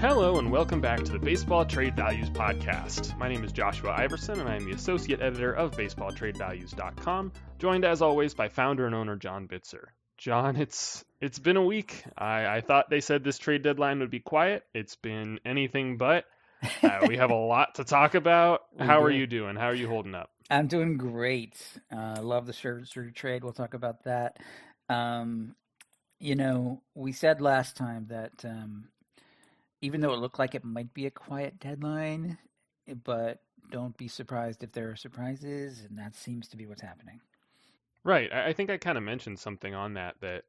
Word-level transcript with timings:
Hello, 0.00 0.38
and 0.38 0.50
welcome 0.50 0.80
back 0.80 1.04
to 1.04 1.12
the 1.12 1.18
Baseball 1.18 1.66
Trade 1.66 1.94
Values 1.94 2.30
Podcast. 2.30 3.14
My 3.18 3.28
name 3.28 3.44
is 3.44 3.52
Joshua 3.52 3.94
Iversen, 3.98 4.40
and 4.40 4.48
I 4.48 4.56
am 4.56 4.64
the 4.64 4.72
Associate 4.72 5.20
Editor 5.20 5.52
of 5.52 5.72
BaseballTradeValues.com, 5.72 7.32
joined 7.58 7.84
as 7.84 8.00
always 8.00 8.32
by 8.32 8.48
founder 8.48 8.86
and 8.86 8.94
owner 8.94 9.16
John 9.16 9.46
Bitzer. 9.46 9.88
John, 10.16 10.56
it's 10.56 11.04
it's 11.20 11.38
been 11.38 11.58
a 11.58 11.62
week. 11.62 12.02
I, 12.16 12.46
I 12.46 12.60
thought 12.62 12.88
they 12.88 13.02
said 13.02 13.22
this 13.22 13.36
trade 13.36 13.62
deadline 13.62 13.98
would 13.98 14.10
be 14.10 14.20
quiet. 14.20 14.64
It's 14.72 14.96
been 14.96 15.38
anything 15.44 15.98
but. 15.98 16.24
Uh, 16.82 17.00
we 17.06 17.18
have 17.18 17.30
a 17.30 17.34
lot 17.34 17.74
to 17.74 17.84
talk 17.84 18.14
about. 18.14 18.62
How 18.78 19.02
are 19.02 19.10
you 19.10 19.26
doing? 19.26 19.54
How 19.54 19.66
are 19.66 19.74
you 19.74 19.86
holding 19.86 20.14
up? 20.14 20.30
I'm 20.48 20.66
doing 20.66 20.96
great. 20.96 21.62
I 21.92 22.14
uh, 22.14 22.22
love 22.22 22.46
the 22.46 22.54
Scherzer 22.54 23.14
trade. 23.14 23.44
We'll 23.44 23.52
talk 23.52 23.74
about 23.74 24.04
that. 24.04 24.38
Um, 24.88 25.56
you 26.18 26.36
know, 26.36 26.80
we 26.94 27.12
said 27.12 27.42
last 27.42 27.76
time 27.76 28.06
that 28.08 28.46
um, 28.46 28.88
even 29.80 30.00
though 30.00 30.12
it 30.12 30.20
looked 30.20 30.38
like 30.38 30.54
it 30.54 30.64
might 30.64 30.92
be 30.94 31.06
a 31.06 31.10
quiet 31.10 31.58
deadline, 31.58 32.38
eh, 32.88 32.94
but 33.04 33.38
don't 33.70 33.96
be 33.96 34.08
surprised 34.08 34.62
if 34.62 34.72
there 34.72 34.90
are 34.90 34.96
surprises, 34.96 35.84
and 35.88 35.98
that 35.98 36.14
seems 36.14 36.48
to 36.48 36.56
be 36.56 36.66
what's 36.66 36.82
happening. 36.82 37.20
Right. 38.02 38.32
I 38.32 38.52
think 38.52 38.70
I 38.70 38.78
kind 38.78 38.98
of 38.98 39.04
mentioned 39.04 39.38
something 39.38 39.74
on 39.74 39.94
that 39.94 40.16
that 40.20 40.44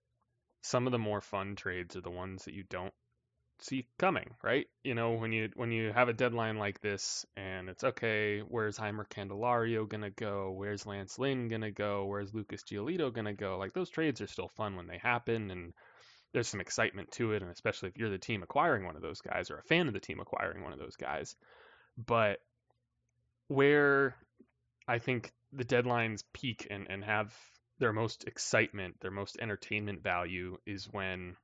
some 0.61 0.85
of 0.85 0.91
the 0.91 0.99
more 0.99 1.21
fun 1.21 1.55
trades 1.55 1.95
are 1.95 2.01
the 2.01 2.09
ones 2.09 2.45
that 2.45 2.53
you 2.53 2.63
don't 2.69 2.93
see 3.59 3.87
coming, 3.99 4.29
right? 4.43 4.67
You 4.83 4.95
know, 4.95 5.13
when 5.13 5.31
you 5.31 5.49
when 5.55 5.71
you 5.71 5.91
have 5.91 6.09
a 6.09 6.13
deadline 6.13 6.57
like 6.57 6.81
this 6.81 7.25
and 7.35 7.69
it's 7.69 7.83
okay, 7.83 8.39
where's 8.39 8.77
Jeimer 8.77 9.07
Candelario 9.07 9.87
gonna 9.87 10.11
go? 10.11 10.51
Where's 10.51 10.85
Lance 10.85 11.19
Lynn 11.19 11.49
gonna 11.49 11.71
go? 11.71 12.05
Where's 12.05 12.33
Lucas 12.33 12.63
Giolito 12.63 13.13
gonna 13.13 13.33
go? 13.33 13.57
Like 13.57 13.73
those 13.73 13.89
trades 13.89 14.21
are 14.21 14.27
still 14.27 14.49
fun 14.49 14.75
when 14.75 14.87
they 14.87 14.97
happen 14.97 15.51
and 15.51 15.73
there's 16.33 16.47
some 16.47 16.61
excitement 16.61 17.11
to 17.11 17.33
it, 17.33 17.41
and 17.41 17.51
especially 17.51 17.89
if 17.89 17.97
you're 17.97 18.09
the 18.09 18.17
team 18.17 18.43
acquiring 18.43 18.85
one 18.85 18.95
of 18.95 19.01
those 19.01 19.21
guys 19.21 19.51
or 19.51 19.57
a 19.57 19.63
fan 19.63 19.87
of 19.87 19.93
the 19.93 19.99
team 19.99 20.19
acquiring 20.19 20.63
one 20.63 20.73
of 20.73 20.79
those 20.79 20.95
guys. 20.95 21.35
But 21.97 22.39
where 23.47 24.15
I 24.87 24.99
think 24.99 25.31
the 25.51 25.65
deadlines 25.65 26.23
peak 26.33 26.67
and, 26.69 26.87
and 26.89 27.03
have 27.03 27.33
their 27.79 27.91
most 27.91 28.25
excitement, 28.25 28.95
their 29.01 29.11
most 29.11 29.37
entertainment 29.41 30.01
value 30.03 30.57
is 30.65 30.85
when 30.85 31.35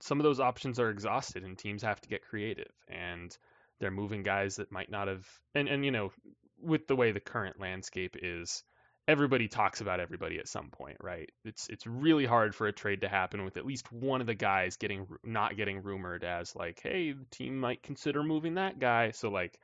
some 0.00 0.18
of 0.18 0.24
those 0.24 0.40
options 0.40 0.80
are 0.80 0.90
exhausted 0.90 1.44
and 1.44 1.58
teams 1.58 1.82
have 1.82 2.00
to 2.00 2.08
get 2.08 2.24
creative 2.24 2.72
and 2.88 3.36
they're 3.78 3.90
moving 3.90 4.22
guys 4.22 4.56
that 4.56 4.72
might 4.72 4.90
not 4.90 5.08
have 5.08 5.26
and, 5.54 5.68
and 5.68 5.84
you 5.84 5.90
know, 5.90 6.12
with 6.60 6.86
the 6.86 6.96
way 6.96 7.12
the 7.12 7.20
current 7.20 7.60
landscape 7.60 8.16
is, 8.22 8.62
everybody 9.08 9.48
talks 9.48 9.80
about 9.80 10.00
everybody 10.00 10.38
at 10.38 10.48
some 10.48 10.68
point, 10.70 10.96
right? 11.00 11.30
It's 11.44 11.68
it's 11.68 11.86
really 11.86 12.24
hard 12.26 12.54
for 12.54 12.66
a 12.66 12.72
trade 12.72 13.00
to 13.02 13.08
happen 13.08 13.44
with 13.44 13.56
at 13.56 13.66
least 13.66 13.92
one 13.92 14.20
of 14.20 14.26
the 14.26 14.34
guys 14.34 14.76
getting 14.76 15.06
not 15.24 15.56
getting 15.56 15.82
rumored 15.82 16.24
as 16.24 16.54
like, 16.54 16.80
hey, 16.82 17.12
the 17.12 17.24
team 17.30 17.58
might 17.58 17.82
consider 17.82 18.22
moving 18.22 18.54
that 18.54 18.78
guy. 18.78 19.10
So 19.10 19.28
like, 19.28 19.58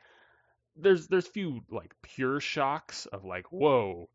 there's 0.77 1.07
there's 1.07 1.27
few 1.27 1.61
like 1.71 1.95
pure 2.03 2.41
shocks 2.41 3.07
of 3.07 3.25
like, 3.25 3.53
whoa, 3.53 4.09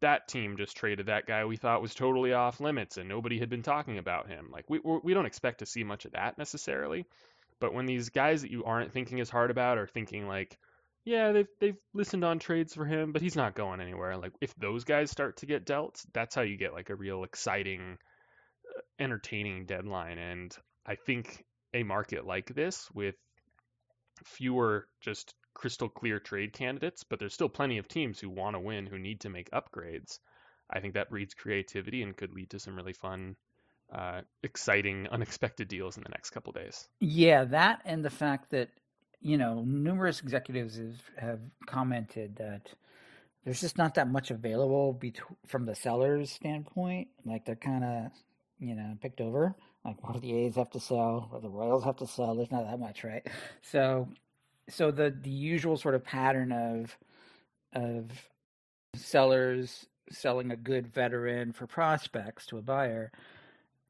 that 0.00 0.28
team 0.28 0.56
just 0.56 0.76
traded 0.76 1.06
that 1.06 1.26
guy 1.26 1.44
we 1.44 1.56
thought 1.56 1.82
was 1.82 1.94
totally 1.94 2.32
off 2.32 2.60
limits 2.60 2.98
and 2.98 3.08
nobody 3.08 3.38
had 3.38 3.50
been 3.50 3.62
talking 3.62 3.98
about 3.98 4.28
him. 4.28 4.48
Like 4.52 4.68
we 4.68 4.80
we 5.02 5.14
don't 5.14 5.26
expect 5.26 5.60
to 5.60 5.66
see 5.66 5.84
much 5.84 6.04
of 6.04 6.12
that 6.12 6.38
necessarily. 6.38 7.06
But 7.60 7.74
when 7.74 7.86
these 7.86 8.10
guys 8.10 8.42
that 8.42 8.52
you 8.52 8.64
aren't 8.64 8.92
thinking 8.92 9.18
as 9.20 9.30
hard 9.30 9.50
about 9.50 9.78
are 9.78 9.86
thinking 9.86 10.28
like, 10.28 10.58
yeah, 11.08 11.32
they've 11.32 11.48
they've 11.58 11.78
listened 11.94 12.22
on 12.22 12.38
trades 12.38 12.74
for 12.74 12.84
him, 12.84 13.12
but 13.12 13.22
he's 13.22 13.34
not 13.34 13.54
going 13.54 13.80
anywhere. 13.80 14.18
Like 14.18 14.32
if 14.42 14.54
those 14.56 14.84
guys 14.84 15.10
start 15.10 15.38
to 15.38 15.46
get 15.46 15.64
dealt, 15.64 16.04
that's 16.12 16.34
how 16.34 16.42
you 16.42 16.58
get 16.58 16.74
like 16.74 16.90
a 16.90 16.94
real 16.94 17.24
exciting, 17.24 17.96
uh, 18.76 18.80
entertaining 18.98 19.64
deadline. 19.64 20.18
And 20.18 20.54
I 20.86 20.96
think 20.96 21.46
a 21.72 21.82
market 21.82 22.26
like 22.26 22.54
this 22.54 22.88
with 22.92 23.14
fewer 24.24 24.86
just 25.00 25.34
crystal 25.54 25.88
clear 25.88 26.20
trade 26.20 26.52
candidates, 26.52 27.04
but 27.04 27.18
there's 27.18 27.34
still 27.34 27.48
plenty 27.48 27.78
of 27.78 27.88
teams 27.88 28.20
who 28.20 28.28
want 28.28 28.54
to 28.54 28.60
win 28.60 28.84
who 28.84 28.98
need 28.98 29.20
to 29.22 29.30
make 29.30 29.50
upgrades. 29.50 30.18
I 30.70 30.80
think 30.80 30.92
that 30.94 31.08
breeds 31.08 31.32
creativity 31.32 32.02
and 32.02 32.14
could 32.14 32.34
lead 32.34 32.50
to 32.50 32.58
some 32.58 32.76
really 32.76 32.92
fun, 32.92 33.36
uh, 33.90 34.20
exciting, 34.42 35.08
unexpected 35.10 35.68
deals 35.68 35.96
in 35.96 36.02
the 36.02 36.10
next 36.10 36.30
couple 36.30 36.52
days. 36.52 36.86
Yeah, 37.00 37.44
that 37.44 37.80
and 37.86 38.04
the 38.04 38.10
fact 38.10 38.50
that 38.50 38.68
you 39.20 39.36
know, 39.36 39.62
numerous 39.66 40.20
executives 40.20 40.78
have, 41.16 41.40
commented 41.66 42.36
that 42.36 42.72
there's 43.44 43.60
just 43.60 43.78
not 43.78 43.94
that 43.94 44.08
much 44.08 44.30
available 44.30 45.00
from 45.46 45.66
the 45.66 45.74
sellers' 45.74 46.30
standpoint. 46.30 47.08
Like 47.24 47.44
they're 47.44 47.56
kind 47.56 47.84
of, 47.84 48.12
you 48.58 48.74
know, 48.74 48.96
picked 49.00 49.20
over. 49.20 49.54
Like 49.84 50.02
what 50.02 50.14
do 50.14 50.20
the 50.20 50.34
A's 50.34 50.56
have 50.56 50.70
to 50.70 50.80
sell? 50.80 51.28
What 51.30 51.42
the 51.42 51.48
Royals 51.48 51.84
have 51.84 51.96
to 51.96 52.06
sell? 52.06 52.34
There's 52.34 52.50
not 52.50 52.64
that 52.64 52.80
much, 52.80 53.04
right? 53.04 53.26
So, 53.62 54.08
so 54.68 54.90
the 54.90 55.10
the 55.10 55.30
usual 55.30 55.76
sort 55.76 55.94
of 55.94 56.04
pattern 56.04 56.52
of 56.52 56.96
of 57.72 58.10
sellers 58.94 59.86
selling 60.10 60.50
a 60.50 60.56
good 60.56 60.86
veteran 60.86 61.52
for 61.52 61.66
prospects 61.66 62.46
to 62.46 62.58
a 62.58 62.62
buyer 62.62 63.12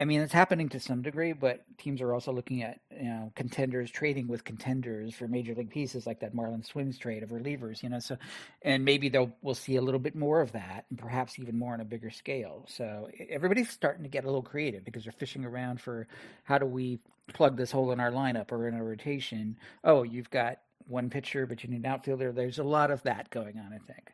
I 0.01 0.05
mean, 0.05 0.21
it's 0.21 0.33
happening 0.33 0.69
to 0.69 0.81
some 0.81 1.03
degree, 1.03 1.33
but 1.33 1.65
teams 1.77 2.01
are 2.01 2.15
also 2.15 2.33
looking 2.33 2.63
at 2.63 2.79
you 2.97 3.09
know 3.09 3.33
contenders 3.35 3.91
trading 3.91 4.29
with 4.29 4.45
contenders 4.45 5.13
for 5.15 5.27
major 5.27 5.55
league 5.55 5.71
pieces 5.71 6.07
like 6.07 6.21
that 6.21 6.35
Marlins 6.35 6.69
Twins 6.69 6.99
trade 6.99 7.25
of 7.25 7.31
relievers. 7.31 7.83
You 7.83 7.89
know, 7.89 7.99
so 7.99 8.17
and 8.63 8.85
maybe 8.85 9.09
they'll 9.09 9.33
we'll 9.43 9.57
see 9.57 9.75
a 9.75 9.83
little 9.83 9.99
bit 9.99 10.15
more 10.15 10.41
of 10.41 10.53
that, 10.53 10.87
and 10.91 10.99
perhaps 10.99 11.39
even 11.41 11.59
more 11.59 11.75
on 11.75 11.81
a 11.81 11.85
bigger 11.85 12.11
scale. 12.11 12.65
So 12.69 13.09
everybody's 13.29 13.71
starting 13.71 14.05
to 14.05 14.09
get 14.09 14.23
a 14.23 14.29
little 14.29 14.43
creative 14.43 14.85
because 14.85 15.03
they're 15.03 15.13
fishing 15.13 15.45
around 15.45 15.81
for 15.81 16.07
how 16.45 16.59
do 16.59 16.67
we 16.67 17.01
plug 17.35 17.57
this 17.57 17.73
hole 17.73 17.91
in 17.91 17.99
our 17.99 18.13
lineup 18.13 18.53
or 18.53 18.69
in 18.69 18.75
a 18.75 18.85
rotation. 18.85 19.57
Oh, 19.83 20.05
you've 20.05 20.31
got 20.31 20.59
one 20.87 21.11
pitcher, 21.11 21.45
but 21.45 21.65
you 21.65 21.71
need 21.71 21.85
an 21.85 21.87
outfielder. 21.87 22.31
There's 22.31 22.61
a 22.61 22.65
lot 22.65 22.93
of 22.93 23.03
that 23.03 23.31
going 23.31 23.59
on, 23.59 23.73
I 23.73 23.79
think. 23.79 24.13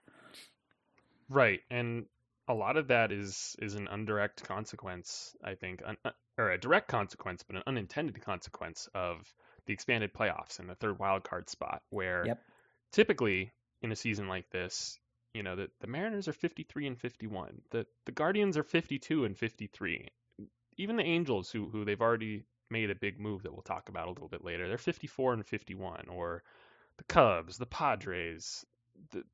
Right, 1.28 1.60
and 1.70 2.06
a 2.48 2.54
lot 2.54 2.76
of 2.76 2.88
that 2.88 3.12
is 3.12 3.56
is 3.60 3.74
an 3.74 3.88
indirect 3.88 4.44
consequence, 4.44 5.34
I 5.42 5.54
think, 5.54 5.82
un, 5.84 5.96
uh, 6.04 6.10
or 6.38 6.50
a 6.50 6.58
direct 6.58 6.88
consequence, 6.88 7.42
but 7.42 7.56
an 7.56 7.62
unintended 7.66 8.20
consequence 8.22 8.88
of 8.94 9.32
the 9.66 9.72
expanded 9.72 10.12
playoffs 10.12 10.58
and 10.58 10.68
the 10.68 10.74
third 10.74 10.98
wild 10.98 11.24
card 11.24 11.48
spot, 11.48 11.82
where 11.90 12.26
yep. 12.26 12.40
typically 12.92 13.52
in 13.82 13.92
a 13.92 13.96
season 13.96 14.28
like 14.28 14.50
this, 14.50 14.98
you 15.32 15.42
know, 15.42 15.56
the, 15.56 15.68
the 15.80 15.86
Mariners 15.86 16.28
are 16.28 16.32
53 16.32 16.86
and 16.86 16.98
51, 16.98 17.62
the 17.70 17.86
the 18.04 18.12
Guardians 18.12 18.58
are 18.58 18.62
52 18.62 19.24
and 19.24 19.36
53, 19.36 20.08
even 20.76 20.96
the 20.96 21.02
Angels, 21.02 21.50
who 21.50 21.68
who 21.68 21.84
they've 21.84 22.00
already 22.00 22.44
made 22.70 22.90
a 22.90 22.94
big 22.94 23.20
move 23.20 23.42
that 23.42 23.52
we'll 23.52 23.62
talk 23.62 23.88
about 23.88 24.06
a 24.06 24.10
little 24.10 24.28
bit 24.28 24.44
later, 24.44 24.68
they're 24.68 24.78
54 24.78 25.34
and 25.34 25.46
51, 25.46 26.08
or 26.08 26.42
the 26.98 27.04
Cubs, 27.04 27.56
the 27.56 27.66
Padres, 27.66 28.64
the, 29.12 29.24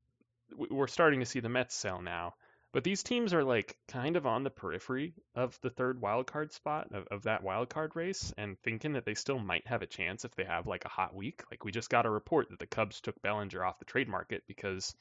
we're 0.69 0.87
starting 0.87 1.19
to 1.19 1.25
see 1.25 1.39
the 1.39 1.49
Mets 1.49 1.75
sell 1.75 2.01
now 2.01 2.33
but 2.73 2.83
these 2.83 3.03
teams 3.03 3.33
are 3.33 3.43
like 3.43 3.77
kind 3.87 4.15
of 4.15 4.25
on 4.25 4.43
the 4.43 4.49
periphery 4.49 5.13
of 5.35 5.59
the 5.61 5.69
third 5.69 5.99
wild 5.99 6.27
card 6.27 6.53
spot 6.53 6.87
of, 6.93 7.07
of 7.11 7.23
that 7.23 7.43
wild 7.43 7.69
card 7.69 7.95
race 7.95 8.33
and 8.37 8.57
thinking 8.59 8.93
that 8.93 9.05
they 9.05 9.13
still 9.13 9.39
might 9.39 9.67
have 9.67 9.81
a 9.81 9.87
chance 9.87 10.23
if 10.23 10.35
they 10.35 10.45
have 10.45 10.67
like 10.67 10.85
a 10.85 10.89
hot 10.89 11.13
week. 11.13 11.43
Like 11.51 11.65
we 11.65 11.71
just 11.71 11.89
got 11.89 12.05
a 12.05 12.09
report 12.09 12.49
that 12.49 12.59
the 12.59 12.67
Cubs 12.67 13.01
took 13.01 13.21
Bellinger 13.21 13.63
off 13.63 13.79
the 13.79 13.85
trade 13.85 14.07
market 14.07 14.43
because 14.47 14.95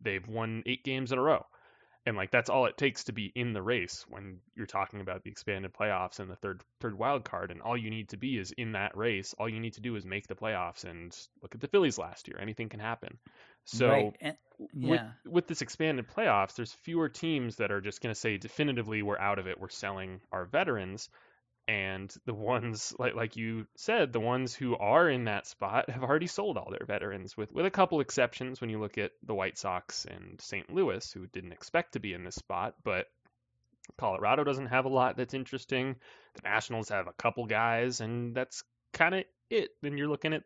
they've 0.00 0.26
won 0.26 0.62
eight 0.66 0.84
games 0.84 1.12
in 1.12 1.18
a 1.18 1.22
row. 1.22 1.44
And 2.06 2.16
like 2.16 2.30
that's 2.30 2.48
all 2.48 2.64
it 2.64 2.78
takes 2.78 3.04
to 3.04 3.12
be 3.12 3.30
in 3.34 3.52
the 3.52 3.62
race 3.62 4.06
when 4.08 4.38
you're 4.56 4.66
talking 4.66 5.00
about 5.00 5.22
the 5.22 5.30
expanded 5.30 5.74
playoffs 5.74 6.18
and 6.18 6.30
the 6.30 6.36
third 6.36 6.62
third 6.80 6.98
wild 6.98 7.24
card. 7.24 7.50
And 7.50 7.60
all 7.60 7.76
you 7.76 7.90
need 7.90 8.08
to 8.10 8.16
be 8.16 8.38
is 8.38 8.52
in 8.52 8.72
that 8.72 8.96
race. 8.96 9.34
All 9.38 9.48
you 9.48 9.60
need 9.60 9.74
to 9.74 9.82
do 9.82 9.96
is 9.96 10.06
make 10.06 10.26
the 10.26 10.34
playoffs. 10.34 10.84
And 10.84 11.14
look 11.42 11.54
at 11.54 11.60
the 11.60 11.68
Phillies 11.68 11.98
last 11.98 12.26
year. 12.28 12.38
Anything 12.40 12.70
can 12.70 12.80
happen. 12.80 13.18
So 13.64 13.88
right. 13.88 14.16
and, 14.20 14.36
yeah. 14.74 14.90
with, 15.24 15.32
with 15.32 15.46
this 15.46 15.62
expanded 15.62 16.06
playoffs, 16.08 16.54
there's 16.54 16.72
fewer 16.72 17.08
teams 17.08 17.56
that 17.56 17.70
are 17.70 17.80
just 17.80 18.00
going 18.00 18.14
to 18.14 18.20
say 18.20 18.38
definitively 18.38 19.02
we're 19.02 19.18
out 19.18 19.38
of 19.38 19.46
it. 19.46 19.60
We're 19.60 19.68
selling 19.68 20.20
our 20.32 20.46
veterans. 20.46 21.08
And 21.70 22.12
the 22.26 22.34
ones 22.34 22.92
like 22.98 23.14
like 23.14 23.36
you 23.36 23.64
said, 23.76 24.12
the 24.12 24.18
ones 24.18 24.56
who 24.56 24.76
are 24.76 25.08
in 25.08 25.26
that 25.26 25.46
spot 25.46 25.88
have 25.88 26.02
already 26.02 26.26
sold 26.26 26.58
all 26.58 26.68
their 26.68 26.84
veterans, 26.84 27.36
with 27.36 27.52
with 27.52 27.64
a 27.64 27.70
couple 27.70 28.00
exceptions. 28.00 28.60
When 28.60 28.70
you 28.70 28.80
look 28.80 28.98
at 28.98 29.12
the 29.22 29.36
White 29.36 29.56
Sox 29.56 30.04
and 30.04 30.40
St. 30.40 30.68
Louis, 30.74 31.12
who 31.12 31.28
didn't 31.28 31.52
expect 31.52 31.92
to 31.92 32.00
be 32.00 32.12
in 32.12 32.24
this 32.24 32.34
spot, 32.34 32.74
but 32.82 33.06
Colorado 33.96 34.42
doesn't 34.42 34.66
have 34.66 34.84
a 34.84 34.88
lot 34.88 35.16
that's 35.16 35.32
interesting. 35.32 35.94
The 36.34 36.42
Nationals 36.42 36.88
have 36.88 37.06
a 37.06 37.12
couple 37.12 37.46
guys, 37.46 38.00
and 38.00 38.34
that's 38.34 38.64
kind 38.92 39.14
of 39.14 39.24
it. 39.48 39.70
Then 39.80 39.96
you're 39.96 40.08
looking 40.08 40.32
at 40.32 40.42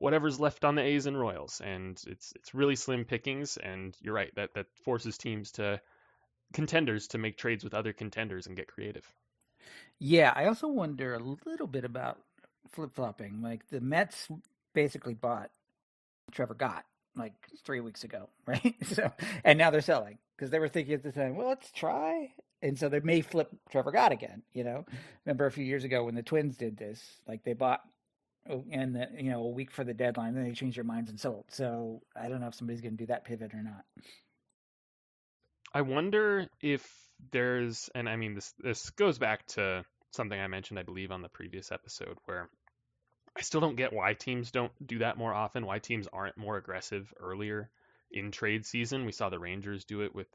whatever's 0.00 0.40
left 0.40 0.64
on 0.64 0.74
the 0.74 0.82
A's 0.82 1.06
and 1.06 1.16
Royals, 1.16 1.60
and 1.60 2.02
it's 2.08 2.32
it's 2.34 2.52
really 2.52 2.74
slim 2.74 3.04
pickings. 3.04 3.58
And 3.58 3.96
you're 4.00 4.12
right 4.12 4.34
that 4.34 4.54
that 4.54 4.66
forces 4.84 5.18
teams 5.18 5.52
to 5.52 5.80
contenders 6.52 7.06
to 7.08 7.18
make 7.18 7.38
trades 7.38 7.62
with 7.62 7.74
other 7.74 7.92
contenders 7.92 8.48
and 8.48 8.56
get 8.56 8.66
creative. 8.66 9.06
Yeah, 9.98 10.32
I 10.34 10.46
also 10.46 10.68
wonder 10.68 11.14
a 11.14 11.18
little 11.18 11.66
bit 11.66 11.84
about 11.84 12.18
flip 12.72 12.94
flopping. 12.94 13.42
Like 13.42 13.68
the 13.68 13.80
Mets 13.80 14.28
basically 14.74 15.14
bought 15.14 15.50
Trevor 16.32 16.54
Gott 16.54 16.84
like 17.16 17.34
three 17.64 17.80
weeks 17.80 18.04
ago, 18.04 18.28
right? 18.46 18.74
So 18.84 19.12
and 19.44 19.58
now 19.58 19.70
they're 19.70 19.80
selling 19.80 20.18
because 20.36 20.50
they 20.50 20.58
were 20.58 20.68
thinking 20.68 20.94
at 20.94 21.02
the 21.02 21.12
time, 21.12 21.36
well, 21.36 21.48
let's 21.48 21.70
try. 21.72 22.32
And 22.62 22.78
so 22.78 22.88
they 22.88 23.00
may 23.00 23.20
flip 23.20 23.50
Trevor 23.70 23.92
Gott 23.92 24.12
again. 24.12 24.42
You 24.52 24.64
know, 24.64 24.86
remember 25.24 25.46
a 25.46 25.52
few 25.52 25.64
years 25.64 25.84
ago 25.84 26.04
when 26.04 26.14
the 26.14 26.22
Twins 26.22 26.56
did 26.56 26.76
this? 26.76 27.02
Like 27.28 27.44
they 27.44 27.52
bought 27.52 27.80
oh, 28.48 28.64
and 28.70 28.94
the, 28.94 29.08
you 29.18 29.30
know 29.30 29.42
a 29.42 29.48
week 29.48 29.70
for 29.70 29.84
the 29.84 29.94
deadline, 29.94 30.34
then 30.34 30.44
they 30.44 30.52
changed 30.52 30.76
their 30.76 30.84
minds 30.84 31.10
and 31.10 31.20
sold. 31.20 31.44
So 31.48 32.02
I 32.16 32.28
don't 32.28 32.40
know 32.40 32.48
if 32.48 32.54
somebody's 32.54 32.80
going 32.80 32.96
to 32.96 33.02
do 33.02 33.06
that 33.06 33.24
pivot 33.24 33.54
or 33.54 33.62
not. 33.62 33.84
I 35.74 35.82
wonder 35.82 36.46
if 36.62 36.88
there's, 37.32 37.90
and 37.96 38.08
I 38.08 38.14
mean 38.14 38.34
this 38.34 38.54
this 38.60 38.90
goes 38.90 39.18
back 39.18 39.44
to 39.48 39.84
something 40.12 40.38
I 40.38 40.46
mentioned, 40.46 40.78
I 40.78 40.84
believe, 40.84 41.10
on 41.10 41.20
the 41.20 41.28
previous 41.28 41.72
episode, 41.72 42.16
where 42.26 42.48
I 43.36 43.42
still 43.42 43.60
don't 43.60 43.74
get 43.74 43.92
why 43.92 44.14
teams 44.14 44.52
don't 44.52 44.72
do 44.86 44.98
that 45.00 45.18
more 45.18 45.34
often. 45.34 45.66
Why 45.66 45.80
teams 45.80 46.06
aren't 46.12 46.36
more 46.36 46.56
aggressive 46.56 47.12
earlier 47.18 47.68
in 48.12 48.30
trade 48.30 48.64
season. 48.64 49.04
We 49.04 49.12
saw 49.12 49.28
the 49.28 49.40
Rangers 49.40 49.84
do 49.84 50.02
it 50.02 50.14
with 50.14 50.28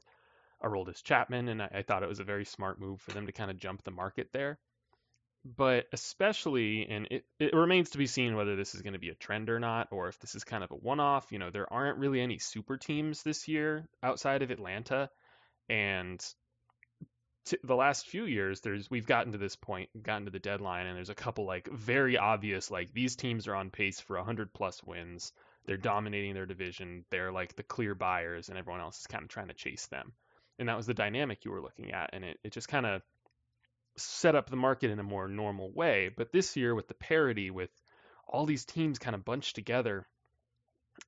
Aroldis 0.62 1.02
Chapman, 1.02 1.48
and 1.48 1.62
I, 1.62 1.70
I 1.76 1.82
thought 1.82 2.02
it 2.02 2.08
was 2.08 2.20
a 2.20 2.24
very 2.24 2.44
smart 2.44 2.78
move 2.78 3.00
for 3.00 3.12
them 3.12 3.24
to 3.24 3.32
kind 3.32 3.50
of 3.50 3.56
jump 3.56 3.82
the 3.82 3.90
market 3.90 4.28
there. 4.32 4.58
But 5.42 5.86
especially, 5.94 6.86
and 6.86 7.08
it, 7.10 7.24
it 7.38 7.54
remains 7.54 7.90
to 7.90 7.98
be 7.98 8.06
seen 8.06 8.36
whether 8.36 8.56
this 8.56 8.74
is 8.74 8.82
going 8.82 8.92
to 8.92 8.98
be 8.98 9.08
a 9.08 9.14
trend 9.14 9.48
or 9.48 9.58
not, 9.58 9.88
or 9.90 10.08
if 10.08 10.18
this 10.18 10.34
is 10.34 10.44
kind 10.44 10.62
of 10.62 10.70
a 10.70 10.74
one 10.76 11.00
off. 11.00 11.32
You 11.32 11.38
know, 11.38 11.48
there 11.50 11.72
aren't 11.72 11.96
really 11.96 12.20
any 12.20 12.36
super 12.36 12.76
teams 12.76 13.22
this 13.22 13.48
year 13.48 13.88
outside 14.02 14.42
of 14.42 14.50
Atlanta. 14.50 15.08
And 15.70 16.20
t- 17.44 17.58
the 17.62 17.76
last 17.76 18.08
few 18.08 18.24
years, 18.24 18.60
there's 18.60 18.90
we've 18.90 19.06
gotten 19.06 19.32
to 19.32 19.38
this 19.38 19.54
point, 19.54 19.88
gotten 20.02 20.24
to 20.24 20.32
the 20.32 20.40
deadline, 20.40 20.86
and 20.86 20.96
there's 20.96 21.10
a 21.10 21.14
couple 21.14 21.46
like 21.46 21.68
very 21.68 22.18
obvious 22.18 22.72
like 22.72 22.92
these 22.92 23.14
teams 23.14 23.46
are 23.46 23.54
on 23.54 23.70
pace 23.70 24.00
for 24.00 24.16
100 24.16 24.52
plus 24.52 24.82
wins. 24.82 25.32
They're 25.66 25.76
dominating 25.76 26.34
their 26.34 26.46
division. 26.46 27.04
They're 27.10 27.30
like 27.30 27.54
the 27.54 27.62
clear 27.62 27.94
buyers, 27.94 28.48
and 28.48 28.58
everyone 28.58 28.80
else 28.80 28.98
is 28.98 29.06
kind 29.06 29.22
of 29.22 29.30
trying 29.30 29.46
to 29.48 29.54
chase 29.54 29.86
them. 29.86 30.12
And 30.58 30.68
that 30.68 30.76
was 30.76 30.86
the 30.86 30.94
dynamic 30.94 31.44
you 31.44 31.52
were 31.52 31.62
looking 31.62 31.92
at, 31.92 32.10
and 32.12 32.24
it, 32.24 32.38
it 32.42 32.52
just 32.52 32.68
kind 32.68 32.84
of 32.84 33.00
set 33.96 34.34
up 34.34 34.50
the 34.50 34.56
market 34.56 34.90
in 34.90 34.98
a 34.98 35.04
more 35.04 35.28
normal 35.28 35.70
way. 35.72 36.10
But 36.14 36.32
this 36.32 36.56
year, 36.56 36.74
with 36.74 36.88
the 36.88 36.94
parity, 36.94 37.50
with 37.50 37.70
all 38.26 38.44
these 38.44 38.64
teams 38.64 38.98
kind 38.98 39.14
of 39.14 39.24
bunched 39.24 39.54
together, 39.54 40.04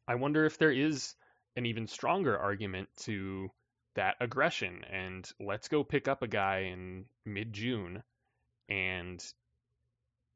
I 0.06 0.14
wonder 0.14 0.44
if 0.44 0.56
there 0.56 0.70
is 0.70 1.14
an 1.56 1.66
even 1.66 1.88
stronger 1.88 2.38
argument 2.38 2.88
to 3.00 3.50
that 3.94 4.16
aggression 4.20 4.84
and 4.90 5.30
let's 5.40 5.68
go 5.68 5.84
pick 5.84 6.08
up 6.08 6.22
a 6.22 6.28
guy 6.28 6.70
in 6.72 7.04
mid 7.24 7.52
June 7.52 8.02
and 8.68 9.22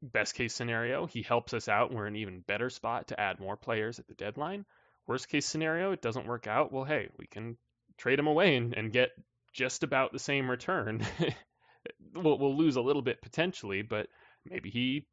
best 0.01 0.35
case 0.35 0.53
scenario, 0.53 1.05
he 1.05 1.21
helps 1.21 1.53
us 1.53 1.67
out. 1.67 1.91
We're 1.91 2.07
in 2.07 2.15
an 2.15 2.21
even 2.21 2.41
better 2.41 2.69
spot 2.69 3.07
to 3.07 3.19
add 3.19 3.39
more 3.39 3.57
players 3.57 3.99
at 3.99 4.07
the 4.07 4.13
deadline. 4.13 4.65
Worst 5.07 5.29
case 5.29 5.45
scenario, 5.45 5.91
it 5.91 6.01
doesn't 6.01 6.27
work 6.27 6.47
out. 6.47 6.71
Well, 6.71 6.83
hey, 6.83 7.09
we 7.17 7.27
can 7.27 7.57
trade 7.97 8.19
him 8.19 8.27
away 8.27 8.55
and, 8.55 8.73
and 8.73 8.91
get 8.91 9.09
just 9.53 9.83
about 9.83 10.11
the 10.11 10.19
same 10.19 10.49
return. 10.49 11.05
we'll, 12.13 12.37
we'll 12.37 12.57
lose 12.57 12.75
a 12.75 12.81
little 12.81 13.01
bit 13.01 13.21
potentially, 13.21 13.81
but 13.81 14.07
maybe 14.45 14.69
he 14.69 15.05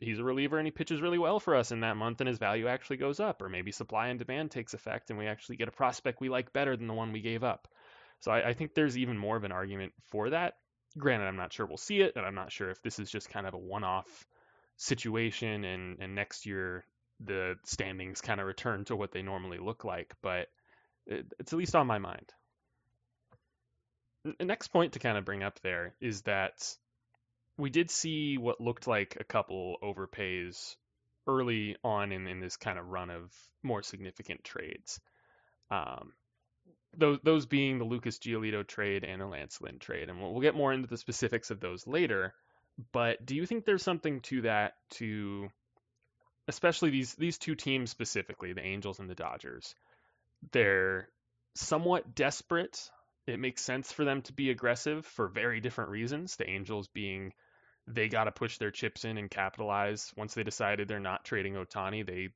he's 0.00 0.18
a 0.18 0.24
reliever 0.24 0.58
and 0.58 0.66
he 0.66 0.72
pitches 0.72 1.00
really 1.00 1.18
well 1.18 1.38
for 1.38 1.54
us 1.54 1.70
in 1.70 1.80
that 1.80 1.96
month 1.96 2.20
and 2.20 2.26
his 2.26 2.38
value 2.38 2.66
actually 2.66 2.96
goes 2.96 3.20
up 3.20 3.40
or 3.40 3.48
maybe 3.48 3.70
supply 3.70 4.08
and 4.08 4.18
demand 4.18 4.50
takes 4.50 4.74
effect 4.74 5.10
and 5.10 5.18
we 5.18 5.26
actually 5.28 5.56
get 5.56 5.68
a 5.68 5.72
prospect 5.72 6.20
we 6.20 6.28
like 6.28 6.52
better 6.52 6.76
than 6.76 6.88
the 6.88 6.94
one 6.94 7.12
we 7.12 7.20
gave 7.20 7.44
up 7.44 7.68
so 8.24 8.32
I, 8.32 8.48
I, 8.48 8.54
think 8.54 8.72
there's 8.72 8.96
even 8.96 9.18
more 9.18 9.36
of 9.36 9.44
an 9.44 9.52
argument 9.52 9.92
for 10.08 10.30
that. 10.30 10.54
Granted, 10.96 11.26
I'm 11.26 11.36
not 11.36 11.52
sure 11.52 11.66
we'll 11.66 11.76
see 11.76 12.00
it, 12.00 12.14
and 12.16 12.24
I'm 12.24 12.34
not 12.34 12.50
sure 12.50 12.70
if 12.70 12.80
this 12.80 12.98
is 12.98 13.10
just 13.10 13.28
kind 13.28 13.46
of 13.46 13.52
a 13.52 13.58
one-off 13.58 14.26
situation, 14.78 15.62
and 15.62 15.98
and 16.00 16.14
next 16.14 16.46
year 16.46 16.86
the 17.20 17.56
standings 17.66 18.22
kind 18.22 18.40
of 18.40 18.46
return 18.46 18.86
to 18.86 18.96
what 18.96 19.12
they 19.12 19.20
normally 19.20 19.58
look 19.58 19.84
like. 19.84 20.14
But 20.22 20.48
it, 21.06 21.26
it's 21.38 21.52
at 21.52 21.58
least 21.58 21.76
on 21.76 21.86
my 21.86 21.98
mind. 21.98 22.32
The 24.38 24.46
next 24.46 24.68
point 24.68 24.94
to 24.94 25.00
kind 25.00 25.18
of 25.18 25.26
bring 25.26 25.42
up 25.42 25.60
there 25.60 25.94
is 26.00 26.22
that 26.22 26.66
we 27.58 27.68
did 27.68 27.90
see 27.90 28.38
what 28.38 28.58
looked 28.58 28.86
like 28.86 29.18
a 29.20 29.24
couple 29.24 29.76
overpays 29.82 30.76
early 31.26 31.76
on 31.84 32.10
in, 32.10 32.26
in 32.26 32.40
this 32.40 32.56
kind 32.56 32.78
of 32.78 32.88
run 32.88 33.10
of 33.10 33.30
more 33.62 33.82
significant 33.82 34.44
trades. 34.44 34.98
Um, 35.70 36.14
those 36.98 37.18
those 37.22 37.46
being 37.46 37.78
the 37.78 37.84
Lucas 37.84 38.18
Giolito 38.18 38.66
trade 38.66 39.04
and 39.04 39.20
the 39.20 39.26
Lance 39.26 39.60
Lynn 39.60 39.78
trade, 39.78 40.08
and 40.08 40.20
we'll, 40.20 40.32
we'll 40.32 40.42
get 40.42 40.54
more 40.54 40.72
into 40.72 40.88
the 40.88 40.96
specifics 40.96 41.50
of 41.50 41.60
those 41.60 41.86
later. 41.86 42.34
But 42.92 43.24
do 43.24 43.36
you 43.36 43.46
think 43.46 43.64
there's 43.64 43.82
something 43.82 44.20
to 44.22 44.42
that? 44.42 44.74
To 44.94 45.48
especially 46.48 46.90
these 46.90 47.14
these 47.14 47.38
two 47.38 47.54
teams 47.54 47.90
specifically, 47.90 48.52
the 48.52 48.64
Angels 48.64 48.98
and 48.98 49.08
the 49.08 49.14
Dodgers, 49.14 49.74
they're 50.52 51.08
somewhat 51.54 52.14
desperate. 52.14 52.90
It 53.26 53.40
makes 53.40 53.62
sense 53.62 53.90
for 53.90 54.04
them 54.04 54.22
to 54.22 54.32
be 54.32 54.50
aggressive 54.50 55.06
for 55.06 55.28
very 55.28 55.60
different 55.60 55.90
reasons. 55.90 56.36
The 56.36 56.48
Angels 56.48 56.88
being 56.88 57.32
they 57.86 58.08
got 58.08 58.24
to 58.24 58.32
push 58.32 58.58
their 58.58 58.70
chips 58.70 59.04
in 59.04 59.18
and 59.18 59.30
capitalize. 59.30 60.12
Once 60.16 60.34
they 60.34 60.42
decided 60.42 60.88
they're 60.88 61.00
not 61.00 61.24
trading 61.24 61.54
Ohtani, 61.54 62.06
they 62.06 62.30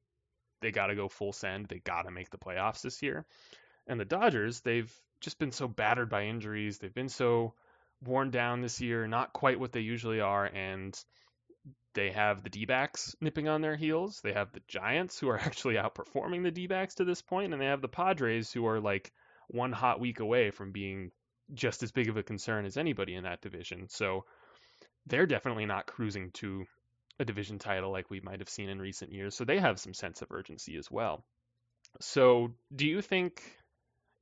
they 0.61 0.70
got 0.70 0.87
to 0.88 0.96
go 0.96 1.08
full 1.08 1.32
send. 1.32 1.66
They 1.66 1.78
got 1.78 2.02
to 2.02 2.11
make 2.11 2.31
the 2.31 2.38
playoffs 2.38 2.82
this 2.82 3.02
year. 3.02 3.26
And 3.88 3.99
the 3.99 4.05
Dodgers, 4.05 4.61
they've 4.61 4.93
just 5.20 5.38
been 5.38 5.52
so 5.52 5.67
battered 5.67 6.08
by 6.08 6.25
injuries. 6.25 6.79
They've 6.79 6.94
been 6.94 7.08
so 7.08 7.55
worn 8.05 8.31
down 8.31 8.61
this 8.61 8.81
year, 8.81 9.06
not 9.08 9.32
quite 9.32 9.58
what 9.58 9.73
they 9.73 9.81
usually 9.81 10.20
are. 10.20 10.44
And 10.44 10.96
they 11.94 12.11
have 12.12 12.43
the 12.43 12.50
D 12.50 12.64
backs 12.64 13.17
nipping 13.20 13.49
on 13.49 13.61
their 13.61 13.76
heels. 13.76 14.20
They 14.23 14.32
have 14.32 14.52
the 14.52 14.62
Giants, 14.69 15.19
who 15.19 15.29
are 15.29 15.38
actually 15.40 15.75
outperforming 15.75 16.43
the 16.43 16.50
D 16.50 16.67
backs 16.67 16.96
to 16.96 17.05
this 17.05 17.23
point, 17.23 17.52
And 17.52 17.61
they 17.61 17.67
have 17.67 17.82
the 17.82 17.88
Padres, 17.88 18.52
who 18.52 18.67
are 18.67 18.81
like 18.81 19.12
one 19.49 19.73
hot 19.73 19.99
week 19.99 20.20
away 20.20 20.50
from 20.50 20.73
being 20.73 21.11
just 21.55 21.82
as 21.82 21.93
big 21.93 22.08
of 22.08 22.17
a 22.17 22.23
concern 22.23 22.67
as 22.67 22.76
anybody 22.76 23.14
in 23.14 23.25
that 23.25 23.40
division. 23.40 23.88
So 23.88 24.25
they're 25.06 25.26
definitely 25.26 25.67
not 25.67 25.87
cruising 25.87 26.31
to 26.32 26.67
a 27.19 27.25
division 27.25 27.58
title 27.58 27.90
like 27.90 28.11
we 28.11 28.20
might 28.20 28.40
have 28.40 28.49
seen 28.49 28.69
in 28.69 28.81
recent 28.81 29.12
years. 29.12 29.35
So 29.35 29.44
they 29.44 29.58
have 29.58 29.81
some 29.81 29.94
sense 29.94 30.23
of 30.23 30.31
urgency 30.31 30.76
as 30.76 30.90
well. 30.90 31.25
So 32.00 32.52
do 32.75 32.87
you 32.87 33.00
think 33.00 33.43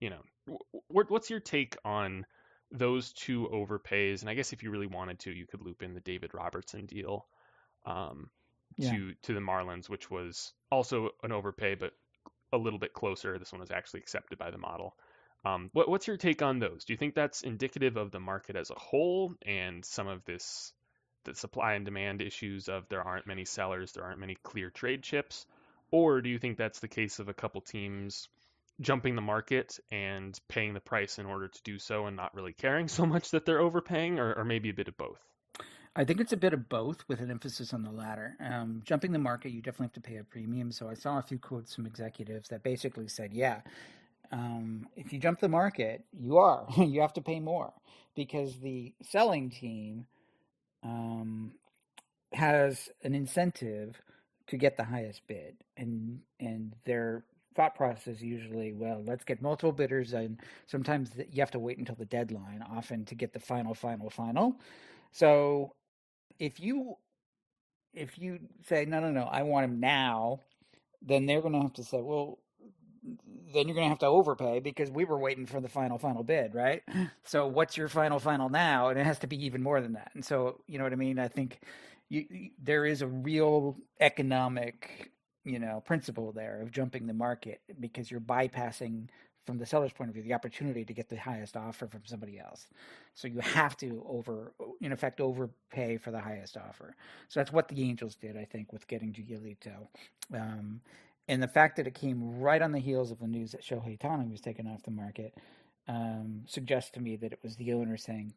you 0.01 0.11
know, 0.11 0.59
what's 0.89 1.31
your 1.31 1.41
take 1.41 1.77
on 1.85 2.27
those 2.71 3.13
two 3.13 3.49
overpays? 3.53 4.21
And 4.21 4.31
I 4.31 4.35
guess 4.35 4.53
if 4.53 4.63
you 4.63 4.71
really 4.71 4.87
wanted 4.87 5.21
to, 5.21 5.33
you 5.33 5.47
could 5.47 5.63
loop 5.63 5.83
in 5.83 5.95
the 5.95 6.01
David 6.01 6.35
Robertson 6.35 6.87
deal 6.87 7.27
um, 7.85 8.31
yeah. 8.77 8.91
to 8.91 9.15
to 9.23 9.35
the 9.35 9.41
Marlins, 9.41 9.89
which 9.89 10.11
was 10.11 10.53
also 10.71 11.11
an 11.23 11.33
overpay, 11.33 11.75
but 11.75 11.93
a 12.53 12.59
little 12.59 12.79
bit 12.79 12.93
closer. 12.93 13.39
This 13.39 13.53
one 13.53 13.61
was 13.61 13.71
actually 13.71 14.01
accepted 14.01 14.39
by 14.39 14.51
the 14.51 14.59
model. 14.59 14.97
Um, 15.45 15.71
what, 15.73 15.89
what's 15.89 16.07
your 16.07 16.17
take 16.17 16.43
on 16.43 16.59
those? 16.59 16.85
Do 16.85 16.93
you 16.93 16.97
think 16.97 17.15
that's 17.15 17.43
indicative 17.43 17.97
of 17.97 18.11
the 18.11 18.21
market 18.21 18.57
as 18.57 18.71
a 18.71 18.75
whole 18.75 19.35
and 19.47 19.85
some 19.85 20.09
of 20.09 20.25
this, 20.25 20.73
the 21.25 21.35
supply 21.35 21.75
and 21.75 21.85
demand 21.85 22.21
issues 22.21 22.69
of 22.69 22.89
there 22.89 23.03
aren't 23.03 23.27
many 23.27 23.45
sellers, 23.45 23.93
there 23.93 24.05
aren't 24.05 24.19
many 24.19 24.37
clear 24.43 24.71
trade 24.71 25.03
chips, 25.03 25.47
or 25.93 26.21
do 26.21 26.29
you 26.29 26.39
think 26.39 26.57
that's 26.57 26.81
the 26.81 26.89
case 26.89 27.21
of 27.21 27.29
a 27.29 27.35
couple 27.35 27.61
teams 27.61 28.29
jumping 28.81 29.15
the 29.15 29.23
market 29.23 29.79
and 29.91 30.39
paying 30.49 30.75
the 30.75 30.81
price 30.81 31.19
in 31.19 31.27
order 31.27 31.49
to 31.49 31.63
do 31.63 31.79
so 31.79 32.07
and 32.07 32.17
not 32.17 32.35
really 32.35 32.53
caring 32.53 32.89
so 32.99 33.07
much 33.07 33.31
that 33.31 33.47
they're 33.47 33.61
overpaying 33.61 34.19
or, 34.19 34.35
or 34.35 34.45
maybe 34.45 34.69
a 34.71 34.75
bit 34.75 34.89
of 34.89 34.97
both 34.97 35.21
I 35.99 36.05
think 36.05 36.21
it's 36.21 36.35
a 36.35 36.37
bit 36.37 36.53
of 36.53 36.69
both 36.69 37.09
with 37.09 37.21
an 37.21 37.31
emphasis 37.31 37.73
on 37.73 37.83
the 37.83 37.91
latter. 37.91 38.37
Um, 38.39 38.83
jumping 38.85 39.13
the 39.13 39.19
market, 39.19 39.53
you 39.53 39.63
definitely 39.63 39.87
have 39.87 39.93
to 39.95 40.01
pay 40.03 40.17
a 40.19 40.25
premium. 40.25 40.71
So 40.71 40.91
I 40.91 40.95
saw 40.95 41.19
a 41.19 41.23
few 41.23 41.39
quotes 41.39 41.75
from 41.75 41.87
executives 41.87 42.51
that 42.51 42.63
basically 42.63 43.09
said, 43.09 43.33
yeah, 43.33 43.63
um, 44.31 44.89
if 44.95 45.11
you 45.11 45.19
jump 45.19 45.41
the 45.41 45.49
market, 45.49 46.05
you 46.13 46.37
are. 46.37 46.67
you 46.77 47.01
have 47.01 47.15
to 47.15 47.23
pay 47.23 47.41
more 47.41 47.73
because 48.15 48.59
the 48.59 48.93
selling 49.03 49.49
team 49.49 50.07
um, 50.83 51.53
has 52.35 52.91
an 53.03 53.15
incentive 53.15 53.99
to 54.49 54.59
get 54.59 54.77
the 54.77 54.85
highest 54.85 55.23
bid. 55.27 55.57
And, 55.79 56.21
and 56.39 56.75
they're 56.85 57.25
thought 57.57 57.75
process 57.75 58.17
is 58.17 58.23
usually 58.23 58.73
well 58.73 59.03
let's 59.07 59.25
get 59.25 59.43
multiple 59.43 59.73
bidders 59.73 60.13
and 60.13 60.39
sometimes 60.67 61.11
you 61.17 61.41
have 61.41 61.51
to 61.51 61.59
wait 61.59 61.79
until 61.79 61.95
the 61.97 62.05
deadline 62.05 62.65
often 62.71 63.05
to 63.07 63.15
get 63.15 63.33
the 63.33 63.41
final 63.41 63.75
final 63.75 64.11
final. 64.11 64.61
So 65.13 65.73
if 66.39 66.61
you 66.61 66.97
if 67.95 68.19
you 68.19 68.39
say 68.67 68.85
no 68.85 69.01
no 69.01 69.11
no 69.11 69.23
i 69.25 69.43
want 69.43 69.65
him 69.65 69.81
now 69.81 70.41
then 71.03 71.27
they're 71.27 71.41
going 71.41 71.55
to 71.55 71.61
have 71.61 71.73
to 71.73 71.85
say 71.85 72.01
well 72.01 72.39
then 73.55 73.69
you're 73.69 73.75
going 73.75 73.85
to 73.87 73.89
have 73.89 74.01
to 74.01 74.07
overpay 74.07 74.61
because 74.61 74.91
we 74.91 75.05
were 75.05 75.19
waiting 75.19 75.47
for 75.47 75.61
the 75.61 75.69
final 75.69 75.99
final 75.99 76.23
bid 76.23 76.55
right? 76.55 76.83
So 77.25 77.47
what's 77.47 77.77
your 77.77 77.89
final 77.89 78.19
final 78.19 78.49
now? 78.49 78.89
And 78.89 78.99
it 78.99 79.07
has 79.07 79.19
to 79.21 79.27
be 79.27 79.45
even 79.47 79.63
more 79.63 79.81
than 79.81 79.95
that. 79.95 80.11
And 80.15 80.25
so 80.25 80.61
you 80.67 80.79
know 80.79 80.85
what 80.85 80.93
i 80.93 80.97
mean? 80.97 81.19
I 81.19 81.29
think 81.29 81.61
you, 82.09 82.51
there 82.63 82.85
is 82.85 83.03
a 83.03 83.07
real 83.07 83.77
economic 84.01 85.11
you 85.47 85.61
know 85.61 85.83
principle 85.87 86.33
there 86.33 86.61
of 86.63 86.73
jumping 86.73 87.07
the 87.07 87.15
market 87.15 87.63
because 87.81 88.11
you're 88.11 88.21
bypassing 88.21 89.09
from 89.45 89.59
the 89.59 89.67
seller's 89.67 89.93
point 89.93 90.11
of 90.11 90.15
view 90.15 90.25
the 90.25 90.35
opportunity 90.35 90.85
to 90.85 90.93
get 90.93 91.09
the 91.09 91.17
highest 91.17 91.57
offer 91.57 91.87
from 91.87 92.03
somebody 92.05 92.39
else 92.39 92.69
so 93.15 93.29
you 93.29 93.41
have 93.41 93.77
to 93.79 94.05
over 94.09 94.53
in 94.83 94.93
effect 94.93 95.21
overpay 95.21 95.97
for 95.97 96.11
the 96.11 96.21
highest 96.21 96.59
offer 96.59 96.97
so 97.29 97.41
that's 97.41 97.53
what 97.53 97.69
the 97.69 97.83
angels 97.83 98.17
did 98.17 98.37
i 98.37 98.45
think 98.45 98.73
with 98.73 98.87
getting 98.89 99.13
Giolito. 99.15 99.89
Um, 100.35 100.83
and 101.29 101.43
the 101.43 101.49
fact 101.49 101.77
that 101.77 101.89
it 101.89 101.95
came 101.95 102.41
right 102.41 102.63
on 102.63 102.73
the 102.73 102.81
heels 102.81 103.11
of 103.11 103.21
the 103.21 103.27
news 103.27 103.53
that 103.53 103.63
Shohei 103.63 103.99
Ohtani 103.99 104.31
was 104.31 104.41
taken 104.41 104.67
off 104.69 104.83
the 104.85 104.93
market 104.93 105.35
um, 105.89 106.43
suggests 106.47 106.91
to 106.93 107.01
me 107.01 107.17
that 107.17 107.33
it 107.33 107.41
was 107.43 107.57
the 107.57 107.73
owner 107.73 107.97
saying 107.97 108.35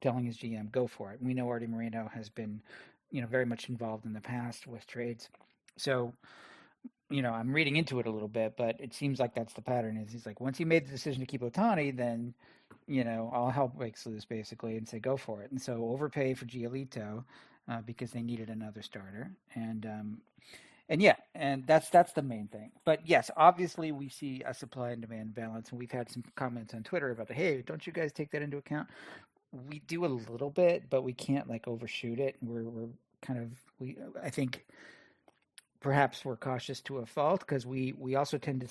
telling 0.00 0.24
his 0.24 0.38
GM, 0.38 0.70
"Go 0.70 0.86
for 0.86 1.12
it." 1.12 1.22
We 1.22 1.34
know 1.34 1.48
Arte 1.48 1.66
Moreno 1.66 2.10
has 2.14 2.28
been 2.28 2.62
you 3.10 3.20
know, 3.20 3.26
very 3.26 3.46
much 3.46 3.68
involved 3.68 4.04
in 4.04 4.12
the 4.12 4.20
past 4.20 4.66
with 4.66 4.86
trades. 4.86 5.28
So, 5.76 6.12
you 7.10 7.22
know, 7.22 7.32
I'm 7.32 7.52
reading 7.52 7.76
into 7.76 8.00
it 8.00 8.06
a 8.06 8.10
little 8.10 8.28
bit, 8.28 8.54
but 8.56 8.80
it 8.80 8.94
seems 8.94 9.20
like 9.20 9.34
that's 9.34 9.52
the 9.52 9.62
pattern. 9.62 9.96
Is 9.96 10.12
he's 10.12 10.26
like, 10.26 10.40
once 10.40 10.58
he 10.58 10.64
made 10.64 10.86
the 10.86 10.90
decision 10.90 11.20
to 11.20 11.26
keep 11.26 11.42
Ohtani, 11.42 11.96
then, 11.96 12.34
you 12.86 13.04
know, 13.04 13.30
all 13.32 13.50
hell 13.50 13.68
breaks 13.68 14.06
loose 14.06 14.24
basically, 14.24 14.76
and 14.76 14.88
say 14.88 14.98
go 14.98 15.16
for 15.16 15.42
it. 15.42 15.50
And 15.50 15.60
so 15.60 15.84
overpay 15.90 16.34
for 16.34 16.46
Giolito 16.46 17.24
uh, 17.68 17.80
because 17.82 18.10
they 18.10 18.22
needed 18.22 18.48
another 18.50 18.82
starter, 18.82 19.30
and 19.54 19.86
um, 19.86 20.18
and 20.88 21.02
yeah, 21.02 21.16
and 21.34 21.66
that's 21.66 21.90
that's 21.90 22.12
the 22.12 22.22
main 22.22 22.48
thing. 22.48 22.70
But 22.84 23.06
yes, 23.06 23.30
obviously 23.36 23.92
we 23.92 24.08
see 24.08 24.42
a 24.46 24.54
supply 24.54 24.90
and 24.90 25.00
demand 25.02 25.34
balance, 25.34 25.70
and 25.70 25.78
we've 25.78 25.90
had 25.90 26.10
some 26.10 26.22
comments 26.36 26.74
on 26.74 26.82
Twitter 26.82 27.10
about 27.10 27.28
the 27.28 27.34
hey, 27.34 27.62
don't 27.62 27.86
you 27.86 27.92
guys 27.92 28.12
take 28.12 28.30
that 28.32 28.42
into 28.42 28.56
account? 28.56 28.88
We 29.68 29.80
do 29.80 30.04
a 30.04 30.06
little 30.06 30.50
bit, 30.50 30.84
but 30.90 31.02
we 31.02 31.12
can't 31.12 31.48
like 31.48 31.66
overshoot 31.66 32.20
it. 32.20 32.36
We're 32.40 32.64
we're 32.64 32.88
kind 33.22 33.40
of 33.40 33.50
we 33.80 33.96
I 34.22 34.30
think 34.30 34.64
perhaps 35.86 36.24
we're 36.24 36.36
cautious 36.36 36.80
to 36.80 36.98
a 36.98 37.06
fault 37.06 37.38
because 37.38 37.64
we 37.64 37.94
we 37.96 38.16
also 38.16 38.36
tend 38.36 38.60
to 38.60 38.66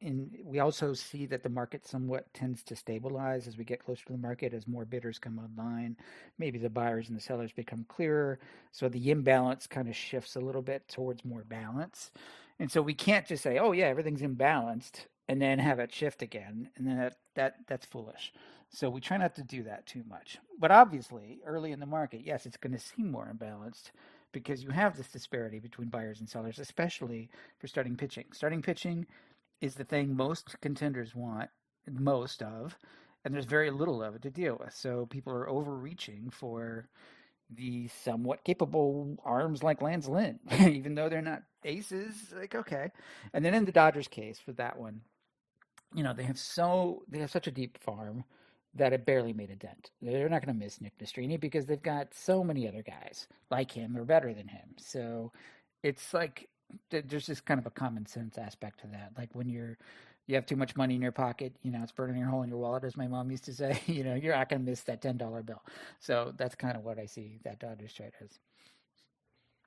in 0.00 0.30
we 0.44 0.60
also 0.60 0.94
see 0.94 1.26
that 1.26 1.42
the 1.42 1.48
market 1.48 1.84
somewhat 1.84 2.32
tends 2.32 2.62
to 2.62 2.76
stabilize 2.76 3.48
as 3.48 3.58
we 3.58 3.64
get 3.64 3.84
closer 3.84 4.04
to 4.04 4.12
the 4.12 4.18
market 4.18 4.54
as 4.54 4.68
more 4.68 4.84
bidders 4.84 5.18
come 5.18 5.40
online. 5.40 5.96
Maybe 6.38 6.58
the 6.60 6.70
buyers 6.70 7.08
and 7.08 7.16
the 7.16 7.20
sellers 7.20 7.50
become 7.50 7.84
clearer. 7.88 8.38
So 8.70 8.88
the 8.88 9.10
imbalance 9.10 9.66
kind 9.66 9.88
of 9.88 9.96
shifts 9.96 10.36
a 10.36 10.40
little 10.40 10.62
bit 10.62 10.86
towards 10.86 11.24
more 11.24 11.42
balance. 11.42 12.12
And 12.60 12.70
so 12.70 12.82
we 12.82 12.94
can't 12.94 13.26
just 13.26 13.42
say 13.42 13.58
oh 13.58 13.72
yeah 13.72 13.86
everything's 13.86 14.22
imbalanced 14.22 15.06
and 15.26 15.42
then 15.42 15.58
have 15.58 15.80
it 15.80 15.92
shift 15.92 16.22
again 16.22 16.70
and 16.76 16.86
then 16.86 16.98
that, 16.98 17.16
that 17.34 17.54
that's 17.66 17.84
foolish. 17.84 18.32
So 18.68 18.88
we 18.88 19.00
try 19.00 19.16
not 19.16 19.34
to 19.34 19.42
do 19.42 19.64
that 19.64 19.86
too 19.86 20.04
much. 20.08 20.38
But 20.56 20.70
obviously 20.70 21.40
early 21.44 21.72
in 21.72 21.80
the 21.80 21.86
market 21.86 22.20
yes 22.24 22.46
it's 22.46 22.56
going 22.56 22.74
to 22.74 22.78
seem 22.78 23.10
more 23.10 23.28
imbalanced 23.28 23.90
because 24.32 24.62
you 24.62 24.70
have 24.70 24.96
this 24.96 25.08
disparity 25.08 25.58
between 25.58 25.88
buyers 25.88 26.20
and 26.20 26.28
sellers, 26.28 26.58
especially 26.58 27.30
for 27.58 27.66
starting 27.66 27.96
pitching. 27.96 28.26
Starting 28.32 28.62
pitching 28.62 29.06
is 29.60 29.74
the 29.74 29.84
thing 29.84 30.16
most 30.16 30.60
contenders 30.60 31.14
want 31.14 31.50
most 31.90 32.42
of, 32.42 32.76
and 33.24 33.34
there's 33.34 33.44
very 33.44 33.70
little 33.70 34.02
of 34.02 34.14
it 34.14 34.22
to 34.22 34.30
deal 34.30 34.56
with. 34.58 34.74
So 34.74 35.06
people 35.06 35.32
are 35.32 35.48
overreaching 35.48 36.30
for 36.30 36.88
the 37.52 37.88
somewhat 37.88 38.44
capable 38.44 39.16
arms 39.24 39.62
like 39.62 39.82
Lance 39.82 40.08
Lynn, 40.08 40.38
even 40.60 40.94
though 40.94 41.08
they're 41.08 41.22
not 41.22 41.42
aces. 41.64 42.14
Like 42.34 42.54
okay, 42.54 42.90
and 43.32 43.44
then 43.44 43.54
in 43.54 43.64
the 43.64 43.72
Dodgers 43.72 44.08
case 44.08 44.38
for 44.38 44.52
that 44.52 44.78
one, 44.78 45.00
you 45.94 46.02
know 46.02 46.12
they 46.12 46.22
have 46.24 46.38
so 46.38 47.02
they 47.08 47.18
have 47.18 47.30
such 47.30 47.46
a 47.46 47.52
deep 47.52 47.78
farm 47.78 48.24
that 48.74 48.92
it 48.92 49.04
barely 49.06 49.32
made 49.32 49.50
a 49.50 49.56
dent. 49.56 49.90
They're 50.00 50.28
not 50.28 50.44
going 50.44 50.56
to 50.56 50.64
miss 50.64 50.80
Nick 50.80 50.96
Nastrini 50.98 51.40
because 51.40 51.66
they've 51.66 51.82
got 51.82 52.14
so 52.14 52.44
many 52.44 52.68
other 52.68 52.82
guys 52.82 53.26
like 53.50 53.72
him 53.72 53.96
or 53.96 54.04
better 54.04 54.32
than 54.32 54.48
him. 54.48 54.68
So 54.78 55.32
it's 55.82 56.14
like 56.14 56.48
there's 56.90 57.26
just 57.26 57.44
kind 57.44 57.58
of 57.58 57.66
a 57.66 57.70
common 57.70 58.06
sense 58.06 58.38
aspect 58.38 58.80
to 58.80 58.86
that. 58.88 59.12
Like 59.18 59.30
when 59.34 59.48
you're 59.48 59.76
you 60.26 60.36
have 60.36 60.46
too 60.46 60.56
much 60.56 60.76
money 60.76 60.94
in 60.94 61.02
your 61.02 61.10
pocket, 61.10 61.56
you 61.62 61.72
know, 61.72 61.80
it's 61.82 61.90
burning 61.90 62.22
a 62.22 62.26
hole 62.26 62.42
in 62.42 62.50
your 62.50 62.58
wallet, 62.58 62.84
as 62.84 62.96
my 62.96 63.08
mom 63.08 63.32
used 63.32 63.44
to 63.44 63.54
say. 63.54 63.80
you 63.86 64.04
know, 64.04 64.14
you're 64.14 64.34
not 64.34 64.48
going 64.48 64.64
to 64.64 64.70
miss 64.70 64.82
that 64.82 65.02
ten 65.02 65.16
dollar 65.16 65.42
bill. 65.42 65.62
So 65.98 66.32
that's 66.36 66.54
kind 66.54 66.76
of 66.76 66.84
what 66.84 66.98
I 66.98 67.06
see 67.06 67.40
that 67.44 67.58
Dodgers 67.58 67.92
trade 67.92 68.12
as. 68.22 68.38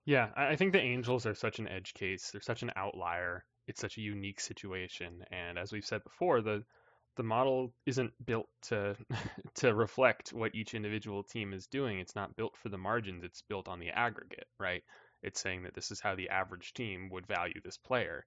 Yeah, 0.06 0.30
I 0.36 0.56
think 0.58 0.74
the 0.74 0.82
Angels 0.82 1.26
are 1.26 1.34
such 1.34 1.60
an 1.60 1.68
edge 1.68 1.94
case. 1.94 2.30
They're 2.32 2.42
such 2.42 2.62
an 2.62 2.72
outlier. 2.76 3.46
It's 3.68 3.80
such 3.80 3.98
a 3.98 4.02
unique 4.02 4.42
situation, 4.42 5.24
and 5.32 5.58
as 5.58 5.72
we've 5.72 5.86
said 5.86 6.04
before, 6.04 6.42
the 6.42 6.64
the 7.16 7.24
model 7.24 7.74
isn't 7.86 8.14
built 8.26 8.48
to 8.64 8.96
to 9.56 9.74
reflect 9.74 10.34
what 10.34 10.56
each 10.56 10.74
individual 10.74 11.24
team 11.24 11.54
is 11.54 11.68
doing. 11.68 12.00
It's 12.00 12.16
not 12.16 12.36
built 12.36 12.58
for 12.58 12.70
the 12.70 12.78
margins. 12.78 13.24
It's 13.24 13.42
built 13.42 13.68
on 13.68 13.80
the 13.80 13.90
aggregate, 13.90 14.48
right? 14.60 14.84
It's 15.22 15.42
saying 15.42 15.64
that 15.64 15.74
this 15.74 15.92
is 15.92 16.02
how 16.02 16.16
the 16.16 16.30
average 16.30 16.74
team 16.74 17.10
would 17.12 17.28
value 17.28 17.62
this 17.64 17.78
player. 17.78 18.26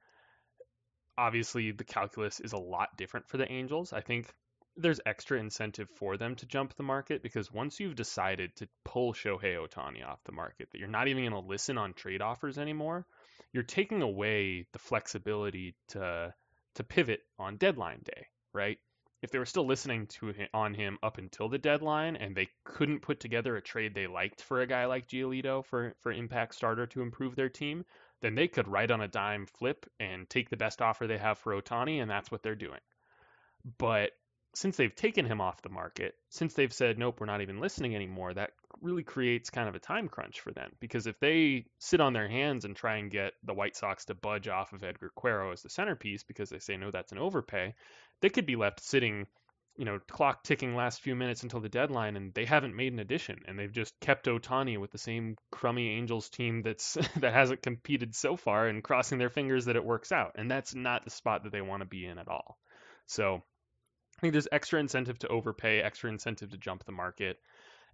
Obviously, 1.19 1.73
the 1.73 1.85
calculus 1.85 2.41
is 2.41 2.53
a 2.53 2.59
lot 2.59 2.97
different 2.97 3.29
for 3.29 3.37
the 3.39 3.51
Angels. 3.51 3.93
I 3.93 4.01
think 4.01 4.33
there's 4.77 5.01
extra 5.07 5.39
incentive 5.39 5.89
for 5.97 6.17
them 6.17 6.35
to 6.37 6.47
jump 6.47 6.75
the 6.75 6.83
market 6.83 7.23
because 7.23 7.51
once 7.51 7.81
you've 7.81 7.97
decided 7.97 8.55
to 8.57 8.69
pull 8.85 9.15
Shohei 9.15 9.57
Ohtani 9.57 10.07
off 10.07 10.23
the 10.25 10.33
market, 10.33 10.69
that 10.71 10.79
you're 10.79 10.89
not 10.89 11.09
even 11.09 11.23
going 11.23 11.43
to 11.43 11.49
listen 11.49 11.79
on 11.79 11.95
trade 11.95 12.21
offers 12.21 12.59
anymore, 12.59 13.07
you're 13.53 13.63
taking 13.63 14.03
away 14.03 14.67
the 14.73 14.79
flexibility 14.79 15.75
to 15.89 16.35
to 16.75 16.85
pivot 16.85 17.21
on 17.39 17.57
deadline 17.57 18.03
day 18.05 18.27
right? 18.57 18.79
If 19.23 19.31
they 19.31 19.39
were 19.39 19.47
still 19.47 19.67
listening 19.67 20.07
to 20.09 20.29
him, 20.29 20.49
on 20.53 20.75
him 20.75 20.99
up 21.03 21.19
until 21.19 21.49
the 21.49 21.59
deadline 21.59 22.17
and 22.17 22.35
they 22.35 22.49
couldn't 22.65 23.01
put 23.01 23.21
together 23.21 23.57
a 23.57 23.63
trade 23.63 23.95
they 23.95 24.07
liked 24.07 24.43
for 24.43 24.61
a 24.61 24.67
guy 24.67 24.87
like 24.87 25.09
Giolito 25.09 25.65
for 25.65 25.95
for 26.01 26.13
impact 26.13 26.55
starter 26.55 26.87
to 26.89 27.03
improve 27.03 27.37
their 27.37 27.49
team, 27.49 27.85
then 28.21 28.35
they 28.35 28.49
could 28.49 28.69
right 28.69 28.91
on 28.91 29.01
a 29.03 29.09
dime 29.09 29.47
flip 29.47 29.87
and 30.01 30.29
take 30.29 30.51
the 30.51 30.57
best 30.57 30.83
offer 30.83 31.07
they 31.07 31.19
have 31.19 31.39
for 31.39 31.61
Ohtani, 31.61 32.03
and 32.03 32.11
that's 32.11 32.31
what 32.31 32.43
they're 32.43 32.55
doing. 32.55 32.81
But 33.79 34.13
since 34.57 34.79
they've 34.79 34.97
taken 34.97 35.27
him 35.27 35.39
off 35.39 35.61
the 35.61 35.69
market, 35.69 36.15
since 36.31 36.55
they've 36.55 36.73
said 36.73 36.99
nope, 36.99 37.21
we're 37.21 37.27
not 37.27 37.43
even 37.43 37.61
listening 37.61 37.95
anymore, 37.95 38.33
that 38.33 38.53
really 38.81 39.03
creates 39.03 39.51
kind 39.51 39.69
of 39.69 39.75
a 39.75 39.79
time 39.79 40.09
crunch 40.09 40.41
for 40.41 40.51
them. 40.51 40.73
Because 40.81 41.07
if 41.07 41.21
they 41.21 41.67
sit 41.79 42.01
on 42.01 42.15
their 42.15 42.27
hands 42.27 42.65
and 42.65 42.75
try 42.75 42.97
and 42.97 43.11
get 43.11 43.35
the 43.45 43.53
White 43.53 43.77
Sox 43.77 44.07
to 44.07 44.15
budge 44.15 44.49
off 44.49 44.73
of 44.73 44.83
Edgar 44.83 45.11
Quero 45.15 45.53
as 45.53 45.61
the 45.61 45.69
centerpiece 45.69 46.23
because 46.23 46.49
they 46.49 46.59
say 46.59 46.79
no, 46.79 46.91
that's 46.91 47.13
an 47.13 47.19
overpay, 47.19 47.75
they 48.23 48.31
could 48.31 48.47
be 48.47 48.57
left 48.57 48.83
sitting, 48.83 49.27
you 49.77 49.85
know, 49.85 50.01
clock 50.11 50.43
ticking 50.43 50.75
last 50.75 51.03
few 51.03 51.15
minutes 51.15 51.43
until 51.43 51.61
the 51.61 51.69
deadline, 51.69 52.17
and 52.17 52.33
they 52.33 52.47
haven't 52.47 52.75
made 52.75 52.95
an 52.95 52.99
addition, 52.99 53.43
and 53.47 53.59
they've 53.59 53.73
just 53.73 53.93
kept 54.01 54.25
Ohtani 54.25 54.81
with 54.81 54.91
the 54.91 54.97
same 54.97 55.37
crummy 55.53 55.91
Angels 55.91 56.31
team 56.31 56.63
that's 56.63 56.95
that 57.21 57.35
hasn't 57.35 57.61
competed 57.61 58.15
so 58.15 58.37
far, 58.37 58.69
and 58.69 58.83
crossing 58.83 59.19
their 59.19 59.29
fingers 59.29 59.67
that 59.67 59.77
it 59.77 59.85
works 59.85 60.13
out, 60.13 60.33
and 60.37 60.51
that's 60.51 60.75
not 60.75 61.05
the 61.05 61.11
spot 61.11 61.43
that 61.43 61.53
they 61.53 61.61
want 61.61 61.83
to 61.83 61.87
be 61.87 62.07
in 62.07 62.17
at 62.17 62.29
all. 62.29 62.57
So 63.07 63.43
I 64.17 64.21
think 64.21 64.33
there's 64.33 64.49
extra 64.51 64.81
incentive 64.81 65.19
to 65.21 65.29
overpay, 65.29 65.81
extra 65.81 66.11
incentive 66.11 66.51
to 66.51 66.59
jump 66.59 66.85
the 66.85 66.93
market. 66.93 67.39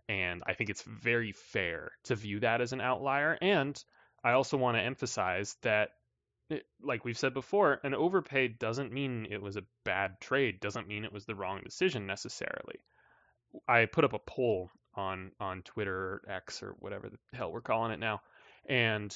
And 0.08 0.42
I 0.46 0.54
think 0.54 0.70
it's 0.70 0.82
very 0.82 1.32
fair 1.32 1.92
to 2.04 2.16
view 2.16 2.40
that 2.40 2.60
as 2.60 2.72
an 2.72 2.80
outlier. 2.80 3.38
And 3.40 3.82
I 4.24 4.32
also 4.32 4.56
want 4.56 4.76
to 4.76 4.82
emphasize 4.82 5.56
that, 5.62 5.90
it, 6.50 6.64
like 6.82 7.04
we've 7.04 7.18
said 7.18 7.34
before, 7.34 7.80
an 7.82 7.94
overpay 7.94 8.48
doesn't 8.48 8.92
mean 8.92 9.26
it 9.30 9.40
was 9.40 9.56
a 9.56 9.64
bad 9.84 10.20
trade, 10.20 10.60
doesn't 10.60 10.88
mean 10.88 11.04
it 11.04 11.12
was 11.12 11.24
the 11.24 11.34
wrong 11.34 11.60
decision 11.64 12.06
necessarily. 12.06 12.80
I 13.68 13.86
put 13.86 14.04
up 14.04 14.12
a 14.12 14.18
poll 14.18 14.70
on 14.94 15.32
on 15.40 15.62
Twitter 15.62 15.94
or 15.96 16.22
X 16.28 16.62
or 16.62 16.74
whatever 16.78 17.08
the 17.08 17.18
hell 17.36 17.52
we're 17.52 17.60
calling 17.60 17.92
it 17.92 18.00
now, 18.00 18.20
and 18.68 19.14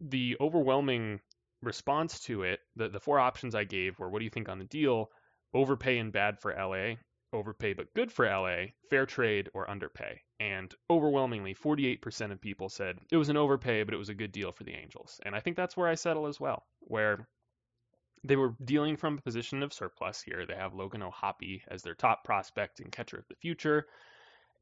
the 0.00 0.36
overwhelming 0.40 1.20
response 1.62 2.20
to 2.20 2.42
it, 2.44 2.60
the 2.76 2.88
the 2.88 3.00
four 3.00 3.18
options 3.18 3.54
I 3.54 3.64
gave 3.64 3.98
were, 3.98 4.08
"What 4.08 4.18
do 4.18 4.24
you 4.24 4.30
think 4.30 4.48
on 4.48 4.58
the 4.58 4.64
deal?" 4.64 5.10
Overpay 5.54 5.98
and 5.98 6.12
bad 6.12 6.40
for 6.40 6.54
LA, 6.54 6.96
overpay 7.32 7.72
but 7.72 7.92
good 7.94 8.12
for 8.12 8.26
LA, 8.26 8.66
fair 8.88 9.06
trade 9.06 9.48
or 9.54 9.68
underpay. 9.70 10.20
And 10.38 10.74
overwhelmingly, 10.88 11.54
48% 11.54 12.32
of 12.32 12.40
people 12.40 12.68
said 12.68 12.98
it 13.10 13.16
was 13.16 13.28
an 13.28 13.36
overpay, 13.36 13.84
but 13.84 13.94
it 13.94 13.98
was 13.98 14.08
a 14.08 14.14
good 14.14 14.32
deal 14.32 14.52
for 14.52 14.64
the 14.64 14.74
Angels. 14.74 15.20
And 15.24 15.34
I 15.34 15.40
think 15.40 15.56
that's 15.56 15.76
where 15.76 15.88
I 15.88 15.94
settle 15.94 16.26
as 16.26 16.40
well, 16.40 16.64
where 16.80 17.28
they 18.24 18.36
were 18.36 18.54
dealing 18.64 18.96
from 18.96 19.18
a 19.18 19.22
position 19.22 19.62
of 19.62 19.72
surplus 19.72 20.22
here. 20.22 20.44
They 20.46 20.54
have 20.54 20.74
Logan 20.74 21.02
O'Hoppe 21.02 21.62
as 21.68 21.82
their 21.82 21.94
top 21.94 22.24
prospect 22.24 22.80
and 22.80 22.92
catcher 22.92 23.18
of 23.18 23.28
the 23.28 23.36
future. 23.36 23.86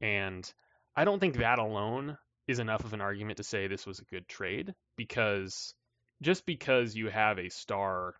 And 0.01 0.51
I 0.95 1.03
don't 1.05 1.19
think 1.19 1.37
that 1.37 1.59
alone 1.59 2.17
is 2.47 2.59
enough 2.59 2.83
of 2.83 2.93
an 2.93 3.01
argument 3.01 3.37
to 3.37 3.43
say 3.43 3.67
this 3.67 3.85
was 3.85 3.99
a 3.99 4.05
good 4.05 4.27
trade 4.27 4.73
because 4.97 5.73
just 6.21 6.45
because 6.45 6.95
you 6.95 7.09
have 7.09 7.37
a 7.37 7.49
star 7.49 8.15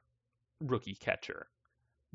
rookie 0.61 0.95
catcher 0.95 1.47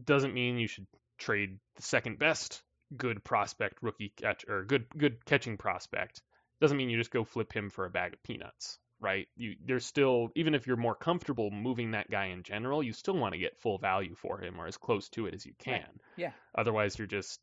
doesn't 0.03 0.35
mean 0.35 0.59
you 0.59 0.69
should 0.69 0.87
trade 1.19 1.59
the 1.77 1.83
second 1.83 2.19
best 2.19 2.63
good 2.97 3.25
prospect 3.25 3.83
rookie 3.83 4.13
catch 4.17 4.45
or 4.49 4.65
good 4.65 4.87
good 4.97 5.25
catching 5.25 5.57
prospect. 5.57 6.23
Doesn't 6.61 6.77
mean 6.77 6.91
you 6.91 6.99
just 6.99 7.11
go 7.11 7.25
flip 7.25 7.53
him 7.53 7.71
for 7.71 7.85
a 7.85 7.91
bag 7.91 8.15
of 8.15 8.23
peanuts, 8.23 8.79
right? 9.01 9.27
You 9.37 9.57
there's 9.65 9.85
still 9.85 10.31
even 10.35 10.55
if 10.55 10.67
you're 10.67 10.77
more 10.77 10.95
comfortable 10.95 11.51
moving 11.51 11.93
that 11.93 12.11
guy 12.11 12.27
in 12.27 12.43
general, 12.43 12.83
you 12.83 12.93
still 12.93 13.17
want 13.17 13.35
to 13.35 13.39
get 13.39 13.59
full 13.59 13.79
value 13.79 14.15
for 14.15 14.39
him 14.39 14.61
or 14.61 14.67
as 14.67 14.77
close 14.77 15.09
to 15.11 15.27
it 15.27 15.35
as 15.35 15.45
you 15.45 15.53
can. 15.59 15.73
Right. 15.73 15.87
Yeah. 16.17 16.33
Otherwise, 16.55 16.99
you're 16.99 17.07
just 17.07 17.41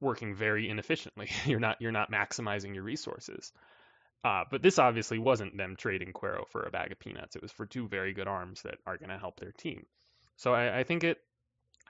working 0.00 0.34
very 0.34 0.68
inefficiently. 0.68 1.30
you're 1.46 1.60
not 1.60 1.76
you're 1.80 1.92
not 1.92 2.10
maximizing 2.10 2.74
your 2.74 2.84
resources. 2.84 3.52
Uh, 4.24 4.44
but 4.50 4.62
this 4.62 4.78
obviously 4.78 5.18
wasn't 5.18 5.54
them 5.54 5.76
trading 5.76 6.12
Quero 6.14 6.46
for 6.50 6.62
a 6.62 6.70
bag 6.70 6.90
of 6.90 6.98
peanuts. 6.98 7.36
It 7.36 7.42
was 7.42 7.52
for 7.52 7.66
two 7.66 7.88
very 7.88 8.14
good 8.14 8.26
arms 8.26 8.62
that 8.62 8.78
are 8.86 8.96
going 8.96 9.10
to 9.10 9.18
help 9.18 9.38
their 9.38 9.52
team. 9.52 9.84
So 10.36 10.54
I, 10.54 10.78
I 10.78 10.84
think 10.84 11.04
it 11.04 11.18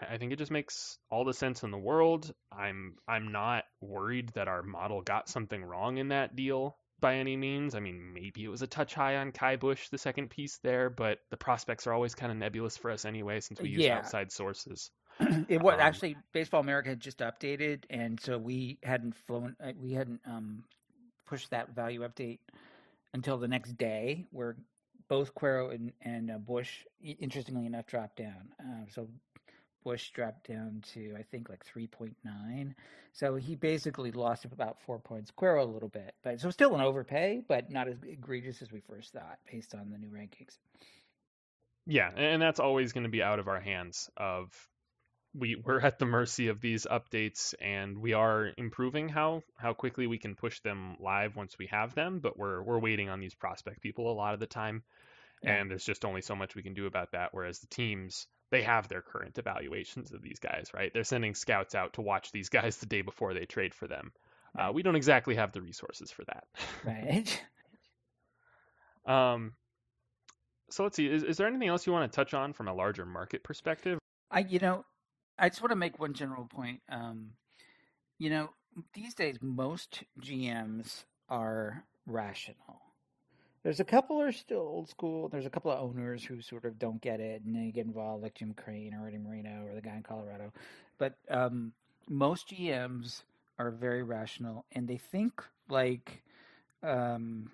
I 0.00 0.18
think 0.18 0.32
it 0.32 0.36
just 0.36 0.50
makes 0.50 0.98
all 1.10 1.24
the 1.24 1.34
sense 1.34 1.62
in 1.62 1.70
the 1.70 1.78
world. 1.78 2.32
I'm 2.52 2.96
I'm 3.06 3.32
not 3.32 3.64
worried 3.80 4.30
that 4.34 4.48
our 4.48 4.62
model 4.62 5.02
got 5.02 5.28
something 5.28 5.62
wrong 5.62 5.98
in 5.98 6.08
that 6.08 6.34
deal 6.34 6.76
by 7.00 7.16
any 7.16 7.36
means. 7.36 7.74
I 7.74 7.80
mean, 7.80 8.12
maybe 8.14 8.44
it 8.44 8.48
was 8.48 8.62
a 8.62 8.66
touch 8.66 8.94
high 8.94 9.16
on 9.16 9.32
Ky 9.32 9.56
Bush, 9.56 9.88
the 9.88 9.98
second 9.98 10.30
piece 10.30 10.58
there, 10.62 10.90
but 10.90 11.18
the 11.30 11.36
prospects 11.36 11.86
are 11.86 11.92
always 11.92 12.14
kind 12.14 12.32
of 12.32 12.38
nebulous 12.38 12.76
for 12.76 12.90
us 12.90 13.04
anyway 13.04 13.40
since 13.40 13.60
we 13.60 13.68
use 13.70 13.82
yeah. 13.82 13.98
outside 13.98 14.32
sources. 14.32 14.90
it 15.48 15.62
was 15.62 15.74
um, 15.74 15.80
actually 15.80 16.16
Baseball 16.32 16.60
America 16.60 16.88
had 16.88 17.00
just 17.00 17.18
updated, 17.18 17.84
and 17.90 18.18
so 18.18 18.38
we 18.38 18.78
hadn't 18.82 19.14
flown, 19.14 19.54
uh, 19.62 19.72
we 19.78 19.92
hadn't 19.92 20.20
um, 20.26 20.64
pushed 21.26 21.50
that 21.50 21.74
value 21.74 22.00
update 22.00 22.38
until 23.12 23.38
the 23.38 23.48
next 23.48 23.76
day, 23.76 24.26
where 24.30 24.56
both 25.08 25.34
Quero 25.34 25.70
and, 25.70 25.92
and 26.00 26.30
uh, 26.30 26.38
Bush, 26.38 26.84
interestingly 27.02 27.66
enough, 27.66 27.86
dropped 27.86 28.16
down. 28.16 28.48
Uh, 28.58 28.86
so 28.90 29.08
Bush 29.84 30.10
dropped 30.10 30.48
down 30.48 30.82
to 30.94 31.14
I 31.18 31.22
think 31.22 31.48
like 31.48 31.64
3.9. 31.64 32.74
So 33.12 33.36
he 33.36 33.54
basically 33.54 34.10
lost 34.10 34.44
about 34.44 34.80
four 34.80 34.98
points. 34.98 35.30
Quero 35.30 35.62
a 35.62 35.66
little 35.66 35.88
bit, 35.88 36.14
but 36.22 36.40
so 36.40 36.50
still 36.50 36.74
an 36.74 36.80
overpay, 36.80 37.42
but 37.46 37.70
not 37.70 37.86
as 37.86 38.02
egregious 38.02 38.62
as 38.62 38.72
we 38.72 38.80
first 38.80 39.12
thought 39.12 39.38
based 39.50 39.74
on 39.74 39.90
the 39.90 39.98
new 39.98 40.08
rankings. 40.08 40.58
Yeah, 41.86 42.10
and 42.16 42.40
that's 42.40 42.60
always 42.60 42.92
going 42.92 43.04
to 43.04 43.10
be 43.10 43.22
out 43.22 43.38
of 43.38 43.48
our 43.48 43.60
hands. 43.60 44.08
Of 44.16 44.50
we 45.34 45.56
we're 45.56 45.80
at 45.80 45.98
the 45.98 46.06
mercy 46.06 46.48
of 46.48 46.60
these 46.60 46.86
updates, 46.90 47.54
and 47.60 47.98
we 47.98 48.14
are 48.14 48.50
improving 48.56 49.08
how 49.08 49.42
how 49.56 49.74
quickly 49.74 50.06
we 50.06 50.18
can 50.18 50.34
push 50.34 50.60
them 50.60 50.96
live 50.98 51.36
once 51.36 51.58
we 51.58 51.66
have 51.66 51.94
them. 51.94 52.20
But 52.20 52.38
we're 52.38 52.62
we're 52.62 52.78
waiting 52.78 53.10
on 53.10 53.20
these 53.20 53.34
prospect 53.34 53.82
people 53.82 54.10
a 54.10 54.14
lot 54.14 54.34
of 54.34 54.40
the 54.40 54.46
time, 54.46 54.82
yeah. 55.42 55.56
and 55.56 55.70
there's 55.70 55.84
just 55.84 56.04
only 56.04 56.22
so 56.22 56.34
much 56.34 56.54
we 56.54 56.62
can 56.62 56.74
do 56.74 56.86
about 56.86 57.12
that. 57.12 57.30
Whereas 57.32 57.58
the 57.58 57.66
teams 57.66 58.26
they 58.54 58.62
have 58.62 58.86
their 58.86 59.02
current 59.02 59.36
evaluations 59.36 60.12
of 60.12 60.22
these 60.22 60.38
guys, 60.38 60.70
right? 60.72 60.92
They're 60.94 61.02
sending 61.02 61.34
scouts 61.34 61.74
out 61.74 61.94
to 61.94 62.02
watch 62.02 62.30
these 62.30 62.48
guys 62.48 62.76
the 62.76 62.86
day 62.86 63.02
before 63.02 63.34
they 63.34 63.46
trade 63.46 63.74
for 63.74 63.88
them. 63.88 64.12
Uh, 64.56 64.70
we 64.72 64.84
don't 64.84 64.94
exactly 64.94 65.34
have 65.34 65.50
the 65.50 65.60
resources 65.60 66.12
for 66.12 66.24
that. 66.26 66.44
Right. 66.86 67.42
um, 69.12 69.54
so 70.70 70.84
let's 70.84 70.94
see. 70.94 71.08
Is, 71.08 71.24
is 71.24 71.36
there 71.36 71.48
anything 71.48 71.66
else 71.66 71.84
you 71.84 71.92
want 71.92 72.10
to 72.10 72.14
touch 72.14 72.32
on 72.32 72.52
from 72.52 72.68
a 72.68 72.72
larger 72.72 73.04
market 73.04 73.42
perspective? 73.42 73.98
I, 74.30 74.40
you 74.48 74.60
know, 74.60 74.84
I 75.36 75.48
just 75.48 75.60
want 75.60 75.72
to 75.72 75.76
make 75.76 75.98
one 75.98 76.14
general 76.14 76.44
point. 76.44 76.80
Um, 76.88 77.30
you 78.20 78.30
know, 78.30 78.50
these 78.94 79.14
days 79.14 79.38
most 79.42 80.04
GMs 80.22 81.02
are 81.28 81.82
rational 82.06 82.83
there's 83.64 83.80
a 83.80 83.84
couple 83.84 84.20
are 84.20 84.30
still 84.30 84.60
old 84.60 84.90
school. 84.90 85.28
There's 85.28 85.46
a 85.46 85.50
couple 85.50 85.72
of 85.72 85.80
owners 85.80 86.22
who 86.22 86.42
sort 86.42 86.66
of 86.66 86.78
don't 86.78 87.00
get 87.00 87.18
it 87.18 87.42
and 87.44 87.56
they 87.56 87.72
get 87.72 87.86
involved, 87.86 88.22
like 88.22 88.34
Jim 88.34 88.52
Crane 88.54 88.94
or 88.94 89.08
Eddie 89.08 89.18
Marino 89.18 89.64
or 89.66 89.74
the 89.74 89.80
guy 89.80 89.96
in 89.96 90.02
Colorado. 90.02 90.52
But 90.98 91.14
um, 91.30 91.72
most 92.08 92.50
GMs 92.50 93.22
are 93.58 93.70
very 93.70 94.02
rational 94.02 94.66
and 94.72 94.86
they 94.86 94.98
think 94.98 95.42
like, 95.70 96.22
um, 96.82 97.50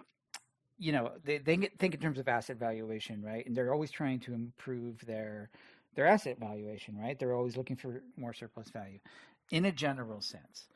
you 0.78 0.90
know, 0.90 1.12
they 1.24 1.38
they 1.38 1.56
think 1.78 1.94
in 1.94 2.00
terms 2.00 2.18
of 2.18 2.26
asset 2.26 2.58
valuation, 2.58 3.22
right? 3.22 3.46
And 3.46 3.56
they're 3.56 3.72
always 3.72 3.92
trying 3.92 4.18
to 4.20 4.34
improve 4.34 5.06
their 5.06 5.48
their 5.94 6.06
asset 6.06 6.38
valuation, 6.40 6.98
right? 6.98 7.16
They're 7.18 7.34
always 7.34 7.56
looking 7.56 7.76
for 7.76 8.02
more 8.16 8.32
surplus 8.32 8.70
value, 8.70 8.98
in 9.52 9.64
a 9.64 9.72
general 9.72 10.20
sense 10.20 10.69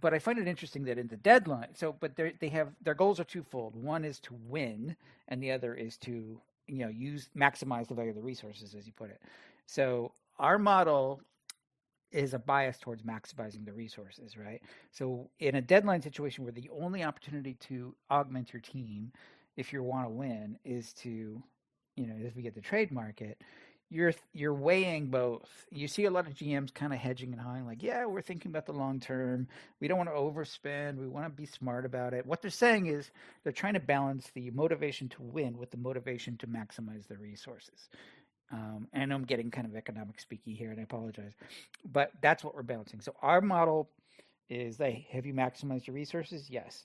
but 0.00 0.14
I 0.14 0.18
find 0.18 0.38
it 0.38 0.48
interesting 0.48 0.84
that 0.84 0.98
in 0.98 1.08
the 1.08 1.16
deadline, 1.16 1.74
so 1.74 1.94
but 1.98 2.16
they 2.16 2.48
have 2.48 2.68
their 2.82 2.94
goals 2.94 3.20
are 3.20 3.24
twofold. 3.24 3.74
One 3.76 4.04
is 4.04 4.20
to 4.20 4.34
win, 4.46 4.96
and 5.28 5.42
the 5.42 5.52
other 5.52 5.74
is 5.74 5.96
to 5.98 6.40
you 6.66 6.78
know 6.78 6.88
use 6.88 7.28
maximize 7.36 7.88
the 7.88 7.94
value 7.94 8.10
of 8.10 8.16
the 8.16 8.22
resources, 8.22 8.74
as 8.74 8.86
you 8.86 8.92
put 8.92 9.10
it. 9.10 9.20
So 9.66 10.12
our 10.38 10.58
model 10.58 11.20
is 12.12 12.34
a 12.34 12.38
bias 12.38 12.78
towards 12.78 13.02
maximizing 13.02 13.64
the 13.64 13.72
resources, 13.72 14.36
right? 14.36 14.60
So 14.90 15.30
in 15.38 15.54
a 15.54 15.60
deadline 15.60 16.02
situation 16.02 16.44
where 16.44 16.52
the 16.52 16.68
only 16.70 17.04
opportunity 17.04 17.54
to 17.68 17.94
augment 18.10 18.52
your 18.52 18.60
team, 18.60 19.12
if 19.56 19.72
you 19.72 19.82
want 19.82 20.06
to 20.06 20.10
win, 20.10 20.58
is 20.64 20.92
to 20.94 21.42
you 21.96 22.06
know 22.06 22.14
if 22.18 22.34
we 22.36 22.42
get 22.42 22.54
the 22.54 22.60
trade 22.60 22.90
market, 22.92 23.40
you're 23.90 24.14
you're 24.32 24.54
weighing 24.54 25.08
both. 25.08 25.66
You 25.70 25.88
see 25.88 26.04
a 26.04 26.10
lot 26.10 26.26
of 26.26 26.34
GMs 26.34 26.72
kind 26.72 26.92
of 26.92 26.98
hedging 27.00 27.32
and 27.32 27.40
hawing, 27.40 27.66
like, 27.66 27.82
yeah, 27.82 28.06
we're 28.06 28.22
thinking 28.22 28.50
about 28.50 28.66
the 28.66 28.72
long 28.72 29.00
term. 29.00 29.48
We 29.80 29.88
don't 29.88 29.98
want 29.98 30.10
to 30.10 30.14
overspend. 30.14 30.96
We 30.96 31.08
want 31.08 31.26
to 31.26 31.30
be 31.30 31.46
smart 31.46 31.84
about 31.84 32.14
it. 32.14 32.24
What 32.24 32.40
they're 32.40 32.50
saying 32.50 32.86
is 32.86 33.10
they're 33.42 33.52
trying 33.52 33.74
to 33.74 33.80
balance 33.80 34.30
the 34.32 34.50
motivation 34.52 35.08
to 35.10 35.22
win 35.22 35.58
with 35.58 35.72
the 35.72 35.76
motivation 35.76 36.36
to 36.38 36.46
maximize 36.46 37.08
the 37.08 37.16
resources. 37.16 37.88
Um, 38.52 38.88
and 38.92 39.12
I'm 39.12 39.24
getting 39.24 39.50
kind 39.50 39.66
of 39.66 39.76
economic 39.76 40.16
speaky 40.18 40.56
here, 40.56 40.70
and 40.70 40.80
I 40.80 40.82
apologize, 40.82 41.32
but 41.84 42.10
that's 42.20 42.42
what 42.42 42.54
we're 42.54 42.62
balancing. 42.62 43.00
So 43.00 43.14
our 43.22 43.40
model 43.40 43.90
is, 44.48 44.76
they 44.76 45.06
have 45.12 45.24
you 45.26 45.34
maximized 45.34 45.86
your 45.86 45.94
resources? 45.94 46.50
Yes. 46.50 46.84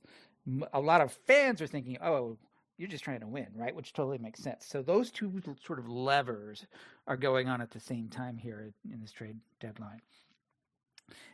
A 0.74 0.80
lot 0.80 1.02
of 1.02 1.12
fans 1.12 1.62
are 1.62 1.68
thinking, 1.68 1.98
oh, 2.04 2.38
you're 2.78 2.90
just 2.90 3.04
trying 3.04 3.22
to 3.22 3.28
win, 3.28 3.48
right? 3.56 3.76
Which 3.76 3.94
totally 3.94 4.18
makes 4.18 4.42
sense. 4.42 4.66
So 4.66 4.82
those 4.82 5.12
two 5.12 5.42
sort 5.66 5.80
of 5.80 5.88
levers 5.88 6.66
are 7.08 7.18
going 7.18 7.48
on 7.48 7.62
at 7.62 7.72
the 7.72 7.80
same 7.80 8.10
time 8.10 8.38
here 8.38 8.74
in 8.92 9.02
this 9.02 9.12
trade 9.12 9.38
deadline. 9.60 10.02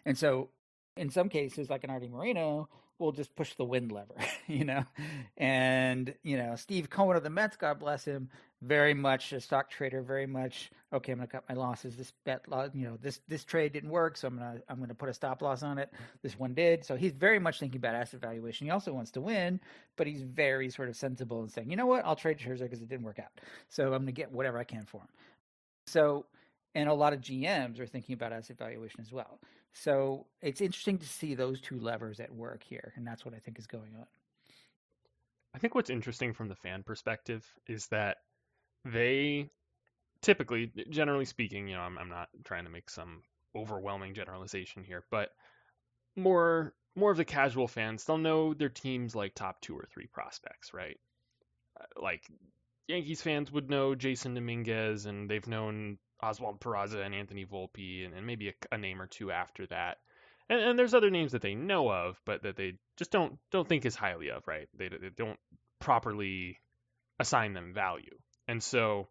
And 0.06 0.18
so 0.18 0.50
in 0.98 1.10
some 1.10 1.30
cases, 1.30 1.70
like 1.70 1.84
an 1.84 1.90
Arte 1.90 2.08
Moreno, 2.08 2.70
we'll 3.02 3.12
just 3.12 3.36
push 3.36 3.56
the 3.56 3.66
wind 3.66 3.92
lever, 3.92 4.14
you 4.48 4.64
know. 4.64 4.86
And 5.38 6.14
you 6.24 6.38
know, 6.38 6.56
Steve 6.56 6.90
Cohen 6.90 7.18
of 7.18 7.24
the 7.24 7.30
Mets, 7.30 7.58
God 7.58 7.80
bless 7.80 8.06
him, 8.06 8.30
very 8.62 8.94
much 8.94 9.34
a 9.34 9.42
stock 9.42 9.70
trader, 9.70 10.02
very 10.02 10.28
much 10.28 10.72
okay. 10.94 11.12
I'm 11.12 11.18
gonna 11.18 11.28
cut 11.28 11.44
my 11.50 11.56
losses. 11.56 11.98
This 11.98 12.14
bet, 12.24 12.46
you 12.74 12.88
know, 12.88 12.98
this 13.02 13.20
this 13.28 13.44
trade 13.44 13.74
didn't 13.74 13.90
work, 13.90 14.16
so 14.16 14.28
I'm 14.28 14.38
gonna 14.38 14.62
I'm 14.70 14.80
gonna 14.80 14.94
put 14.94 15.10
a 15.10 15.14
stop 15.14 15.42
loss 15.42 15.64
on 15.64 15.80
it. 15.80 15.92
This 16.22 16.38
one 16.38 16.54
did, 16.54 16.86
so 16.86 16.96
he's 16.96 17.14
very 17.14 17.40
much 17.40 17.60
thinking 17.60 17.80
about 17.80 17.96
asset 17.96 18.22
valuation. 18.22 18.68
He 18.68 18.72
also 18.72 18.94
wants 18.94 19.12
to 19.12 19.22
win, 19.22 19.60
but 19.98 20.08
he's 20.08 20.22
very 20.22 20.70
sort 20.70 20.88
of 20.88 20.96
sensible 20.96 21.42
and 21.42 21.52
saying, 21.52 21.70
you 21.70 21.76
know 21.76 21.88
what, 21.88 22.06
I'll 22.06 22.16
trade 22.16 22.38
Scherzer 22.38 22.62
because 22.62 22.82
it 22.82 22.88
didn't 22.88 23.06
work 23.06 23.20
out, 23.20 23.42
so 23.68 23.88
I'm 23.94 24.04
gonna 24.04 24.12
get 24.12 24.32
whatever 24.32 24.60
I 24.60 24.64
can 24.64 24.86
for 24.86 25.02
him. 25.02 25.10
So, 25.88 26.26
and 26.76 26.88
a 26.88 26.94
lot 26.94 27.14
of 27.14 27.22
GMs 27.22 27.80
are 27.80 27.88
thinking 27.88 28.14
about 28.14 28.32
asset 28.32 28.58
valuation 28.58 29.02
as 29.02 29.12
well. 29.12 29.40
So 29.74 30.28
it's 30.42 30.62
interesting 30.62 30.98
to 31.00 31.08
see 31.08 31.34
those 31.34 31.62
two 31.62 31.80
levers 31.80 32.20
at 32.20 32.34
work 32.34 32.64
here, 32.64 32.94
and 32.96 33.08
that's 33.08 33.26
what 33.26 33.34
I 33.34 33.40
think 33.40 33.58
is 33.58 33.68
going 33.68 33.96
on. 33.98 34.06
I 35.54 35.60
think 35.60 35.76
what's 35.76 35.90
interesting 35.90 36.34
from 36.34 36.48
the 36.48 36.56
fan 36.56 36.84
perspective 36.84 37.46
is 37.68 37.88
that 37.88 38.18
they 38.86 39.50
typically, 40.22 40.72
generally 40.90 41.26
speaking, 41.26 41.68
you 41.68 41.76
know, 41.76 41.82
I'm, 41.82 41.98
I'm 41.98 42.10
not 42.10 42.30
trying 42.44 42.66
to 42.66 42.70
make 42.70 42.90
some 42.90 43.24
overwhelming 43.56 44.14
generalization 44.14 44.84
here, 44.84 45.04
but 45.12 45.30
more 46.16 46.74
more 46.96 47.12
of 47.12 47.18
the 47.18 47.26
casual 47.26 47.68
fans, 47.68 48.04
they'll 48.04 48.18
know 48.18 48.54
their 48.54 48.70
teams 48.70 49.16
like 49.16 49.34
top 49.34 49.62
two 49.62 49.78
or 49.78 49.88
three 49.94 50.08
prospects, 50.08 50.74
right? 50.74 51.00
Uh, 51.80 52.02
like 52.02 52.24
Yankees 52.88 53.22
fans 53.22 53.50
would 53.52 53.70
know 53.70 53.96
Jasson 53.96 54.36
Dominguez, 54.36 55.06
and 55.06 55.30
they've 55.30 55.48
known 55.48 55.98
Oswald 56.24 56.60
Peraza 56.60 57.06
and 57.06 57.14
Anthony 57.14 57.46
Volpe, 57.46 58.06
and, 58.06 58.14
and 58.14 58.26
maybe 58.26 58.50
a, 58.50 58.54
a, 58.72 58.78
name 58.78 59.02
or 59.02 59.08
two 59.08 59.32
after 59.32 59.66
that. 59.68 59.98
And, 60.50 60.60
and, 60.60 60.80
there's 60.80 60.94
other 60.94 61.10
names 61.10 61.32
that 61.32 61.42
they 61.42 61.56
know 61.56 61.90
of, 61.90 62.20
but 62.26 62.44
that 62.44 62.56
they 62.56 62.76
just 62.98 63.12
don't 63.12 63.38
don't 63.52 63.68
think 63.68 63.86
as 63.86 63.96
highly 63.96 64.30
of, 64.30 64.48
right? 64.48 64.68
They, 64.78 64.90
they 64.90 65.10
don't 65.16 65.40
properly 65.80 66.60
assign 67.20 67.54
them 67.54 67.74
value. 67.74 68.18
And 68.48 68.62
so 68.62 69.08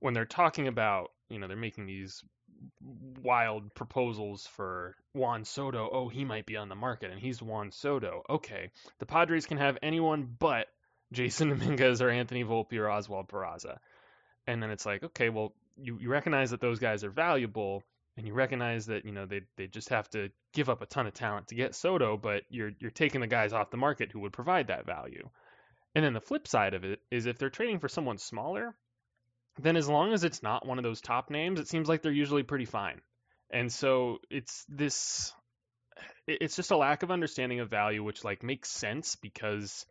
when 0.00 0.14
they're 0.14 0.24
talking 0.24 0.68
about, 0.68 1.10
you 1.28 1.38
know, 1.38 1.48
they're 1.48 1.56
making 1.56 1.86
these 1.86 2.22
wild 3.22 3.74
proposals 3.74 4.46
for 4.56 4.96
Juan 5.14 5.44
Soto. 5.44 5.88
Oh, 5.92 6.08
he 6.08 6.24
might 6.24 6.46
be 6.46 6.56
on 6.56 6.68
the 6.68 6.74
market, 6.74 7.10
and 7.10 7.20
he's 7.20 7.42
Juan 7.42 7.70
Soto. 7.70 8.22
Okay, 8.28 8.70
the 8.98 9.06
Padres 9.06 9.46
can 9.46 9.58
have 9.58 9.78
anyone 9.82 10.28
but 10.38 10.66
Jasson 11.14 11.50
Dominguez 11.58 12.02
or 12.02 12.10
Anthony 12.10 12.44
Volpe 12.44 12.78
or 12.78 12.90
Oswald 12.90 13.28
Peraza. 13.28 13.78
And 14.46 14.62
then 14.62 14.70
it's 14.70 14.86
like, 14.86 15.04
okay, 15.04 15.28
well, 15.28 15.54
you, 15.76 15.98
you 16.00 16.10
recognize 16.10 16.50
that 16.50 16.60
those 16.60 16.78
guys 16.78 17.04
are 17.04 17.10
valuable, 17.10 17.82
and 18.16 18.26
you 18.26 18.34
recognize 18.34 18.86
that 18.86 19.04
you 19.04 19.12
know 19.12 19.26
they 19.26 19.42
they 19.56 19.66
just 19.66 19.88
have 19.88 20.08
to 20.10 20.30
give 20.52 20.68
up 20.68 20.82
a 20.82 20.86
ton 20.86 21.06
of 21.06 21.14
talent 21.14 21.48
to 21.48 21.54
get 21.54 21.74
Soto, 21.74 22.16
but 22.16 22.42
you're 22.48 22.72
you're 22.78 22.90
taking 22.90 23.20
the 23.20 23.26
guys 23.26 23.52
off 23.52 23.70
the 23.70 23.76
market 23.76 24.12
who 24.12 24.20
would 24.20 24.32
provide 24.32 24.68
that 24.68 24.86
value. 24.86 25.28
And 25.94 26.04
then 26.04 26.14
the 26.14 26.20
flip 26.20 26.48
side 26.48 26.74
of 26.74 26.84
it 26.84 27.00
is 27.10 27.26
if 27.26 27.38
they're 27.38 27.50
trading 27.50 27.78
for 27.78 27.88
someone 27.88 28.18
smaller, 28.18 28.74
then 29.60 29.76
as 29.76 29.88
long 29.88 30.12
as 30.12 30.24
it's 30.24 30.42
not 30.42 30.66
one 30.66 30.78
of 30.78 30.84
those 30.84 31.00
top 31.00 31.30
names, 31.30 31.60
it 31.60 31.68
seems 31.68 31.88
like 31.88 32.02
they're 32.02 32.12
usually 32.12 32.42
pretty 32.42 32.64
fine. 32.64 33.00
And 33.50 33.70
so 33.70 34.18
it's 34.30 34.64
this 34.68 35.32
it's 36.26 36.56
just 36.56 36.70
a 36.70 36.76
lack 36.76 37.02
of 37.02 37.10
understanding 37.10 37.60
of 37.60 37.68
value 37.68 38.02
which 38.02 38.24
like 38.24 38.42
makes 38.42 38.70
sense 38.70 39.16
because 39.16 39.84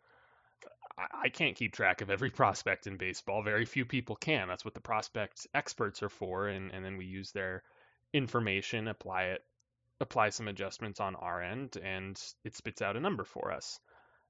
I 0.98 1.28
can't 1.28 1.56
keep 1.56 1.72
track 1.72 2.00
of 2.00 2.10
every 2.10 2.30
prospect 2.42 2.86
in 2.86 2.96
baseball. 2.96 3.42
Very 3.42 3.64
few 3.64 3.84
people 3.84 4.16
can. 4.16 4.48
That's 4.48 4.64
what 4.64 4.74
the 4.74 4.80
prospect 4.80 5.46
experts 5.54 6.02
are 6.02 6.08
for, 6.08 6.48
and, 6.48 6.70
and 6.72 6.84
then 6.84 6.96
we 6.96 7.06
use 7.06 7.32
their 7.32 7.62
information, 8.12 8.88
apply 8.88 9.24
it, 9.24 9.44
apply 10.00 10.30
some 10.30 10.48
adjustments 10.48 11.00
on 11.00 11.14
our 11.16 11.42
end, 11.42 11.76
and 11.82 12.20
it 12.44 12.56
spits 12.56 12.82
out 12.82 12.96
a 12.96 13.00
number 13.00 13.24
for 13.24 13.52
us 13.52 13.80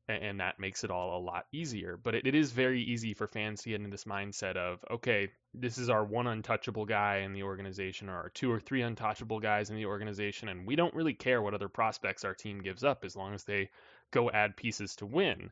and 0.09 0.41
that 0.41 0.59
makes 0.59 0.83
it 0.85 0.91
all 0.91 1.17
a 1.17 1.23
lot 1.23 1.47
easier. 1.53 1.99
But 2.03 2.15
it, 2.15 2.27
it 2.27 2.35
is 2.35 2.51
very 2.51 2.83
easy 2.83 3.15
for 3.15 3.27
fans 3.27 3.63
to 3.63 3.71
get 3.71 3.77
into 3.77 3.91
this 3.91 4.05
mindset 4.05 4.57
of, 4.57 4.85
okay, 4.91 5.31
this 5.55 5.79
is 5.79 5.89
our 5.89 6.05
one 6.05 6.27
untouchable 6.27 6.87
guy 6.87 7.19
in 7.19 7.33
the 7.33 7.45
organization, 7.45 8.09
or 8.09 8.17
our 8.17 8.31
two 8.31 8.51
or 8.51 8.59
three 8.59 8.83
untouchable 8.83 9.39
guys 9.39 9.71
in 9.71 9.77
the 9.77 9.87
organization, 9.87 10.49
and 10.49 10.67
we 10.67 10.77
don't 10.77 10.95
really 10.95 11.15
care 11.15 11.41
what 11.41 11.55
other 11.55 11.69
prospects 11.69 12.25
our 12.25 12.35
team 12.35 12.61
gives 12.61 12.83
up 12.83 13.05
as 13.05 13.15
long 13.17 13.33
as 13.35 13.45
they 13.45 13.71
go 14.11 14.31
add 14.31 14.57
pieces 14.57 14.97
to 14.97 15.07
win. 15.07 15.51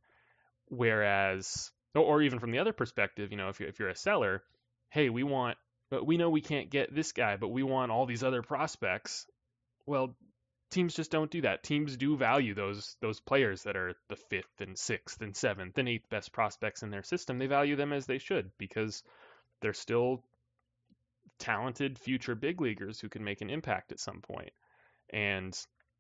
Whereas, 0.71 1.71
or 1.95 2.23
even 2.23 2.39
from 2.39 2.53
the 2.53 2.61
other 2.61 2.73
perspective, 2.73 3.31
you 3.31 3.37
know, 3.37 3.49
if 3.49 3.61
you're, 3.61 3.69
if 3.69 3.79
you're 3.79 3.89
a 3.89 3.97
seller, 3.97 4.43
hey, 4.91 5.11
we 5.11 5.25
want, 5.25 5.59
but 5.91 6.07
we 6.07 6.17
know 6.17 6.31
we 6.31 6.41
can't 6.41 6.71
get 6.71 6.95
this 6.95 7.13
guy, 7.13 7.37
but 7.37 7.49
we 7.49 7.63
want 7.63 7.91
all 7.91 8.07
these 8.07 8.23
other 8.23 8.43
prospects. 8.43 9.27
Well, 9.87 10.17
teams 10.71 10.95
just 10.95 11.11
don't 11.11 11.31
do 11.31 11.43
that. 11.43 11.65
Teams 11.65 11.97
do 11.97 12.17
value 12.17 12.55
those 12.55 12.97
those 13.01 13.21
players 13.21 13.65
that 13.65 13.77
are 13.77 13.95
the 14.09 14.17
fifth 14.17 14.61
and 14.61 14.79
sixth 14.79 15.21
and 15.21 15.37
seventh 15.37 15.77
and 15.79 15.89
eighth 15.89 16.09
best 16.09 16.33
prospects 16.33 16.83
in 16.83 16.91
their 16.91 17.03
system. 17.03 17.39
They 17.39 17.49
value 17.49 17.77
them 17.77 17.93
as 17.93 18.07
they 18.07 18.19
should 18.19 18.51
because 18.57 19.03
they're 19.61 19.73
still 19.73 20.23
talented 21.39 21.99
future 21.99 22.35
big 22.35 22.61
leaguers 22.61 23.01
who 23.01 23.09
can 23.09 23.25
make 23.25 23.41
an 23.41 23.51
impact 23.51 23.91
at 23.91 23.99
some 23.99 24.21
point. 24.21 24.53
And 25.13 25.59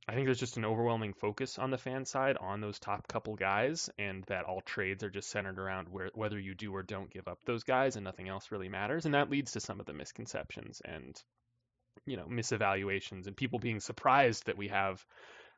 I 0.08 0.14
think 0.14 0.26
there's 0.26 0.40
just 0.40 0.56
an 0.56 0.64
overwhelming 0.64 1.12
focus 1.12 1.58
on 1.58 1.70
the 1.70 1.78
fan 1.78 2.04
side 2.04 2.36
on 2.38 2.60
those 2.60 2.78
top 2.78 3.06
couple 3.06 3.36
guys, 3.36 3.90
and 3.98 4.24
that 4.24 4.44
all 4.44 4.60
trades 4.60 5.04
are 5.04 5.10
just 5.10 5.30
centered 5.30 5.58
around 5.58 5.88
where, 5.88 6.10
whether 6.14 6.38
you 6.38 6.54
do 6.54 6.74
or 6.74 6.82
don't 6.82 7.10
give 7.10 7.28
up 7.28 7.38
those 7.44 7.62
guys, 7.62 7.96
and 7.96 8.04
nothing 8.04 8.28
else 8.28 8.50
really 8.50 8.68
matters. 8.68 9.04
And 9.04 9.14
that 9.14 9.30
leads 9.30 9.52
to 9.52 9.60
some 9.60 9.78
of 9.78 9.86
the 9.86 9.92
misconceptions 9.92 10.82
and 10.84 11.22
you 12.06 12.16
know 12.16 12.26
misevaluations 12.26 13.26
and 13.26 13.36
people 13.36 13.58
being 13.58 13.80
surprised 13.80 14.46
that 14.46 14.56
we 14.56 14.68
have 14.68 15.04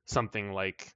something 0.06 0.52
like 0.52 0.92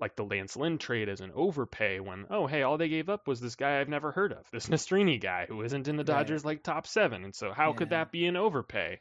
like 0.00 0.16
the 0.16 0.24
Lance 0.24 0.56
Lynn 0.56 0.78
trade 0.78 1.08
as 1.08 1.20
an 1.20 1.32
overpay 1.34 2.00
when 2.00 2.26
oh 2.30 2.46
hey 2.46 2.62
all 2.62 2.78
they 2.78 2.88
gave 2.88 3.08
up 3.08 3.26
was 3.26 3.40
this 3.40 3.54
guy 3.54 3.80
I've 3.80 3.88
never 3.88 4.12
heard 4.12 4.32
of 4.32 4.44
this 4.52 4.66
Nastrini 4.66 5.20
guy 5.20 5.46
who 5.48 5.62
isn't 5.62 5.88
in 5.88 5.96
the 5.96 6.04
Dodgers 6.04 6.44
right. 6.44 6.52
like 6.52 6.62
top 6.62 6.86
seven 6.86 7.24
and 7.24 7.34
so 7.34 7.52
how 7.52 7.70
yeah. 7.70 7.76
could 7.76 7.90
that 7.90 8.12
be 8.12 8.26
an 8.26 8.36
overpay 8.36 9.00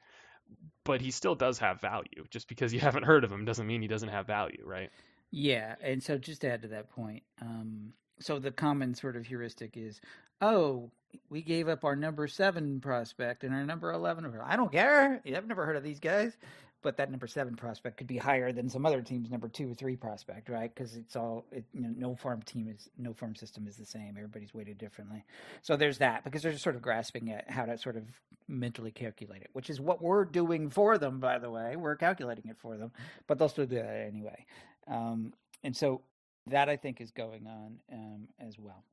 but 0.83 1.01
he 1.01 1.11
still 1.11 1.35
does 1.35 1.57
have 1.59 1.81
value 1.81 2.25
just 2.29 2.47
because 2.47 2.73
you 2.73 2.79
haven't 2.87 3.03
heard 3.03 3.23
of 3.23 3.31
him 3.31 3.45
doesn't 3.45 3.67
mean 3.67 3.81
he 3.81 3.87
doesn't 3.87 4.09
have 4.09 4.27
value 4.27 4.63
right 4.65 4.89
yeah 5.31 5.75
and 5.81 6.01
so 6.03 6.17
just 6.17 6.41
to 6.41 6.49
add 6.49 6.61
to 6.61 6.67
that 6.67 6.89
point 6.89 7.23
um, 7.41 7.93
so 8.19 8.39
the 8.39 8.51
common 8.51 8.93
sort 8.93 9.15
of 9.15 9.25
heuristic 9.25 9.75
is 9.75 9.99
oh 10.41 10.91
we 11.29 11.41
gave 11.41 11.67
up 11.67 11.83
our 11.83 11.95
number 11.95 12.27
seven 12.27 12.79
prospect 12.79 13.43
and 13.43 13.53
our 13.53 13.65
number 13.65 13.91
11. 13.91 14.33
I 14.43 14.55
don't 14.55 14.71
care. 14.71 15.21
I've 15.25 15.47
never 15.47 15.65
heard 15.65 15.75
of 15.75 15.83
these 15.83 15.99
guys. 15.99 16.37
But 16.83 16.97
that 16.97 17.09
number 17.09 17.27
seven 17.27 17.55
prospect 17.55 17.97
could 17.97 18.07
be 18.07 18.17
higher 18.17 18.51
than 18.51 18.69
some 18.69 18.85
other 18.85 19.01
team's 19.01 19.31
number 19.31 19.47
two 19.47 19.71
or 19.71 19.73
three 19.73 19.95
prospect, 19.95 20.49
right? 20.49 20.73
Because 20.73 20.95
it's 20.95 21.15
all 21.15 21.45
it, 21.51 21.63
you 21.73 21.81
know, 21.81 21.93
no 21.95 22.15
farm 22.15 22.41
team 22.43 22.67
is 22.67 22.89
no 22.97 23.13
farm 23.13 23.35
system 23.35 23.67
is 23.67 23.77
the 23.77 23.85
same. 23.85 24.15
Everybody's 24.17 24.53
weighted 24.53 24.77
differently. 24.77 25.23
So 25.61 25.77
there's 25.77 25.97
that 25.99 26.23
because 26.23 26.43
they're 26.43 26.51
just 26.51 26.63
sort 26.63 26.75
of 26.75 26.81
grasping 26.81 27.31
at 27.31 27.49
how 27.49 27.65
to 27.65 27.77
sort 27.77 27.95
of 27.95 28.03
mentally 28.47 28.91
calculate 28.91 29.41
it, 29.41 29.49
which 29.53 29.69
is 29.69 29.79
what 29.79 30.01
we're 30.01 30.25
doing 30.25 30.69
for 30.69 30.97
them. 30.97 31.19
By 31.19 31.39
the 31.39 31.49
way, 31.49 31.75
we're 31.75 31.95
calculating 31.95 32.45
it 32.49 32.57
for 32.59 32.77
them, 32.77 32.91
but 33.27 33.39
they'll 33.39 33.49
still 33.49 33.65
do 33.65 33.75
that 33.75 34.07
anyway. 34.07 34.45
Um, 34.87 35.33
and 35.63 35.75
so 35.75 36.01
that 36.47 36.69
I 36.69 36.75
think 36.75 36.99
is 36.99 37.11
going 37.11 37.47
on 37.47 37.79
um, 37.91 38.27
as 38.39 38.59
well. 38.59 38.83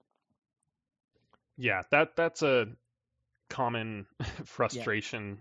Yeah, 1.57 1.83
that 1.91 2.17
that's 2.17 2.43
a 2.43 2.69
common 3.49 4.07
frustration. 4.45 5.39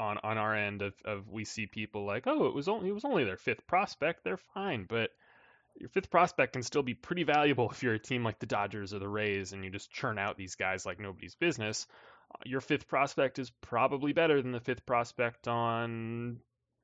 On 0.00 0.18
on 0.24 0.38
our 0.38 0.54
end 0.54 0.82
of, 0.82 0.94
of 1.04 1.28
we 1.28 1.44
see 1.44 1.66
people 1.66 2.04
like, 2.04 2.26
oh, 2.26 2.46
it 2.46 2.54
was 2.54 2.66
only 2.68 2.88
it 2.88 2.92
was 2.92 3.04
only 3.04 3.24
their 3.24 3.36
fifth 3.36 3.66
prospect, 3.66 4.24
they're 4.24 4.36
fine, 4.36 4.86
but 4.88 5.10
your 5.78 5.88
fifth 5.88 6.10
prospect 6.10 6.54
can 6.54 6.62
still 6.62 6.82
be 6.82 6.94
pretty 6.94 7.22
valuable 7.22 7.70
if 7.70 7.82
you're 7.82 7.94
a 7.94 7.98
team 7.98 8.24
like 8.24 8.38
the 8.38 8.46
Dodgers 8.46 8.92
or 8.92 8.98
the 8.98 9.08
Rays 9.08 9.52
and 9.52 9.64
you 9.64 9.70
just 9.70 9.90
churn 9.90 10.18
out 10.18 10.36
these 10.36 10.56
guys 10.56 10.84
like 10.84 10.98
nobody's 10.98 11.34
business. 11.34 11.86
Your 12.44 12.60
fifth 12.60 12.88
prospect 12.88 13.38
is 13.38 13.50
probably 13.60 14.12
better 14.12 14.42
than 14.42 14.52
the 14.52 14.60
fifth 14.60 14.84
prospect 14.86 15.48
on 15.48 16.38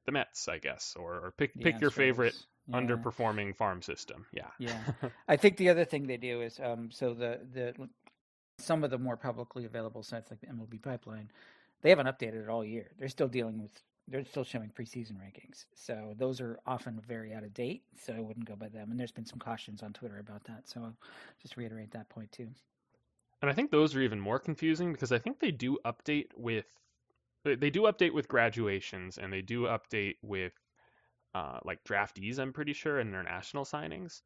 the 0.07 0.13
Mets, 0.13 0.49
I 0.49 0.59
guess, 0.59 0.97
or, 0.99 1.15
or 1.15 1.35
pick 1.37 1.55
the 1.55 1.63
pick 1.63 1.81
your 1.81 1.91
favorite 1.91 2.35
yeah. 2.69 2.77
underperforming 2.77 3.57
farm 3.57 3.83
system. 3.83 4.27
Yeah. 4.33 4.51
Yeah. 4.59 4.81
I 5.29 5.37
think 5.37 5.57
the 5.57 5.69
other 5.69 5.85
thing 5.85 6.07
they 6.07 6.17
do 6.17 6.43
is 6.43 6.59
um, 6.63 6.91
so 6.91 7.15
the 7.15 7.41
the 7.53 7.89
some 8.59 8.85
of 8.85 8.91
the 8.91 8.99
more 8.99 9.17
publicly 9.17 9.65
available 9.65 10.03
sites 10.03 10.31
like 10.31 10.41
the 10.41 10.47
MLB 10.47 10.83
Pipeline, 10.83 11.31
they 11.87 11.91
haven't 11.91 12.09
updated 12.09 12.43
it 12.43 12.49
all 12.49 12.65
year. 12.65 12.91
They're 12.99 13.09
still 13.09 13.29
dealing 13.29 13.63
with 13.63 13.71
they're 14.09 14.25
still 14.25 14.43
showing 14.43 14.71
preseason 14.71 15.13
rankings. 15.13 15.67
So 15.77 16.15
those 16.17 16.41
are 16.41 16.59
often 16.67 17.01
very 17.07 17.33
out 17.33 17.45
of 17.45 17.55
date. 17.55 17.85
So 17.97 18.13
I 18.13 18.19
wouldn't 18.19 18.45
go 18.49 18.57
by 18.57 18.69
them. 18.69 18.91
And 18.91 18.99
there's 18.99 19.13
been 19.13 19.25
some 19.25 19.39
cautions 19.39 19.85
on 19.85 19.93
Twitter 19.93 20.19
about 20.19 20.43
that. 20.45 20.69
So 20.69 20.81
I'll 20.81 20.97
just 21.41 21.57
reiterate 21.57 21.93
that 21.93 22.09
point 22.09 22.33
too. 22.33 22.49
And 23.41 23.49
I 23.49 23.55
think 23.55 23.71
those 23.71 23.95
are 23.95 24.01
even 24.01 24.19
more 24.19 24.41
confusing 24.41 24.93
because 24.93 25.13
I 25.13 25.19
think 25.19 25.39
they 25.39 25.53
do 25.53 25.79
update 25.85 26.27
with 26.37 26.67
they 27.45 27.71
do 27.71 27.83
update 27.83 28.13
with 28.13 28.27
graduations 28.27 29.19
and 29.19 29.33
they 29.33 29.43
do 29.43 29.67
update 29.67 30.17
with 30.23 30.55
uh, 31.37 31.61
like 31.65 31.85
draftees. 31.85 32.41
I'm 32.41 32.53
pretty 32.53 32.73
sure 32.73 32.99
and 32.99 33.11
international 33.11 33.65
signings, 33.65 34.23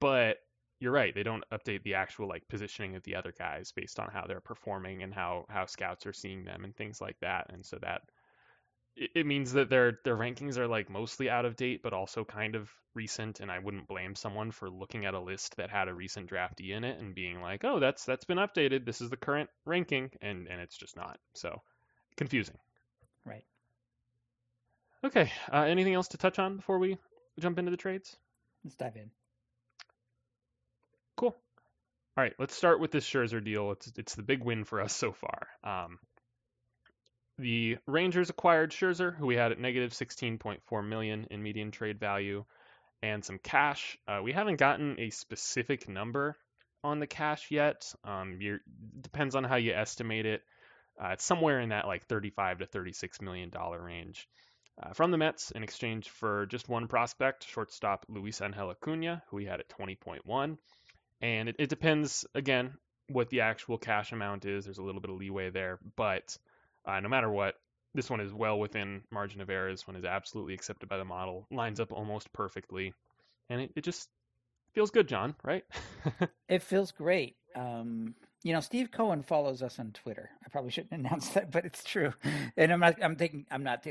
but 0.00 0.38
you're 0.84 0.92
right. 0.92 1.14
They 1.14 1.22
don't 1.22 1.44
update 1.50 1.82
the 1.82 1.94
actual 1.94 2.28
like 2.28 2.46
positioning 2.46 2.94
of 2.94 3.02
the 3.04 3.16
other 3.16 3.32
guys 3.36 3.72
based 3.72 3.98
on 3.98 4.10
how 4.12 4.26
they're 4.26 4.40
performing 4.40 5.02
and 5.02 5.14
how 5.14 5.46
how 5.48 5.64
scouts 5.64 6.04
are 6.04 6.12
seeing 6.12 6.44
them 6.44 6.62
and 6.62 6.76
things 6.76 7.00
like 7.00 7.16
that. 7.20 7.46
And 7.48 7.64
so 7.64 7.78
that 7.80 8.02
it, 8.94 9.10
it 9.14 9.26
means 9.26 9.54
that 9.54 9.70
their 9.70 9.98
their 10.04 10.14
rankings 10.16 10.58
are 10.58 10.68
like 10.68 10.90
mostly 10.90 11.30
out 11.30 11.46
of 11.46 11.56
date, 11.56 11.82
but 11.82 11.94
also 11.94 12.22
kind 12.22 12.54
of 12.54 12.70
recent. 12.94 13.40
And 13.40 13.50
I 13.50 13.60
wouldn't 13.60 13.88
blame 13.88 14.14
someone 14.14 14.50
for 14.50 14.68
looking 14.68 15.06
at 15.06 15.14
a 15.14 15.20
list 15.20 15.56
that 15.56 15.70
had 15.70 15.88
a 15.88 15.94
recent 15.94 16.30
draftee 16.30 16.76
in 16.76 16.84
it 16.84 17.00
and 17.00 17.14
being 17.14 17.40
like, 17.40 17.64
oh, 17.64 17.80
that's 17.80 18.04
that's 18.04 18.26
been 18.26 18.36
updated. 18.36 18.84
This 18.84 19.00
is 19.00 19.08
the 19.08 19.16
current 19.16 19.48
ranking, 19.64 20.10
and 20.20 20.46
and 20.48 20.60
it's 20.60 20.76
just 20.76 20.98
not. 20.98 21.18
So 21.34 21.62
confusing. 22.18 22.58
Right. 23.24 23.44
Okay. 25.02 25.32
Uh, 25.50 25.62
anything 25.62 25.94
else 25.94 26.08
to 26.08 26.18
touch 26.18 26.38
on 26.38 26.56
before 26.56 26.78
we 26.78 26.98
jump 27.40 27.58
into 27.58 27.70
the 27.70 27.78
trades? 27.78 28.14
Let's 28.62 28.76
dive 28.76 28.96
in. 28.96 29.10
Cool. 31.16 31.34
All 32.16 32.24
right, 32.24 32.34
let's 32.38 32.54
start 32.54 32.80
with 32.80 32.90
this 32.90 33.08
Scherzer 33.08 33.42
deal. 33.42 33.72
It's 33.72 33.92
it's 33.96 34.14
the 34.14 34.22
big 34.22 34.42
win 34.42 34.64
for 34.64 34.80
us 34.80 34.94
so 34.94 35.12
far. 35.12 35.48
Um, 35.62 35.98
the 37.38 37.78
Rangers 37.86 38.30
acquired 38.30 38.70
Scherzer, 38.70 39.16
who 39.16 39.26
we 39.26 39.34
had 39.34 39.50
at 39.50 39.58
negative 39.58 39.92
16.4 39.92 40.86
million 40.86 41.26
in 41.30 41.42
median 41.42 41.72
trade 41.72 41.98
value, 41.98 42.44
and 43.02 43.24
some 43.24 43.38
cash. 43.38 43.98
Uh, 44.06 44.20
we 44.22 44.32
haven't 44.32 44.56
gotten 44.56 45.00
a 45.00 45.10
specific 45.10 45.88
number 45.88 46.36
on 46.84 47.00
the 47.00 47.06
cash 47.06 47.50
yet. 47.50 47.92
Um, 48.04 48.38
depends 49.00 49.34
on 49.34 49.42
how 49.42 49.56
you 49.56 49.72
estimate 49.72 50.26
it. 50.26 50.42
Uh, 51.02 51.08
it's 51.08 51.24
somewhere 51.24 51.60
in 51.60 51.70
that 51.70 51.88
like 51.88 52.06
35 52.06 52.58
to 52.58 52.66
36 52.66 53.20
million 53.20 53.50
dollar 53.50 53.82
range. 53.82 54.28
Uh, 54.80 54.92
from 54.92 55.10
the 55.10 55.18
Mets 55.18 55.50
in 55.52 55.62
exchange 55.62 56.08
for 56.08 56.46
just 56.46 56.68
one 56.68 56.88
prospect, 56.88 57.46
shortstop 57.46 58.06
Luisangel 58.08 58.70
Acuna, 58.70 59.22
who 59.28 59.36
we 59.36 59.44
had 59.44 59.60
at 59.60 59.68
20.1. 59.68 60.58
And 61.24 61.48
it, 61.48 61.56
it 61.58 61.68
depends, 61.70 62.26
again, 62.34 62.74
what 63.08 63.30
the 63.30 63.40
actual 63.40 63.78
cash 63.78 64.12
amount 64.12 64.44
is. 64.44 64.66
There's 64.66 64.76
a 64.76 64.82
little 64.82 65.00
bit 65.00 65.10
of 65.10 65.16
leeway 65.16 65.48
there. 65.48 65.78
But 65.96 66.36
uh, 66.84 67.00
no 67.00 67.08
matter 67.08 67.30
what, 67.30 67.54
this 67.94 68.10
one 68.10 68.20
is 68.20 68.30
well 68.30 68.58
within 68.58 69.00
margin 69.10 69.40
of 69.40 69.48
error. 69.48 69.70
This 69.70 69.86
one 69.86 69.96
is 69.96 70.04
absolutely 70.04 70.52
accepted 70.52 70.90
by 70.90 70.98
the 70.98 71.04
model, 71.06 71.46
lines 71.50 71.80
up 71.80 71.92
almost 71.92 72.30
perfectly. 72.34 72.92
And 73.48 73.62
it, 73.62 73.70
it 73.74 73.84
just 73.84 74.10
feels 74.74 74.90
good, 74.90 75.08
John, 75.08 75.34
right? 75.42 75.64
it 76.50 76.62
feels 76.62 76.92
great. 76.92 77.36
Um, 77.56 78.14
you 78.42 78.52
know, 78.52 78.60
Steve 78.60 78.90
Cohen 78.90 79.22
follows 79.22 79.62
us 79.62 79.78
on 79.78 79.92
Twitter. 79.92 80.28
I 80.44 80.50
probably 80.50 80.72
shouldn't 80.72 80.92
announce 81.06 81.30
that, 81.30 81.50
but 81.50 81.64
it's 81.64 81.82
true. 81.84 82.12
And 82.58 82.70
I'm 82.70 82.80
not. 82.80 83.02
I'm 83.02 83.16
thinking. 83.16 83.46
I'm 83.50 83.64
not 83.64 83.86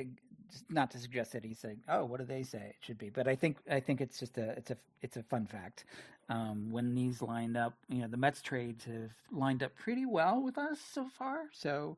not 0.70 0.92
to 0.92 1.00
suggest 1.00 1.32
that 1.34 1.44
he's 1.44 1.60
saying, 1.60 1.82
"Oh, 1.88 2.06
what 2.06 2.20
do 2.20 2.26
they 2.26 2.44
say?" 2.44 2.76
It 2.76 2.76
should 2.82 2.98
be, 2.98 3.10
but 3.10 3.28
I 3.28 3.36
think 3.36 3.58
I 3.70 3.80
think 3.80 4.02
it's 4.02 4.20
just 4.20 4.38
a 4.38 4.52
it's 4.52 4.70
a 4.70 4.78
it's 5.02 5.18
a 5.18 5.24
fun 5.24 5.48
fact. 5.48 5.86
Um, 6.30 6.72
when 6.72 6.96
these 6.96 7.22
lined 7.22 7.58
up, 7.58 7.74
you 7.90 8.02
know, 8.02 8.08
the 8.08 8.18
Mets 8.18 8.42
trades 8.42 8.86
have 8.86 9.12
lined 9.32 9.62
up 9.62 9.76
pretty 9.76 10.06
well 10.06 10.42
with 10.42 10.58
us 10.58 10.80
so 10.94 11.08
far. 11.18 11.44
So, 11.52 11.98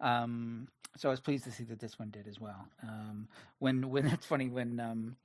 um, 0.00 0.68
so 0.96 1.08
I 1.08 1.10
was 1.10 1.20
pleased 1.20 1.44
to 1.44 1.52
see 1.52 1.64
that 1.64 1.78
this 1.78 1.98
one 1.98 2.10
did 2.10 2.26
as 2.26 2.40
well. 2.40 2.66
Um, 2.82 3.28
when 3.58 3.90
when 3.90 4.06
it's 4.06 4.26
funny 4.26 4.48
when 4.48 4.80
um, 4.80 5.16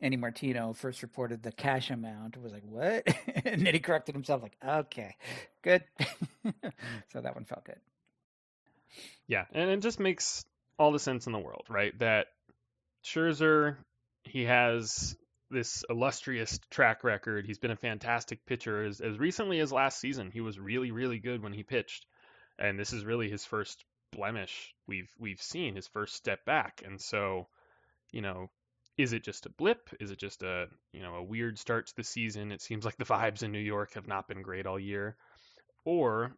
Andy 0.00 0.16
Martino 0.16 0.72
first 0.72 1.02
reported 1.02 1.42
the 1.42 1.52
cash 1.52 1.90
amount, 1.90 2.36
it 2.36 2.42
was 2.42 2.52
like 2.52 2.64
what, 2.64 3.06
and 3.44 3.64
then 3.64 3.72
he 3.72 3.80
corrected 3.80 4.14
himself, 4.14 4.42
like, 4.42 4.56
okay, 4.66 5.16
good. 5.62 5.84
so 7.12 7.20
that 7.20 7.34
one 7.34 7.44
felt 7.44 7.64
good. 7.64 7.78
Yeah, 9.28 9.44
and 9.52 9.70
it 9.70 9.80
just 9.80 10.00
makes 10.00 10.44
all 10.78 10.92
the 10.92 10.98
sense 10.98 11.26
in 11.26 11.32
the 11.32 11.38
world, 11.38 11.64
right? 11.68 11.96
That 12.00 12.26
Scherzer, 13.04 13.76
he 14.24 14.44
has 14.44 15.16
this 15.52 15.84
illustrious 15.88 16.58
track 16.70 17.04
record. 17.04 17.46
He's 17.46 17.58
been 17.58 17.70
a 17.70 17.76
fantastic 17.76 18.44
pitcher. 18.46 18.84
As, 18.84 19.00
as 19.00 19.18
recently 19.18 19.60
as 19.60 19.72
last 19.72 20.00
season, 20.00 20.30
he 20.30 20.40
was 20.40 20.58
really, 20.58 20.90
really 20.90 21.18
good 21.18 21.42
when 21.42 21.52
he 21.52 21.62
pitched, 21.62 22.06
and 22.58 22.78
this 22.78 22.92
is 22.92 23.04
really 23.04 23.30
his 23.30 23.44
first 23.44 23.84
blemish 24.12 24.74
we've 24.86 25.10
we've 25.18 25.40
seen, 25.40 25.74
his 25.74 25.86
first 25.88 26.14
step 26.14 26.44
back. 26.44 26.82
And 26.84 27.00
so, 27.00 27.48
you 28.10 28.22
know, 28.22 28.50
is 28.98 29.12
it 29.12 29.24
just 29.24 29.46
a 29.46 29.50
blip? 29.50 29.88
Is 30.00 30.10
it 30.10 30.18
just 30.18 30.42
a 30.42 30.66
you 30.92 31.02
know 31.02 31.16
a 31.16 31.22
weird 31.22 31.58
start 31.58 31.86
to 31.86 31.96
the 31.96 32.04
season? 32.04 32.52
It 32.52 32.62
seems 32.62 32.84
like 32.84 32.96
the 32.96 33.04
vibes 33.04 33.42
in 33.42 33.52
New 33.52 33.58
York 33.58 33.94
have 33.94 34.08
not 34.08 34.28
been 34.28 34.42
great 34.42 34.66
all 34.66 34.78
year, 34.78 35.16
or 35.84 36.36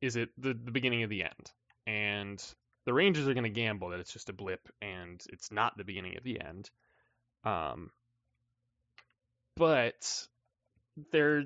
is 0.00 0.16
it 0.16 0.30
the, 0.38 0.54
the 0.54 0.70
beginning 0.70 1.02
of 1.02 1.10
the 1.10 1.22
end? 1.22 1.52
And 1.86 2.42
the 2.84 2.92
Rangers 2.92 3.26
are 3.26 3.34
going 3.34 3.44
to 3.44 3.50
gamble 3.50 3.90
that 3.90 4.00
it's 4.00 4.12
just 4.12 4.28
a 4.28 4.34
blip 4.34 4.68
and 4.80 5.22
it's 5.30 5.50
not 5.50 5.76
the 5.76 5.84
beginning 5.84 6.16
of 6.16 6.22
the 6.22 6.40
end. 6.40 6.70
Um, 7.44 7.90
but 9.56 10.26
there, 11.12 11.44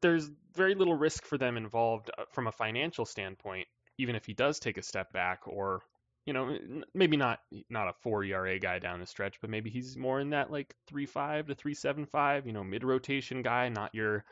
there's 0.00 0.30
very 0.54 0.74
little 0.74 0.94
risk 0.94 1.24
for 1.24 1.38
them 1.38 1.56
involved 1.56 2.10
uh, 2.16 2.24
from 2.32 2.46
a 2.46 2.52
financial 2.52 3.04
standpoint, 3.04 3.66
even 3.98 4.14
if 4.14 4.26
he 4.26 4.34
does 4.34 4.58
take 4.58 4.78
a 4.78 4.82
step 4.82 5.12
back 5.12 5.40
or 5.46 5.82
you 6.26 6.32
know, 6.32 6.58
maybe 6.92 7.16
not 7.16 7.38
not 7.70 7.88
a 7.88 7.92
four 8.02 8.24
ERA 8.24 8.58
guy 8.58 8.80
down 8.80 8.98
the 8.98 9.06
stretch, 9.06 9.40
but 9.40 9.48
maybe 9.48 9.70
he's 9.70 9.96
more 9.96 10.18
in 10.18 10.30
that 10.30 10.50
like 10.50 10.74
three 10.88 11.06
five 11.06 11.46
to 11.46 11.54
three 11.54 11.74
seven 11.74 12.04
five, 12.04 12.46
you 12.46 12.52
know, 12.52 12.64
mid 12.64 12.82
rotation 12.82 13.42
guy, 13.42 13.68
not 13.68 13.94
your 13.94 14.24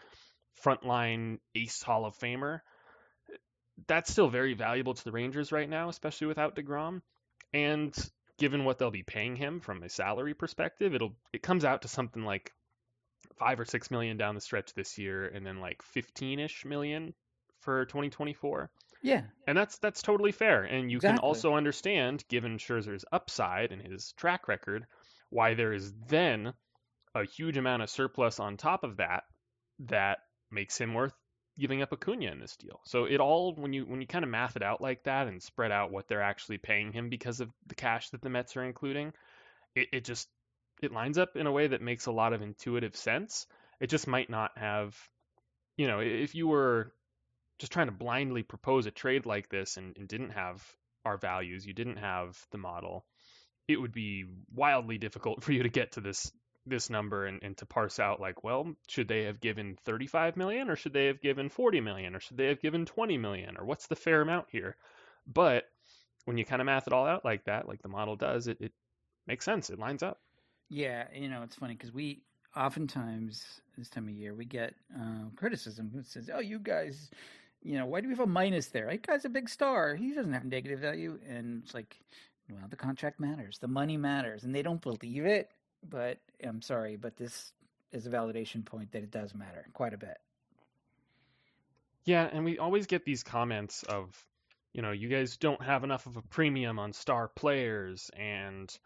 frontline 0.63 1.39
ace 1.55 1.83
Hall 1.83 2.05
of 2.05 2.19
Famer. 2.19 2.61
That's 3.87 4.11
still 4.11 4.29
very 4.29 4.55
valuable 4.55 4.95
to 4.95 5.05
the 5.05 5.13
Rangers 5.13 5.53
right 5.53 5.69
now, 5.69 5.89
especially 5.89 6.27
without 6.27 6.57
deGrom. 6.57 7.01
And 7.53 7.95
given 8.39 8.65
what 8.65 8.79
they'll 8.79 8.91
be 8.91 9.05
paying 9.05 9.37
him 9.37 9.61
from 9.61 9.83
a 9.85 9.89
salary 9.89 10.35
perspective, 10.35 10.95
it'll 10.95 11.15
it 11.33 11.43
comes 11.43 11.65
out 11.65 11.83
to 11.83 11.89
something 11.89 12.25
like 12.25 12.53
five 13.39 13.61
or 13.61 13.65
six 13.65 13.91
million 13.91 14.17
down 14.17 14.35
the 14.35 14.41
stretch 14.41 14.75
this 14.75 14.99
year, 14.99 15.27
and 15.27 15.47
then 15.47 15.61
like 15.61 15.83
fifteen 15.83 16.39
ish 16.41 16.65
million 16.65 17.15
for 17.61 17.87
2024. 17.87 18.71
Yeah. 19.03 19.23
And 19.47 19.57
that's 19.57 19.79
that's 19.79 20.03
totally 20.03 20.33
fair. 20.33 20.63
And 20.63 20.91
you 20.91 20.99
Exactly. 20.99 21.19
can 21.19 21.25
also 21.25 21.55
understand, 21.55 22.25
given 22.29 22.59
Scherzer's 22.59 23.05
upside 23.13 23.73
and 23.73 23.83
his 23.83 24.13
track 24.13 24.49
record, 24.49 24.87
why 25.31 25.55
there 25.55 25.73
is 25.73 25.93
then 26.09 26.53
a 27.15 27.25
huge 27.25 27.57
amount 27.57 27.83
of 27.83 27.91
surplus 27.91 28.41
on 28.41 28.57
top 28.57 28.85
of 28.85 28.97
that 28.99 29.25
that 29.81 30.19
makes 30.51 30.79
him 30.79 30.95
worth 30.95 31.13
giving 31.59 31.83
up 31.83 31.93
Acuna 31.93 32.33
in 32.33 32.41
this 32.41 32.57
deal. 32.57 32.81
So 32.85 33.05
it 33.05 33.21
all 33.21 33.55
when 33.55 33.73
you 33.73 33.85
when 33.85 34.01
you 34.01 34.07
kind 34.07 34.25
of 34.25 34.31
math 34.31 34.57
it 34.57 34.63
out 34.63 34.81
like 34.81 35.05
that 35.05 35.27
and 35.27 35.43
spread 35.43 35.71
out 35.71 35.93
what 35.93 36.09
they're 36.09 36.23
actually 36.23 36.59
paying 36.59 36.93
him 36.93 37.09
because 37.09 37.41
of 37.41 37.51
the 37.67 37.75
cash 37.75 38.11
that 38.11 38.23
the 38.23 38.31
Mets 38.31 38.57
are 38.57 38.65
including, 38.65 39.13
it, 39.75 39.89
it 39.93 40.05
just 40.05 40.29
it 40.83 40.93
lines 40.93 41.19
up 41.19 41.37
in 41.37 41.47
a 41.47 41.53
way 41.53 41.69
that 41.69 41.83
makes 41.83 42.07
a 42.07 42.13
lot 42.13 42.33
of 42.33 42.43
intuitive 42.43 42.97
sense. 42.97 43.47
It 43.81 43.89
just 43.89 44.07
might 44.07 44.31
not 44.31 44.53
have 44.57 44.97
you 45.77 45.89
know, 45.89 46.01
if 46.01 46.35
you 46.35 46.47
were 46.47 46.93
just 47.59 47.73
trying 47.73 47.87
to 47.87 47.93
blindly 47.93 48.43
propose 48.43 48.87
a 48.87 48.91
trade 48.91 49.27
like 49.27 49.49
this 49.49 49.77
and, 49.77 49.97
and 49.97 50.09
didn't 50.09 50.31
have 50.31 50.63
our 51.05 51.17
values, 51.17 51.67
you 51.67 51.75
didn't 51.75 51.97
have 51.97 52.39
the 52.51 52.59
model, 52.59 53.05
it 53.69 53.81
would 53.81 53.93
be 53.93 54.25
wildly 54.53 54.99
difficult 54.99 55.43
for 55.45 55.53
you 55.53 55.63
to 55.63 55.69
get 55.69 55.93
to 55.93 56.01
this 56.01 56.31
this 56.67 56.89
number 56.89 57.27
and, 57.27 57.43
and 57.43 57.59
to 57.59 57.67
parse 57.67 58.01
out 58.01 58.21
like, 58.21 58.43
well, 58.43 58.75
should 58.89 59.07
they 59.07 59.25
have 59.25 59.39
given 59.39 59.77
35 59.85 60.35
million 60.39 60.71
or 60.71 60.77
should 60.77 60.95
they 60.95 61.09
have 61.09 61.21
given 61.21 61.51
40 61.51 61.83
million 61.83 62.15
or 62.15 62.21
should 62.21 62.39
they 62.39 62.47
have 62.47 62.63
given 62.63 62.87
20 62.87 63.19
million 63.19 63.59
or 63.59 63.67
what's 63.67 63.87
the 63.87 63.97
fair 63.97 64.23
amount 64.23 64.47
here? 64.49 64.75
But 65.27 65.65
when 66.25 66.39
you 66.39 66.47
kind 66.47 66.63
of 66.63 66.67
math 66.67 66.87
it 66.87 66.95
all 66.95 67.05
out 67.05 67.23
like 67.23 67.45
that, 67.45 67.69
like 67.69 67.83
the 67.83 67.91
model 67.91 68.17
does, 68.17 68.47
it, 68.47 68.57
it 68.63 68.73
makes 69.27 69.45
sense. 69.45 69.69
It 69.69 69.79
lines 69.79 70.03
up. 70.03 70.19
Yeah, 70.75 71.05
you 71.15 71.29
know, 71.29 71.45
it's 71.45 71.55
funny 71.55 71.75
because 71.75 71.95
we 71.95 72.25
oftentimes 72.57 73.61
this 73.79 73.89
time 73.89 74.09
of 74.09 74.15
year 74.15 74.35
we 74.35 74.45
get 74.45 74.75
uh, 75.01 75.27
criticism 75.37 75.89
that 75.95 76.05
says, 76.05 76.29
"Oh, 76.35 76.41
you 76.41 76.59
guys, 76.59 77.13
you 77.63 77.79
know, 77.79 77.87
why 77.87 78.01
do 78.01 78.09
we 78.09 78.13
have 78.13 78.19
a 78.19 78.27
minus 78.27 78.67
there? 78.67 78.89
That 78.91 79.07
guy's 79.07 79.25
a 79.25 79.29
big 79.29 79.49
star. 79.49 79.95
He 79.95 80.13
doesn't 80.13 80.33
have 80.33 80.45
negative 80.45 80.81
value." 80.81 81.21
And 81.29 81.63
it's 81.63 81.75
like, 81.75 82.01
well, 82.51 82.67
the 82.69 82.75
contract 82.75 83.21
matters, 83.21 83.59
the 83.59 83.69
money 83.69 83.97
matters, 83.97 84.43
and 84.43 84.53
they 84.53 84.63
don't 84.63 84.83
believe 84.83 85.25
it. 85.25 85.53
But 85.89 86.19
I'm 86.43 86.61
sorry, 86.61 86.97
but 86.97 87.17
this 87.17 87.53
is 87.93 88.09
a 88.09 88.11
validation 88.11 88.65
point 88.65 88.91
that 88.91 89.05
it 89.05 89.13
does 89.13 89.33
matter 89.33 89.67
quite 89.75 89.95
a 89.95 89.99
bit. 89.99 90.19
Yeah, 92.05 92.29
and 92.33 92.45
we 92.45 92.59
always 92.59 92.89
get 92.89 93.05
these 93.05 93.23
comments 93.23 93.85
of, 93.85 94.27
you 94.73 94.83
know, 94.83 94.91
you 94.91 95.09
guys 95.09 95.37
don't 95.37 95.63
have 95.63 95.85
enough 95.85 96.07
of 96.07 96.17
a 96.17 96.23
premium 96.23 96.81
on 96.81 96.93
star 96.93 97.29
players, 97.29 98.11
and 98.17 98.77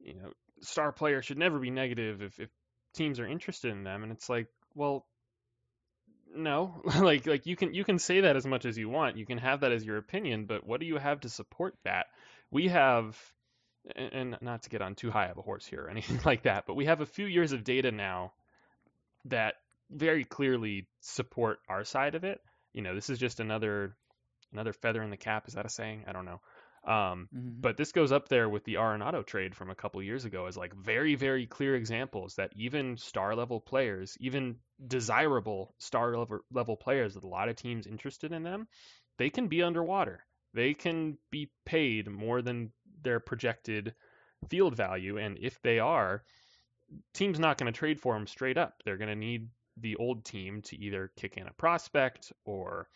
you 0.00 0.14
know, 0.14 0.32
star 0.62 0.92
player 0.92 1.22
should 1.22 1.38
never 1.38 1.58
be 1.58 1.70
negative 1.70 2.22
if, 2.22 2.38
if 2.40 2.50
teams 2.94 3.20
are 3.20 3.26
interested 3.26 3.72
in 3.72 3.84
them. 3.84 4.02
And 4.02 4.12
it's 4.12 4.28
like, 4.28 4.48
well, 4.74 5.06
no, 6.34 6.82
like 7.00 7.26
like 7.26 7.46
you 7.46 7.56
can 7.56 7.74
you 7.74 7.84
can 7.84 7.98
say 7.98 8.22
that 8.22 8.36
as 8.36 8.46
much 8.46 8.64
as 8.64 8.76
you 8.76 8.88
want, 8.88 9.16
you 9.16 9.26
can 9.26 9.38
have 9.38 9.60
that 9.60 9.72
as 9.72 9.84
your 9.84 9.98
opinion, 9.98 10.46
but 10.46 10.66
what 10.66 10.80
do 10.80 10.86
you 10.86 10.96
have 10.96 11.20
to 11.20 11.28
support 11.28 11.74
that? 11.84 12.06
We 12.50 12.68
have, 12.68 13.16
and 13.96 14.36
not 14.40 14.62
to 14.64 14.70
get 14.70 14.82
on 14.82 14.94
too 14.94 15.10
high 15.10 15.26
of 15.26 15.38
a 15.38 15.42
horse 15.42 15.66
here 15.66 15.82
or 15.82 15.90
anything 15.90 16.20
like 16.24 16.42
that, 16.44 16.64
but 16.66 16.74
we 16.74 16.86
have 16.86 17.00
a 17.00 17.06
few 17.06 17.26
years 17.26 17.52
of 17.52 17.64
data 17.64 17.90
now 17.90 18.32
that 19.26 19.54
very 19.90 20.24
clearly 20.24 20.86
support 21.00 21.58
our 21.68 21.84
side 21.84 22.14
of 22.14 22.24
it. 22.24 22.40
You 22.72 22.82
know, 22.82 22.94
this 22.94 23.10
is 23.10 23.18
just 23.18 23.40
another 23.40 23.96
another 24.52 24.72
feather 24.72 25.02
in 25.02 25.10
the 25.10 25.16
cap. 25.16 25.48
Is 25.48 25.54
that 25.54 25.66
a 25.66 25.70
saying? 25.70 26.04
I 26.06 26.12
don't 26.12 26.24
know. 26.24 26.40
Um, 26.86 27.30
Mhm. 27.32 27.62
but 27.62 27.76
this 27.76 27.92
goes 27.92 28.12
up 28.12 28.28
there 28.28 28.48
with 28.48 28.64
the 28.64 28.74
Arenado 28.74 29.24
trade 29.24 29.54
from 29.54 29.70
a 29.70 29.74
couple 29.74 30.02
years 30.02 30.24
ago 30.24 30.46
as 30.46 30.56
like 30.56 30.74
very, 30.74 31.14
very 31.14 31.46
clear 31.46 31.74
examples 31.74 32.34
that 32.34 32.52
even 32.56 32.96
star 32.96 33.34
level 33.34 33.60
players, 33.60 34.16
even 34.20 34.56
desirable 34.86 35.74
star 35.78 36.16
level, 36.16 36.40
level 36.50 36.76
players 36.76 37.14
with 37.14 37.24
a 37.24 37.28
lot 37.28 37.48
of 37.48 37.56
teams 37.56 37.86
interested 37.86 38.32
in 38.32 38.42
them, 38.42 38.68
they 39.18 39.30
can 39.30 39.48
be 39.48 39.62
underwater. 39.62 40.26
They 40.52 40.74
can 40.74 41.18
be 41.30 41.50
paid 41.64 42.08
more 42.08 42.42
than 42.42 42.72
their 43.02 43.18
projected 43.20 43.94
field 44.50 44.76
value. 44.76 45.18
And 45.18 45.38
if 45.38 45.60
they 45.62 45.78
are, 45.78 46.22
team's 47.14 47.38
not 47.38 47.58
going 47.58 47.72
to 47.72 47.78
trade 47.78 48.00
for 48.00 48.14
them 48.14 48.26
straight 48.26 48.58
up. 48.58 48.82
They're 48.84 48.98
going 48.98 49.08
to 49.08 49.16
need 49.16 49.48
the 49.76 49.96
old 49.96 50.24
team 50.24 50.62
to 50.62 50.76
either 50.76 51.10
kick 51.16 51.36
in 51.36 51.46
a 51.46 51.52
prospect 51.54 52.32
or 52.44 52.88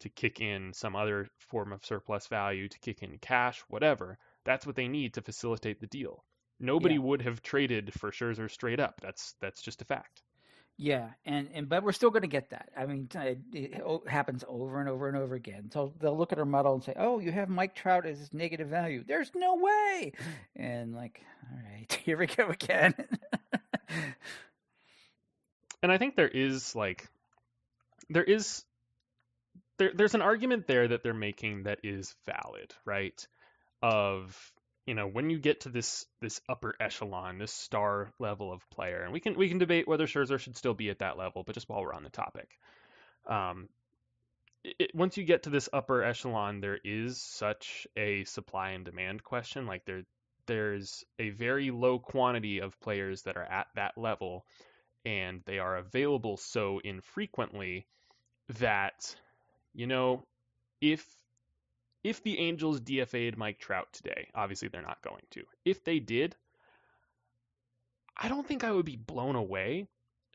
to 0.00 0.08
kick 0.08 0.40
in 0.40 0.72
some 0.72 0.96
other 0.96 1.28
form 1.38 1.72
of 1.72 1.84
surplus 1.84 2.26
value, 2.26 2.68
to 2.68 2.78
kick 2.80 3.02
in 3.02 3.18
cash, 3.18 3.62
whatever. 3.68 4.18
That's 4.44 4.66
what 4.66 4.76
they 4.76 4.88
need 4.88 5.14
to 5.14 5.22
facilitate 5.22 5.80
the 5.80 5.86
deal. 5.86 6.24
Nobody 6.58 6.94
Yeah. 6.94 7.00
would 7.00 7.22
have 7.22 7.42
traded 7.42 7.92
for 7.94 8.10
Scherzer 8.10 8.50
straight 8.50 8.80
up. 8.80 9.00
That's 9.00 9.34
that's 9.40 9.62
just 9.62 9.82
a 9.82 9.84
fact. 9.84 10.22
Yeah, 10.78 11.10
and, 11.26 11.48
and 11.52 11.68
but 11.68 11.82
we're 11.82 11.92
still 11.92 12.10
going 12.10 12.22
to 12.22 12.28
get 12.28 12.50
that. 12.50 12.70
I 12.76 12.86
mean, 12.86 13.08
it, 13.14 13.38
it 13.52 13.82
happens 14.08 14.44
over 14.48 14.80
and 14.80 14.88
over 14.88 15.08
and 15.08 15.16
over 15.16 15.34
again. 15.34 15.70
So 15.72 15.92
they'll 16.00 16.16
look 16.16 16.32
at 16.32 16.38
our 16.38 16.46
model 16.46 16.72
and 16.74 16.82
say, 16.82 16.94
"Oh, 16.96 17.18
you 17.18 17.32
have 17.32 17.50
Mike 17.50 17.74
Trout 17.74 18.06
as 18.06 18.32
negative 18.32 18.68
value." 18.68 19.04
There's 19.06 19.30
no 19.34 19.56
way. 19.56 20.12
And 20.56 20.94
like, 20.94 21.22
all 21.52 21.58
right, 21.70 21.92
here 22.04 22.16
we 22.16 22.26
go 22.26 22.48
again. 22.48 22.94
And 25.82 25.90
I 25.92 25.98
think 25.98 26.16
there 26.16 26.28
is 26.28 26.74
like 26.74 27.08
there 28.08 28.24
is 28.24 28.64
there 29.80 29.90
there's 29.94 30.14
an 30.14 30.22
argument 30.22 30.66
there 30.66 30.86
that 30.86 31.02
they're 31.02 31.14
making 31.14 31.64
that 31.64 31.80
is 31.82 32.14
valid, 32.26 32.72
right? 32.84 33.26
Of 33.82 34.38
you 34.86 34.94
know 34.94 35.08
when 35.08 35.30
you 35.30 35.38
get 35.38 35.62
to 35.62 35.70
this 35.70 36.06
this 36.20 36.40
upper 36.48 36.74
echelon, 36.78 37.38
this 37.38 37.52
star 37.52 38.12
level 38.18 38.52
of 38.52 38.68
player, 38.70 39.02
and 39.02 39.12
we 39.12 39.20
can 39.20 39.36
we 39.36 39.48
can 39.48 39.58
debate 39.58 39.88
whether 39.88 40.06
Scherzer 40.06 40.38
should 40.38 40.56
still 40.56 40.74
be 40.74 40.90
at 40.90 40.98
that 40.98 41.16
level, 41.16 41.42
but 41.44 41.54
just 41.54 41.68
while 41.68 41.80
we're 41.80 41.94
on 41.94 42.04
the 42.04 42.10
topic, 42.10 42.50
um, 43.26 43.70
it, 44.62 44.94
once 44.94 45.16
you 45.16 45.24
get 45.24 45.44
to 45.44 45.50
this 45.50 45.70
upper 45.72 46.04
echelon, 46.04 46.60
there 46.60 46.78
is 46.84 47.20
such 47.22 47.86
a 47.96 48.24
supply 48.24 48.70
and 48.70 48.84
demand 48.84 49.24
question. 49.24 49.66
Like 49.66 49.86
there 49.86 50.02
there's 50.46 51.04
a 51.18 51.30
very 51.30 51.70
low 51.70 51.98
quantity 51.98 52.60
of 52.60 52.78
players 52.80 53.22
that 53.22 53.38
are 53.38 53.44
at 53.44 53.68
that 53.76 53.96
level, 53.96 54.44
and 55.06 55.40
they 55.46 55.58
are 55.58 55.78
available 55.78 56.36
so 56.36 56.80
infrequently 56.84 57.86
that 58.58 59.16
you 59.74 59.86
know 59.86 60.24
if 60.80 61.04
if 62.02 62.22
the 62.22 62.38
Angels 62.38 62.80
DFA'd 62.80 63.36
Mike 63.36 63.58
Trout 63.58 63.88
today, 63.92 64.28
obviously 64.34 64.68
they're 64.68 64.82
not 64.82 65.02
going 65.02 65.22
to. 65.32 65.42
If 65.64 65.84
they 65.84 65.98
did, 65.98 66.34
I 68.16 68.28
don't 68.28 68.46
think 68.46 68.64
I 68.64 68.72
would 68.72 68.86
be 68.86 68.96
blown 68.96 69.36
away 69.36 69.86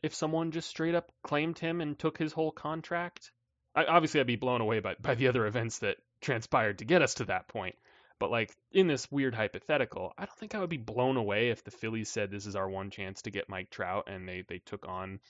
if 0.02 0.14
someone 0.14 0.52
just 0.52 0.68
straight 0.68 0.94
up 0.94 1.10
claimed 1.22 1.58
him 1.58 1.80
and 1.80 1.98
took 1.98 2.18
his 2.18 2.32
whole 2.32 2.52
contract. 2.52 3.32
I, 3.74 3.84
obviously, 3.84 4.20
I'd 4.20 4.26
be 4.26 4.36
blown 4.36 4.60
away 4.60 4.80
by, 4.80 4.94
by 5.00 5.14
the 5.14 5.28
other 5.28 5.46
events 5.46 5.80
that 5.80 5.96
transpired 6.20 6.78
to 6.78 6.84
get 6.84 7.02
us 7.02 7.14
to 7.14 7.24
that 7.26 7.48
point. 7.48 7.76
But 8.18 8.30
like 8.30 8.56
in 8.72 8.86
this 8.86 9.10
weird 9.10 9.34
hypothetical, 9.34 10.14
I 10.16 10.24
don't 10.24 10.38
think 10.38 10.54
I 10.54 10.60
would 10.60 10.70
be 10.70 10.78
blown 10.78 11.16
away 11.16 11.50
if 11.50 11.64
the 11.64 11.70
Phillies 11.70 12.08
said 12.08 12.30
this 12.30 12.46
is 12.46 12.56
our 12.56 12.68
one 12.68 12.90
chance 12.90 13.22
to 13.22 13.30
get 13.30 13.48
Mike 13.48 13.70
Trout 13.70 14.08
and 14.08 14.26
they 14.26 14.42
they 14.48 14.58
took 14.58 14.88
on 14.88 15.20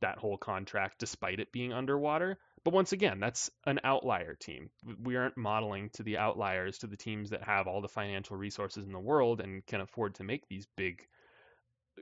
that 0.00 0.18
whole 0.18 0.36
contract 0.36 0.98
despite 0.98 1.40
it 1.40 1.52
being 1.52 1.72
underwater. 1.72 2.38
But 2.64 2.72
once 2.72 2.92
again, 2.92 3.20
that's 3.20 3.50
an 3.66 3.80
outlier 3.84 4.34
team. 4.34 4.70
We 5.02 5.16
aren't 5.16 5.36
modeling 5.36 5.90
to 5.94 6.02
the 6.02 6.16
outliers, 6.18 6.78
to 6.78 6.86
the 6.86 6.96
teams 6.96 7.30
that 7.30 7.42
have 7.44 7.66
all 7.66 7.82
the 7.82 7.88
financial 7.88 8.36
resources 8.36 8.86
in 8.86 8.92
the 8.92 8.98
world 8.98 9.40
and 9.42 9.64
can 9.66 9.82
afford 9.82 10.14
to 10.16 10.24
make 10.24 10.48
these 10.48 10.66
big, 10.74 11.06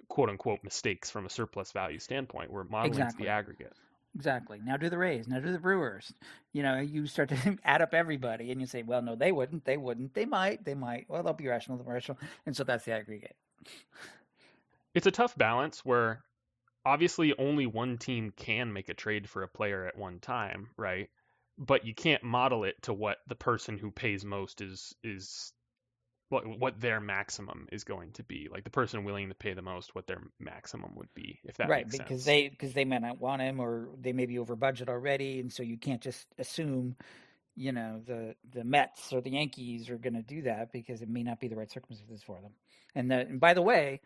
quote 0.08 0.28
unquote, 0.30 0.60
mistakes 0.62 1.10
from 1.10 1.26
a 1.26 1.30
surplus 1.30 1.72
value 1.72 1.98
standpoint. 1.98 2.52
We're 2.52 2.62
modeling 2.64 2.92
Exactly. 2.92 3.24
to 3.24 3.26
the 3.26 3.30
aggregate. 3.30 3.72
exactly. 4.14 4.60
Now 4.64 4.76
do 4.76 4.88
the 4.88 4.98
Rays. 4.98 5.26
Now 5.26 5.40
do 5.40 5.50
the 5.50 5.58
Brewers. 5.58 6.12
You 6.52 6.62
know, 6.62 6.78
you 6.78 7.06
start 7.06 7.30
to 7.30 7.58
add 7.64 7.82
up 7.82 7.92
everybody, 7.92 8.52
and 8.52 8.60
you 8.60 8.66
say, 8.68 8.84
"Well, 8.84 9.02
no, 9.02 9.16
they 9.16 9.32
wouldn't. 9.32 9.64
They 9.64 9.76
wouldn't. 9.76 10.14
They 10.14 10.26
might. 10.26 10.64
They 10.64 10.74
might. 10.74 11.06
Well, 11.08 11.22
they'll 11.24 11.32
be 11.32 11.48
rational. 11.48 11.76
They'll 11.78 11.86
be 11.86 11.92
rational." 11.92 12.18
And 12.46 12.56
so 12.56 12.62
that's 12.62 12.84
the 12.84 12.92
aggregate. 12.92 13.34
It's 14.94 15.06
a 15.06 15.10
tough 15.10 15.36
balance 15.36 15.84
where 15.84 16.22
obviously 16.84 17.34
only 17.38 17.66
one 17.66 17.98
team 17.98 18.32
can 18.36 18.72
make 18.72 18.88
a 18.88 18.94
trade 18.94 19.28
for 19.28 19.42
a 19.42 19.48
player 19.48 19.86
at 19.86 19.96
one 19.96 20.18
time, 20.18 20.68
right? 20.76 21.08
But 21.58 21.84
you 21.84 21.94
can't 21.94 22.22
model 22.22 22.64
it 22.64 22.82
to 22.82 22.92
what 22.92 23.18
the 23.28 23.34
person 23.34 23.78
who 23.78 23.90
pays 23.90 24.24
most 24.24 24.60
is 24.60 24.94
is 25.04 25.52
what 26.28 26.46
what 26.46 26.80
their 26.80 27.00
maximum 27.00 27.68
is 27.70 27.84
going 27.84 28.12
to 28.12 28.24
be. 28.24 28.48
Like 28.50 28.64
the 28.64 28.70
person 28.70 29.04
willing 29.04 29.28
to 29.28 29.34
pay 29.34 29.52
the 29.52 29.62
most, 29.62 29.94
what 29.94 30.06
their 30.06 30.22
maximum 30.40 30.94
would 30.96 31.12
be, 31.14 31.40
if 31.44 31.58
that 31.58 31.68
right 31.68 31.84
makes 31.84 31.98
because 31.98 32.08
sense. 32.08 32.24
they 32.24 32.48
because 32.48 32.72
they 32.72 32.84
may 32.84 32.98
not 32.98 33.20
want 33.20 33.42
him 33.42 33.60
or 33.60 33.90
they 34.00 34.12
may 34.12 34.26
be 34.26 34.38
over 34.38 34.56
budget 34.56 34.88
already 34.88 35.40
and 35.40 35.52
so 35.52 35.62
you 35.62 35.76
can't 35.76 36.00
just 36.00 36.26
assume 36.38 36.96
you 37.54 37.72
know 37.72 38.00
the 38.06 38.34
the 38.54 38.64
Mets 38.64 39.12
or 39.12 39.20
the 39.20 39.30
Yankees 39.30 39.90
are 39.90 39.98
going 39.98 40.14
to 40.14 40.22
do 40.22 40.42
that 40.42 40.72
because 40.72 41.02
it 41.02 41.08
may 41.08 41.22
not 41.22 41.38
be 41.38 41.48
the 41.48 41.56
right 41.56 41.70
circumstances 41.70 42.22
for 42.22 42.40
them. 42.40 42.52
And, 42.94 43.10
the, 43.10 43.20
and 43.20 43.40
by 43.40 43.54
the 43.54 43.62
way, 43.62 44.00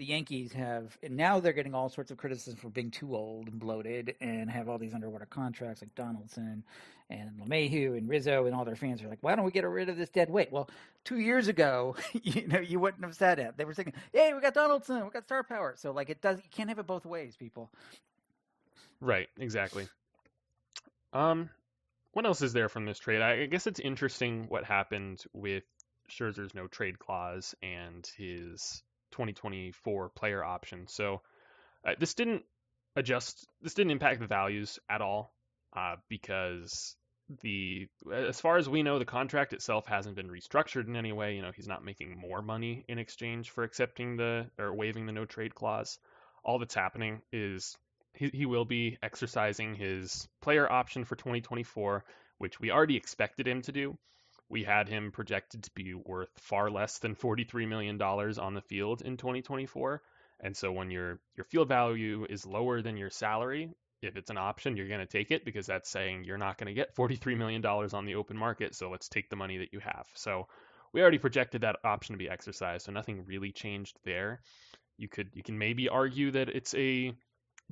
the 0.00 0.06
Yankees 0.06 0.50
have 0.54 0.96
and 1.02 1.14
now 1.14 1.40
they're 1.40 1.52
getting 1.52 1.74
all 1.74 1.90
sorts 1.90 2.10
of 2.10 2.16
criticism 2.16 2.58
for 2.58 2.70
being 2.70 2.90
too 2.90 3.14
old 3.14 3.48
and 3.48 3.60
bloated 3.60 4.14
and 4.22 4.50
have 4.50 4.66
all 4.66 4.78
these 4.78 4.94
underwater 4.94 5.26
contracts 5.26 5.82
like 5.82 5.94
Donaldson 5.94 6.64
and 7.10 7.32
LeMahieu 7.38 7.98
and 7.98 8.08
Rizzo 8.08 8.46
and 8.46 8.54
all 8.54 8.64
their 8.64 8.76
fans 8.76 9.02
are 9.02 9.08
like, 9.08 9.18
why 9.20 9.36
don't 9.36 9.44
we 9.44 9.50
get 9.50 9.68
rid 9.68 9.90
of 9.90 9.98
this 9.98 10.08
dead 10.08 10.30
weight? 10.30 10.50
Well, 10.50 10.70
two 11.04 11.18
years 11.18 11.48
ago, 11.48 11.96
you 12.22 12.48
know, 12.48 12.60
you 12.60 12.80
wouldn't 12.80 13.04
have 13.04 13.14
said 13.14 13.38
it. 13.40 13.58
They 13.58 13.66
were 13.66 13.74
saying, 13.74 13.92
hey, 14.14 14.32
we 14.32 14.40
got 14.40 14.54
Donaldson, 14.54 15.04
we 15.04 15.10
got 15.10 15.24
star 15.24 15.44
power. 15.44 15.74
So 15.76 15.92
like 15.92 16.08
it 16.08 16.22
does, 16.22 16.38
you 16.38 16.48
can't 16.50 16.70
have 16.70 16.78
it 16.78 16.86
both 16.86 17.04
ways, 17.04 17.36
people. 17.36 17.70
Right, 19.02 19.28
exactly. 19.38 19.86
Um, 21.12 21.50
what 22.12 22.24
else 22.24 22.40
is 22.40 22.54
there 22.54 22.70
from 22.70 22.86
this 22.86 22.98
trade? 22.98 23.20
I 23.20 23.44
guess 23.44 23.66
it's 23.66 23.80
interesting 23.80 24.46
what 24.48 24.64
happened 24.64 25.22
with 25.34 25.64
Scherzer's 26.08 26.54
no 26.54 26.68
trade 26.68 26.98
clause 26.98 27.54
and 27.62 28.10
his 28.16 28.82
2024 29.10 30.10
player 30.10 30.44
option. 30.44 30.86
So 30.86 31.22
uh, 31.86 31.94
this 31.98 32.14
didn't 32.14 32.44
adjust. 32.96 33.46
This 33.62 33.74
didn't 33.74 33.92
impact 33.92 34.20
the 34.20 34.26
values 34.26 34.78
at 34.88 35.00
all 35.00 35.32
uh, 35.76 35.96
because 36.08 36.96
the 37.42 37.88
as 38.12 38.40
far 38.40 38.56
as 38.56 38.68
we 38.68 38.82
know, 38.82 38.98
the 38.98 39.04
contract 39.04 39.52
itself 39.52 39.86
hasn't 39.86 40.16
been 40.16 40.28
restructured 40.28 40.86
in 40.88 40.96
any 40.96 41.12
way. 41.12 41.36
You 41.36 41.42
know, 41.42 41.52
he's 41.54 41.68
not 41.68 41.84
making 41.84 42.18
more 42.18 42.42
money 42.42 42.84
in 42.88 42.98
exchange 42.98 43.50
for 43.50 43.64
accepting 43.64 44.16
the 44.16 44.46
or 44.58 44.74
waiving 44.74 45.06
the 45.06 45.12
no 45.12 45.24
trade 45.24 45.54
clause. 45.54 45.98
All 46.42 46.58
that's 46.58 46.74
happening 46.74 47.22
is 47.32 47.76
he, 48.14 48.30
he 48.32 48.46
will 48.46 48.64
be 48.64 48.98
exercising 49.02 49.74
his 49.74 50.28
player 50.40 50.70
option 50.70 51.04
for 51.04 51.16
2024, 51.16 52.04
which 52.38 52.58
we 52.58 52.70
already 52.70 52.96
expected 52.96 53.46
him 53.46 53.62
to 53.62 53.72
do. 53.72 53.96
We 54.50 54.64
had 54.64 54.88
him 54.88 55.12
projected 55.12 55.62
to 55.62 55.70
be 55.74 55.94
worth 55.94 56.28
far 56.36 56.70
less 56.70 56.98
than 56.98 57.14
$43 57.14 57.68
million 57.68 58.02
on 58.02 58.54
the 58.54 58.60
field 58.60 59.00
in 59.02 59.16
2024. 59.16 60.02
And 60.40 60.56
so 60.56 60.72
when 60.72 60.90
your 60.90 61.20
your 61.36 61.44
field 61.44 61.68
value 61.68 62.26
is 62.28 62.44
lower 62.44 62.82
than 62.82 62.96
your 62.96 63.10
salary, 63.10 63.70
if 64.02 64.16
it's 64.16 64.30
an 64.30 64.38
option, 64.38 64.76
you're 64.76 64.88
going 64.88 65.00
to 65.00 65.06
take 65.06 65.30
it 65.30 65.44
because 65.44 65.66
that's 65.66 65.90
saying 65.90 66.24
you're 66.24 66.38
not 66.38 66.58
going 66.58 66.66
to 66.66 66.74
get 66.74 66.96
$43 66.96 67.36
million 67.36 67.64
on 67.64 68.06
the 68.06 68.14
open 68.14 68.36
market. 68.36 68.74
So 68.74 68.90
let's 68.90 69.08
take 69.08 69.28
the 69.28 69.36
money 69.36 69.58
that 69.58 69.72
you 69.72 69.80
have. 69.80 70.06
So 70.14 70.46
we 70.92 71.02
already 71.02 71.18
projected 71.18 71.60
that 71.60 71.76
option 71.84 72.14
to 72.14 72.18
be 72.18 72.28
exercised. 72.28 72.86
So 72.86 72.92
nothing 72.92 73.24
really 73.26 73.52
changed 73.52 73.98
there. 74.04 74.40
You 74.96 75.08
could 75.08 75.30
you 75.34 75.42
can 75.42 75.58
maybe 75.58 75.88
argue 75.88 76.30
that 76.32 76.48
it's 76.48 76.74
a 76.74 77.12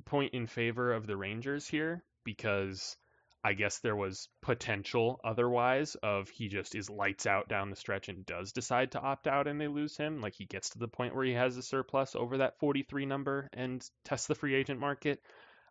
point 0.05 0.33
in 0.33 0.47
favor 0.47 0.93
of 0.93 1.07
the 1.07 1.17
Rangers 1.17 1.67
here 1.67 2.03
because 2.23 2.95
I 3.43 3.53
guess 3.53 3.79
there 3.79 3.95
was 3.95 4.27
potential 4.41 5.21
otherwise 5.23 5.95
of 5.95 6.29
he 6.29 6.49
just 6.49 6.75
is 6.75 6.89
lights 6.89 7.25
out 7.25 7.47
down 7.47 7.69
the 7.69 7.75
stretch 7.75 8.09
and 8.09 8.25
does 8.25 8.51
decide 8.51 8.91
to 8.91 8.99
opt 8.99 9.27
out 9.27 9.47
and 9.47 9.59
they 9.59 9.67
lose 9.67 9.95
him. 9.95 10.19
Like 10.19 10.35
he 10.35 10.45
gets 10.45 10.71
to 10.71 10.79
the 10.79 10.89
point 10.89 11.15
where 11.15 11.25
he 11.25 11.33
has 11.33 11.55
a 11.55 11.63
surplus 11.63 12.15
over 12.15 12.39
that 12.39 12.59
43 12.59 13.05
number 13.05 13.47
and 13.53 13.85
tests 14.03 14.27
the 14.27 14.35
free 14.35 14.55
agent 14.55 14.79
market. 14.79 15.21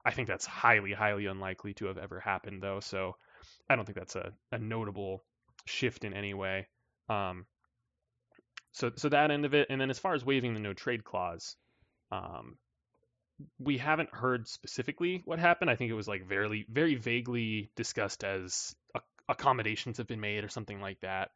I 0.05 0.13
think 0.13 0.29
that's 0.29 0.47
highly, 0.47 0.93
highly 0.93 1.27
unlikely 1.27 1.75
to 1.75 1.87
have 1.87 1.99
ever 1.99 2.21
happened 2.21 2.63
though. 2.63 2.81
So 2.81 3.17
I 3.69 3.77
don't 3.77 3.85
think 3.85 3.99
that's 3.99 4.17
a, 4.17 4.33
a 4.51 4.59
notable 4.59 5.23
shift 5.67 6.05
in 6.05 6.15
any 6.15 6.33
way. 6.33 6.69
Um, 7.11 7.45
so, 8.73 8.93
so 8.97 9.11
that 9.11 9.31
end 9.31 9.45
of 9.45 9.53
it. 9.53 9.67
And 9.69 9.79
then 9.79 9.91
as 9.91 9.99
far 9.99 10.15
as 10.15 10.25
waiving 10.25 10.55
the 10.55 10.61
no 10.61 10.73
trade 10.73 11.05
clause, 11.05 11.55
um, 12.11 12.57
we 13.59 13.79
haven't 13.79 14.15
heard 14.15 14.49
specifically 14.49 15.23
what 15.25 15.39
happened. 15.39 15.71
I 15.71 15.77
think 15.77 15.91
it 15.91 15.95
was 15.95 16.09
like 16.09 16.27
very, 16.27 16.67
very 16.69 16.95
vaguely 16.97 17.71
discussed 17.77 18.25
as 18.25 18.75
accommodations 19.29 19.99
have 19.99 20.07
been 20.07 20.21
made 20.21 20.45
or 20.45 20.49
something 20.49 20.81
like 20.81 21.01
that. 21.01 21.31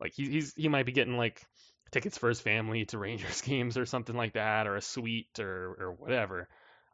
Like 0.00 0.12
he, 0.14 0.28
he's 0.28 0.54
he 0.54 0.68
might 0.68 0.86
be 0.86 0.92
getting 0.92 1.16
like 1.16 1.42
tickets 1.90 2.18
for 2.18 2.28
his 2.28 2.40
family 2.40 2.84
to 2.86 2.98
Rangers 2.98 3.40
games 3.42 3.78
or 3.78 3.86
something 3.86 4.16
like 4.16 4.34
that, 4.34 4.66
or 4.66 4.76
a 4.76 4.82
suite 4.82 5.38
or 5.38 5.76
or 5.80 5.92
whatever. 5.92 6.48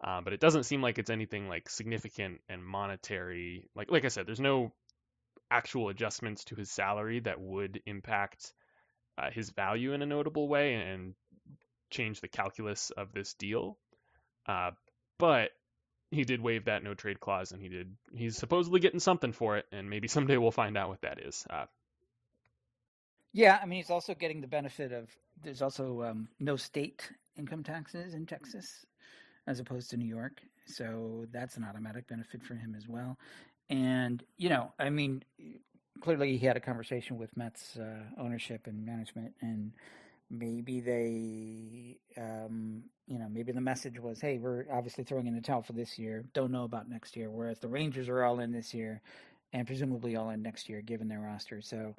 Uh, 0.04 0.20
but 0.20 0.32
it 0.32 0.40
doesn't 0.40 0.64
seem 0.64 0.82
like 0.82 0.98
it's 0.98 1.10
anything 1.10 1.48
like 1.48 1.68
significant 1.68 2.40
and 2.48 2.64
monetary. 2.64 3.68
Like 3.74 3.90
like 3.90 4.04
I 4.04 4.08
said, 4.08 4.26
there's 4.26 4.40
no 4.40 4.72
actual 5.50 5.88
adjustments 5.88 6.44
to 6.44 6.56
his 6.56 6.70
salary 6.70 7.20
that 7.20 7.40
would 7.40 7.82
impact 7.86 8.52
uh, 9.18 9.30
his 9.30 9.50
value 9.50 9.92
in 9.92 10.02
a 10.02 10.06
notable 10.06 10.48
way 10.48 10.74
and 10.74 11.14
change 11.90 12.20
the 12.20 12.28
calculus 12.28 12.90
of 12.90 13.12
this 13.12 13.34
deal. 13.34 13.78
Uh, 14.46 14.72
but 15.18 15.50
he 16.10 16.24
did 16.24 16.40
waive 16.40 16.66
that 16.66 16.84
no 16.84 16.94
trade 16.94 17.20
clause, 17.20 17.52
and 17.52 17.60
he 17.60 17.68
did. 17.68 17.96
He's 18.14 18.36
supposedly 18.36 18.80
getting 18.80 19.00
something 19.00 19.32
for 19.32 19.56
it, 19.56 19.66
and 19.72 19.88
maybe 19.88 20.08
someday 20.16 20.36
we'll 20.36 20.50
find 20.50 20.76
out 20.76 20.88
what 20.88 21.02
that 21.02 21.20
is. 21.20 21.46
Uh, 21.48 21.66
yeah, 23.32 23.58
I 23.62 23.66
mean, 23.66 23.78
he's 23.78 23.90
also 23.90 24.14
getting 24.14 24.40
the 24.40 24.46
benefit 24.46 24.92
of 24.92 25.08
there's 25.42 25.62
also 25.62 26.02
um, 26.02 26.28
no 26.38 26.56
state 26.56 27.10
income 27.36 27.62
taxes 27.62 28.14
in 28.14 28.26
Texas, 28.26 28.84
as 29.46 29.58
opposed 29.58 29.90
to 29.90 29.96
New 29.96 30.06
York, 30.06 30.42
so 30.66 31.26
that's 31.32 31.56
an 31.56 31.64
automatic 31.64 32.06
benefit 32.06 32.42
for 32.42 32.54
him 32.54 32.74
as 32.76 32.86
well. 32.86 33.16
And 33.70 34.22
you 34.36 34.50
know, 34.50 34.72
I 34.78 34.90
mean, 34.90 35.24
clearly 36.02 36.36
he 36.36 36.46
had 36.46 36.58
a 36.58 36.60
conversation 36.60 37.16
with 37.16 37.34
Mets 37.36 37.78
uh, 37.78 38.02
ownership 38.18 38.66
and 38.66 38.84
management, 38.84 39.32
and 39.40 39.72
maybe 40.32 40.80
they 40.80 41.98
um, 42.20 42.82
you 43.06 43.18
know 43.18 43.28
maybe 43.30 43.52
the 43.52 43.60
message 43.60 44.00
was 44.00 44.20
hey 44.20 44.38
we're 44.38 44.64
obviously 44.72 45.04
throwing 45.04 45.26
in 45.26 45.34
the 45.34 45.40
towel 45.40 45.62
for 45.62 45.74
this 45.74 45.98
year. 45.98 46.24
Don't 46.32 46.50
know 46.50 46.64
about 46.64 46.88
next 46.88 47.14
year. 47.16 47.30
Whereas 47.30 47.60
the 47.60 47.68
rangers 47.68 48.08
are 48.08 48.24
all 48.24 48.40
in 48.40 48.50
this 48.50 48.72
year 48.72 49.02
and 49.52 49.66
presumably 49.66 50.16
all 50.16 50.30
in 50.30 50.42
next 50.42 50.68
year 50.68 50.80
given 50.80 51.08
their 51.08 51.20
roster. 51.20 51.60
So 51.60 51.94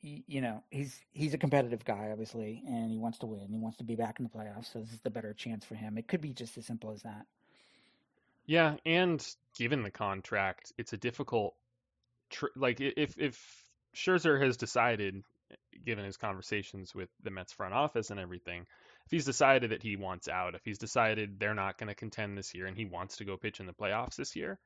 you 0.00 0.40
know 0.40 0.62
he's 0.70 1.00
he's 1.12 1.34
a 1.34 1.38
competitive 1.38 1.84
guy 1.84 2.08
obviously 2.10 2.62
and 2.66 2.90
he 2.90 2.98
wants 2.98 3.18
to 3.18 3.26
win. 3.26 3.48
He 3.50 3.58
wants 3.58 3.76
to 3.78 3.84
be 3.84 3.96
back 3.96 4.18
in 4.18 4.24
the 4.24 4.30
playoffs 4.30 4.72
so 4.72 4.80
this 4.80 4.92
is 4.92 5.00
the 5.00 5.10
better 5.10 5.34
chance 5.34 5.64
for 5.64 5.74
him. 5.74 5.98
It 5.98 6.08
could 6.08 6.20
be 6.20 6.32
just 6.32 6.56
as 6.56 6.66
simple 6.66 6.90
as 6.90 7.02
that. 7.02 7.26
Yeah 8.46 8.76
and 8.86 9.24
given 9.56 9.82
the 9.82 9.90
contract 9.90 10.72
it's 10.78 10.94
a 10.94 10.96
difficult 10.96 11.54
tr- 12.30 12.46
like 12.56 12.80
if 12.80 13.18
if 13.18 13.64
Scherzer 13.94 14.40
has 14.42 14.56
decided 14.56 15.22
given 15.84 16.04
his 16.04 16.16
conversations 16.16 16.94
with 16.94 17.08
the 17.22 17.30
Mets 17.30 17.52
front 17.52 17.74
office 17.74 18.10
and 18.10 18.20
everything, 18.20 18.66
if 19.06 19.10
he's 19.10 19.24
decided 19.24 19.70
that 19.70 19.82
he 19.82 19.96
wants 19.96 20.28
out, 20.28 20.54
if 20.54 20.60
he's 20.64 20.78
decided 20.78 21.38
they're 21.38 21.54
not 21.54 21.78
going 21.78 21.88
to 21.88 21.94
contend 21.94 22.36
this 22.36 22.54
year 22.54 22.66
and 22.66 22.76
he 22.76 22.84
wants 22.84 23.16
to 23.16 23.24
go 23.24 23.36
pitch 23.36 23.60
in 23.60 23.66
the 23.66 23.72
playoffs 23.72 24.16
this 24.16 24.36
year, 24.36 24.58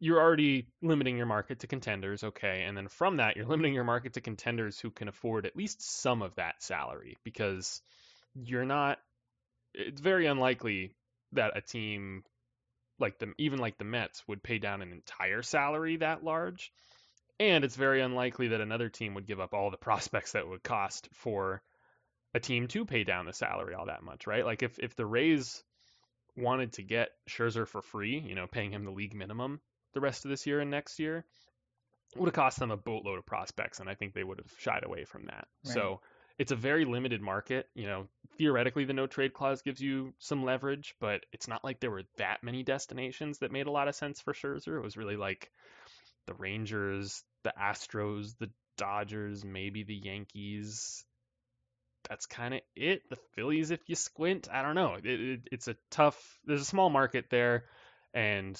you're 0.00 0.20
already 0.20 0.66
limiting 0.82 1.16
your 1.16 1.26
market 1.26 1.60
to 1.60 1.66
contenders, 1.66 2.24
okay? 2.24 2.64
And 2.66 2.76
then 2.76 2.88
from 2.88 3.18
that, 3.18 3.36
you're 3.36 3.46
limiting 3.48 3.74
your 3.74 3.84
market 3.84 4.14
to 4.14 4.20
contenders 4.20 4.78
who 4.78 4.90
can 4.90 5.08
afford 5.08 5.46
at 5.46 5.56
least 5.56 5.82
some 5.82 6.22
of 6.22 6.34
that 6.36 6.62
salary 6.62 7.16
because 7.24 7.80
you're 8.34 8.64
not 8.64 8.98
it's 9.74 10.00
very 10.00 10.26
unlikely 10.26 10.94
that 11.32 11.56
a 11.56 11.60
team 11.60 12.24
like 12.98 13.18
the 13.18 13.32
even 13.38 13.58
like 13.58 13.78
the 13.78 13.84
Mets 13.84 14.22
would 14.28 14.42
pay 14.42 14.58
down 14.58 14.82
an 14.82 14.92
entire 14.92 15.42
salary 15.42 15.96
that 15.96 16.24
large 16.24 16.72
and 17.50 17.64
it's 17.64 17.76
very 17.76 18.00
unlikely 18.00 18.48
that 18.48 18.60
another 18.60 18.88
team 18.88 19.14
would 19.14 19.26
give 19.26 19.40
up 19.40 19.54
all 19.54 19.70
the 19.70 19.76
prospects 19.76 20.32
that 20.32 20.48
would 20.48 20.62
cost 20.62 21.08
for 21.12 21.62
a 22.34 22.40
team 22.40 22.68
to 22.68 22.84
pay 22.84 23.04
down 23.04 23.26
the 23.26 23.32
salary 23.32 23.74
all 23.74 23.86
that 23.86 24.02
much, 24.02 24.26
right? 24.26 24.44
Like 24.44 24.62
if 24.62 24.78
if 24.78 24.96
the 24.96 25.06
Rays 25.06 25.62
wanted 26.36 26.72
to 26.74 26.82
get 26.82 27.10
Scherzer 27.28 27.66
for 27.66 27.82
free, 27.82 28.18
you 28.18 28.34
know, 28.34 28.46
paying 28.46 28.72
him 28.72 28.84
the 28.84 28.90
league 28.90 29.14
minimum 29.14 29.60
the 29.92 30.00
rest 30.00 30.24
of 30.24 30.30
this 30.30 30.46
year 30.46 30.60
and 30.60 30.70
next 30.70 30.98
year, 30.98 31.24
would 32.16 32.26
have 32.26 32.34
cost 32.34 32.58
them 32.58 32.70
a 32.70 32.76
boatload 32.76 33.18
of 33.18 33.26
prospects, 33.26 33.80
and 33.80 33.88
I 33.88 33.94
think 33.94 34.14
they 34.14 34.24
would 34.24 34.38
have 34.38 34.52
shied 34.58 34.84
away 34.84 35.04
from 35.04 35.26
that. 35.26 35.46
Right. 35.64 35.74
So 35.74 36.00
it's 36.38 36.52
a 36.52 36.56
very 36.56 36.84
limited 36.84 37.20
market. 37.20 37.68
You 37.74 37.86
know, 37.86 38.06
theoretically, 38.38 38.84
the 38.84 38.92
no 38.92 39.06
trade 39.06 39.34
clause 39.34 39.62
gives 39.62 39.80
you 39.80 40.14
some 40.18 40.44
leverage, 40.44 40.94
but 41.00 41.24
it's 41.32 41.48
not 41.48 41.64
like 41.64 41.80
there 41.80 41.90
were 41.90 42.04
that 42.16 42.42
many 42.42 42.62
destinations 42.62 43.38
that 43.38 43.52
made 43.52 43.66
a 43.66 43.70
lot 43.70 43.88
of 43.88 43.94
sense 43.94 44.20
for 44.20 44.32
Scherzer. 44.32 44.76
It 44.78 44.82
was 44.82 44.96
really 44.96 45.16
like 45.16 45.50
the 46.26 46.34
Rangers, 46.34 47.22
the 47.44 47.52
Astros, 47.60 48.36
the 48.38 48.50
Dodgers, 48.76 49.44
maybe 49.44 49.82
the 49.82 49.94
Yankees. 49.94 51.04
That's 52.08 52.26
kind 52.26 52.54
of 52.54 52.60
it. 52.74 53.02
The 53.10 53.18
Phillies, 53.34 53.70
if 53.70 53.80
you 53.86 53.94
squint, 53.94 54.48
I 54.52 54.62
don't 54.62 54.74
know. 54.74 54.94
It, 54.94 55.06
it, 55.06 55.40
it's 55.52 55.68
a 55.68 55.76
tough. 55.90 56.38
There's 56.44 56.62
a 56.62 56.64
small 56.64 56.90
market 56.90 57.26
there, 57.30 57.64
and 58.12 58.58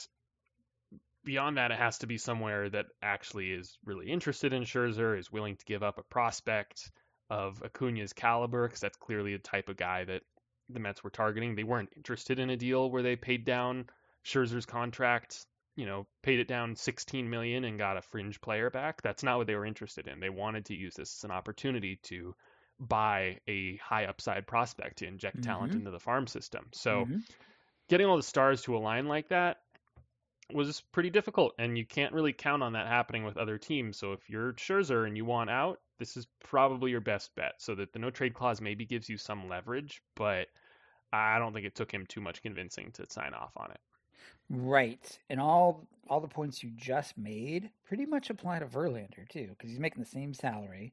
beyond 1.24 1.56
that, 1.56 1.70
it 1.70 1.78
has 1.78 1.98
to 1.98 2.06
be 2.06 2.18
somewhere 2.18 2.68
that 2.70 2.86
actually 3.02 3.52
is 3.52 3.76
really 3.84 4.10
interested 4.10 4.52
in 4.52 4.64
Scherzer, 4.64 5.18
is 5.18 5.32
willing 5.32 5.56
to 5.56 5.64
give 5.64 5.82
up 5.82 5.98
a 5.98 6.02
prospect 6.02 6.90
of 7.30 7.62
Acuna's 7.62 8.12
caliber, 8.12 8.66
because 8.66 8.80
that's 8.80 8.96
clearly 8.96 9.32
the 9.32 9.38
type 9.38 9.68
of 9.68 9.76
guy 9.76 10.04
that 10.04 10.22
the 10.68 10.80
Mets 10.80 11.02
were 11.02 11.10
targeting. 11.10 11.54
They 11.54 11.64
weren't 11.64 11.92
interested 11.96 12.38
in 12.38 12.50
a 12.50 12.56
deal 12.56 12.90
where 12.90 13.02
they 13.02 13.16
paid 13.16 13.44
down 13.44 13.86
Scherzer's 14.24 14.66
contract 14.66 15.46
you 15.76 15.86
know, 15.86 16.06
paid 16.22 16.40
it 16.40 16.48
down 16.48 16.76
16 16.76 17.28
million 17.28 17.64
and 17.64 17.78
got 17.78 17.96
a 17.96 18.02
fringe 18.02 18.40
player 18.40 18.70
back. 18.70 19.02
That's 19.02 19.22
not 19.22 19.38
what 19.38 19.46
they 19.46 19.54
were 19.54 19.66
interested 19.66 20.06
in. 20.06 20.20
They 20.20 20.30
wanted 20.30 20.66
to 20.66 20.74
use 20.74 20.94
this 20.94 21.18
as 21.18 21.24
an 21.24 21.30
opportunity 21.30 21.98
to 22.04 22.34
buy 22.78 23.38
a 23.48 23.76
high 23.76 24.06
upside 24.06 24.46
prospect 24.46 24.98
to 24.98 25.06
inject 25.06 25.36
mm-hmm. 25.36 25.50
talent 25.50 25.74
into 25.74 25.90
the 25.90 26.00
farm 26.00 26.26
system. 26.26 26.66
So 26.72 27.04
mm-hmm. 27.04 27.18
getting 27.88 28.06
all 28.06 28.16
the 28.16 28.22
stars 28.22 28.62
to 28.62 28.76
align 28.76 29.06
like 29.06 29.28
that, 29.28 29.58
was 30.54 30.82
pretty 30.92 31.10
difficult, 31.10 31.54
and 31.58 31.78
you 31.78 31.86
can't 31.86 32.12
really 32.12 32.32
count 32.32 32.62
on 32.62 32.74
that 32.74 32.86
happening 32.86 33.24
with 33.24 33.36
other 33.36 33.58
teams. 33.58 33.96
So 33.96 34.12
if 34.12 34.28
you're 34.28 34.52
Scherzer 34.54 35.06
and 35.06 35.16
you 35.16 35.24
want 35.24 35.50
out, 35.50 35.78
this 35.98 36.16
is 36.16 36.26
probably 36.44 36.90
your 36.90 37.00
best 37.00 37.34
bet. 37.34 37.54
So 37.58 37.74
that 37.76 37.92
the 37.92 37.98
no 37.98 38.10
trade 38.10 38.34
clause 38.34 38.60
maybe 38.60 38.84
gives 38.84 39.08
you 39.08 39.16
some 39.16 39.48
leverage, 39.48 40.02
but 40.16 40.48
I 41.12 41.38
don't 41.38 41.52
think 41.52 41.66
it 41.66 41.74
took 41.74 41.92
him 41.92 42.06
too 42.06 42.20
much 42.20 42.42
convincing 42.42 42.90
to 42.92 43.06
sign 43.08 43.34
off 43.34 43.52
on 43.56 43.70
it. 43.70 43.80
Right, 44.52 45.18
and 45.30 45.40
all 45.40 45.88
all 46.10 46.20
the 46.20 46.28
points 46.28 46.62
you 46.62 46.70
just 46.76 47.16
made 47.16 47.70
pretty 47.86 48.04
much 48.04 48.28
apply 48.28 48.58
to 48.58 48.66
Verlander 48.66 49.26
too, 49.28 49.46
because 49.48 49.70
he's 49.70 49.80
making 49.80 50.02
the 50.02 50.08
same 50.08 50.34
salary, 50.34 50.92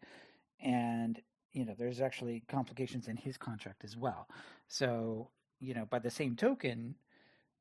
and 0.64 1.22
you 1.52 1.66
know 1.66 1.76
there's 1.78 2.00
actually 2.00 2.42
complications 2.48 3.10
in 3.10 3.18
his 3.18 3.38
contract 3.38 3.84
as 3.84 3.98
well. 3.98 4.30
So 4.70 5.30
you 5.60 5.74
know, 5.74 5.86
by 5.86 6.00
the 6.00 6.10
same 6.10 6.38
token, 6.38 6.96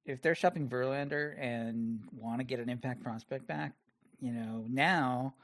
if 0.05 0.23
they're 0.23 0.37
shopping 0.37 0.69
Verlander 0.69 1.35
and 1.37 2.01
want 2.13 2.39
to 2.39 2.45
get 2.45 2.61
an 2.61 2.69
impact 2.69 3.03
prospect 3.03 3.49
back, 3.49 3.73
you 4.21 4.31
know, 4.33 4.65
now 4.69 5.35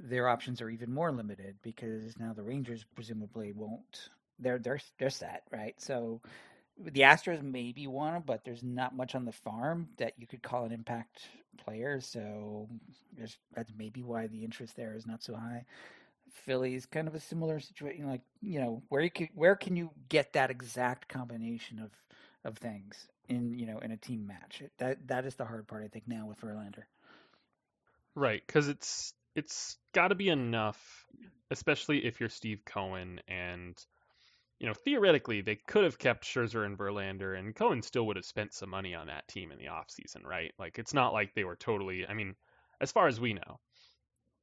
their 0.00 0.28
options 0.28 0.60
are 0.60 0.70
even 0.70 0.92
more 0.92 1.12
limited 1.12 1.54
because 1.62 2.18
now 2.18 2.32
the 2.32 2.42
Rangers 2.42 2.84
presumably 2.96 3.52
won't. 3.52 4.08
They're 4.40 4.58
they're 4.58 4.80
they're 4.98 5.10
set, 5.10 5.44
right? 5.52 5.80
So 5.80 6.20
the 6.78 7.00
Astros 7.02 7.42
maybe 7.42 7.86
one, 7.86 8.22
but 8.26 8.44
there's 8.44 8.62
not 8.62 8.96
much 8.96 9.14
on 9.14 9.24
the 9.24 9.32
farm 9.32 9.88
that 9.98 10.14
you 10.18 10.26
could 10.26 10.42
call 10.42 10.64
an 10.64 10.72
impact 10.72 11.28
player. 11.56 12.00
So 12.00 12.68
that's 13.54 13.72
maybe 13.76 14.02
why 14.02 14.26
the 14.26 14.44
interest 14.44 14.76
there 14.76 14.94
is 14.94 15.06
not 15.06 15.22
so 15.22 15.34
high. 15.34 15.64
Philly's 16.32 16.84
kind 16.86 17.06
of 17.06 17.14
a 17.14 17.20
similar 17.20 17.60
situation. 17.60 18.08
Like 18.08 18.22
you 18.42 18.60
know, 18.60 18.82
where 18.88 19.02
you 19.02 19.10
can, 19.10 19.28
where 19.34 19.54
can 19.54 19.76
you 19.76 19.90
get 20.08 20.32
that 20.32 20.50
exact 20.50 21.08
combination 21.08 21.78
of 21.78 21.90
of 22.44 22.58
things 22.58 23.06
in 23.28 23.56
you 23.56 23.66
know 23.66 23.78
in 23.78 23.92
a 23.92 23.96
team 23.96 24.26
match? 24.26 24.62
That 24.78 25.06
that 25.06 25.26
is 25.26 25.36
the 25.36 25.44
hard 25.44 25.68
part, 25.68 25.84
I 25.84 25.88
think, 25.88 26.08
now 26.08 26.26
with 26.26 26.40
Verlander. 26.40 26.84
Right, 28.16 28.42
because 28.44 28.68
it's 28.68 29.14
it's 29.36 29.76
got 29.92 30.08
to 30.08 30.16
be 30.16 30.28
enough, 30.28 31.06
especially 31.50 32.04
if 32.04 32.18
you're 32.20 32.28
Steve 32.28 32.62
Cohen 32.64 33.20
and. 33.28 33.76
You 34.58 34.68
know, 34.68 34.74
theoretically, 34.74 35.40
they 35.40 35.56
could 35.56 35.84
have 35.84 35.98
kept 35.98 36.24
Scherzer 36.24 36.64
and 36.64 36.78
Verlander, 36.78 37.38
and 37.38 37.54
Cohen 37.54 37.82
still 37.82 38.06
would 38.06 38.16
have 38.16 38.24
spent 38.24 38.54
some 38.54 38.70
money 38.70 38.94
on 38.94 39.08
that 39.08 39.28
team 39.28 39.50
in 39.50 39.58
the 39.58 39.66
offseason, 39.66 40.24
right? 40.24 40.52
Like, 40.58 40.78
it's 40.78 40.94
not 40.94 41.12
like 41.12 41.34
they 41.34 41.44
were 41.44 41.56
totally. 41.56 42.06
I 42.06 42.14
mean, 42.14 42.34
as 42.80 42.92
far 42.92 43.08
as 43.08 43.20
we 43.20 43.34
know, 43.34 43.60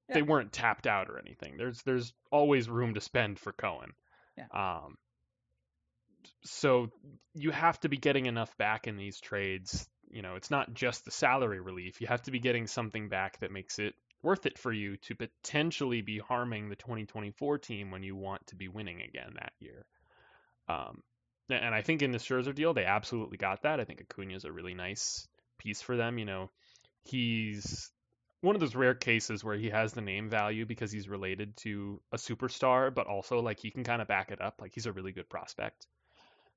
yeah. 0.10 0.16
they 0.16 0.22
weren't 0.22 0.52
tapped 0.52 0.88
out 0.88 1.10
or 1.10 1.20
anything. 1.20 1.58
There's 1.58 1.82
there's 1.84 2.14
always 2.32 2.70
room 2.70 2.94
to 2.96 3.02
spend 3.02 3.40
for 3.40 3.52
Cohen. 3.52 3.94
Yeah. 4.38 4.48
Um, 4.54 4.98
so 6.44 6.90
you 7.34 7.52
have 7.52 7.80
to 7.82 7.90
be 7.90 7.98
getting 7.98 8.26
enough 8.26 8.56
back 8.58 8.88
in 8.88 8.98
these 8.98 9.20
trades. 9.20 9.88
You 10.10 10.22
know, 10.22 10.36
it's 10.36 10.52
not 10.52 10.74
just 10.74 11.06
the 11.06 11.12
salary 11.12 11.62
relief. 11.62 12.02
You 12.02 12.08
have 12.08 12.22
to 12.24 12.32
be 12.32 12.40
getting 12.40 12.68
something 12.68 13.10
back 13.10 13.40
that 13.40 13.52
makes 13.52 13.80
it 13.80 13.96
worth 14.22 14.46
it 14.46 14.58
for 14.58 14.72
you 14.72 14.98
to 14.98 15.16
potentially 15.16 16.02
be 16.02 16.20
harming 16.20 16.70
the 16.70 16.76
2024 16.76 17.58
team 17.58 17.92
when 17.92 18.04
you 18.04 18.16
want 18.16 18.46
to 18.48 18.56
be 18.56 18.68
winning 18.68 19.02
again 19.02 19.34
that 19.36 19.54
year. 19.60 19.86
Um, 20.68 21.02
and 21.50 21.76
I 21.76 21.82
think 21.82 22.02
in 22.02 22.12
the 22.12 22.18
Scherzer 22.18 22.56
deal, 22.56 22.74
they 22.74 22.86
absolutely 22.86 23.38
got 23.38 23.64
that. 23.64 23.80
I 23.80 23.84
think 23.84 24.02
Acuna 24.02 24.36
is 24.36 24.46
a 24.46 24.52
really 24.52 24.74
nice 24.74 25.28
piece 25.58 25.82
for 25.82 25.98
them. 25.98 26.18
You 26.18 26.26
know, 26.26 26.50
he's 27.04 27.92
one 28.42 28.56
of 28.56 28.62
those 28.62 28.76
rare 28.76 28.96
cases 28.96 29.44
where 29.44 29.58
he 29.58 29.70
has 29.70 29.94
the 29.94 30.02
name 30.02 30.30
value 30.30 30.66
because 30.66 30.92
he's 30.92 31.10
related 31.10 31.56
to 31.58 32.02
a 32.12 32.18
superstar, 32.18 32.94
but 32.94 33.08
also 33.08 33.40
like 33.40 33.60
he 33.60 33.70
can 33.72 33.84
kind 33.84 34.02
of 34.02 34.08
back 34.08 34.32
it 34.32 34.42
up. 34.42 34.56
Like 34.60 34.74
he's 34.74 34.88
a 34.88 34.92
really 34.92 35.12
good 35.12 35.30
prospect. 35.30 35.88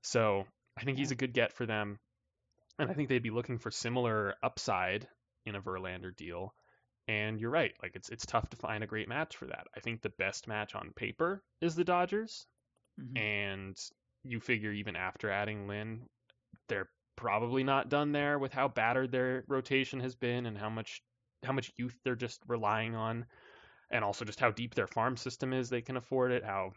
So 0.02 0.46
I 0.76 0.84
think 0.84 0.98
he's 0.98 1.10
a 1.10 1.16
good 1.16 1.32
get 1.32 1.52
for 1.52 1.66
them. 1.66 1.98
And 2.78 2.90
I 2.90 2.94
think 2.94 3.08
they'd 3.08 3.22
be 3.22 3.30
looking 3.30 3.58
for 3.58 3.70
similar 3.70 4.34
upside 4.42 5.06
in 5.44 5.54
a 5.54 5.60
Verlander 5.60 6.14
deal. 6.14 6.54
And 7.06 7.38
you're 7.38 7.50
right, 7.50 7.74
like 7.82 7.96
it's 7.96 8.08
it's 8.08 8.24
tough 8.24 8.48
to 8.48 8.56
find 8.56 8.82
a 8.82 8.86
great 8.86 9.08
match 9.08 9.36
for 9.36 9.44
that. 9.46 9.66
I 9.76 9.80
think 9.80 10.00
the 10.00 10.08
best 10.08 10.48
match 10.48 10.74
on 10.74 10.90
paper 10.96 11.42
is 11.60 11.74
the 11.74 11.84
Dodgers. 11.84 12.46
Mm-hmm. 13.00 13.16
And 13.16 13.76
you 14.24 14.40
figure 14.40 14.72
even 14.72 14.96
after 14.96 15.30
adding 15.30 15.68
Lynn, 15.68 16.02
they're 16.68 16.88
probably 17.16 17.62
not 17.64 17.88
done 17.88 18.12
there 18.12 18.38
with 18.38 18.52
how 18.52 18.68
battered 18.68 19.12
their 19.12 19.44
rotation 19.48 20.00
has 20.00 20.14
been 20.14 20.46
and 20.46 20.58
how 20.58 20.70
much 20.70 21.02
how 21.44 21.52
much 21.52 21.70
youth 21.76 21.96
they're 22.04 22.16
just 22.16 22.40
relying 22.46 22.94
on, 22.94 23.26
and 23.90 24.02
also 24.02 24.24
just 24.24 24.40
how 24.40 24.50
deep 24.50 24.74
their 24.74 24.86
farm 24.86 25.16
system 25.16 25.52
is. 25.52 25.68
They 25.68 25.82
can 25.82 25.96
afford 25.96 26.32
it. 26.32 26.44
How 26.44 26.72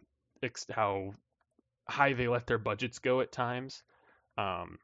how 0.71 1.13
high 1.87 2.13
they 2.13 2.27
let 2.27 2.47
their 2.47 2.57
budgets 2.57 2.99
go 2.99 3.21
at 3.21 3.31
times. 3.31 3.81
Um, 4.37 4.77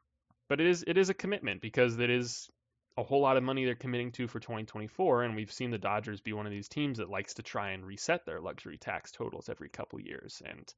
but 0.48 0.60
it 0.60 0.66
is 0.66 0.84
it 0.86 0.96
is 0.96 1.10
a 1.10 1.14
commitment 1.14 1.60
because 1.60 1.98
it 1.98 2.10
is 2.10 2.48
a 2.96 3.02
whole 3.02 3.20
lot 3.20 3.36
of 3.36 3.42
money 3.42 3.64
they're 3.64 3.74
committing 3.74 4.12
to 4.12 4.28
for 4.28 4.38
2024, 4.38 5.24
and 5.24 5.34
we've 5.34 5.52
seen 5.52 5.70
the 5.70 5.78
Dodgers 5.78 6.20
be 6.20 6.32
one 6.32 6.46
of 6.46 6.52
these 6.52 6.68
teams 6.68 6.98
that 6.98 7.10
likes 7.10 7.34
to 7.34 7.42
try 7.42 7.70
and 7.70 7.84
reset 7.84 8.24
their 8.24 8.40
luxury 8.40 8.78
tax 8.78 9.10
totals 9.10 9.48
every 9.48 9.68
couple 9.68 10.00
years, 10.00 10.40
and 10.44 10.72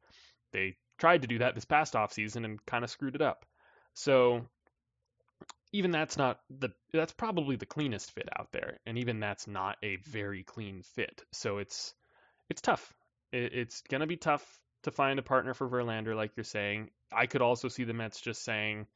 they 0.57 0.77
tried 0.99 1.23
to 1.23 1.29
do 1.29 1.39
that 1.39 1.55
this 1.55 1.67
past 1.67 1.93
offseason 1.93 2.45
and 2.45 2.65
kind 2.65 2.83
of 2.83 2.91
screwed 2.91 3.15
it 3.15 3.21
up. 3.21 3.45
So 3.95 4.47
even 5.73 5.91
that's 5.91 6.17
not 6.17 6.41
the 6.49 6.71
that's 6.93 7.13
probably 7.13 7.57
the 7.57 7.67
cleanest 7.67 8.13
fit 8.13 8.29
out 8.39 8.49
there, 8.53 8.79
and 8.87 8.99
even 8.99 9.21
that's 9.21 9.47
not 9.47 9.77
a 9.83 9.97
very 9.97 10.43
clean 10.43 10.83
fit. 10.83 11.23
So 11.33 11.59
it's 11.59 11.95
it's 12.49 12.63
tough. 12.63 12.95
It, 13.33 13.53
it's 13.53 13.83
gonna 13.83 14.07
be 14.07 14.17
tough 14.17 14.45
to 14.85 14.91
find 14.91 15.19
a 15.19 15.23
partner 15.23 15.53
for 15.53 15.69
Verlander, 15.69 16.17
like 16.17 16.33
you're 16.37 16.45
saying. 16.45 16.91
I 17.13 17.27
could 17.27 17.43
also 17.43 17.69
see 17.69 17.85
the 17.85 17.93
Mets 17.93 18.21
just 18.21 18.43
saying, 18.43 18.87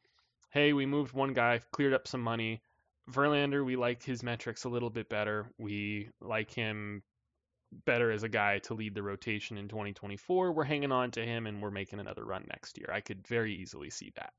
"Hey, 0.51 0.73
we 0.73 0.87
moved 0.87 1.13
one 1.13 1.35
guy, 1.35 1.61
cleared 1.73 1.95
up 1.95 2.09
some 2.09 2.23
money. 2.23 2.63
Verlander, 3.11 3.65
we 3.65 3.77
like 3.77 4.03
his 4.03 4.23
metrics 4.23 4.65
a 4.65 4.69
little 4.69 4.91
bit 4.91 5.09
better. 5.09 5.51
We 5.59 6.09
like 6.21 6.51
him 6.53 7.03
better 7.85 8.11
as 8.11 8.23
a 8.23 8.29
guy 8.29 8.59
to 8.61 8.75
lead 8.75 8.95
the 8.95 9.03
rotation 9.03 9.57
in 9.57 9.69
2024. 9.69 10.53
We're 10.53 10.65
hanging 10.65 10.93
on 10.93 11.11
to 11.13 11.25
him, 11.25 11.47
and 11.47 11.63
we're 11.63 11.71
making 11.71 12.01
another 12.01 12.25
run 12.25 12.45
next 12.49 12.79
year. 12.79 12.91
I 12.93 13.01
could 13.01 13.27
very 13.27 13.55
easily 13.55 13.91
see 13.91 14.13
that." 14.17 14.33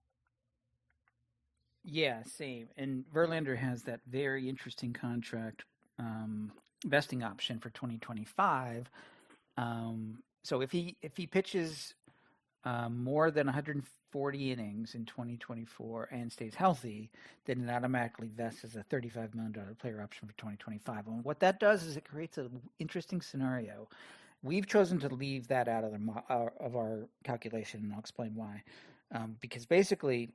Yeah, 1.84 2.24
same. 2.24 2.68
And 2.78 3.06
Verlander 3.14 3.58
has 3.58 3.84
that 3.84 4.02
very 4.08 4.48
interesting 4.48 4.94
contract 4.94 5.64
um, 5.98 6.52
vesting 6.86 7.24
option 7.24 7.60
for 7.60 7.70
2025. 7.72 8.90
Um, 9.58 10.20
so 10.44 10.62
if 10.62 10.72
he 10.72 10.98
if 11.02 11.18
he 11.18 11.28
pitches 11.28 11.94
um, 12.64 13.04
more 13.04 13.32
than 13.32 13.48
140 13.48 14.52
innings 14.52 14.96
in 14.96 15.06
2024 15.06 16.10
and 16.12 16.32
stays 16.32 16.56
healthy, 16.56 17.10
then 17.46 17.68
it 17.68 17.72
automatically 17.72 18.30
vests 18.36 18.64
as 18.64 18.76
a 18.76 18.84
35 18.84 19.34
million 19.36 19.52
dollar 19.52 19.76
player 19.80 20.02
option 20.02 20.28
for 20.28 20.34
2025. 20.36 21.08
And 21.08 21.24
what 21.26 21.40
that 21.40 21.60
does 21.60 21.84
is 21.84 21.98
it 21.98 22.06
creates 22.06 22.38
an 22.38 22.62
interesting 22.80 23.22
scenario. 23.22 23.88
We've 24.44 24.68
chosen 24.68 25.00
to 25.00 25.10
leave 25.10 25.48
that 25.48 25.68
out 25.68 25.84
of 25.84 25.92
the 25.92 26.00
uh, 26.30 26.50
of 26.60 26.76
our 26.76 27.08
calculation, 27.24 27.82
and 27.84 27.94
I'll 27.94 28.00
explain 28.00 28.36
why. 28.36 28.64
Um, 29.14 29.36
because 29.42 29.66
basically, 29.66 30.30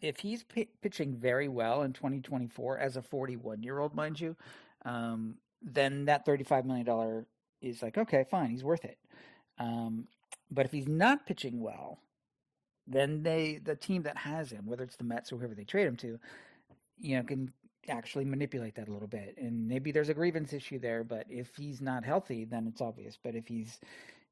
if 0.00 0.18
he's 0.18 0.44
p- 0.44 0.68
pitching 0.82 1.14
very 1.14 1.48
well 1.48 1.82
in 1.82 1.92
2024 1.92 2.78
as 2.78 2.96
a 2.96 3.02
41 3.02 3.62
year 3.62 3.78
old, 3.78 3.94
mind 3.94 4.20
you, 4.20 4.36
um, 4.84 5.36
then 5.62 6.06
that 6.06 6.24
35 6.24 6.66
million 6.66 6.86
dollar 6.86 7.26
is 7.60 7.82
like 7.82 7.98
okay, 7.98 8.24
fine, 8.30 8.50
he's 8.50 8.64
worth 8.64 8.84
it. 8.84 8.98
Um, 9.58 10.06
but 10.50 10.66
if 10.66 10.72
he's 10.72 10.88
not 10.88 11.26
pitching 11.26 11.60
well, 11.60 12.00
then 12.86 13.22
they 13.22 13.60
the 13.62 13.76
team 13.76 14.02
that 14.02 14.16
has 14.16 14.50
him, 14.50 14.66
whether 14.66 14.84
it's 14.84 14.96
the 14.96 15.04
Mets 15.04 15.32
or 15.32 15.36
whoever 15.38 15.54
they 15.54 15.64
trade 15.64 15.86
him 15.86 15.96
to, 15.96 16.18
you 16.98 17.16
know, 17.16 17.22
can 17.22 17.52
actually 17.88 18.24
manipulate 18.24 18.74
that 18.76 18.88
a 18.88 18.92
little 18.92 19.08
bit. 19.08 19.36
And 19.38 19.66
maybe 19.68 19.92
there's 19.92 20.08
a 20.08 20.14
grievance 20.14 20.52
issue 20.52 20.78
there, 20.78 21.04
but 21.04 21.26
if 21.28 21.54
he's 21.56 21.80
not 21.80 22.04
healthy, 22.04 22.44
then 22.44 22.66
it's 22.66 22.80
obvious. 22.80 23.18
But 23.22 23.34
if 23.34 23.46
he's, 23.46 23.78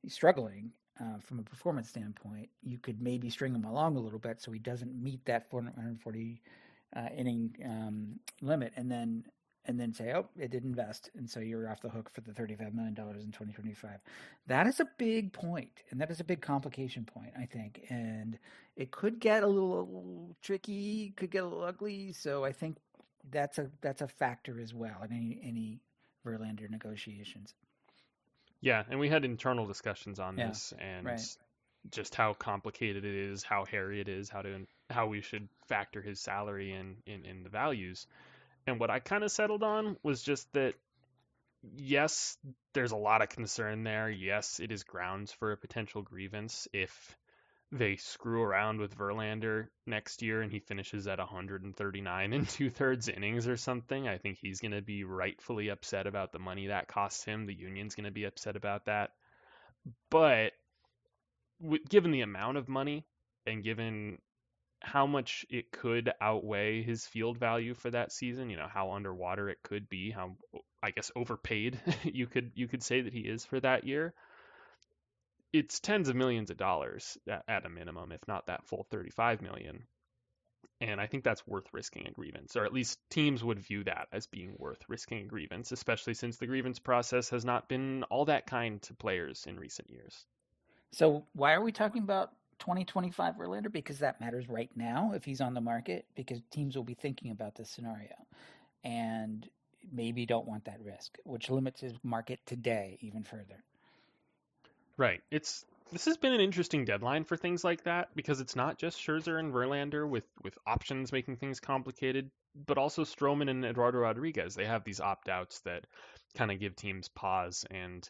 he's 0.02 0.14
struggling, 0.14 0.72
uh, 1.00 1.18
from 1.20 1.38
a 1.38 1.42
performance 1.42 1.88
standpoint, 1.88 2.48
you 2.62 2.78
could 2.78 3.02
maybe 3.02 3.28
string 3.28 3.54
him 3.54 3.64
along 3.64 3.96
a 3.96 4.00
little 4.00 4.18
bit 4.18 4.40
so 4.40 4.50
he 4.50 4.58
doesn't 4.58 4.94
meet 5.02 5.24
that 5.26 5.48
440 5.50 6.40
uh, 6.96 7.08
inning 7.16 7.54
um, 7.64 8.18
limit, 8.40 8.72
and 8.76 8.90
then 8.90 9.24
and 9.66 9.78
then 9.78 9.92
say, 9.92 10.12
oh, 10.14 10.26
it 10.38 10.50
did 10.50 10.64
invest, 10.64 11.10
and 11.16 11.28
so 11.28 11.40
you're 11.40 11.68
off 11.68 11.80
the 11.80 11.88
hook 11.88 12.10
for 12.10 12.20
the 12.20 12.32
35 12.32 12.74
million 12.74 12.94
dollars 12.94 13.24
in 13.24 13.32
2025. 13.32 13.98
That 14.46 14.66
is 14.66 14.80
a 14.80 14.88
big 14.98 15.32
point, 15.32 15.82
and 15.90 16.00
that 16.00 16.10
is 16.10 16.20
a 16.20 16.24
big 16.24 16.40
complication 16.40 17.04
point, 17.04 17.32
I 17.38 17.46
think, 17.46 17.84
and 17.88 18.38
it 18.76 18.90
could 18.90 19.18
get 19.20 19.42
a 19.42 19.46
little 19.46 20.36
tricky, 20.42 21.12
could 21.16 21.30
get 21.30 21.42
a 21.42 21.46
little 21.46 21.64
ugly. 21.64 22.12
So 22.12 22.44
I 22.44 22.52
think 22.52 22.76
that's 23.30 23.58
a 23.58 23.70
that's 23.80 24.02
a 24.02 24.08
factor 24.08 24.60
as 24.60 24.72
well 24.72 24.96
in 25.04 25.12
any 25.12 25.40
any 25.42 25.80
Verlander 26.24 26.68
negotiations. 26.70 27.54
Yeah, 28.60 28.84
and 28.88 28.98
we 28.98 29.08
had 29.08 29.24
internal 29.24 29.66
discussions 29.66 30.18
on 30.18 30.38
yeah, 30.38 30.48
this 30.48 30.72
and 30.78 31.06
right. 31.06 31.36
just 31.90 32.14
how 32.14 32.32
complicated 32.34 33.04
it 33.04 33.14
is, 33.14 33.42
how 33.42 33.64
hairy 33.64 34.00
it 34.00 34.08
is, 34.08 34.28
how 34.28 34.42
to 34.42 34.66
how 34.90 35.06
we 35.06 35.20
should 35.20 35.48
factor 35.66 36.02
his 36.02 36.20
salary 36.20 36.72
in 36.72 36.96
in, 37.06 37.24
in 37.24 37.42
the 37.42 37.48
values. 37.48 38.06
And 38.66 38.80
what 38.80 38.90
I 38.90 38.98
kind 38.98 39.22
of 39.22 39.30
settled 39.30 39.62
on 39.62 39.96
was 40.02 40.22
just 40.22 40.52
that 40.54 40.74
yes, 41.76 42.36
there's 42.74 42.92
a 42.92 42.96
lot 42.96 43.22
of 43.22 43.28
concern 43.28 43.84
there. 43.84 44.10
Yes, 44.10 44.60
it 44.60 44.70
is 44.72 44.84
grounds 44.84 45.32
for 45.32 45.52
a 45.52 45.56
potential 45.56 46.02
grievance 46.02 46.68
if 46.72 47.16
they 47.72 47.96
screw 47.96 48.42
around 48.42 48.78
with 48.78 48.96
Verlander 48.96 49.66
next 49.86 50.22
year 50.22 50.40
and 50.40 50.52
he 50.52 50.60
finishes 50.60 51.08
at 51.08 51.18
139 51.18 52.32
and 52.32 52.48
two 52.48 52.70
thirds 52.70 53.08
innings 53.08 53.48
or 53.48 53.56
something, 53.56 54.06
I 54.06 54.18
think 54.18 54.38
he's 54.38 54.60
going 54.60 54.72
to 54.72 54.82
be 54.82 55.04
rightfully 55.04 55.68
upset 55.68 56.06
about 56.06 56.32
the 56.32 56.38
money 56.38 56.68
that 56.68 56.88
costs 56.88 57.24
him. 57.24 57.46
The 57.46 57.54
union's 57.54 57.94
going 57.94 58.04
to 58.04 58.12
be 58.12 58.24
upset 58.24 58.56
about 58.56 58.86
that. 58.86 59.10
But 60.10 60.52
given 61.88 62.10
the 62.10 62.20
amount 62.22 62.56
of 62.56 62.68
money 62.68 63.04
and 63.46 63.62
given 63.62 64.18
how 64.86 65.06
much 65.06 65.44
it 65.50 65.72
could 65.72 66.12
outweigh 66.20 66.82
his 66.82 67.06
field 67.06 67.38
value 67.38 67.74
for 67.74 67.90
that 67.90 68.12
season, 68.12 68.50
you 68.50 68.56
know, 68.56 68.68
how 68.72 68.92
underwater 68.92 69.48
it 69.48 69.58
could 69.62 69.88
be, 69.88 70.10
how 70.10 70.36
I 70.82 70.92
guess 70.92 71.10
overpaid 71.16 71.78
you 72.04 72.26
could 72.26 72.52
you 72.54 72.68
could 72.68 72.82
say 72.82 73.00
that 73.02 73.12
he 73.12 73.20
is 73.20 73.44
for 73.44 73.60
that 73.60 73.84
year 73.84 74.14
it's 75.52 75.80
tens 75.80 76.08
of 76.08 76.16
millions 76.16 76.50
of 76.50 76.56
dollars 76.56 77.16
at, 77.28 77.42
at 77.48 77.66
a 77.66 77.68
minimum, 77.68 78.12
if 78.12 78.26
not 78.28 78.46
that 78.46 78.66
full 78.66 78.86
35 78.90 79.42
million. 79.42 79.84
And 80.80 81.00
I 81.00 81.06
think 81.06 81.24
that's 81.24 81.46
worth 81.46 81.72
risking 81.72 82.06
a 82.06 82.10
grievance, 82.10 82.54
or 82.54 82.66
at 82.66 82.72
least 82.72 82.98
teams 83.08 83.42
would 83.42 83.60
view 83.60 83.84
that 83.84 84.08
as 84.12 84.26
being 84.26 84.54
worth 84.58 84.82
risking 84.88 85.24
a 85.24 85.24
grievance, 85.24 85.72
especially 85.72 86.12
since 86.12 86.36
the 86.36 86.46
grievance 86.46 86.78
process 86.78 87.30
has 87.30 87.46
not 87.46 87.68
been 87.68 88.02
all 88.04 88.26
that 88.26 88.46
kind 88.46 88.82
to 88.82 88.94
players 88.94 89.46
in 89.46 89.58
recent 89.58 89.88
years. 89.88 90.26
So, 90.92 91.24
why 91.32 91.54
are 91.54 91.62
we 91.62 91.72
talking 91.72 92.02
about 92.02 92.32
2025 92.58 93.34
Verlander? 93.34 93.70
Because 93.70 93.98
that 93.98 94.20
matters 94.20 94.48
right 94.48 94.70
now 94.76 95.12
if 95.14 95.24
he's 95.24 95.40
on 95.40 95.54
the 95.54 95.60
market, 95.60 96.06
because 96.14 96.40
teams 96.50 96.76
will 96.76 96.84
be 96.84 96.94
thinking 96.94 97.30
about 97.30 97.54
this 97.54 97.70
scenario 97.70 98.14
and 98.84 99.48
maybe 99.92 100.26
don't 100.26 100.46
want 100.46 100.64
that 100.64 100.80
risk, 100.82 101.18
which 101.24 101.50
limits 101.50 101.80
his 101.80 101.92
market 102.02 102.40
today 102.46 102.98
even 103.00 103.22
further. 103.22 103.62
Right. 104.96 105.22
It's 105.30 105.64
this 105.92 106.06
has 106.06 106.16
been 106.16 106.32
an 106.32 106.40
interesting 106.40 106.84
deadline 106.84 107.24
for 107.24 107.36
things 107.36 107.62
like 107.62 107.84
that 107.84 108.08
because 108.16 108.40
it's 108.40 108.56
not 108.56 108.78
just 108.78 108.98
Scherzer 108.98 109.38
and 109.38 109.52
Verlander 109.52 110.08
with 110.08 110.24
with 110.42 110.58
options 110.66 111.12
making 111.12 111.36
things 111.36 111.60
complicated, 111.60 112.30
but 112.66 112.78
also 112.78 113.04
Stroman 113.04 113.50
and 113.50 113.64
Eduardo 113.64 113.98
Rodriguez. 113.98 114.54
They 114.54 114.64
have 114.64 114.84
these 114.84 115.00
opt 115.00 115.28
outs 115.28 115.60
that 115.60 115.86
kind 116.34 116.50
of 116.50 116.58
give 116.58 116.76
teams 116.76 117.08
pause 117.08 117.64
and 117.70 118.08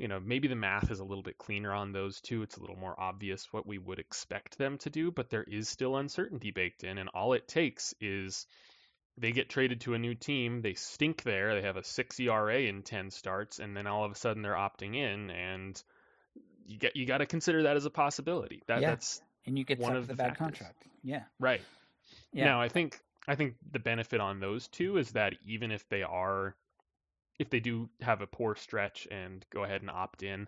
you 0.00 0.08
know 0.08 0.18
maybe 0.18 0.48
the 0.48 0.56
math 0.56 0.90
is 0.90 1.00
a 1.00 1.04
little 1.04 1.22
bit 1.22 1.38
cleaner 1.38 1.72
on 1.72 1.92
those 1.92 2.20
two 2.20 2.42
it's 2.42 2.56
a 2.56 2.60
little 2.60 2.76
more 2.76 2.98
obvious 2.98 3.52
what 3.52 3.66
we 3.66 3.78
would 3.78 3.98
expect 3.98 4.58
them 4.58 4.78
to 4.78 4.90
do 4.90 5.10
but 5.10 5.30
there 5.30 5.44
is 5.44 5.68
still 5.68 5.96
uncertainty 5.96 6.50
baked 6.50 6.84
in 6.84 6.98
and 6.98 7.08
all 7.10 7.32
it 7.32 7.46
takes 7.46 7.94
is 8.00 8.46
they 9.18 9.32
get 9.32 9.50
traded 9.50 9.80
to 9.82 9.94
a 9.94 9.98
new 9.98 10.14
team 10.14 10.62
they 10.62 10.74
stink 10.74 11.22
there 11.22 11.54
they 11.54 11.66
have 11.66 11.76
a 11.76 11.84
6 11.84 12.20
ERA 12.20 12.60
in 12.60 12.82
10 12.82 13.10
starts 13.10 13.58
and 13.58 13.76
then 13.76 13.86
all 13.86 14.04
of 14.04 14.12
a 14.12 14.14
sudden 14.14 14.42
they're 14.42 14.54
opting 14.54 14.96
in 14.96 15.30
and 15.30 15.82
you 16.70 16.78
get 16.78 16.96
you 16.96 17.04
got 17.04 17.18
to 17.18 17.26
consider 17.26 17.64
that 17.64 17.76
as 17.76 17.84
a 17.84 17.90
possibility. 17.90 18.62
That 18.68 18.80
yeah. 18.80 18.90
that's 18.90 19.20
and 19.46 19.58
you 19.58 19.64
get 19.64 19.78
one 19.78 19.96
of 19.96 20.06
the, 20.06 20.14
the 20.14 20.16
bad 20.16 20.38
factors. 20.38 20.58
contract. 20.58 20.84
Yeah. 21.02 21.22
Right. 21.38 21.60
Yeah. 22.32 22.44
Now 22.44 22.60
I 22.60 22.68
think 22.68 22.98
I 23.26 23.34
think 23.34 23.56
the 23.70 23.80
benefit 23.80 24.20
on 24.20 24.40
those 24.40 24.68
two 24.68 24.96
is 24.96 25.10
that 25.12 25.34
even 25.46 25.72
if 25.72 25.88
they 25.88 26.02
are 26.02 26.54
if 27.40 27.48
they 27.48 27.58
do 27.58 27.88
have 28.02 28.20
a 28.20 28.26
poor 28.26 28.54
stretch 28.54 29.08
and 29.10 29.46
go 29.48 29.64
ahead 29.64 29.80
and 29.80 29.90
opt 29.90 30.22
in, 30.22 30.46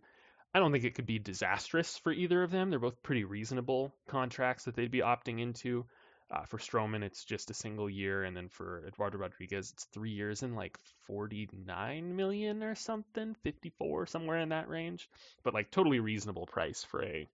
I 0.54 0.58
don't 0.58 0.72
think 0.72 0.84
it 0.84 0.94
could 0.94 1.06
be 1.06 1.18
disastrous 1.18 1.96
for 1.96 2.12
either 2.12 2.42
of 2.42 2.50
them. 2.50 2.68
They're 2.68 2.78
both 2.78 3.02
pretty 3.02 3.24
reasonable 3.24 3.94
contracts 4.06 4.64
that 4.66 4.76
they'd 4.76 4.90
be 4.90 4.98
opting 5.00 5.40
into. 5.40 5.86
Uh, 6.30 6.44
for 6.44 6.58
Stroman, 6.58 7.02
it's 7.02 7.24
just 7.24 7.50
a 7.50 7.54
single 7.54 7.88
year, 7.88 8.24
and 8.24 8.36
then 8.36 8.48
for 8.48 8.84
Eduardo 8.86 9.16
Rodriguez, 9.16 9.70
it's 9.72 9.84
three 9.84 10.10
years 10.10 10.42
and 10.42 10.54
like 10.54 10.78
49 11.06 12.14
million 12.14 12.62
or 12.62 12.74
something, 12.74 13.36
54 13.42 14.04
somewhere 14.06 14.38
in 14.40 14.50
that 14.50 14.68
range. 14.68 15.08
But 15.42 15.54
like 15.54 15.70
totally 15.70 16.00
reasonable 16.00 16.46
price 16.46 16.84
for 16.84 17.02
a 17.02 17.26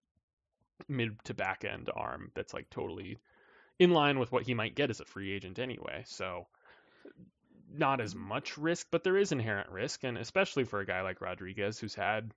mid 0.86 1.18
to 1.24 1.34
back 1.34 1.64
end 1.64 1.90
arm 1.92 2.30
that's 2.34 2.54
like 2.54 2.70
totally 2.70 3.18
in 3.80 3.90
line 3.90 4.20
with 4.20 4.30
what 4.30 4.44
he 4.44 4.54
might 4.54 4.76
get 4.76 4.90
as 4.90 5.00
a 5.00 5.04
free 5.04 5.32
agent 5.32 5.58
anyway. 5.58 6.04
So 6.06 6.46
not 7.72 8.00
as 8.00 8.14
much 8.14 8.58
risk, 8.58 8.88
but 8.90 9.04
there 9.04 9.16
is 9.16 9.32
inherent 9.32 9.70
risk, 9.70 10.04
and 10.04 10.18
especially 10.18 10.64
for 10.64 10.80
a 10.80 10.86
guy 10.86 11.02
like 11.02 11.20
Rodriguez 11.20 11.78
who's 11.78 11.94
had 11.94 12.32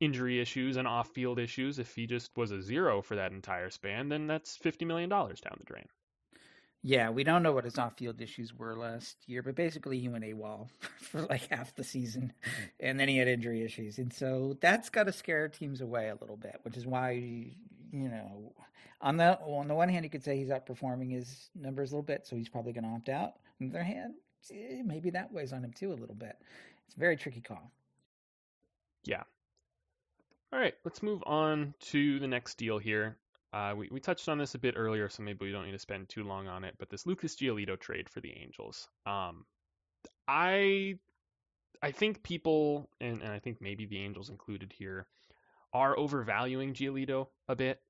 injury 0.00 0.40
issues 0.40 0.76
and 0.76 0.86
off 0.86 1.10
field 1.10 1.38
issues. 1.38 1.78
If 1.78 1.94
he 1.94 2.06
just 2.06 2.30
was 2.36 2.50
a 2.50 2.62
zero 2.62 3.02
for 3.02 3.16
that 3.16 3.32
entire 3.32 3.70
span, 3.70 4.08
then 4.08 4.26
that's 4.26 4.58
$50 4.58 4.86
million 4.86 5.08
down 5.08 5.32
the 5.58 5.64
drain. 5.64 5.86
Yeah, 6.82 7.10
we 7.10 7.24
don't 7.24 7.42
know 7.42 7.52
what 7.52 7.64
his 7.64 7.78
off 7.78 7.96
field 7.96 8.20
issues 8.20 8.54
were 8.54 8.76
last 8.76 9.16
year, 9.26 9.42
but 9.42 9.56
basically 9.56 9.98
he 9.98 10.08
went 10.08 10.24
AWOL 10.24 10.68
for 11.00 11.22
like 11.22 11.48
half 11.50 11.74
the 11.74 11.82
season 11.82 12.32
mm-hmm. 12.40 12.64
and 12.78 13.00
then 13.00 13.08
he 13.08 13.18
had 13.18 13.26
injury 13.26 13.64
issues. 13.64 13.98
And 13.98 14.12
so 14.12 14.56
that's 14.60 14.90
got 14.90 15.04
to 15.04 15.12
scare 15.12 15.48
teams 15.48 15.80
away 15.80 16.08
a 16.08 16.16
little 16.20 16.36
bit, 16.36 16.60
which 16.62 16.76
is 16.76 16.86
why, 16.86 17.10
you 17.10 18.08
know, 18.08 18.52
on 19.00 19.16
the 19.16 19.38
on 19.40 19.68
the 19.68 19.74
one 19.74 19.88
hand, 19.88 20.04
you 20.04 20.10
could 20.10 20.24
say 20.24 20.36
he's 20.36 20.48
outperforming 20.48 21.10
his 21.10 21.50
numbers 21.54 21.90
a 21.90 21.94
little 21.94 22.02
bit, 22.02 22.26
so 22.26 22.36
he's 22.36 22.48
probably 22.48 22.72
going 22.72 22.84
to 22.84 22.90
opt 22.90 23.08
out. 23.08 23.34
On 23.60 23.68
the 23.68 23.74
other 23.74 23.84
hand, 23.84 24.14
maybe 24.50 25.10
that 25.10 25.32
weighs 25.32 25.52
on 25.52 25.64
him 25.64 25.72
too 25.72 25.92
a 25.92 25.94
little 25.94 26.14
bit. 26.14 26.36
It's 26.86 26.96
a 26.96 27.00
very 27.00 27.16
tricky 27.16 27.40
call. 27.40 27.70
Yeah, 29.04 29.22
all 30.52 30.60
right, 30.60 30.74
let's 30.84 31.02
move 31.02 31.22
on 31.26 31.74
to 31.90 32.18
the 32.20 32.28
next 32.28 32.56
deal 32.56 32.78
here. 32.78 33.16
Uh, 33.52 33.74
we, 33.76 33.88
we 33.90 34.00
touched 34.00 34.28
on 34.28 34.38
this 34.38 34.54
a 34.54 34.58
bit 34.58 34.74
earlier, 34.76 35.08
so 35.08 35.22
maybe 35.22 35.44
we 35.44 35.52
don't 35.52 35.66
need 35.66 35.72
to 35.72 35.78
spend 35.78 36.08
too 36.08 36.22
long 36.22 36.46
on 36.46 36.62
it. 36.64 36.76
But 36.78 36.88
this 36.88 37.04
Lucas 37.04 37.34
Giolito 37.34 37.78
trade 37.78 38.08
for 38.08 38.20
the 38.20 38.32
Angels, 38.36 38.88
um, 39.06 39.44
I 40.28 40.98
I 41.82 41.90
think 41.90 42.22
people, 42.22 42.88
and, 43.00 43.22
and 43.22 43.32
I 43.32 43.38
think 43.38 43.60
maybe 43.60 43.86
the 43.86 43.98
Angels 43.98 44.30
included 44.30 44.72
here, 44.72 45.06
are 45.72 45.98
overvaluing 45.98 46.74
Giolito 46.74 47.26
a 47.48 47.56
bit. 47.56 47.80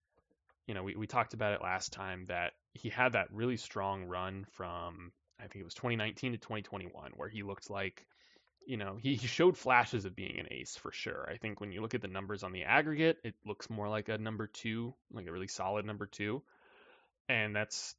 You 0.66 0.74
know, 0.74 0.82
we, 0.82 0.96
we 0.96 1.06
talked 1.06 1.34
about 1.34 1.52
it 1.52 1.62
last 1.62 1.92
time 1.92 2.24
that 2.28 2.54
he 2.72 2.88
had 2.88 3.12
that 3.12 3.32
really 3.32 3.58
strong 3.58 4.04
run 4.04 4.46
from 4.50 5.12
I 5.38 5.44
think 5.44 5.56
it 5.56 5.64
was 5.64 5.74
2019 5.74 6.32
to 6.32 6.38
2021 6.38 7.12
where 7.16 7.28
he 7.28 7.42
looked 7.42 7.70
like 7.70 8.06
you 8.66 8.76
know, 8.76 8.98
he, 9.00 9.16
showed 9.16 9.56
flashes 9.56 10.04
of 10.04 10.16
being 10.16 10.40
an 10.40 10.48
ace 10.50 10.76
for 10.76 10.90
sure. 10.90 11.28
I 11.32 11.36
think 11.36 11.60
when 11.60 11.70
you 11.70 11.80
look 11.80 11.94
at 11.94 12.02
the 12.02 12.08
numbers 12.08 12.42
on 12.42 12.52
the 12.52 12.64
aggregate, 12.64 13.18
it 13.22 13.34
looks 13.46 13.70
more 13.70 13.88
like 13.88 14.08
a 14.08 14.18
number 14.18 14.48
two, 14.48 14.92
like 15.12 15.26
a 15.26 15.32
really 15.32 15.46
solid 15.46 15.86
number 15.86 16.06
two. 16.06 16.42
And 17.28 17.54
that's 17.54 17.94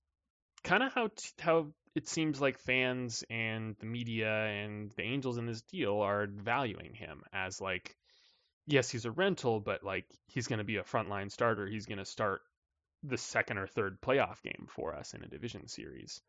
kind 0.64 0.84
of 0.84 0.94
how 0.94 1.08
t- 1.08 1.30
how 1.40 1.68
it 1.96 2.08
seems 2.08 2.42
like 2.42 2.60
fans 2.60 3.24
and 3.30 3.76
the 3.80 3.86
media 3.86 4.30
and 4.30 4.92
the 4.98 5.04
Angels 5.04 5.38
in 5.38 5.46
this 5.46 5.62
deal 5.62 6.02
are 6.02 6.28
valuing 6.28 6.94
him 6.94 7.24
as 7.34 7.62
like, 7.62 7.96
yes, 8.66 8.90
he's 8.90 9.06
a 9.06 9.12
rental, 9.12 9.60
but 9.62 9.84
like 9.84 10.06
he's 10.28 10.48
going 10.48 10.60
to 10.60 10.66
be 10.66 10.78
a 10.78 10.84
frontline 10.84 11.32
starter. 11.32 11.66
He's 11.66 11.86
going 11.86 11.98
to 11.98 12.06
start 12.06 12.42
the 13.04 13.18
second 13.18 13.58
or 13.58 13.68
third 13.68 14.02
playoff 14.02 14.42
game 14.44 14.68
for 14.68 14.94
us 14.94 15.14
in 15.14 15.24
a 15.24 15.28
division 15.28 15.68
series. 15.68 16.22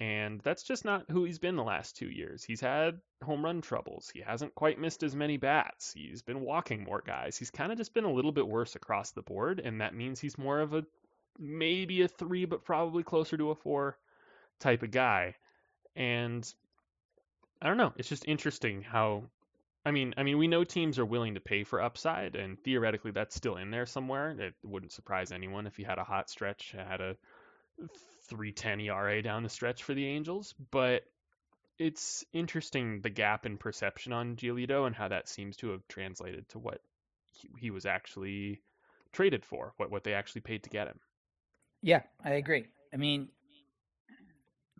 And 0.00 0.40
that's 0.40 0.62
just 0.62 0.86
not 0.86 1.04
who 1.10 1.24
he's 1.24 1.38
been 1.38 1.56
the 1.56 1.62
last 1.62 1.94
two 1.94 2.08
years. 2.08 2.42
He's 2.42 2.62
had 2.62 3.00
home 3.22 3.44
run 3.44 3.60
troubles. 3.60 4.10
He 4.12 4.20
hasn't 4.20 4.54
quite 4.54 4.80
missed 4.80 5.02
as 5.02 5.14
many 5.14 5.36
bats. 5.36 5.92
He's 5.92 6.22
been 6.22 6.40
walking 6.40 6.84
more 6.84 7.02
guys. 7.06 7.36
He's 7.36 7.50
kind 7.50 7.70
of 7.70 7.76
just 7.76 7.92
been 7.92 8.04
a 8.04 8.12
little 8.12 8.32
bit 8.32 8.48
worse 8.48 8.76
across 8.76 9.10
the 9.10 9.20
board, 9.20 9.60
and 9.62 9.82
that 9.82 9.94
means 9.94 10.18
he's 10.18 10.38
more 10.38 10.60
of 10.60 10.72
a 10.72 10.86
maybe 11.38 12.00
a 12.00 12.08
three, 12.08 12.46
but 12.46 12.64
probably 12.64 13.02
closer 13.02 13.36
to 13.36 13.50
a 13.50 13.54
four 13.54 13.98
type 14.58 14.82
of 14.82 14.90
guy. 14.90 15.36
And 15.94 16.50
I 17.60 17.68
don't 17.68 17.76
know. 17.76 17.92
It's 17.96 18.08
just 18.08 18.26
interesting 18.26 18.80
how. 18.80 19.24
I 19.84 19.90
mean, 19.90 20.14
I 20.16 20.22
mean, 20.22 20.38
we 20.38 20.48
know 20.48 20.64
teams 20.64 20.98
are 20.98 21.06
willing 21.06 21.34
to 21.34 21.40
pay 21.40 21.64
for 21.64 21.80
upside, 21.80 22.36
and 22.36 22.58
theoretically, 22.62 23.10
that's 23.10 23.34
still 23.34 23.56
in 23.56 23.70
there 23.70 23.86
somewhere. 23.86 24.30
It 24.30 24.54
wouldn't 24.62 24.92
surprise 24.92 25.30
anyone 25.30 25.66
if 25.66 25.76
he 25.76 25.82
had 25.82 25.98
a 25.98 26.04
hot 26.04 26.30
stretch, 26.30 26.72
had 26.72 27.00
a 27.00 27.16
310 28.30 28.80
ERA 28.80 29.22
down 29.22 29.42
the 29.42 29.48
stretch 29.48 29.82
for 29.82 29.94
the 29.94 30.06
Angels, 30.06 30.54
but 30.70 31.02
it's 31.78 32.24
interesting 32.32 33.00
the 33.00 33.10
gap 33.10 33.46
in 33.46 33.56
perception 33.56 34.12
on 34.12 34.36
Giolito 34.36 34.86
and 34.86 34.94
how 34.94 35.08
that 35.08 35.28
seems 35.28 35.56
to 35.58 35.70
have 35.70 35.86
translated 35.88 36.48
to 36.50 36.58
what 36.58 36.80
he, 37.58 37.70
was 37.70 37.86
actually 37.86 38.60
traded 39.12 39.44
for, 39.44 39.72
what 39.76 39.90
what 39.90 40.04
they 40.04 40.14
actually 40.14 40.42
paid 40.42 40.62
to 40.64 40.70
get 40.70 40.88
him. 40.88 41.00
Yeah, 41.82 42.02
I 42.22 42.32
agree. 42.32 42.66
I 42.92 42.96
mean, 42.96 43.28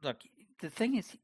look, 0.02 0.16
the 0.60 0.70
thing 0.70 0.96
is, 0.96 1.16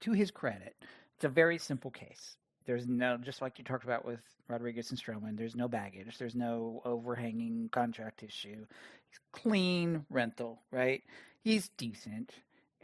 to 0.00 0.12
his 0.12 0.30
credit, 0.30 0.76
it's 1.16 1.24
a 1.24 1.28
very 1.28 1.58
simple 1.58 1.90
case. 1.90 2.36
There's 2.64 2.86
no, 2.86 3.16
just 3.16 3.42
like 3.42 3.58
you 3.58 3.64
talked 3.64 3.84
about 3.84 4.04
with 4.04 4.20
Rodriguez 4.48 4.90
and 4.90 5.00
Stroman, 5.00 5.36
there's 5.36 5.56
no 5.56 5.66
baggage. 5.66 6.16
There's 6.18 6.36
no 6.36 6.80
overhanging 6.84 7.70
contract 7.72 8.22
issue. 8.22 8.66
He's 9.08 9.20
clean 9.32 10.04
rental, 10.10 10.62
right? 10.70 11.02
He's 11.42 11.68
decent 11.76 12.32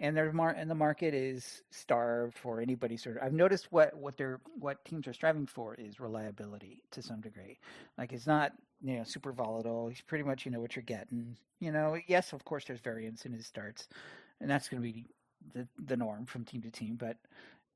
and 0.00 0.16
there's 0.16 0.34
and 0.56 0.70
the 0.70 0.74
market 0.74 1.14
is 1.14 1.62
starved 1.70 2.36
for 2.36 2.60
anybody 2.60 2.96
sort 2.96 3.16
of 3.16 3.22
i've 3.22 3.32
noticed 3.32 3.70
what 3.70 3.96
what 3.96 4.16
they're 4.16 4.40
what 4.58 4.84
teams 4.84 5.06
are 5.06 5.12
striving 5.12 5.46
for 5.46 5.74
is 5.74 6.00
reliability 6.00 6.82
to 6.90 7.02
some 7.02 7.20
degree 7.20 7.58
like 7.96 8.12
it's 8.12 8.26
not 8.26 8.52
you 8.82 8.96
know 8.96 9.04
super 9.04 9.32
volatile 9.32 9.88
he's 9.88 10.00
pretty 10.00 10.24
much 10.24 10.44
you 10.44 10.50
know 10.50 10.60
what 10.60 10.76
you're 10.76 10.82
getting 10.82 11.36
you 11.60 11.72
know 11.72 11.96
yes 12.06 12.32
of 12.32 12.44
course 12.44 12.64
there's 12.64 12.80
variance 12.80 13.24
in 13.24 13.32
his 13.32 13.46
starts 13.46 13.88
and 14.40 14.50
that's 14.50 14.68
going 14.68 14.82
to 14.82 14.92
be 14.92 15.04
the 15.54 15.66
the 15.86 15.96
norm 15.96 16.26
from 16.26 16.44
team 16.44 16.62
to 16.62 16.70
team 16.70 16.96
but 16.96 17.16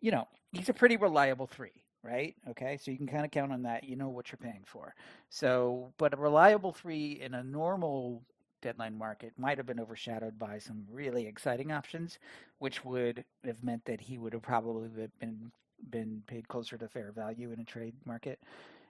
you 0.00 0.10
know 0.10 0.26
he's 0.52 0.68
a 0.68 0.74
pretty 0.74 0.96
reliable 0.96 1.46
three 1.46 1.82
right? 2.04 2.34
Okay, 2.50 2.78
so 2.82 2.90
you 2.90 2.96
can 2.96 3.06
kind 3.06 3.24
of 3.24 3.30
count 3.30 3.52
on 3.52 3.62
that. 3.62 3.84
You 3.84 3.96
know 3.96 4.08
what 4.08 4.32
you're 4.32 4.38
paying 4.38 4.64
for. 4.66 4.94
So, 5.30 5.92
but 5.98 6.14
a 6.14 6.16
reliable 6.16 6.72
three 6.72 7.20
in 7.20 7.34
a 7.34 7.44
normal 7.44 8.22
deadline 8.62 8.96
market 8.96 9.32
might 9.36 9.58
have 9.58 9.66
been 9.66 9.80
overshadowed 9.80 10.38
by 10.38 10.58
some 10.58 10.84
really 10.90 11.26
exciting 11.26 11.72
options, 11.72 12.18
which 12.58 12.84
would 12.84 13.24
have 13.44 13.62
meant 13.62 13.84
that 13.84 14.00
he 14.00 14.16
would 14.16 14.32
have 14.32 14.42
probably 14.42 14.88
been 15.20 15.52
been 15.90 16.22
paid 16.26 16.48
closer 16.48 16.78
to 16.78 16.88
fair 16.88 17.12
value 17.12 17.52
in 17.52 17.60
a 17.60 17.64
trade 17.64 17.94
market. 18.04 18.38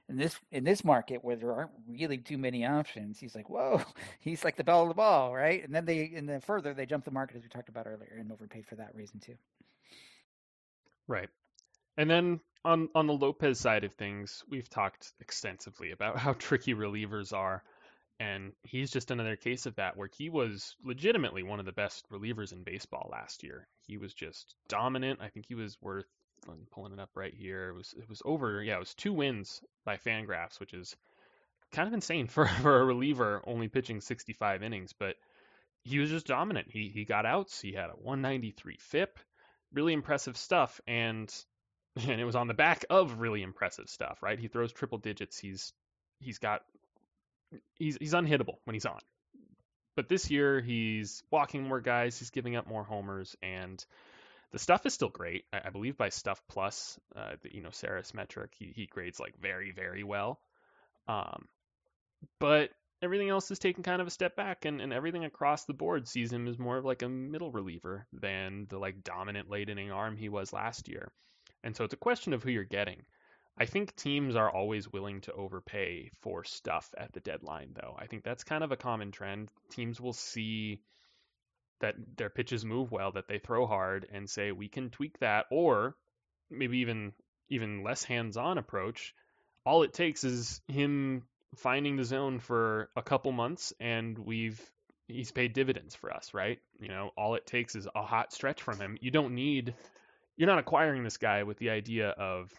In 0.08 0.16
this 0.16 0.38
in 0.50 0.64
this 0.64 0.84
market 0.84 1.24
where 1.24 1.36
there 1.36 1.52
aren't 1.52 1.70
really 1.88 2.18
too 2.18 2.38
many 2.38 2.66
options, 2.66 3.18
he's 3.18 3.34
like, 3.34 3.48
whoa, 3.48 3.82
he's 4.20 4.44
like 4.44 4.56
the 4.56 4.64
belle 4.64 4.82
of 4.82 4.88
the 4.88 4.94
ball, 4.94 5.34
right? 5.34 5.64
And 5.64 5.74
then 5.74 5.84
they 5.84 6.12
and 6.14 6.28
then 6.28 6.40
further 6.40 6.74
they 6.74 6.86
jump 6.86 7.04
the 7.04 7.10
market 7.10 7.36
as 7.36 7.42
we 7.42 7.48
talked 7.48 7.68
about 7.68 7.86
earlier 7.86 8.16
and 8.18 8.30
overpaid 8.30 8.66
for 8.66 8.76
that 8.76 8.94
reason 8.94 9.20
too. 9.20 9.36
Right. 11.08 11.28
And 11.96 12.08
then 12.10 12.40
on 12.64 12.88
on 12.94 13.06
the 13.06 13.12
Lopez 13.12 13.58
side 13.58 13.84
of 13.84 13.94
things, 13.94 14.44
we've 14.48 14.68
talked 14.68 15.12
extensively 15.20 15.90
about 15.90 16.18
how 16.18 16.32
tricky 16.38 16.74
relievers 16.74 17.32
are. 17.32 17.62
And 18.22 18.52
he's 18.62 18.92
just 18.92 19.10
another 19.10 19.34
case 19.34 19.66
of 19.66 19.74
that 19.76 19.96
where 19.96 20.08
he 20.16 20.28
was 20.28 20.76
legitimately 20.84 21.42
one 21.42 21.58
of 21.58 21.66
the 21.66 21.72
best 21.72 22.08
relievers 22.08 22.52
in 22.52 22.62
baseball 22.62 23.08
last 23.10 23.42
year. 23.42 23.66
He 23.88 23.98
was 23.98 24.14
just 24.14 24.54
dominant. 24.68 25.18
I 25.20 25.28
think 25.28 25.46
he 25.48 25.56
was 25.56 25.76
worth 25.80 26.06
I'm 26.48 26.66
pulling 26.70 26.92
it 26.92 27.00
up 27.00 27.10
right 27.16 27.34
here. 27.34 27.70
It 27.70 27.74
was 27.74 27.94
it 27.98 28.08
was 28.08 28.22
over. 28.24 28.62
Yeah, 28.62 28.76
it 28.76 28.80
was 28.80 28.94
two 28.94 29.12
wins 29.12 29.60
by 29.84 29.96
Fangraphs, 29.96 30.60
which 30.60 30.72
is 30.72 30.94
kind 31.72 31.88
of 31.88 31.94
insane 31.94 32.26
for 32.28 32.46
for 32.46 32.80
a 32.80 32.84
reliever 32.84 33.42
only 33.44 33.66
pitching 33.66 34.00
65 34.00 34.62
innings. 34.62 34.92
But 34.92 35.16
he 35.82 35.98
was 35.98 36.10
just 36.10 36.26
dominant. 36.26 36.68
He 36.70 36.90
he 36.94 37.04
got 37.04 37.26
outs. 37.26 37.60
He 37.60 37.72
had 37.72 37.90
a 37.90 37.94
193 37.94 38.76
FIP. 38.78 39.18
Really 39.72 39.94
impressive 39.94 40.36
stuff. 40.36 40.80
And 40.86 41.32
and 41.96 42.20
it 42.20 42.24
was 42.24 42.36
on 42.36 42.46
the 42.46 42.54
back 42.54 42.84
of 42.88 43.18
really 43.18 43.42
impressive 43.42 43.88
stuff, 43.88 44.22
right? 44.22 44.38
He 44.38 44.46
throws 44.46 44.72
triple 44.72 44.98
digits. 44.98 45.40
He's 45.40 45.72
he's 46.20 46.38
got 46.38 46.62
he's 47.74 47.96
he's 47.96 48.14
unhittable 48.14 48.56
when 48.64 48.74
he's 48.74 48.86
on. 48.86 49.00
But 49.94 50.08
this 50.08 50.30
year 50.30 50.60
he's 50.60 51.22
walking 51.30 51.64
more 51.64 51.80
guys, 51.80 52.18
he's 52.18 52.30
giving 52.30 52.56
up 52.56 52.66
more 52.66 52.84
homers, 52.84 53.36
and 53.42 53.84
the 54.50 54.58
stuff 54.58 54.86
is 54.86 54.94
still 54.94 55.08
great. 55.08 55.44
I, 55.52 55.62
I 55.66 55.70
believe 55.70 55.96
by 55.96 56.08
Stuff 56.08 56.40
Plus, 56.48 56.98
uh, 57.16 57.32
the 57.42 57.54
you 57.54 57.62
know 57.62 57.70
Sarris 57.70 58.14
metric, 58.14 58.52
he 58.58 58.72
he 58.74 58.86
grades 58.86 59.20
like 59.20 59.34
very 59.40 59.72
very 59.72 60.04
well. 60.04 60.40
Um, 61.08 61.46
but 62.38 62.70
everything 63.02 63.28
else 63.28 63.50
is 63.50 63.58
taking 63.58 63.82
kind 63.82 64.00
of 64.00 64.06
a 64.06 64.10
step 64.10 64.36
back, 64.36 64.64
and, 64.64 64.80
and 64.80 64.92
everything 64.92 65.24
across 65.24 65.64
the 65.64 65.74
board 65.74 66.06
sees 66.08 66.32
him 66.32 66.46
as 66.46 66.58
more 66.58 66.78
of 66.78 66.84
like 66.84 67.02
a 67.02 67.08
middle 67.08 67.50
reliever 67.50 68.06
than 68.12 68.66
the 68.70 68.78
like 68.78 69.02
dominant 69.02 69.50
late 69.50 69.68
inning 69.68 69.90
arm 69.90 70.16
he 70.16 70.28
was 70.28 70.52
last 70.52 70.88
year. 70.88 71.10
And 71.64 71.76
so 71.76 71.84
it's 71.84 71.94
a 71.94 71.98
question 71.98 72.32
of 72.32 72.42
who 72.42 72.50
you're 72.50 72.64
getting. 72.64 73.02
I 73.58 73.66
think 73.66 73.94
teams 73.94 74.34
are 74.34 74.50
always 74.50 74.92
willing 74.92 75.20
to 75.22 75.32
overpay 75.32 76.10
for 76.20 76.42
stuff 76.44 76.92
at 76.96 77.12
the 77.12 77.20
deadline, 77.20 77.74
though. 77.74 77.94
I 77.98 78.06
think 78.06 78.24
that's 78.24 78.44
kind 78.44 78.64
of 78.64 78.72
a 78.72 78.76
common 78.76 79.12
trend. 79.12 79.50
Teams 79.70 80.00
will 80.00 80.14
see 80.14 80.80
that 81.80 81.94
their 82.16 82.30
pitches 82.30 82.64
move 82.64 82.90
well, 82.90 83.12
that 83.12 83.28
they 83.28 83.38
throw 83.38 83.66
hard, 83.66 84.06
and 84.10 84.28
say 84.28 84.52
we 84.52 84.68
can 84.68 84.90
tweak 84.90 85.18
that, 85.18 85.46
or 85.50 85.96
maybe 86.50 86.78
even 86.78 87.12
even 87.48 87.82
less 87.82 88.02
hands-on 88.04 88.56
approach. 88.56 89.14
All 89.66 89.82
it 89.82 89.92
takes 89.92 90.24
is 90.24 90.60
him 90.68 91.24
finding 91.56 91.96
the 91.96 92.04
zone 92.04 92.38
for 92.38 92.88
a 92.96 93.02
couple 93.02 93.32
months, 93.32 93.74
and 93.78 94.18
we've 94.18 94.60
he's 95.08 95.30
paid 95.30 95.52
dividends 95.52 95.94
for 95.94 96.10
us, 96.12 96.32
right? 96.32 96.58
You 96.80 96.88
know, 96.88 97.10
all 97.16 97.34
it 97.34 97.46
takes 97.46 97.74
is 97.74 97.86
a 97.94 98.02
hot 98.02 98.32
stretch 98.32 98.62
from 98.62 98.80
him. 98.80 98.96
You 99.00 99.10
don't 99.10 99.34
need 99.34 99.74
you're 100.36 100.48
not 100.48 100.58
acquiring 100.58 101.04
this 101.04 101.18
guy 101.18 101.42
with 101.42 101.58
the 101.58 101.70
idea 101.70 102.08
of 102.10 102.50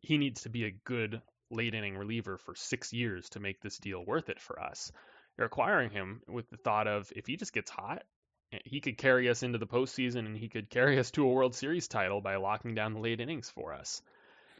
he 0.00 0.18
needs 0.18 0.42
to 0.42 0.48
be 0.48 0.64
a 0.64 0.70
good 0.84 1.20
late 1.50 1.74
inning 1.74 1.96
reliever 1.96 2.38
for 2.38 2.54
six 2.54 2.92
years 2.92 3.28
to 3.30 3.40
make 3.40 3.60
this 3.60 3.78
deal 3.78 4.04
worth 4.04 4.28
it 4.28 4.40
for 4.40 4.60
us. 4.60 4.92
You're 5.36 5.46
acquiring 5.46 5.90
him 5.90 6.22
with 6.28 6.48
the 6.50 6.56
thought 6.56 6.86
of 6.86 7.12
if 7.14 7.26
he 7.26 7.36
just 7.36 7.52
gets 7.52 7.70
hot, 7.70 8.02
he 8.64 8.80
could 8.80 8.98
carry 8.98 9.28
us 9.28 9.42
into 9.42 9.58
the 9.58 9.66
postseason 9.66 10.26
and 10.26 10.36
he 10.36 10.48
could 10.48 10.70
carry 10.70 10.98
us 10.98 11.10
to 11.12 11.24
a 11.24 11.28
World 11.28 11.54
Series 11.54 11.88
title 11.88 12.20
by 12.20 12.36
locking 12.36 12.74
down 12.74 12.94
the 12.94 13.00
late 13.00 13.20
innings 13.20 13.48
for 13.48 13.72
us. 13.72 14.02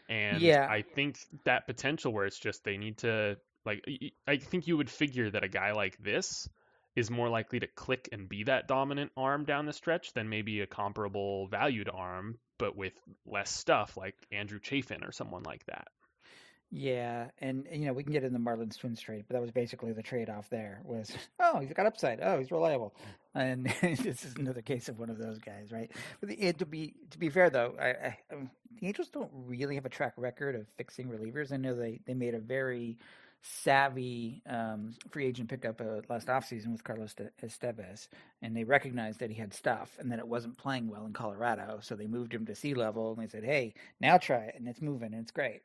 And 0.08 0.40
yeah. 0.40 0.66
I 0.68 0.82
think 0.82 1.18
that 1.44 1.66
potential 1.66 2.12
where 2.12 2.26
it's 2.26 2.38
just 2.38 2.64
they 2.64 2.76
need 2.76 2.98
to 2.98 3.36
like 3.64 3.84
I 4.26 4.38
think 4.38 4.66
you 4.66 4.76
would 4.76 4.90
figure 4.90 5.30
that 5.30 5.44
a 5.44 5.48
guy 5.48 5.72
like 5.72 5.96
this 6.02 6.48
is 6.96 7.10
more 7.10 7.28
likely 7.28 7.60
to 7.60 7.66
click 7.66 8.08
and 8.12 8.28
be 8.28 8.44
that 8.44 8.68
dominant 8.68 9.12
arm 9.16 9.44
down 9.44 9.66
the 9.66 9.72
stretch 9.72 10.12
than 10.12 10.28
maybe 10.28 10.60
a 10.60 10.66
comparable 10.66 11.46
valued 11.48 11.88
arm, 11.88 12.38
but 12.58 12.76
with 12.76 12.94
less 13.26 13.50
stuff 13.50 13.96
like 13.96 14.14
Andrew 14.32 14.58
Chafin 14.60 15.04
or 15.04 15.12
someone 15.12 15.42
like 15.42 15.64
that. 15.66 15.88
Yeah, 16.72 17.26
and 17.40 17.66
you 17.72 17.86
know 17.86 17.92
we 17.92 18.04
can 18.04 18.12
get 18.12 18.22
in 18.22 18.32
the 18.32 18.38
Marlins 18.38 18.78
Twins 18.78 19.00
trade, 19.00 19.24
but 19.26 19.34
that 19.34 19.40
was 19.40 19.50
basically 19.50 19.92
the 19.92 20.04
trade 20.04 20.30
off. 20.30 20.48
There 20.50 20.80
was 20.84 21.10
oh 21.40 21.58
he's 21.58 21.72
got 21.72 21.86
upside, 21.86 22.20
oh 22.22 22.38
he's 22.38 22.52
reliable, 22.52 22.94
and 23.34 23.66
this 23.82 24.24
is 24.24 24.34
another 24.36 24.62
case 24.62 24.88
of 24.88 24.98
one 24.98 25.10
of 25.10 25.18
those 25.18 25.38
guys, 25.38 25.72
right? 25.72 25.90
But 26.20 26.28
the, 26.28 26.52
to 26.52 26.66
be 26.66 26.94
to 27.10 27.18
be 27.18 27.28
fair 27.28 27.50
though, 27.50 27.74
I, 27.80 27.88
I, 27.88 28.18
um, 28.32 28.50
the 28.80 28.86
Angels 28.86 29.08
don't 29.08 29.30
really 29.32 29.74
have 29.74 29.84
a 29.84 29.90
track 29.90 30.12
record 30.16 30.54
of 30.54 30.68
fixing 30.76 31.08
relievers. 31.08 31.52
I 31.52 31.56
know 31.56 31.74
they 31.74 32.00
they 32.06 32.14
made 32.14 32.34
a 32.34 32.40
very 32.40 32.98
savvy 33.42 34.42
um, 34.46 34.94
free 35.10 35.26
agent 35.26 35.48
pickup 35.48 35.80
uh, 35.80 36.00
last 36.08 36.28
offseason 36.28 36.72
with 36.72 36.84
Carlos 36.84 37.14
Estevez, 37.42 38.08
and 38.42 38.56
they 38.56 38.64
recognized 38.64 39.18
that 39.20 39.30
he 39.30 39.36
had 39.36 39.54
stuff 39.54 39.96
and 39.98 40.10
that 40.12 40.18
it 40.18 40.28
wasn't 40.28 40.56
playing 40.58 40.88
well 40.88 41.06
in 41.06 41.12
Colorado. 41.12 41.78
So 41.82 41.94
they 41.94 42.06
moved 42.06 42.34
him 42.34 42.44
to 42.46 42.54
sea 42.54 42.74
level 42.74 43.12
and 43.12 43.22
they 43.22 43.30
said, 43.30 43.44
hey, 43.44 43.74
now 44.00 44.18
try 44.18 44.44
it, 44.44 44.56
and 44.58 44.68
it's 44.68 44.82
moving, 44.82 45.12
and 45.12 45.22
it's 45.22 45.30
great. 45.30 45.62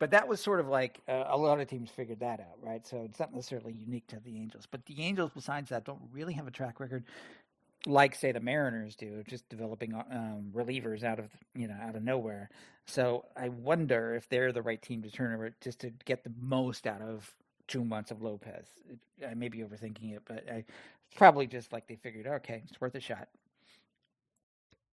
But 0.00 0.10
that 0.10 0.26
was 0.26 0.40
sort 0.40 0.60
of 0.60 0.68
like 0.68 1.00
uh, 1.08 1.24
a 1.28 1.36
lot 1.36 1.60
of 1.60 1.68
teams 1.68 1.88
figured 1.88 2.20
that 2.20 2.40
out, 2.40 2.58
right? 2.60 2.86
So 2.86 3.02
it's 3.04 3.20
not 3.20 3.32
necessarily 3.32 3.72
unique 3.72 4.06
to 4.08 4.20
the 4.20 4.36
Angels. 4.36 4.66
But 4.70 4.84
the 4.86 5.00
Angels, 5.00 5.30
besides 5.34 5.70
that, 5.70 5.84
don't 5.84 6.02
really 6.12 6.34
have 6.34 6.48
a 6.48 6.50
track 6.50 6.80
record 6.80 7.04
like 7.86 8.14
say 8.14 8.32
the 8.32 8.40
Mariners 8.40 8.96
do, 8.96 9.22
just 9.28 9.48
developing 9.48 9.94
um, 9.94 10.50
relievers 10.54 11.02
out 11.02 11.18
of 11.18 11.30
you 11.54 11.68
know 11.68 11.76
out 11.80 11.96
of 11.96 12.02
nowhere. 12.02 12.50
So 12.86 13.24
I 13.36 13.48
wonder 13.48 14.14
if 14.14 14.28
they're 14.28 14.52
the 14.52 14.62
right 14.62 14.80
team 14.80 15.02
to 15.02 15.10
turn 15.10 15.34
over 15.34 15.54
just 15.60 15.80
to 15.80 15.90
get 16.04 16.24
the 16.24 16.32
most 16.40 16.86
out 16.86 17.00
of 17.00 17.34
two 17.66 17.84
months 17.84 18.10
of 18.10 18.22
Lopez. 18.22 18.66
I 19.26 19.34
may 19.34 19.48
be 19.48 19.58
overthinking 19.58 20.14
it, 20.14 20.22
but 20.26 20.44
I, 20.50 20.64
probably 21.16 21.46
just 21.46 21.72
like 21.72 21.86
they 21.86 21.96
figured, 21.96 22.26
okay, 22.26 22.62
it's 22.68 22.80
worth 22.80 22.94
a 22.94 23.00
shot. 23.00 23.28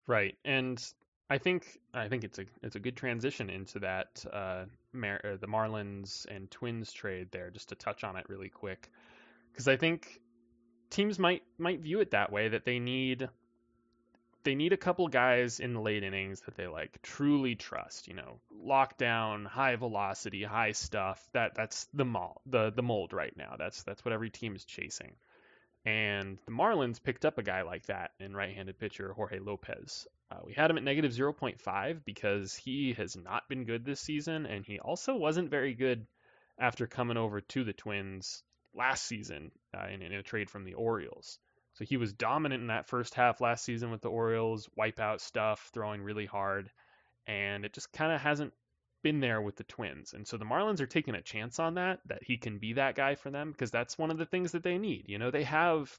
Right, 0.06 0.36
and 0.44 0.82
I 1.30 1.38
think 1.38 1.78
I 1.94 2.08
think 2.08 2.24
it's 2.24 2.38
a 2.38 2.44
it's 2.62 2.76
a 2.76 2.80
good 2.80 2.96
transition 2.96 3.50
into 3.50 3.78
that 3.80 4.24
uh, 4.32 4.64
Mar- 4.92 5.20
the 5.40 5.46
Marlins 5.46 6.26
and 6.26 6.50
Twins 6.50 6.92
trade 6.92 7.28
there. 7.30 7.50
Just 7.50 7.68
to 7.68 7.74
touch 7.74 8.04
on 8.04 8.16
it 8.16 8.28
really 8.28 8.48
quick, 8.48 8.90
because 9.52 9.68
I 9.68 9.76
think 9.76 10.20
teams 10.92 11.18
might 11.18 11.42
might 11.58 11.80
view 11.80 12.00
it 12.00 12.12
that 12.12 12.30
way 12.30 12.48
that 12.48 12.64
they 12.64 12.78
need 12.78 13.28
they 14.44 14.54
need 14.54 14.72
a 14.72 14.76
couple 14.76 15.08
guys 15.08 15.60
in 15.60 15.72
the 15.72 15.80
late 15.80 16.02
innings 16.02 16.40
that 16.42 16.56
they 16.56 16.66
like 16.66 17.00
truly 17.02 17.54
trust, 17.54 18.08
you 18.08 18.14
know, 18.14 18.40
lockdown, 18.64 19.46
high 19.46 19.76
velocity, 19.76 20.42
high 20.42 20.72
stuff. 20.72 21.24
That 21.32 21.54
that's 21.54 21.86
the 21.94 22.04
mold, 22.04 22.40
the 22.46 22.70
the 22.70 22.82
mold 22.82 23.12
right 23.12 23.36
now. 23.36 23.54
That's 23.58 23.82
that's 23.84 24.04
what 24.04 24.12
every 24.12 24.30
team 24.30 24.54
is 24.54 24.64
chasing. 24.64 25.12
And 25.84 26.38
the 26.46 26.52
Marlins 26.52 27.02
picked 27.02 27.24
up 27.24 27.38
a 27.38 27.42
guy 27.42 27.62
like 27.62 27.86
that 27.86 28.12
in 28.20 28.36
right-handed 28.36 28.78
pitcher 28.78 29.12
Jorge 29.12 29.40
Lopez. 29.40 30.06
Uh, 30.30 30.38
we 30.44 30.52
had 30.52 30.70
him 30.70 30.76
at 30.76 30.84
negative 30.84 31.10
0.5 31.10 32.04
because 32.04 32.54
he 32.54 32.92
has 32.92 33.16
not 33.16 33.48
been 33.48 33.64
good 33.64 33.84
this 33.84 34.00
season, 34.00 34.46
and 34.46 34.64
he 34.64 34.78
also 34.78 35.16
wasn't 35.16 35.50
very 35.50 35.74
good 35.74 36.06
after 36.56 36.86
coming 36.86 37.16
over 37.16 37.40
to 37.40 37.64
the 37.64 37.72
Twins 37.72 38.44
last 38.74 39.04
season 39.04 39.50
uh, 39.76 39.86
in, 39.92 40.02
in, 40.02 40.12
a 40.12 40.22
trade 40.22 40.50
from 40.50 40.64
the 40.64 40.74
Orioles. 40.74 41.38
So 41.74 41.84
he 41.84 41.96
was 41.96 42.12
dominant 42.12 42.60
in 42.60 42.66
that 42.68 42.88
first 42.88 43.14
half 43.14 43.40
last 43.40 43.64
season 43.64 43.90
with 43.90 44.02
the 44.02 44.10
Orioles, 44.10 44.68
wipeout 44.78 45.20
stuff, 45.20 45.70
throwing 45.72 46.02
really 46.02 46.26
hard, 46.26 46.70
and 47.26 47.64
it 47.64 47.72
just 47.72 47.92
kind 47.92 48.12
of 48.12 48.20
hasn't 48.20 48.52
been 49.02 49.20
there 49.20 49.40
with 49.40 49.56
the 49.56 49.64
Twins. 49.64 50.12
And 50.12 50.26
so 50.26 50.36
the 50.36 50.44
Marlins 50.44 50.80
are 50.80 50.86
taking 50.86 51.14
a 51.14 51.22
chance 51.22 51.58
on 51.58 51.74
that, 51.74 52.00
that 52.06 52.22
he 52.22 52.36
can 52.36 52.58
be 52.58 52.74
that 52.74 52.94
guy 52.94 53.14
for 53.14 53.30
them, 53.30 53.50
because 53.50 53.70
that's 53.70 53.98
one 53.98 54.10
of 54.10 54.18
the 54.18 54.26
things 54.26 54.52
that 54.52 54.62
they 54.62 54.78
need. 54.78 55.06
You 55.08 55.18
know, 55.18 55.30
they 55.30 55.44
have 55.44 55.96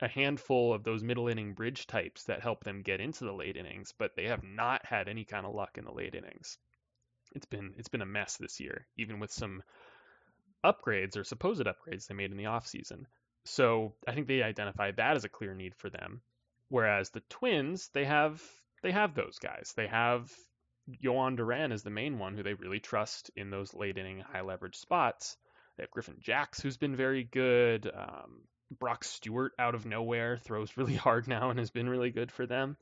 a 0.00 0.08
handful 0.08 0.72
of 0.72 0.84
those 0.84 1.02
middle 1.02 1.28
inning 1.28 1.54
bridge 1.54 1.86
types 1.86 2.24
that 2.24 2.40
help 2.40 2.64
them 2.64 2.82
get 2.82 3.00
into 3.00 3.24
the 3.24 3.32
late 3.32 3.56
innings, 3.56 3.92
but 3.98 4.14
they 4.14 4.26
have 4.28 4.44
not 4.44 4.84
had 4.86 5.08
any 5.08 5.24
kind 5.24 5.44
of 5.44 5.54
luck 5.54 5.76
in 5.76 5.84
the 5.84 5.92
late 5.92 6.14
innings. 6.14 6.58
It's 7.34 7.46
been 7.46 7.74
it's 7.76 7.88
been 7.88 8.02
a 8.02 8.06
mess 8.06 8.36
this 8.36 8.60
year, 8.60 8.86
even 8.96 9.18
with 9.18 9.32
some 9.32 9.62
upgrades 10.64 11.16
or 11.16 11.24
supposed 11.24 11.62
upgrades 11.62 12.06
they 12.06 12.14
made 12.14 12.30
in 12.30 12.36
the 12.36 12.44
offseason. 12.44 13.04
So 13.44 13.94
I 14.06 14.12
think 14.12 14.26
they 14.26 14.42
identify 14.42 14.90
that 14.92 15.16
as 15.16 15.24
a 15.24 15.28
clear 15.28 15.54
need 15.54 15.74
for 15.74 15.90
them. 15.90 16.20
Whereas 16.68 17.10
the 17.10 17.22
Twins, 17.30 17.88
they 17.94 18.04
have 18.04 18.42
they 18.82 18.92
have 18.92 19.14
those 19.14 19.38
guys. 19.38 19.72
They 19.76 19.86
have 19.86 20.30
Jhoan 21.02 21.36
Duran 21.36 21.72
is 21.72 21.82
the 21.82 21.90
main 21.90 22.18
one 22.18 22.34
who 22.34 22.42
they 22.42 22.54
really 22.54 22.80
trust 22.80 23.30
in 23.36 23.50
those 23.50 23.74
late 23.74 23.98
inning 23.98 24.20
high 24.20 24.42
leverage 24.42 24.76
spots. 24.76 25.36
They 25.76 25.82
have 25.84 25.90
Griffin 25.90 26.18
Jax 26.20 26.60
who's 26.60 26.76
been 26.76 26.96
very 26.96 27.24
good. 27.24 27.90
Um, 27.92 28.42
Brock 28.70 29.04
Stewart 29.04 29.52
out 29.58 29.74
of 29.74 29.86
nowhere 29.86 30.36
throws 30.36 30.76
really 30.76 30.96
hard 31.06 31.26
now 31.26 31.50
and 31.50 31.58
has 31.58 31.70
been 31.70 31.88
really 31.88 32.10
good 32.10 32.30
for 32.30 32.46
them. 32.46 32.76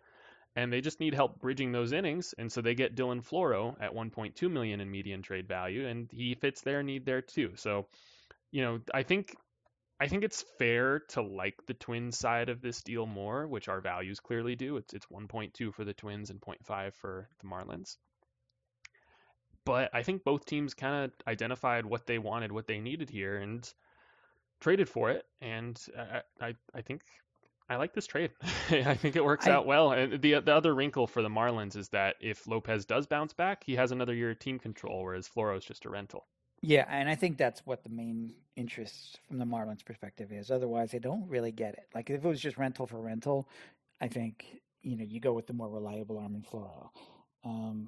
And 0.56 0.72
they 0.72 0.80
just 0.80 1.00
need 1.00 1.14
help 1.14 1.38
bridging 1.38 1.70
those 1.70 1.92
innings, 1.92 2.34
and 2.38 2.50
so 2.50 2.62
they 2.62 2.74
get 2.74 2.96
Dylan 2.96 3.22
Floro 3.24 3.76
at 3.78 3.94
1.2 3.94 4.50
million 4.50 4.80
in 4.80 4.90
median 4.90 5.22
trade 5.22 5.46
value, 5.46 5.86
and 5.86 6.10
he 6.10 6.34
fits 6.34 6.62
their 6.62 6.82
need 6.82 7.04
there 7.04 7.20
too. 7.20 7.52
So, 7.56 7.86
you 8.50 8.62
know, 8.62 8.80
I 8.92 9.02
think 9.02 9.36
I 10.00 10.08
think 10.08 10.24
it's 10.24 10.44
fair 10.58 11.00
to 11.10 11.22
like 11.22 11.54
the 11.66 11.74
Twins 11.74 12.18
side 12.18 12.48
of 12.48 12.62
this 12.62 12.82
deal 12.82 13.06
more, 13.06 13.46
which 13.46 13.68
our 13.68 13.80
values 13.80 14.18
clearly 14.18 14.56
do. 14.56 14.78
It's 14.78 14.94
it's 14.94 15.06
1.2 15.06 15.74
for 15.74 15.84
the 15.84 15.94
Twins 15.94 16.30
and 16.30 16.40
0.5 16.40 16.94
for 16.94 17.28
the 17.40 17.48
Marlins. 17.48 17.98
But 19.66 19.90
I 19.92 20.02
think 20.02 20.24
both 20.24 20.46
teams 20.46 20.74
kind 20.74 21.04
of 21.04 21.12
identified 21.26 21.84
what 21.84 22.06
they 22.06 22.18
wanted, 22.18 22.52
what 22.52 22.66
they 22.66 22.78
needed 22.78 23.10
here, 23.10 23.36
and 23.36 23.68
traded 24.60 24.88
for 24.88 25.10
it. 25.10 25.26
And 25.42 25.78
I 25.98 26.22
I, 26.40 26.54
I 26.74 26.80
think 26.80 27.02
I 27.68 27.76
like 27.76 27.94
this 27.94 28.06
trade. 28.06 28.30
I 28.70 28.94
think 28.94 29.16
it 29.16 29.24
works 29.24 29.46
I, 29.46 29.52
out 29.52 29.66
well. 29.66 29.92
And 29.92 30.20
the 30.20 30.40
the 30.40 30.54
other 30.54 30.74
wrinkle 30.74 31.06
for 31.06 31.22
the 31.22 31.28
Marlins 31.28 31.76
is 31.76 31.88
that 31.90 32.16
if 32.20 32.46
Lopez 32.46 32.84
does 32.84 33.06
bounce 33.06 33.32
back, 33.32 33.64
he 33.64 33.74
has 33.76 33.92
another 33.92 34.14
year 34.14 34.30
of 34.30 34.38
team 34.38 34.58
control, 34.58 35.02
whereas 35.02 35.28
Floro 35.28 35.56
is 35.56 35.64
just 35.64 35.84
a 35.84 35.90
rental. 35.90 36.26
Yeah, 36.62 36.86
and 36.88 37.08
I 37.08 37.14
think 37.14 37.36
that's 37.36 37.66
what 37.66 37.82
the 37.82 37.90
main 37.90 38.34
interest 38.56 39.20
from 39.28 39.38
the 39.38 39.44
Marlins' 39.44 39.84
perspective 39.84 40.32
is. 40.32 40.50
Otherwise, 40.50 40.90
they 40.90 40.98
don't 40.98 41.28
really 41.28 41.52
get 41.52 41.74
it. 41.74 41.86
Like 41.94 42.08
if 42.10 42.24
it 42.24 42.28
was 42.28 42.40
just 42.40 42.56
rental 42.56 42.86
for 42.86 43.00
rental, 43.00 43.48
I 44.00 44.08
think 44.08 44.60
you 44.82 44.96
know 44.96 45.04
you 45.04 45.20
go 45.20 45.32
with 45.32 45.46
the 45.46 45.52
more 45.52 45.68
reliable 45.68 46.18
arm 46.18 46.34
in 46.34 46.42
Floro 46.42 46.90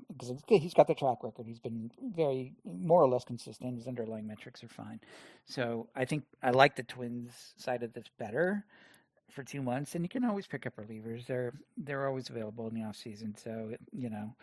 because 0.08 0.30
um, 0.30 0.38
he's 0.46 0.74
got 0.74 0.86
the 0.86 0.94
track 0.94 1.18
record. 1.22 1.46
He's 1.46 1.58
been 1.58 1.90
very 2.14 2.54
more 2.64 3.02
or 3.02 3.08
less 3.08 3.24
consistent. 3.24 3.76
His 3.76 3.88
underlying 3.88 4.26
metrics 4.26 4.62
are 4.62 4.68
fine. 4.68 5.00
So 5.46 5.88
I 5.96 6.04
think 6.04 6.24
I 6.42 6.50
like 6.50 6.76
the 6.76 6.84
Twins 6.84 7.54
side 7.56 7.82
of 7.82 7.92
this 7.92 8.06
better 8.18 8.64
for 9.30 9.42
two 9.42 9.62
months, 9.62 9.94
and 9.94 10.04
you 10.04 10.08
can 10.08 10.24
always 10.24 10.46
pick 10.46 10.66
up 10.66 10.74
relievers. 10.76 11.26
They're 11.26 11.52
they're 11.76 12.06
always 12.06 12.30
available 12.30 12.68
in 12.68 12.74
the 12.74 12.82
off 12.82 12.96
season. 12.96 13.34
So 13.36 13.72
you 13.92 14.10
know, 14.10 14.34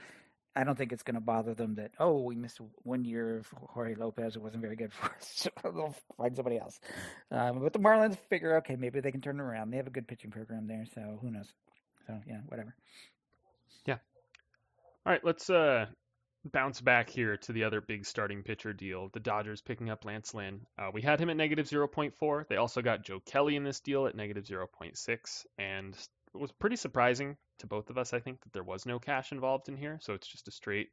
I 0.56 0.64
don't 0.64 0.78
think 0.78 0.92
it's 0.92 1.04
going 1.04 1.16
to 1.16 1.22
bother 1.22 1.54
them 1.54 1.76
that 1.76 1.92
oh 2.00 2.22
we 2.22 2.36
missed 2.36 2.60
one 2.84 3.04
year 3.04 3.38
of 3.38 3.48
Jorge 3.70 3.96
Lopez. 3.96 4.36
It 4.36 4.42
wasn't 4.42 4.62
very 4.62 4.76
good 4.76 4.94
for 4.94 5.08
us. 5.08 5.50
So 5.64 5.72
they'll 5.72 5.96
find 6.18 6.36
somebody 6.36 6.58
else. 6.58 6.80
Um, 7.32 7.60
but 7.60 7.74
the 7.74 7.80
Marlins 7.80 8.18
figure 8.30 8.58
okay 8.58 8.76
maybe 8.76 9.00
they 9.00 9.12
can 9.12 9.22
turn 9.22 9.40
around. 9.40 9.72
They 9.72 9.78
have 9.78 9.88
a 9.88 9.92
good 9.92 10.08
pitching 10.08 10.32
program 10.32 10.68
there, 10.68 10.86
so 10.94 11.20
who 11.22 11.32
knows? 11.32 11.52
So 12.08 12.20
yeah, 12.28 12.40
whatever. 12.48 12.76
Yeah. 13.86 13.98
All 15.06 15.12
right, 15.12 15.24
let's 15.24 15.50
uh 15.50 15.88
bounce 16.52 16.82
back 16.82 17.10
here 17.10 17.38
to 17.38 17.52
the 17.52 17.64
other 17.64 17.82
big 17.82 18.06
starting 18.06 18.44
pitcher 18.44 18.74
deal. 18.74 19.10
The 19.14 19.20
Dodgers 19.20 19.62
picking 19.62 19.90
up 19.90 20.06
Lance 20.06 20.34
Lynn. 20.34 20.62
Uh, 20.78 20.90
we 20.94 21.02
had 21.02 21.20
him 21.20 21.30
at 21.30 21.38
negative 21.38 21.68
0.4. 21.68 22.48
They 22.48 22.58
also 22.58 22.82
got 22.82 23.04
Joe 23.04 23.20
Kelly 23.20 23.56
in 23.56 23.64
this 23.64 23.80
deal 23.80 24.08
at 24.08 24.16
negative 24.16 24.46
0.6. 24.46 25.46
And 25.58 25.96
it 26.34 26.40
was 26.40 26.52
pretty 26.52 26.76
surprising 26.76 27.38
to 27.60 27.68
both 27.68 27.90
of 27.90 27.98
us, 27.98 28.14
I 28.14 28.20
think, 28.20 28.42
that 28.42 28.54
there 28.54 28.64
was 28.64 28.86
no 28.86 29.00
cash 29.00 29.32
involved 29.32 29.70
in 29.70 29.78
here. 29.78 30.00
So 30.02 30.14
it's 30.14 30.28
just 30.28 30.48
a 30.48 30.52
straight 30.52 30.90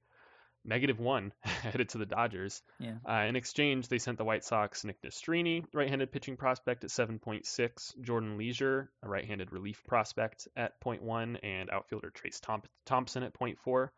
negative 0.64 1.00
one 1.00 1.32
headed 1.42 1.88
to 1.90 1.98
the 1.98 2.06
Dodgers. 2.06 2.62
Yeah. 2.78 2.94
Uh, 3.08 3.26
in 3.28 3.36
exchange, 3.36 3.88
they 3.88 3.98
sent 3.98 4.18
the 4.18 4.24
White 4.24 4.44
Sox 4.44 4.84
Nick 4.84 5.02
Nastrini, 5.02 5.64
right-handed 5.74 6.12
pitching 6.12 6.36
prospect 6.36 6.84
at 6.84 6.90
7.6, 6.90 8.00
Jordan 8.00 8.38
Leasure, 8.38 8.90
a 9.02 9.08
right-handed 9.08 9.52
relief 9.52 9.82
prospect 9.86 10.48
at 10.56 10.80
0.1, 10.80 11.38
and 11.42 11.70
outfielder 11.70 12.10
Trayce 12.10 12.40
Thompson 12.86 13.22
at 13.22 13.34
0.4. 13.34 13.88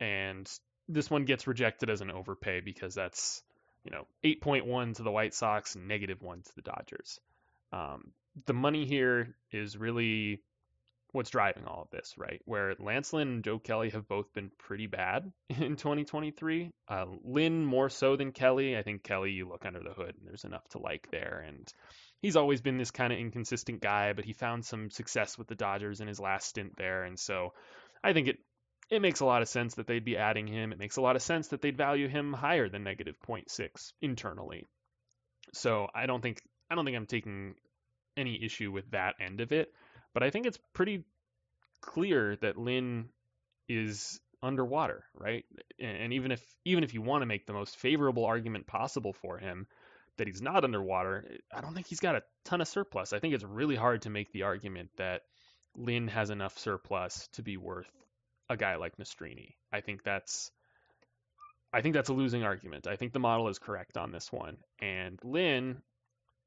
And 0.00 0.50
this 0.88 1.10
one 1.10 1.24
gets 1.24 1.46
rejected 1.46 1.90
as 1.90 2.00
an 2.00 2.10
overpay 2.10 2.60
because 2.60 2.94
that's 2.94 3.42
you 3.84 3.90
know 3.90 4.06
8.1 4.24 4.96
to 4.96 5.02
the 5.02 5.10
White 5.10 5.34
Sox, 5.34 5.76
negative 5.76 6.22
one 6.22 6.42
to 6.42 6.54
the 6.54 6.62
Dodgers. 6.62 7.20
Um, 7.72 8.12
the 8.46 8.52
money 8.52 8.84
here 8.84 9.34
is 9.50 9.76
really 9.76 10.42
what's 11.12 11.30
driving 11.30 11.64
all 11.64 11.82
of 11.82 11.90
this, 11.90 12.14
right? 12.18 12.42
Where 12.44 12.74
Lance 12.78 13.12
Lynn 13.12 13.28
and 13.28 13.44
Joe 13.44 13.58
Kelly 13.58 13.90
have 13.90 14.06
both 14.06 14.32
been 14.34 14.50
pretty 14.58 14.86
bad 14.86 15.32
in 15.48 15.76
2023. 15.76 16.70
Uh, 16.88 17.06
Lynn 17.24 17.64
more 17.64 17.88
so 17.88 18.16
than 18.16 18.32
Kelly. 18.32 18.76
I 18.76 18.82
think 18.82 19.02
Kelly, 19.02 19.32
you 19.32 19.48
look 19.48 19.64
under 19.64 19.80
the 19.80 19.94
hood 19.94 20.14
and 20.18 20.26
there's 20.26 20.44
enough 20.44 20.68
to 20.70 20.78
like 20.78 21.08
there. 21.10 21.44
And 21.46 21.72
he's 22.20 22.36
always 22.36 22.60
been 22.60 22.76
this 22.76 22.90
kind 22.90 23.12
of 23.12 23.18
inconsistent 23.18 23.80
guy, 23.80 24.12
but 24.12 24.24
he 24.24 24.34
found 24.34 24.64
some 24.64 24.90
success 24.90 25.38
with 25.38 25.48
the 25.48 25.54
Dodgers 25.54 26.00
in 26.00 26.08
his 26.08 26.20
last 26.20 26.48
stint 26.48 26.76
there. 26.76 27.04
And 27.04 27.18
so 27.18 27.54
I 28.04 28.12
think 28.12 28.28
it 28.28 28.38
it 28.90 29.02
makes 29.02 29.20
a 29.20 29.24
lot 29.24 29.42
of 29.42 29.48
sense 29.48 29.74
that 29.74 29.86
they'd 29.86 30.04
be 30.04 30.16
adding 30.16 30.46
him. 30.46 30.72
It 30.72 30.78
makes 30.78 30.96
a 30.96 31.00
lot 31.00 31.16
of 31.16 31.22
sense 31.22 31.48
that 31.48 31.60
they'd 31.60 31.76
value 31.76 32.08
him 32.08 32.32
higher 32.32 32.68
than 32.68 32.84
negative 32.84 33.16
0.6 33.26 33.92
internally. 34.00 34.66
So 35.52 35.88
I 35.94 36.06
don't 36.06 36.22
think 36.22 36.40
I 36.70 36.74
don't 36.74 36.84
think 36.84 36.96
I'm 36.96 37.06
taking 37.06 37.54
any 38.16 38.42
issue 38.42 38.72
with 38.72 38.90
that 38.90 39.16
end 39.20 39.40
of 39.40 39.52
it, 39.52 39.72
but 40.14 40.22
I 40.22 40.30
think 40.30 40.46
it's 40.46 40.58
pretty 40.72 41.04
clear 41.80 42.36
that 42.36 42.56
Lynn 42.56 43.08
is 43.68 44.20
underwater, 44.42 45.04
right? 45.14 45.44
And 45.80 46.12
even 46.12 46.32
if 46.32 46.42
even 46.64 46.84
if 46.84 46.94
you 46.94 47.02
want 47.02 47.22
to 47.22 47.26
make 47.26 47.46
the 47.46 47.52
most 47.52 47.76
favorable 47.76 48.24
argument 48.24 48.66
possible 48.66 49.12
for 49.12 49.38
him 49.38 49.66
that 50.18 50.26
he's 50.26 50.42
not 50.42 50.64
underwater, 50.64 51.24
I 51.52 51.60
don't 51.60 51.74
think 51.74 51.86
he's 51.86 52.00
got 52.00 52.16
a 52.16 52.22
ton 52.44 52.60
of 52.60 52.68
surplus. 52.68 53.12
I 53.12 53.18
think 53.18 53.34
it's 53.34 53.44
really 53.44 53.76
hard 53.76 54.02
to 54.02 54.10
make 54.10 54.32
the 54.32 54.42
argument 54.42 54.90
that 54.96 55.22
Lynn 55.76 56.08
has 56.08 56.30
enough 56.30 56.58
surplus 56.58 57.28
to 57.34 57.42
be 57.42 57.56
worth 57.56 57.90
a 58.48 58.56
guy 58.56 58.76
like 58.76 58.96
Nastrini. 58.96 59.54
I 59.72 59.80
think 59.80 60.02
that's 60.02 60.50
I 61.72 61.82
think 61.82 61.94
that's 61.94 62.08
a 62.08 62.14
losing 62.14 62.42
argument. 62.42 62.86
I 62.86 62.96
think 62.96 63.12
the 63.12 63.18
model 63.18 63.48
is 63.48 63.58
correct 63.58 63.96
on 63.96 64.12
this 64.12 64.32
one. 64.32 64.56
And 64.80 65.18
Lynn 65.22 65.82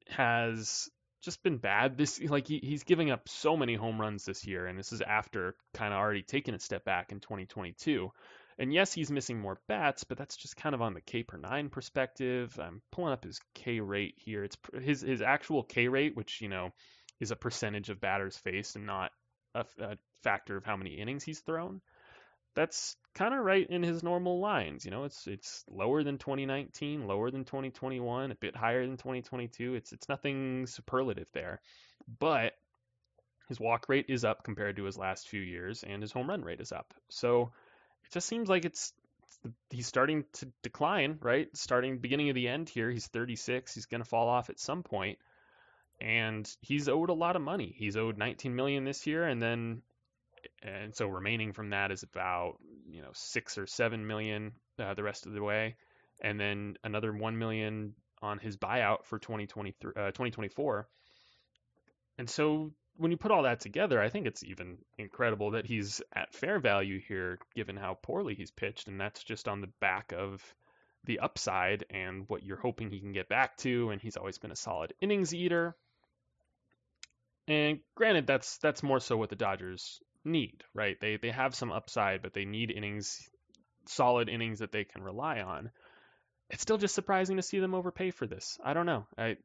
has 0.07 0.89
just 1.21 1.43
been 1.43 1.57
bad 1.57 1.97
this 1.97 2.21
like 2.21 2.47
he, 2.47 2.59
he's 2.63 2.83
giving 2.83 3.11
up 3.11 3.27
so 3.27 3.57
many 3.57 3.75
home 3.75 3.99
runs 3.99 4.25
this 4.25 4.45
year 4.47 4.65
and 4.65 4.79
this 4.79 4.91
is 4.91 5.01
after 5.01 5.55
kind 5.73 5.93
of 5.93 5.99
already 5.99 6.23
taking 6.23 6.53
a 6.53 6.59
step 6.59 6.85
back 6.85 7.11
in 7.11 7.19
2022 7.19 8.09
and 8.57 8.73
yes 8.73 8.93
he's 8.93 9.11
missing 9.11 9.37
more 9.37 9.59
bats 9.67 10.05
but 10.05 10.17
that's 10.17 10.37
just 10.37 10.55
kind 10.55 10.73
of 10.73 10.81
on 10.81 10.93
the 10.93 11.01
k 11.01 11.23
per 11.23 11.37
9 11.37 11.69
perspective 11.69 12.57
i'm 12.61 12.81
pulling 12.91 13.11
up 13.11 13.23
his 13.23 13.39
k 13.53 13.81
rate 13.81 14.15
here 14.17 14.43
it's 14.43 14.57
his 14.81 15.01
his 15.01 15.21
actual 15.21 15.63
k 15.63 15.89
rate 15.89 16.15
which 16.15 16.39
you 16.41 16.47
know 16.47 16.69
is 17.19 17.31
a 17.31 17.35
percentage 17.35 17.89
of 17.89 17.99
batters 17.99 18.37
faced 18.37 18.77
and 18.77 18.85
not 18.85 19.11
a, 19.55 19.65
a 19.81 19.97
factor 20.23 20.57
of 20.57 20.65
how 20.65 20.77
many 20.77 20.91
innings 20.91 21.23
he's 21.23 21.39
thrown, 21.39 21.81
that's 22.55 22.95
kind 23.13 23.33
of 23.33 23.43
right 23.43 23.67
in 23.69 23.83
his 23.83 24.03
normal 24.03 24.39
lines. 24.39 24.85
You 24.85 24.91
know, 24.91 25.03
it's 25.03 25.27
it's 25.27 25.63
lower 25.69 26.03
than 26.03 26.17
2019, 26.17 27.07
lower 27.07 27.31
than 27.31 27.45
2021, 27.45 28.31
a 28.31 28.35
bit 28.35 28.55
higher 28.55 28.85
than 28.85 28.97
2022. 28.97 29.75
It's 29.75 29.91
it's 29.91 30.09
nothing 30.09 30.67
superlative 30.67 31.29
there, 31.33 31.61
but 32.19 32.53
his 33.47 33.59
walk 33.59 33.87
rate 33.89 34.05
is 34.09 34.25
up 34.25 34.43
compared 34.43 34.75
to 34.75 34.83
his 34.83 34.97
last 34.97 35.29
few 35.29 35.41
years, 35.41 35.83
and 35.83 36.01
his 36.01 36.11
home 36.11 36.29
run 36.29 36.43
rate 36.43 36.61
is 36.61 36.71
up. 36.71 36.93
So 37.09 37.51
it 38.05 38.11
just 38.11 38.27
seems 38.27 38.49
like 38.49 38.65
it's 38.65 38.93
he's 39.69 39.87
starting 39.87 40.25
to 40.33 40.51
decline, 40.63 41.17
right? 41.21 41.47
Starting 41.55 41.99
beginning 41.99 42.29
of 42.29 42.35
the 42.35 42.47
end 42.47 42.67
here. 42.67 42.89
He's 42.89 43.07
36. 43.07 43.73
He's 43.73 43.85
going 43.85 44.01
to 44.01 44.09
fall 44.09 44.27
off 44.27 44.49
at 44.49 44.59
some 44.59 44.83
point 44.83 45.17
and 46.01 46.49
he's 46.61 46.87
owed 46.87 47.09
a 47.09 47.13
lot 47.13 47.35
of 47.35 47.41
money. 47.41 47.73
He's 47.77 47.97
owed 47.97 48.17
19 48.17 48.55
million 48.55 48.85
this 48.85 49.05
year, 49.05 49.25
and 49.25 49.41
then 49.41 49.81
and 50.61 50.95
so 50.95 51.07
remaining 51.07 51.53
from 51.53 51.69
that 51.71 51.91
is 51.91 52.03
about 52.03 52.57
you 52.87 53.01
know 53.01 53.11
six 53.13 53.57
or 53.57 53.67
seven 53.67 54.05
million 54.05 54.51
uh, 54.79 54.93
the 54.93 55.03
rest 55.03 55.25
of 55.25 55.33
the 55.33 55.43
way, 55.43 55.75
and 56.21 56.39
then 56.39 56.77
another 56.83 57.13
one 57.13 57.37
million 57.37 57.93
on 58.21 58.39
his 58.39 58.57
buyout 58.57 59.05
for 59.05 59.19
2023 59.19 59.91
uh, 59.95 60.07
2024. 60.07 60.87
And 62.17 62.29
so 62.29 62.73
when 62.97 63.11
you 63.11 63.17
put 63.17 63.31
all 63.31 63.43
that 63.43 63.61
together, 63.61 64.01
I 64.01 64.09
think 64.09 64.27
it's 64.27 64.43
even 64.43 64.77
incredible 64.97 65.51
that 65.51 65.65
he's 65.65 66.01
at 66.13 66.33
fair 66.33 66.59
value 66.59 66.99
here, 66.99 67.39
given 67.55 67.77
how 67.77 67.97
poorly 68.01 68.35
he's 68.35 68.51
pitched, 68.51 68.89
and 68.89 68.99
that's 68.99 69.23
just 69.23 69.47
on 69.47 69.61
the 69.61 69.71
back 69.79 70.11
of 70.11 70.43
the 71.05 71.19
upside 71.19 71.85
and 71.89 72.27
what 72.27 72.43
you're 72.43 72.57
hoping 72.57 72.89
he 72.89 72.99
can 72.99 73.13
get 73.13 73.29
back 73.29 73.55
to. 73.57 73.89
And 73.91 74.01
he's 74.01 74.17
always 74.17 74.37
been 74.37 74.51
a 74.51 74.55
solid 74.55 74.93
innings 74.99 75.33
eater. 75.33 75.75
And 77.47 77.79
granted, 77.95 78.27
that's 78.27 78.57
that's 78.57 78.83
more 78.83 78.99
so 78.99 79.15
what 79.15 79.29
the 79.29 79.35
Dodgers 79.37 80.01
need, 80.25 80.63
right? 80.73 80.99
They 80.99 81.17
they 81.17 81.31
have 81.31 81.55
some 81.55 81.71
upside, 81.71 82.21
but 82.21 82.33
they 82.33 82.45
need 82.45 82.71
innings, 82.71 83.29
solid 83.87 84.29
innings 84.29 84.59
that 84.59 84.71
they 84.71 84.83
can 84.83 85.03
rely 85.03 85.41
on. 85.41 85.71
It's 86.49 86.61
still 86.61 86.77
just 86.77 86.95
surprising 86.95 87.37
to 87.37 87.43
see 87.43 87.59
them 87.59 87.75
overpay 87.75 88.11
for 88.11 88.25
this. 88.25 88.57
I 88.63 88.73
don't 88.73 88.85
know. 88.85 89.05
I 89.17 89.37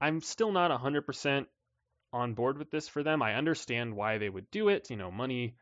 I'm 0.00 0.20
still 0.20 0.52
not 0.52 0.70
100% 0.70 1.46
on 2.12 2.34
board 2.34 2.58
with 2.58 2.70
this 2.70 2.88
for 2.88 3.02
them. 3.02 3.22
I 3.22 3.34
understand 3.34 3.94
why 3.94 4.18
they 4.18 4.28
would 4.28 4.50
do 4.50 4.68
it. 4.68 4.90
You 4.90 4.96
know, 4.96 5.10
money 5.10 5.56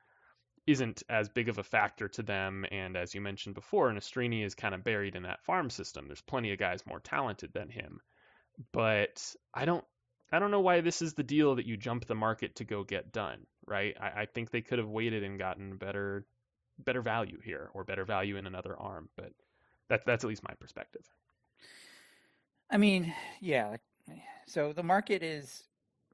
isn't 0.66 1.02
as 1.08 1.28
big 1.28 1.48
of 1.48 1.58
a 1.58 1.62
factor 1.62 2.08
to 2.08 2.22
them. 2.22 2.64
And 2.70 2.96
as 2.96 3.14
you 3.14 3.20
mentioned 3.20 3.54
before, 3.54 3.90
Nastrini 3.92 4.44
is 4.44 4.54
kind 4.54 4.74
of 4.74 4.84
buried 4.84 5.14
in 5.14 5.24
that 5.24 5.44
farm 5.44 5.70
system. 5.70 6.06
There's 6.06 6.22
plenty 6.22 6.52
of 6.52 6.58
guys 6.58 6.86
more 6.86 7.00
talented 7.00 7.52
than 7.52 7.68
him. 7.68 8.00
But 8.72 9.22
I 9.52 9.64
don't 9.64 9.84
I 10.32 10.38
don't 10.38 10.50
know 10.50 10.60
why 10.60 10.80
this 10.80 11.02
is 11.02 11.14
the 11.14 11.22
deal 11.22 11.56
that 11.56 11.66
you 11.66 11.76
jump 11.76 12.06
the 12.06 12.14
market 12.14 12.56
to 12.56 12.64
go 12.64 12.82
get 12.82 13.12
done, 13.12 13.46
right? 13.66 13.96
I, 14.00 14.22
I 14.22 14.26
think 14.26 14.50
they 14.50 14.60
could 14.60 14.78
have 14.78 14.88
waited 14.88 15.22
and 15.22 15.38
gotten 15.38 15.76
better 15.76 16.24
better 16.84 17.02
value 17.02 17.38
here 17.44 17.70
or 17.72 17.84
better 17.84 18.04
value 18.04 18.36
in 18.36 18.46
another 18.46 18.76
arm, 18.78 19.08
but 19.16 19.32
that's 19.88 20.04
that's 20.04 20.24
at 20.24 20.28
least 20.28 20.42
my 20.42 20.54
perspective. 20.54 21.02
I 22.70 22.76
mean, 22.76 23.14
yeah. 23.40 23.76
So 24.46 24.74
the 24.74 24.82
market 24.82 25.22
is 25.22 25.64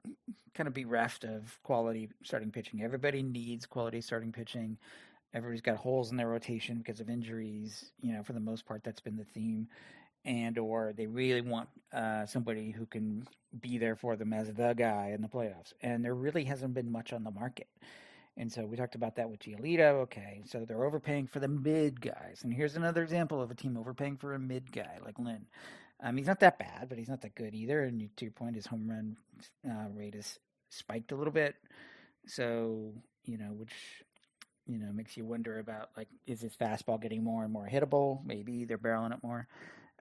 kind 0.53 0.65
of 0.65 0.73
bereft 0.73 1.25
of 1.25 1.59
quality 1.63 2.09
starting 2.23 2.49
pitching. 2.49 2.81
Everybody 2.81 3.21
needs 3.21 3.65
quality 3.65 3.99
starting 3.99 4.31
pitching. 4.31 4.77
Everybody's 5.33 5.61
got 5.61 5.75
holes 5.75 6.11
in 6.11 6.17
their 6.17 6.29
rotation 6.29 6.77
because 6.77 7.01
of 7.01 7.09
injuries. 7.09 7.91
You 8.01 8.13
know, 8.13 8.23
for 8.23 8.31
the 8.31 8.39
most 8.39 8.65
part, 8.65 8.85
that's 8.85 9.01
been 9.01 9.17
the 9.17 9.25
theme. 9.25 9.67
And 10.23 10.57
or 10.57 10.93
they 10.95 11.07
really 11.07 11.41
want 11.41 11.69
uh, 11.91 12.25
somebody 12.25 12.71
who 12.71 12.85
can 12.85 13.27
be 13.59 13.77
there 13.77 13.95
for 13.95 14.15
them 14.15 14.33
as 14.33 14.53
the 14.53 14.73
guy 14.73 15.11
in 15.13 15.21
the 15.21 15.27
playoffs. 15.27 15.73
And 15.81 16.05
there 16.05 16.13
really 16.13 16.43
hasn't 16.43 16.73
been 16.73 16.91
much 16.91 17.11
on 17.11 17.23
the 17.23 17.31
market. 17.31 17.67
And 18.37 18.51
so 18.51 18.65
we 18.65 18.77
talked 18.77 18.95
about 18.95 19.15
that 19.17 19.29
with 19.29 19.41
Giolito. 19.41 20.01
Okay, 20.03 20.41
so 20.45 20.63
they're 20.63 20.85
overpaying 20.85 21.27
for 21.27 21.39
the 21.39 21.47
mid 21.47 21.99
guys. 21.99 22.41
And 22.43 22.53
here's 22.53 22.75
another 22.75 23.03
example 23.03 23.41
of 23.41 23.51
a 23.51 23.55
team 23.55 23.75
overpaying 23.77 24.17
for 24.17 24.33
a 24.33 24.39
mid 24.39 24.71
guy 24.71 24.99
like 25.03 25.19
Lynn. 25.19 25.47
Um, 26.03 26.17
he's 26.17 26.27
not 26.27 26.39
that 26.39 26.57
bad, 26.57 26.87
but 26.89 26.97
he's 26.97 27.09
not 27.09 27.21
that 27.21 27.35
good 27.35 27.53
either. 27.53 27.81
And 27.81 28.09
to 28.17 28.25
your 28.25 28.31
point, 28.31 28.55
his 28.55 28.65
home 28.65 28.89
run 28.89 29.17
uh, 29.69 29.89
rate 29.93 30.15
has 30.15 30.39
spiked 30.69 31.11
a 31.11 31.15
little 31.15 31.33
bit. 31.33 31.55
So 32.25 32.93
you 33.25 33.37
know, 33.37 33.51
which 33.53 33.73
you 34.65 34.79
know 34.79 34.91
makes 34.93 35.17
you 35.17 35.25
wonder 35.25 35.59
about 35.59 35.89
like, 35.97 36.07
is 36.25 36.41
his 36.41 36.55
fastball 36.55 37.01
getting 37.01 37.23
more 37.23 37.43
and 37.43 37.51
more 37.51 37.67
hittable? 37.71 38.25
Maybe 38.25 38.65
they're 38.65 38.77
barreling 38.77 39.13
it 39.13 39.23
more. 39.23 39.47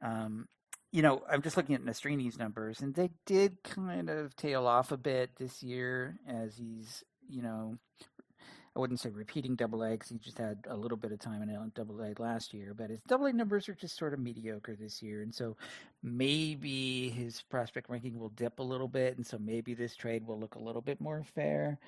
Um, 0.02 0.48
you 0.92 1.02
know, 1.02 1.22
I'm 1.30 1.42
just 1.42 1.56
looking 1.56 1.74
at 1.74 1.84
Nastrini's 1.84 2.38
numbers, 2.38 2.80
and 2.80 2.94
they 2.94 3.10
did 3.26 3.62
kind 3.62 4.10
of 4.10 4.34
tail 4.34 4.66
off 4.66 4.90
a 4.90 4.96
bit 4.96 5.30
this 5.36 5.62
year 5.62 6.18
as 6.28 6.56
he's, 6.56 7.04
you 7.28 7.42
know, 7.42 7.78
I 8.74 8.78
wouldn't 8.78 9.00
say 9.00 9.10
repeating 9.10 9.56
double 9.56 9.82
A 9.82 9.90
because 9.90 10.10
he 10.10 10.18
just 10.18 10.38
had 10.38 10.64
a 10.68 10.76
little 10.76 10.96
bit 10.96 11.10
of 11.10 11.18
time 11.18 11.42
in 11.42 11.50
a 11.50 11.66
double 11.74 12.00
A 12.02 12.14
last 12.22 12.54
year, 12.54 12.72
but 12.72 12.90
his 12.90 13.02
double 13.02 13.26
A 13.26 13.32
numbers 13.32 13.68
are 13.68 13.74
just 13.74 13.96
sort 13.96 14.14
of 14.14 14.20
mediocre 14.20 14.76
this 14.76 15.02
year. 15.02 15.22
And 15.22 15.34
so 15.34 15.56
maybe 16.02 17.08
his 17.08 17.42
prospect 17.42 17.90
ranking 17.90 18.18
will 18.18 18.28
dip 18.28 18.60
a 18.60 18.62
little 18.62 18.86
bit. 18.86 19.16
And 19.16 19.26
so 19.26 19.38
maybe 19.38 19.74
this 19.74 19.96
trade 19.96 20.24
will 20.24 20.38
look 20.38 20.54
a 20.54 20.62
little 20.62 20.82
bit 20.82 21.00
more 21.00 21.24
fair, 21.34 21.78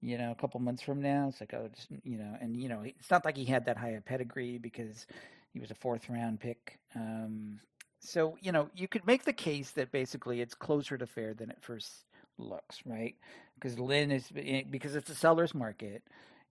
you 0.00 0.18
know, 0.18 0.32
a 0.32 0.34
couple 0.34 0.58
months 0.58 0.82
from 0.82 1.00
now. 1.00 1.28
It's 1.28 1.40
like, 1.40 1.54
oh, 1.54 1.68
just, 1.72 1.88
you 2.02 2.18
know, 2.18 2.36
and, 2.40 2.56
you 2.56 2.68
know, 2.68 2.82
it's 2.84 3.10
not 3.10 3.24
like 3.24 3.36
he 3.36 3.44
had 3.44 3.66
that 3.66 3.76
high 3.76 3.90
a 3.90 4.00
pedigree 4.00 4.58
because 4.58 5.06
he 5.52 5.60
was 5.60 5.70
a 5.70 5.74
fourth 5.74 6.08
round 6.08 6.40
pick. 6.40 6.78
Um, 6.94 7.60
so, 8.00 8.36
you 8.40 8.52
know, 8.52 8.68
you 8.74 8.88
could 8.88 9.06
make 9.06 9.24
the 9.24 9.32
case 9.32 9.70
that 9.72 9.92
basically 9.92 10.40
it's 10.40 10.54
closer 10.54 10.98
to 10.98 11.06
fair 11.06 11.34
than 11.34 11.50
it 11.50 11.58
first 11.60 12.04
looks, 12.38 12.80
right? 12.84 13.14
Because 13.54 13.78
Lynn 13.78 14.10
is, 14.10 14.28
eh, 14.36 14.62
because 14.68 14.96
it's 14.96 15.10
a 15.10 15.14
seller's 15.14 15.54
market 15.54 16.02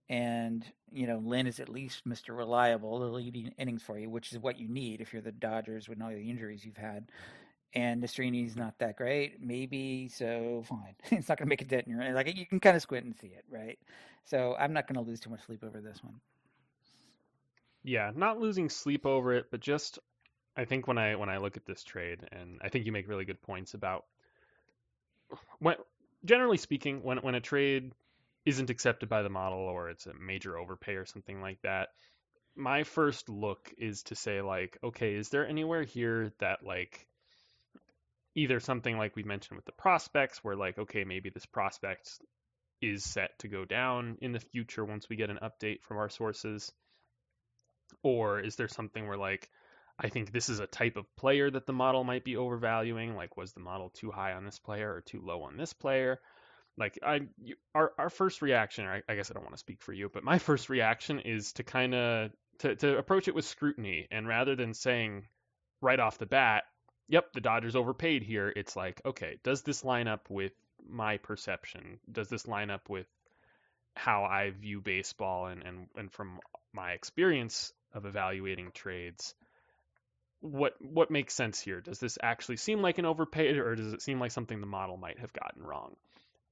and 0.08 0.64
you 0.92 1.06
know 1.06 1.22
Lynn 1.24 1.46
is 1.46 1.60
at 1.60 1.68
least 1.68 2.06
Mr. 2.06 2.36
Reliable, 2.36 2.98
the 2.98 3.06
leading 3.06 3.52
innings 3.58 3.82
for 3.82 3.98
you, 3.98 4.10
which 4.10 4.32
is 4.32 4.38
what 4.38 4.58
you 4.58 4.68
need 4.68 5.00
if 5.00 5.12
you're 5.12 5.22
the 5.22 5.32
Dodgers 5.32 5.88
with 5.88 6.00
all 6.02 6.10
the 6.10 6.30
injuries 6.30 6.64
you've 6.64 6.76
had. 6.76 7.10
And 7.74 8.02
Nastrini's 8.02 8.54
not 8.54 8.78
that 8.80 8.96
great, 8.96 9.40
maybe 9.40 10.08
so 10.08 10.62
fine. 10.68 10.94
it's 11.10 11.28
not 11.30 11.38
going 11.38 11.46
to 11.46 11.50
make 11.50 11.62
a 11.62 11.64
dent 11.64 11.86
in 11.86 11.94
your 11.98 12.12
like 12.12 12.36
you 12.36 12.46
can 12.46 12.60
kind 12.60 12.76
of 12.76 12.82
squint 12.82 13.06
and 13.06 13.16
see 13.16 13.28
it, 13.28 13.44
right? 13.50 13.78
So 14.24 14.54
I'm 14.58 14.74
not 14.74 14.86
going 14.86 15.02
to 15.02 15.08
lose 15.08 15.20
too 15.20 15.30
much 15.30 15.44
sleep 15.46 15.64
over 15.64 15.80
this 15.80 16.02
one. 16.04 16.20
Yeah, 17.84 18.12
not 18.14 18.38
losing 18.38 18.68
sleep 18.68 19.06
over 19.06 19.32
it, 19.34 19.46
but 19.50 19.60
just 19.60 19.98
I 20.56 20.64
think 20.64 20.86
when 20.86 20.98
I 20.98 21.16
when 21.16 21.28
I 21.28 21.38
look 21.38 21.56
at 21.56 21.66
this 21.66 21.82
trade, 21.82 22.20
and 22.30 22.60
I 22.62 22.68
think 22.68 22.86
you 22.86 22.92
make 22.92 23.08
really 23.08 23.24
good 23.24 23.42
points 23.42 23.74
about 23.74 24.04
when 25.58 25.76
generally 26.24 26.58
speaking, 26.58 27.02
when 27.02 27.18
when 27.18 27.34
a 27.34 27.40
trade 27.40 27.92
isn't 28.44 28.70
accepted 28.70 29.08
by 29.08 29.22
the 29.22 29.28
model 29.28 29.60
or 29.60 29.88
it's 29.90 30.06
a 30.06 30.14
major 30.14 30.58
overpay 30.58 30.94
or 30.94 31.06
something 31.06 31.40
like 31.40 31.60
that, 31.62 31.88
my 32.56 32.84
first 32.84 33.28
look 33.28 33.72
is 33.78 34.02
to 34.04 34.14
say 34.14 34.42
like, 34.42 34.78
okay, 34.84 35.14
is 35.14 35.28
there 35.30 35.46
anywhere 35.46 35.84
here 35.84 36.32
that 36.40 36.64
like 36.64 37.06
either 38.34 38.60
something 38.60 38.96
like 38.96 39.16
we 39.16 39.22
mentioned 39.22 39.56
with 39.56 39.64
the 39.64 39.72
prospects 39.72 40.42
where 40.42 40.56
like, 40.56 40.78
okay, 40.78 41.04
maybe 41.04 41.30
this 41.30 41.46
prospect 41.46 42.20
is 42.80 43.04
set 43.04 43.38
to 43.38 43.48
go 43.48 43.64
down 43.64 44.18
in 44.20 44.32
the 44.32 44.40
future 44.40 44.84
once 44.84 45.08
we 45.08 45.16
get 45.16 45.30
an 45.30 45.38
update 45.42 45.82
from 45.82 45.98
our 45.98 46.08
sources? 46.08 46.72
Or 48.02 48.40
is 48.40 48.56
there 48.56 48.68
something 48.68 49.06
where 49.06 49.16
like 49.16 49.50
I 49.98 50.08
think 50.08 50.32
this 50.32 50.48
is 50.48 50.58
a 50.58 50.66
type 50.66 50.96
of 50.96 51.14
player 51.16 51.50
that 51.50 51.66
the 51.66 51.72
model 51.72 52.02
might 52.02 52.24
be 52.24 52.36
overvaluing. 52.36 53.14
Like, 53.14 53.36
was 53.36 53.52
the 53.52 53.60
model 53.60 53.90
too 53.90 54.10
high 54.10 54.32
on 54.32 54.44
this 54.44 54.58
player 54.58 54.92
or 54.92 55.02
too 55.02 55.20
low 55.22 55.42
on 55.42 55.56
this 55.56 55.72
player? 55.72 56.18
like 56.76 56.98
I 57.02 57.20
our 57.74 57.92
our 57.98 58.10
first 58.10 58.42
reaction, 58.42 58.86
I, 58.86 59.02
I 59.08 59.14
guess 59.14 59.30
I 59.30 59.34
don't 59.34 59.44
want 59.44 59.54
to 59.54 59.60
speak 59.60 59.82
for 59.82 59.92
you, 59.92 60.10
but 60.12 60.24
my 60.24 60.38
first 60.48 60.68
reaction 60.68 61.20
is 61.20 61.52
to 61.54 61.62
kind 61.62 61.94
of 61.94 62.30
to 62.60 62.76
to 62.76 62.98
approach 62.98 63.28
it 63.28 63.34
with 63.34 63.44
scrutiny, 63.44 64.06
and 64.10 64.26
rather 64.26 64.56
than 64.56 64.74
saying 64.74 65.26
right 65.80 66.00
off 66.00 66.18
the 66.18 66.26
bat, 66.26 66.64
"Yep, 67.08 67.32
the 67.34 67.40
Dodgers 67.40 67.76
overpaid 67.76 68.22
here," 68.22 68.52
it's 68.54 68.76
like, 68.76 69.00
okay, 69.04 69.38
does 69.42 69.62
this 69.62 69.84
line 69.84 70.08
up 70.08 70.30
with 70.30 70.52
my 70.88 71.18
perception? 71.18 71.98
Does 72.10 72.28
this 72.28 72.46
line 72.48 72.70
up 72.70 72.88
with 72.88 73.06
how 73.94 74.24
I 74.24 74.50
view 74.50 74.80
baseball 74.80 75.46
and 75.46 75.62
and 75.62 75.86
and 75.96 76.12
from 76.12 76.40
my 76.72 76.92
experience 76.92 77.72
of 77.94 78.06
evaluating 78.06 78.70
trades? 78.72 79.34
what 80.42 80.74
what 80.80 81.10
makes 81.10 81.34
sense 81.34 81.60
here? 81.60 81.80
Does 81.80 82.00
this 82.00 82.18
actually 82.20 82.56
seem 82.56 82.82
like 82.82 82.98
an 82.98 83.06
overpay, 83.06 83.56
or 83.58 83.76
does 83.76 83.92
it 83.92 84.02
seem 84.02 84.18
like 84.20 84.32
something 84.32 84.60
the 84.60 84.66
model 84.66 84.96
might 84.96 85.18
have 85.20 85.32
gotten 85.32 85.62
wrong? 85.62 85.94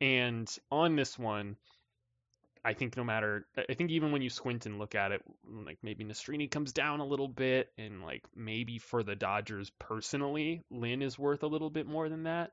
And 0.00 0.48
on 0.70 0.96
this 0.96 1.18
one, 1.18 1.56
I 2.64 2.72
think 2.72 2.96
no 2.96 3.04
matter, 3.04 3.46
I 3.68 3.74
think 3.74 3.90
even 3.90 4.12
when 4.12 4.22
you 4.22 4.30
squint 4.30 4.66
and 4.66 4.78
look 4.78 4.94
at 4.94 5.12
it, 5.12 5.22
like 5.44 5.78
maybe 5.82 6.04
Nastrini 6.04 6.48
comes 6.48 6.72
down 6.72 7.00
a 7.00 7.04
little 7.04 7.28
bit, 7.28 7.72
and 7.76 8.02
like 8.02 8.22
maybe 8.34 8.78
for 8.78 9.02
the 9.02 9.16
Dodgers 9.16 9.70
personally, 9.78 10.62
Lynn 10.70 11.02
is 11.02 11.18
worth 11.18 11.42
a 11.42 11.48
little 11.48 11.70
bit 11.70 11.86
more 11.86 12.08
than 12.08 12.22
that. 12.22 12.52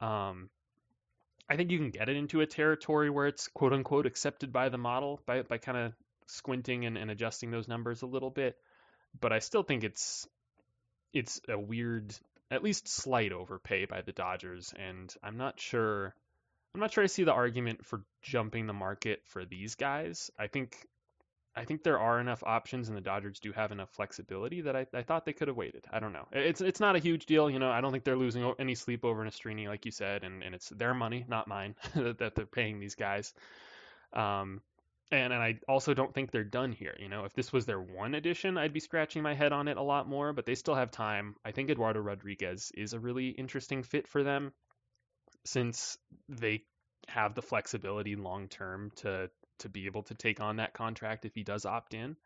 Um, 0.00 0.50
I 1.48 1.56
think 1.56 1.70
you 1.70 1.78
can 1.78 1.90
get 1.90 2.10
it 2.10 2.16
into 2.16 2.42
a 2.42 2.46
territory 2.46 3.08
where 3.08 3.26
it's 3.26 3.48
quote 3.48 3.72
unquote 3.72 4.06
accepted 4.06 4.52
by 4.52 4.68
the 4.68 4.78
model 4.78 5.22
by 5.26 5.40
by 5.40 5.56
kind 5.56 5.78
of 5.78 5.92
squinting 6.30 6.86
and, 6.86 6.96
and 6.96 7.10
adjusting 7.10 7.50
those 7.50 7.68
numbers 7.68 8.02
a 8.02 8.06
little 8.06 8.30
bit. 8.30 8.56
But 9.18 9.32
I 9.32 9.40
still 9.40 9.62
think 9.62 9.84
it's 9.84 10.26
it's 11.12 11.40
a 11.48 11.58
weird, 11.58 12.14
at 12.50 12.62
least 12.62 12.88
slight 12.88 13.32
overpay 13.32 13.86
by 13.86 14.02
the 14.02 14.12
Dodgers, 14.12 14.72
and 14.76 15.12
I'm 15.22 15.36
not 15.36 15.58
sure 15.58 16.14
I'm 16.74 16.80
not 16.80 16.92
sure 16.92 17.02
I 17.02 17.08
see 17.08 17.24
the 17.24 17.32
argument 17.32 17.84
for 17.84 18.04
jumping 18.22 18.66
the 18.66 18.72
market 18.72 19.22
for 19.26 19.44
these 19.44 19.74
guys. 19.74 20.30
I 20.38 20.46
think 20.46 20.76
I 21.56 21.64
think 21.64 21.82
there 21.82 21.98
are 21.98 22.20
enough 22.20 22.44
options, 22.44 22.88
and 22.88 22.96
the 22.96 23.02
Dodgers 23.02 23.40
do 23.40 23.50
have 23.52 23.72
enough 23.72 23.90
flexibility 23.90 24.60
that 24.62 24.76
I, 24.76 24.86
I 24.94 25.02
thought 25.02 25.24
they 25.24 25.32
could 25.32 25.48
have 25.48 25.56
waited. 25.56 25.84
I 25.92 25.98
don't 25.98 26.12
know. 26.12 26.28
It's 26.30 26.60
it's 26.60 26.78
not 26.78 26.94
a 26.94 27.00
huge 27.00 27.26
deal, 27.26 27.50
you 27.50 27.58
know. 27.58 27.70
I 27.70 27.80
don't 27.80 27.90
think 27.90 28.04
they're 28.04 28.16
losing 28.16 28.54
any 28.60 28.76
sleep 28.76 29.04
over 29.04 29.24
Nastrini, 29.24 29.66
like 29.66 29.84
you 29.84 29.90
said, 29.90 30.22
and, 30.22 30.44
and 30.44 30.54
it's 30.54 30.68
their 30.68 30.94
money, 30.94 31.24
not 31.28 31.48
mine, 31.48 31.74
that, 31.94 32.18
that 32.18 32.34
they're 32.36 32.46
paying 32.46 32.78
these 32.78 32.94
guys. 32.94 33.34
Um, 34.12 34.60
and 35.10 35.32
and 35.32 35.42
I 35.42 35.58
also 35.68 35.94
don't 35.94 36.14
think 36.14 36.30
they're 36.30 36.44
done 36.44 36.72
here. 36.72 36.96
You 36.98 37.08
know, 37.08 37.24
if 37.24 37.32
this 37.32 37.52
was 37.52 37.66
their 37.66 37.80
one 37.80 38.14
edition, 38.14 38.56
I'd 38.56 38.72
be 38.72 38.80
scratching 38.80 39.22
my 39.22 39.34
head 39.34 39.52
on 39.52 39.68
it 39.68 39.76
a 39.76 39.82
lot 39.82 40.08
more. 40.08 40.32
But 40.32 40.46
they 40.46 40.54
still 40.54 40.74
have 40.74 40.90
time. 40.90 41.36
I 41.44 41.52
think 41.52 41.70
Eduardo 41.70 42.00
Rodriguez 42.00 42.72
is 42.74 42.92
a 42.92 43.00
really 43.00 43.28
interesting 43.28 43.82
fit 43.82 44.06
for 44.08 44.22
them 44.22 44.52
since 45.44 45.98
they 46.28 46.64
have 47.08 47.34
the 47.34 47.42
flexibility 47.42 48.16
long 48.16 48.48
term 48.48 48.90
to 48.96 49.30
to 49.58 49.68
be 49.68 49.86
able 49.86 50.02
to 50.04 50.14
take 50.14 50.40
on 50.40 50.56
that 50.56 50.74
contract 50.74 51.24
if 51.24 51.34
he 51.34 51.42
does 51.42 51.66
opt 51.66 51.94
in. 51.94 52.16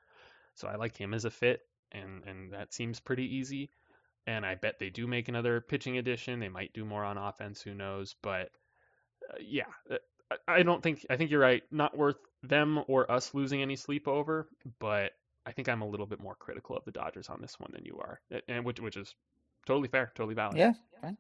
So 0.55 0.69
I 0.69 0.77
like 0.77 0.97
him 0.97 1.15
as 1.15 1.25
a 1.25 1.31
fit, 1.31 1.61
and 1.93 2.25
and 2.25 2.53
that 2.53 2.75
seems 2.75 3.01
pretty 3.01 3.37
easy. 3.37 3.71
And 4.27 4.47
I 4.47 4.55
bet 4.55 4.79
they 4.79 4.91
do 4.91 5.07
make 5.07 5.29
another 5.29 5.61
pitching 5.61 5.99
addition. 5.99 6.41
They 6.41 6.49
might 6.49 6.73
do 6.73 6.85
more 6.85 7.05
on 7.05 7.19
offense. 7.19 7.61
Who 7.61 7.75
knows? 7.75 8.15
But 8.23 8.51
uh, 9.31 9.37
yeah, 9.41 9.65
uh, 9.91 9.97
I 10.49 10.63
don't 10.63 10.83
think 10.83 11.05
I 11.11 11.17
think 11.17 11.31
you're 11.31 11.41
right. 11.41 11.63
Not 11.71 11.97
worth 11.97 12.17
them 12.43 12.83
or 12.89 13.11
us 13.11 13.35
losing 13.35 13.63
any 13.63 13.77
sleep 13.77 14.09
over. 14.09 14.49
But 14.79 15.13
I 15.47 15.53
think 15.53 15.69
I'm 15.69 15.83
a 15.83 15.89
little 15.89 16.07
bit 16.07 16.21
more 16.21 16.35
critical 16.35 16.77
of 16.77 16.85
the 16.85 16.93
Dodgers 16.93 17.29
on 17.29 17.41
this 17.41 17.59
one 17.61 17.71
than 17.73 17.85
you 17.85 17.99
are, 18.01 18.21
and 18.49 18.65
which 18.65 18.81
which 18.81 18.97
is 18.97 19.15
totally 19.67 19.89
fair, 19.89 20.13
totally 20.15 20.35
valid. 20.35 20.57
Yeah, 20.57 20.73
fine. 21.01 21.17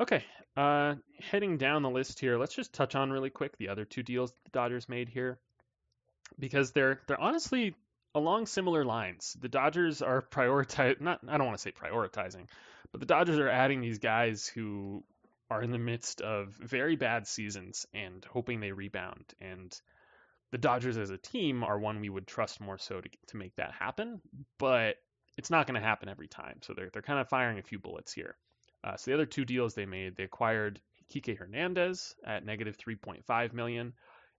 Okay, 0.00 0.24
uh, 0.56 0.94
heading 1.18 1.58
down 1.58 1.82
the 1.82 1.90
list 1.90 2.20
here, 2.20 2.38
let's 2.38 2.54
just 2.54 2.72
touch 2.72 2.94
on 2.94 3.10
really 3.10 3.30
quick 3.30 3.56
the 3.58 3.68
other 3.68 3.84
two 3.84 4.02
deals 4.02 4.32
the 4.44 4.50
Dodgers 4.50 4.88
made 4.88 5.08
here, 5.08 5.38
because 6.38 6.72
they're 6.72 7.00
they're 7.06 7.20
honestly 7.20 7.74
along 8.14 8.46
similar 8.46 8.84
lines. 8.84 9.36
The 9.40 9.48
Dodgers 9.48 10.02
are 10.02 10.22
prioritize 10.30 11.00
not 11.00 11.20
I 11.26 11.38
don't 11.38 11.46
want 11.46 11.58
to 11.58 11.62
say 11.62 11.72
prioritizing, 11.72 12.46
but 12.92 13.00
the 13.00 13.06
Dodgers 13.06 13.38
are 13.38 13.48
adding 13.48 13.80
these 13.80 13.98
guys 13.98 14.46
who 14.46 15.02
are 15.50 15.62
in 15.62 15.72
the 15.72 15.78
midst 15.78 16.20
of 16.20 16.48
very 16.54 16.96
bad 16.96 17.26
seasons 17.26 17.86
and 17.92 18.24
hoping 18.24 18.60
they 18.60 18.72
rebound. 18.72 19.34
And 19.40 19.76
the 20.52 20.58
Dodgers 20.58 20.96
as 20.96 21.10
a 21.10 21.18
team 21.18 21.64
are 21.64 21.78
one 21.78 22.00
we 22.00 22.08
would 22.08 22.26
trust 22.26 22.60
more 22.60 22.78
so 22.78 23.00
to 23.00 23.08
to 23.28 23.36
make 23.36 23.56
that 23.56 23.72
happen, 23.72 24.20
but 24.58 24.96
it's 25.36 25.50
not 25.50 25.66
going 25.66 25.80
to 25.80 25.86
happen 25.86 26.08
every 26.08 26.28
time. 26.28 26.60
So 26.62 26.74
they're 26.74 26.90
they're 26.92 27.02
kind 27.02 27.20
of 27.20 27.28
firing 27.28 27.58
a 27.58 27.62
few 27.62 27.78
bullets 27.78 28.12
here. 28.12 28.36
Uh, 28.82 28.96
so 28.96 29.10
the 29.10 29.14
other 29.14 29.26
two 29.26 29.44
deals 29.44 29.74
they 29.74 29.86
made, 29.86 30.16
they 30.16 30.24
acquired 30.24 30.80
Kike 31.12 31.36
Hernandez 31.36 32.14
at 32.24 32.46
negative 32.46 32.78
3.5 32.78 33.52
million, 33.52 33.92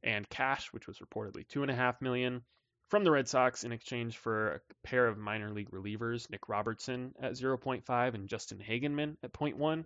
and 0.03 0.27
cash, 0.29 0.73
which 0.73 0.87
was 0.87 0.99
reportedly 0.99 1.47
two 1.47 1.61
and 1.61 1.71
a 1.71 1.75
half 1.75 2.01
million, 2.01 2.41
from 2.89 3.03
the 3.03 3.11
Red 3.11 3.27
Sox 3.27 3.63
in 3.63 3.71
exchange 3.71 4.17
for 4.17 4.53
a 4.53 4.59
pair 4.83 5.07
of 5.07 5.17
minor 5.17 5.51
league 5.51 5.71
relievers, 5.71 6.29
Nick 6.29 6.49
Robertson 6.49 7.13
at 7.21 7.33
0.5 7.33 8.13
and 8.13 8.27
Justin 8.27 8.59
Hagenman 8.59 9.17
at 9.23 9.31
0.1. 9.31 9.85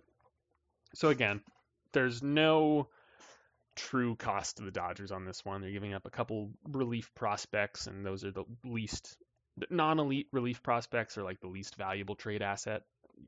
So 0.94 1.08
again, 1.08 1.42
there's 1.92 2.22
no 2.22 2.88
true 3.74 4.16
cost 4.16 4.56
to 4.56 4.64
the 4.64 4.70
Dodgers 4.70 5.12
on 5.12 5.24
this 5.24 5.44
one. 5.44 5.60
They're 5.60 5.70
giving 5.70 5.94
up 5.94 6.06
a 6.06 6.10
couple 6.10 6.50
relief 6.68 7.14
prospects, 7.14 7.86
and 7.86 8.04
those 8.04 8.24
are 8.24 8.32
the 8.32 8.44
least 8.64 9.16
non-elite 9.70 10.28
relief 10.32 10.62
prospects 10.62 11.16
are 11.16 11.22
like 11.22 11.40
the 11.40 11.48
least 11.48 11.76
valuable 11.76 12.14
trade 12.14 12.42
asset. 12.42 12.82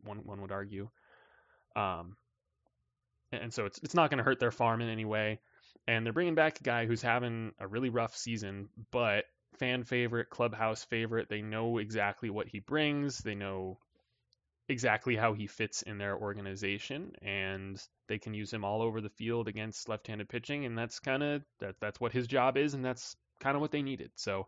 One 0.05 0.19
one 0.19 0.43
would 0.43 0.53
argue. 0.53 0.89
Um, 1.77 2.17
and 3.33 3.53
so 3.53 3.67
it's 3.67 3.79
it's 3.83 3.95
not 3.95 4.11
going 4.11 4.19
to 4.19 4.25
hurt 4.25 4.41
their 4.41 4.51
farm 4.51 4.81
in 4.81 4.89
any 4.89 5.05
way. 5.05 5.41
And 5.87 6.05
they're 6.05 6.13
bringing 6.13 6.35
back 6.35 6.61
a 6.61 6.65
guy 6.65 6.87
who's 6.87 7.01
having 7.01 7.53
a 7.59 7.67
really 7.67 7.89
rough 7.89 8.17
season, 8.17 8.69
but 8.91 9.25
fan 9.59 9.85
favorite, 9.85 10.29
clubhouse 10.29 10.85
favorite. 10.85 11.29
They 11.29 11.41
know 11.41 11.79
exactly 11.79 12.29
what 12.31 12.47
he 12.47 12.61
brings. 12.61 13.19
They 13.19 13.35
know 13.35 13.79
exactly 14.69 15.17
how 15.17 15.33
he 15.33 15.47
fits 15.47 15.83
in 15.83 15.99
their 15.99 16.17
organization, 16.17 17.13
and 17.23 17.83
they 18.09 18.19
can 18.19 18.35
use 18.35 18.53
him 18.53 18.65
all 18.65 18.83
over 18.83 19.01
the 19.01 19.09
field 19.11 19.49
against 19.49 19.89
left-handed 19.89 20.29
pitching. 20.29 20.67
And 20.67 20.77
that's 20.77 21.01
kind 21.01 21.23
of 21.23 21.43
that 21.61 21.77
that's 21.81 22.01
what 22.01 22.13
his 22.13 22.27
job 22.27 22.57
is, 22.57 22.75
and 22.75 22.85
that's 22.85 23.17
kind 23.41 23.57
of 23.57 23.61
what 23.61 23.71
they 23.71 23.83
needed. 23.83 24.11
So 24.17 24.47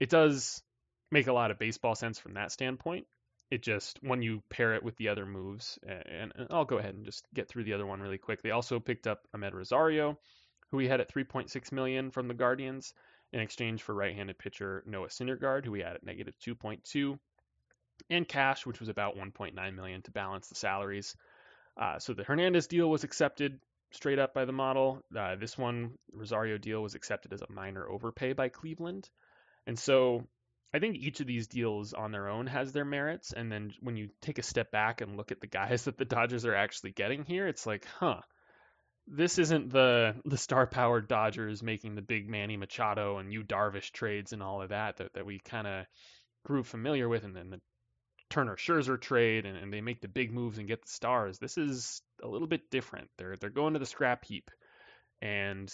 it 0.00 0.10
does 0.10 0.62
make 1.10 1.26
a 1.26 1.32
lot 1.32 1.50
of 1.50 1.58
baseball 1.58 1.94
sense 1.94 2.18
from 2.18 2.34
that 2.34 2.52
standpoint. 2.52 3.06
It 3.50 3.62
just 3.62 3.98
when 4.02 4.20
you 4.20 4.42
pair 4.50 4.74
it 4.74 4.82
with 4.82 4.96
the 4.96 5.08
other 5.08 5.24
moves, 5.24 5.78
and, 5.86 6.32
and 6.34 6.48
I'll 6.50 6.64
go 6.64 6.78
ahead 6.78 6.94
and 6.94 7.04
just 7.04 7.24
get 7.32 7.48
through 7.48 7.64
the 7.64 7.72
other 7.72 7.86
one 7.86 8.00
really 8.00 8.18
quick. 8.18 8.42
They 8.42 8.50
also 8.50 8.78
picked 8.78 9.06
up 9.06 9.26
Amed 9.34 9.54
Rosario, 9.54 10.18
who 10.70 10.76
we 10.76 10.88
had 10.88 11.00
at 11.00 11.12
3.6 11.12 11.72
million 11.72 12.10
from 12.10 12.28
the 12.28 12.34
Guardians 12.34 12.92
in 13.32 13.40
exchange 13.40 13.82
for 13.82 13.94
right-handed 13.94 14.38
pitcher 14.38 14.82
Noah 14.86 15.08
Syndergaard, 15.08 15.64
who 15.64 15.72
we 15.72 15.80
had 15.80 15.96
at 15.96 16.04
negative 16.04 16.34
2.2, 16.46 17.18
and 18.10 18.26
cash, 18.26 18.66
which 18.66 18.80
was 18.80 18.88
about 18.88 19.16
1.9 19.16 19.74
million 19.74 20.02
to 20.02 20.10
balance 20.10 20.48
the 20.48 20.54
salaries. 20.54 21.16
Uh, 21.76 21.98
so 21.98 22.12
the 22.12 22.24
Hernandez 22.24 22.66
deal 22.66 22.88
was 22.88 23.04
accepted 23.04 23.60
straight 23.90 24.18
up 24.18 24.34
by 24.34 24.44
the 24.44 24.52
model. 24.52 25.02
Uh, 25.16 25.36
this 25.36 25.56
one, 25.56 25.92
Rosario 26.12 26.58
deal, 26.58 26.82
was 26.82 26.94
accepted 26.94 27.32
as 27.32 27.42
a 27.42 27.52
minor 27.52 27.88
overpay 27.88 28.32
by 28.32 28.48
Cleveland, 28.48 29.08
and 29.66 29.78
so 29.78 30.26
I 30.72 30.80
think 30.80 30.96
each 30.96 31.20
of 31.20 31.26
these 31.26 31.46
deals 31.46 31.94
on 31.94 32.12
their 32.12 32.28
own 32.28 32.46
has 32.46 32.72
their 32.72 32.84
merits, 32.84 33.32
and 33.32 33.50
then 33.50 33.72
when 33.80 33.96
you 33.96 34.10
take 34.20 34.38
a 34.38 34.42
step 34.42 34.70
back 34.70 35.00
and 35.00 35.16
look 35.16 35.32
at 35.32 35.40
the 35.40 35.46
guys 35.46 35.84
that 35.84 35.96
the 35.96 36.04
Dodgers 36.04 36.44
are 36.44 36.54
actually 36.54 36.92
getting 36.92 37.24
here, 37.24 37.46
it's 37.46 37.66
like, 37.66 37.86
huh, 37.86 38.20
this 39.06 39.38
isn't 39.38 39.72
the 39.72 40.16
the 40.26 40.36
star 40.36 40.66
powered 40.66 41.08
Dodgers 41.08 41.62
making 41.62 41.94
the 41.94 42.02
big 42.02 42.28
Manny 42.28 42.58
Machado 42.58 43.16
and 43.16 43.32
Yu 43.32 43.42
Darvish 43.42 43.90
trades 43.90 44.34
and 44.34 44.42
all 44.42 44.60
of 44.60 44.68
that 44.68 44.98
that, 44.98 45.14
that 45.14 45.24
we 45.24 45.38
kind 45.38 45.66
of 45.66 45.86
grew 46.44 46.62
familiar 46.62 47.08
with, 47.08 47.24
and 47.24 47.34
then 47.34 47.50
the 47.50 47.60
Turner 48.30 48.56
Scherzer 48.56 49.00
trade, 49.00 49.46
and, 49.46 49.56
and 49.56 49.72
they 49.72 49.80
make 49.80 50.00
the 50.00 50.08
big 50.08 50.32
moves 50.32 50.58
and 50.58 50.68
get 50.68 50.82
the 50.82 50.90
stars. 50.90 51.38
This 51.38 51.58
is 51.58 52.02
a 52.22 52.28
little 52.28 52.48
bit 52.48 52.70
different. 52.70 53.08
They're 53.16 53.36
they're 53.36 53.50
going 53.50 53.74
to 53.74 53.78
the 53.78 53.86
scrap 53.86 54.24
heap, 54.24 54.50
and 55.22 55.72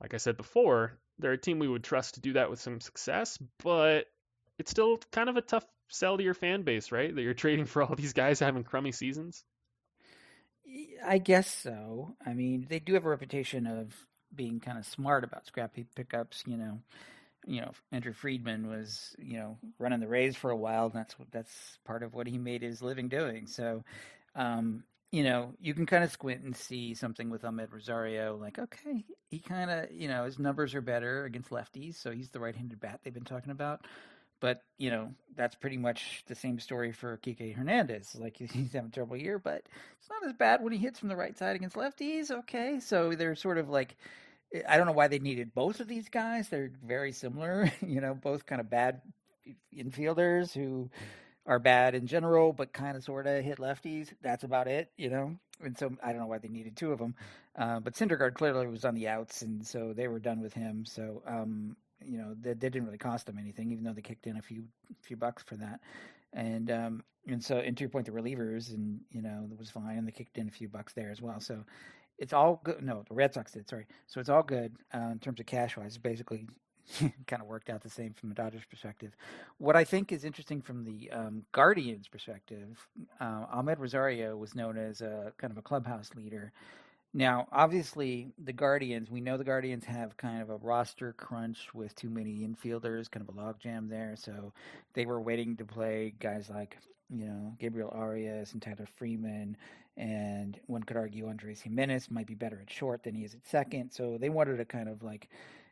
like 0.00 0.14
I 0.14 0.18
said 0.18 0.36
before, 0.36 0.98
they're 1.18 1.32
a 1.32 1.38
team 1.38 1.58
we 1.58 1.68
would 1.68 1.84
trust 1.84 2.14
to 2.14 2.20
do 2.20 2.34
that 2.34 2.50
with 2.50 2.60
some 2.60 2.80
success, 2.80 3.38
but 3.62 4.06
it's 4.58 4.70
still 4.70 4.98
kind 5.12 5.28
of 5.28 5.36
a 5.36 5.42
tough 5.42 5.66
sell 5.88 6.16
to 6.16 6.22
your 6.22 6.34
fan 6.34 6.62
base, 6.62 6.92
right? 6.92 7.14
That 7.14 7.22
you're 7.22 7.34
trading 7.34 7.66
for 7.66 7.82
all 7.82 7.94
these 7.94 8.12
guys 8.12 8.40
having 8.40 8.64
crummy 8.64 8.92
seasons. 8.92 9.44
I 11.04 11.18
guess 11.18 11.50
so. 11.52 12.14
I 12.24 12.32
mean, 12.32 12.66
they 12.68 12.78
do 12.78 12.94
have 12.94 13.04
a 13.04 13.08
reputation 13.08 13.66
of 13.66 13.94
being 14.34 14.60
kind 14.60 14.78
of 14.78 14.86
smart 14.86 15.24
about 15.24 15.46
scrappy 15.46 15.86
pickups. 15.94 16.44
You 16.46 16.56
know, 16.56 16.80
you 17.46 17.60
know, 17.60 17.72
Andrew 17.92 18.12
Friedman 18.12 18.68
was 18.68 19.14
you 19.18 19.38
know 19.38 19.58
running 19.78 20.00
the 20.00 20.08
Rays 20.08 20.36
for 20.36 20.50
a 20.50 20.56
while, 20.56 20.86
and 20.86 20.94
that's 20.94 21.14
that's 21.30 21.78
part 21.84 22.02
of 22.02 22.14
what 22.14 22.26
he 22.26 22.38
made 22.38 22.62
his 22.62 22.82
living 22.82 23.08
doing. 23.08 23.46
So, 23.46 23.84
um, 24.34 24.84
you 25.10 25.24
know, 25.24 25.54
you 25.60 25.74
can 25.74 25.86
kind 25.86 26.04
of 26.04 26.12
squint 26.12 26.42
and 26.42 26.56
see 26.56 26.94
something 26.94 27.30
with 27.30 27.42
Amed 27.42 27.72
Rosario. 27.72 28.36
Like, 28.36 28.58
okay, 28.58 29.04
he 29.28 29.38
kind 29.38 29.70
of 29.70 29.92
you 29.92 30.08
know 30.08 30.24
his 30.24 30.38
numbers 30.38 30.74
are 30.74 30.80
better 30.80 31.24
against 31.24 31.50
lefties, 31.50 31.96
so 31.96 32.10
he's 32.10 32.30
the 32.30 32.40
right-handed 32.40 32.80
bat 32.80 33.00
they've 33.02 33.14
been 33.14 33.24
talking 33.24 33.52
about. 33.52 33.86
But 34.40 34.62
you 34.78 34.90
know 34.90 35.12
that's 35.36 35.54
pretty 35.54 35.76
much 35.76 36.24
the 36.26 36.34
same 36.34 36.58
story 36.58 36.92
for 36.92 37.18
Kike 37.18 37.54
Hernandez. 37.54 38.16
Like 38.18 38.36
he's 38.52 38.72
having 38.72 38.88
a 38.88 38.92
terrible 38.92 39.16
year, 39.16 39.38
but 39.38 39.62
it's 39.98 40.10
not 40.10 40.24
as 40.26 40.34
bad 40.34 40.62
when 40.62 40.72
he 40.72 40.78
hits 40.78 40.98
from 40.98 41.08
the 41.08 41.16
right 41.16 41.36
side 41.36 41.56
against 41.56 41.76
lefties. 41.76 42.30
Okay, 42.30 42.80
so 42.80 43.14
they're 43.14 43.34
sort 43.34 43.58
of 43.58 43.68
like 43.68 43.96
I 44.68 44.76
don't 44.76 44.86
know 44.86 44.92
why 44.92 45.08
they 45.08 45.18
needed 45.18 45.54
both 45.54 45.80
of 45.80 45.88
these 45.88 46.08
guys. 46.08 46.48
They're 46.48 46.72
very 46.84 47.12
similar, 47.12 47.72
you 47.86 48.00
know, 48.00 48.14
both 48.14 48.46
kind 48.46 48.60
of 48.60 48.68
bad 48.68 49.00
infielders 49.76 50.52
who 50.52 50.90
are 51.46 51.58
bad 51.58 51.94
in 51.94 52.06
general, 52.06 52.52
but 52.52 52.72
kind 52.72 52.96
of 52.96 53.04
sort 53.04 53.26
of 53.26 53.44
hit 53.44 53.58
lefties. 53.58 54.08
That's 54.22 54.44
about 54.44 54.68
it, 54.68 54.90
you 54.96 55.10
know. 55.10 55.36
And 55.62 55.76
so 55.76 55.92
I 56.02 56.12
don't 56.12 56.20
know 56.20 56.26
why 56.26 56.38
they 56.38 56.48
needed 56.48 56.76
two 56.76 56.92
of 56.92 56.98
them. 56.98 57.14
Uh, 57.56 57.80
but 57.80 57.94
Syndergaard 57.94 58.34
clearly 58.34 58.66
was 58.66 58.84
on 58.84 58.94
the 58.94 59.08
outs, 59.08 59.42
and 59.42 59.66
so 59.66 59.92
they 59.92 60.08
were 60.08 60.20
done 60.20 60.40
with 60.40 60.54
him. 60.54 60.84
So 60.84 61.22
um, 61.26 61.76
you 62.04 62.18
know, 62.18 62.34
they, 62.40 62.54
didn't 62.54 62.84
really 62.84 62.98
cost 62.98 63.26
them 63.26 63.38
anything, 63.38 63.72
even 63.72 63.84
though 63.84 63.92
they 63.92 64.02
kicked 64.02 64.26
in 64.26 64.36
a 64.36 64.42
few 64.42 64.64
few 65.02 65.16
bucks 65.16 65.42
for 65.42 65.56
that. 65.56 65.80
And 66.32 66.70
um, 66.70 67.04
and 67.26 67.42
so, 67.42 67.56
and 67.56 67.76
to 67.76 67.82
your 67.82 67.90
point, 67.90 68.06
the 68.06 68.12
relievers, 68.12 68.70
and 68.70 69.00
you 69.10 69.22
know, 69.22 69.48
it 69.50 69.58
was 69.58 69.70
fine, 69.70 69.98
and 69.98 70.06
they 70.06 70.12
kicked 70.12 70.38
in 70.38 70.48
a 70.48 70.52
few 70.52 70.68
bucks 70.68 70.92
there 70.92 71.10
as 71.10 71.20
well. 71.20 71.40
So 71.40 71.64
it's 72.20 72.32
all 72.34 72.60
good. 72.64 72.82
No, 72.82 73.04
the 73.08 73.14
Red 73.14 73.34
Sox 73.34 73.52
did. 73.52 73.68
Sorry. 73.68 73.86
So 74.06 74.20
it's 74.20 74.30
all 74.30 74.44
good 74.44 74.76
uh, 74.94 75.10
in 75.12 75.18
terms 75.20 75.40
of 75.40 75.46
cash 75.46 75.76
wise. 75.76 75.98
Basically, 75.98 76.46
kind 77.26 77.42
of 77.42 77.48
worked 77.48 77.70
out 77.70 77.82
the 77.82 77.90
same 77.90 78.14
from 78.14 78.28
the 78.30 78.36
Dodgers' 78.36 78.62
perspective. 78.70 79.16
What 79.58 79.76
I 79.76 79.84
think 79.84 80.12
is 80.12 80.24
interesting 80.24 80.62
from 80.62 80.84
the 80.84 81.10
um, 81.12 81.44
Guardians' 81.52 82.08
perspective, 82.08 82.88
uh, 83.20 83.46
Amed 83.54 83.78
Rosario 83.78 84.36
was 84.36 84.54
known 84.54 84.78
as 84.78 85.00
a 85.02 85.32
kind 85.38 85.52
of 85.52 85.58
a 85.58 85.62
clubhouse 85.62 86.10
leader 86.14 86.52
now, 87.12 87.48
obviously, 87.50 88.32
the 88.38 88.52
Guardians, 88.52 89.10
we 89.10 89.20
know 89.20 89.36
the 89.36 89.44
Guardians 89.44 89.84
have 89.86 90.16
kind 90.16 90.40
of 90.42 90.50
a 90.50 90.56
roster 90.58 91.12
crunch 91.14 91.74
with 91.74 91.94
too 91.96 92.08
many 92.08 92.46
infielders, 92.46 93.10
kind 93.10 93.28
of 93.28 93.34
a 93.34 93.38
logjam 93.38 93.88
there. 93.88 94.14
So 94.16 94.52
they 94.94 95.06
were 95.06 95.20
waiting 95.20 95.56
to 95.56 95.64
play 95.64 96.14
guys 96.20 96.48
like, 96.48 96.78
you 97.10 97.26
know, 97.26 97.52
Gabriel 97.58 97.90
Arias 97.92 98.52
and 98.52 98.62
Tyler 98.62 98.86
Freeman. 98.96 99.56
And 100.00 100.58
one 100.66 100.82
could 100.82 100.96
argue 100.96 101.28
Andres 101.28 101.60
Gimenez 101.60 102.10
might 102.10 102.26
be 102.26 102.34
better 102.34 102.58
at 102.60 102.72
short 102.72 103.02
than 103.02 103.14
he 103.14 103.22
is 103.22 103.34
at 103.34 103.46
second. 103.46 103.90
So 103.90 104.16
they 104.18 104.30
wanted 104.30 104.56
to 104.56 104.64
kind 104.64 104.88
of 104.88 105.02
like 105.02 105.28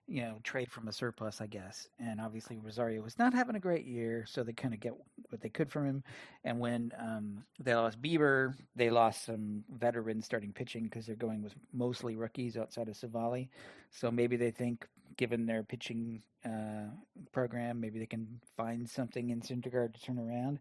you 0.09 0.23
know, 0.23 0.39
trade 0.43 0.73
from 0.73 0.89
a 0.89 0.93
surplus, 0.93 1.43
I 1.43 1.47
guess. 1.47 1.87
And 2.01 2.19
obviously 2.19 2.57
Rosario 2.57 3.03
was 3.03 3.19
not 3.19 3.35
having 3.35 3.57
a 3.57 3.61
great 3.61 3.85
year, 3.85 4.25
so 4.27 4.43
they 4.43 4.55
kind 4.55 4.73
of 4.73 4.81
get 4.81 4.95
what 5.29 5.43
they 5.43 5.51
could 5.51 5.71
from 5.71 5.85
him. 5.85 6.03
And 6.45 6.59
when 6.59 6.93
um, 6.99 7.45
they 7.61 7.75
lost 7.75 8.01
Bieber, 8.01 8.55
they 8.75 8.89
lost 8.89 9.27
some 9.27 9.65
veterans 9.77 10.25
starting 10.25 10.53
pitching 10.53 10.85
because 10.85 11.05
they're 11.05 11.15
going 11.15 11.43
with 11.43 11.53
mostly 11.75 12.17
rookies 12.17 12.57
outside 12.57 12.89
of 12.89 12.97
Civale. 12.97 13.49
So 13.91 14.11
maybe 14.11 14.37
they 14.37 14.51
think, 14.51 14.87
given 15.19 15.45
their 15.45 15.63
pitching 15.63 16.23
uh, 16.43 16.89
program, 17.33 17.79
maybe 17.79 17.99
they 17.99 18.07
can 18.07 18.41
find 18.57 18.89
something 18.89 19.29
in 19.29 19.43
Syndergaard 19.43 19.93
to 19.93 20.01
turn 20.01 20.19
around. 20.19 20.59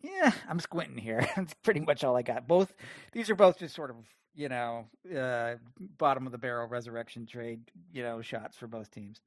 Yeah, 0.00 0.32
I'm 0.48 0.60
squinting 0.60 0.98
here. 0.98 1.28
That's 1.36 1.54
pretty 1.62 1.80
much 1.80 2.04
all 2.04 2.16
I 2.16 2.22
got. 2.22 2.46
Both 2.46 2.72
these 3.12 3.30
are 3.30 3.34
both 3.34 3.58
just 3.58 3.74
sort 3.74 3.90
of 3.90 3.96
you 4.38 4.48
know, 4.48 4.86
uh, 5.14 5.56
bottom 5.98 6.24
of 6.24 6.32
the 6.32 6.38
barrel 6.38 6.68
resurrection 6.68 7.26
trade, 7.26 7.60
you 7.92 8.04
know, 8.04 8.22
shots 8.22 8.56
for 8.56 8.68
both 8.68 8.88
teams. 8.92 9.20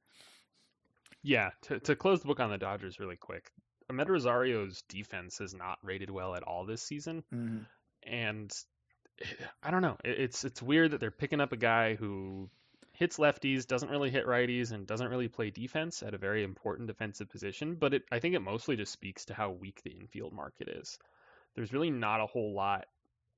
Yeah, 1.22 1.50
to 1.62 1.78
to 1.80 1.94
close 1.94 2.20
the 2.20 2.28
book 2.28 2.40
on 2.40 2.50
the 2.50 2.58
Dodgers 2.58 2.98
really 2.98 3.16
quick. 3.16 3.50
Amed 3.90 4.08
Rosario's 4.08 4.82
defense 4.88 5.40
is 5.40 5.54
not 5.54 5.78
rated 5.82 6.10
well 6.10 6.34
at 6.34 6.42
all 6.42 6.64
this 6.64 6.82
season, 6.82 7.22
mm-hmm. 7.32 7.58
and 8.10 8.50
I 9.62 9.70
don't 9.70 9.82
know. 9.82 9.98
It's 10.02 10.44
it's 10.44 10.62
weird 10.62 10.92
that 10.92 11.00
they're 11.00 11.10
picking 11.10 11.42
up 11.42 11.52
a 11.52 11.58
guy 11.58 11.94
who 11.94 12.48
hits 13.02 13.18
lefties, 13.18 13.66
doesn't 13.66 13.90
really 13.90 14.10
hit 14.10 14.28
righties, 14.28 14.70
and 14.70 14.86
doesn't 14.86 15.08
really 15.08 15.26
play 15.26 15.50
defense 15.50 16.04
at 16.04 16.14
a 16.14 16.18
very 16.18 16.44
important 16.44 16.86
defensive 16.86 17.28
position. 17.28 17.74
But 17.74 17.94
it, 17.94 18.02
I 18.12 18.20
think 18.20 18.36
it 18.36 18.42
mostly 18.42 18.76
just 18.76 18.92
speaks 18.92 19.24
to 19.24 19.34
how 19.34 19.50
weak 19.50 19.82
the 19.82 19.90
infield 19.90 20.32
market 20.32 20.68
is. 20.68 21.00
There's 21.56 21.72
really 21.72 21.90
not 21.90 22.20
a 22.20 22.26
whole 22.26 22.54
lot 22.54 22.84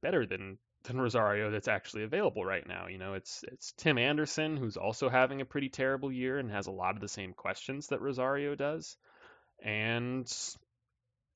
better 0.03 0.27
than 0.27 0.59
than 0.83 1.01
Rosario 1.01 1.51
that's 1.51 1.67
actually 1.67 2.03
available 2.03 2.45
right 2.45 2.69
now. 2.69 2.89
You 2.89 2.99
know, 2.99 3.15
it's 3.15 3.43
it's 3.51 3.73
Tim 3.79 3.97
Anderson 3.97 4.59
who's 4.59 4.77
also 4.77 5.09
having 5.09 5.41
a 5.41 5.47
pretty 5.47 5.71
terrible 5.71 6.12
year 6.12 6.39
and 6.39 6.51
has 6.51 6.67
a 6.67 6.71
lot 6.71 6.95
of 6.95 7.01
the 7.01 7.09
same 7.09 7.33
questions 7.33 7.87
that 7.87 8.03
Rosario 8.03 8.55
does, 8.55 8.99
and 9.62 10.27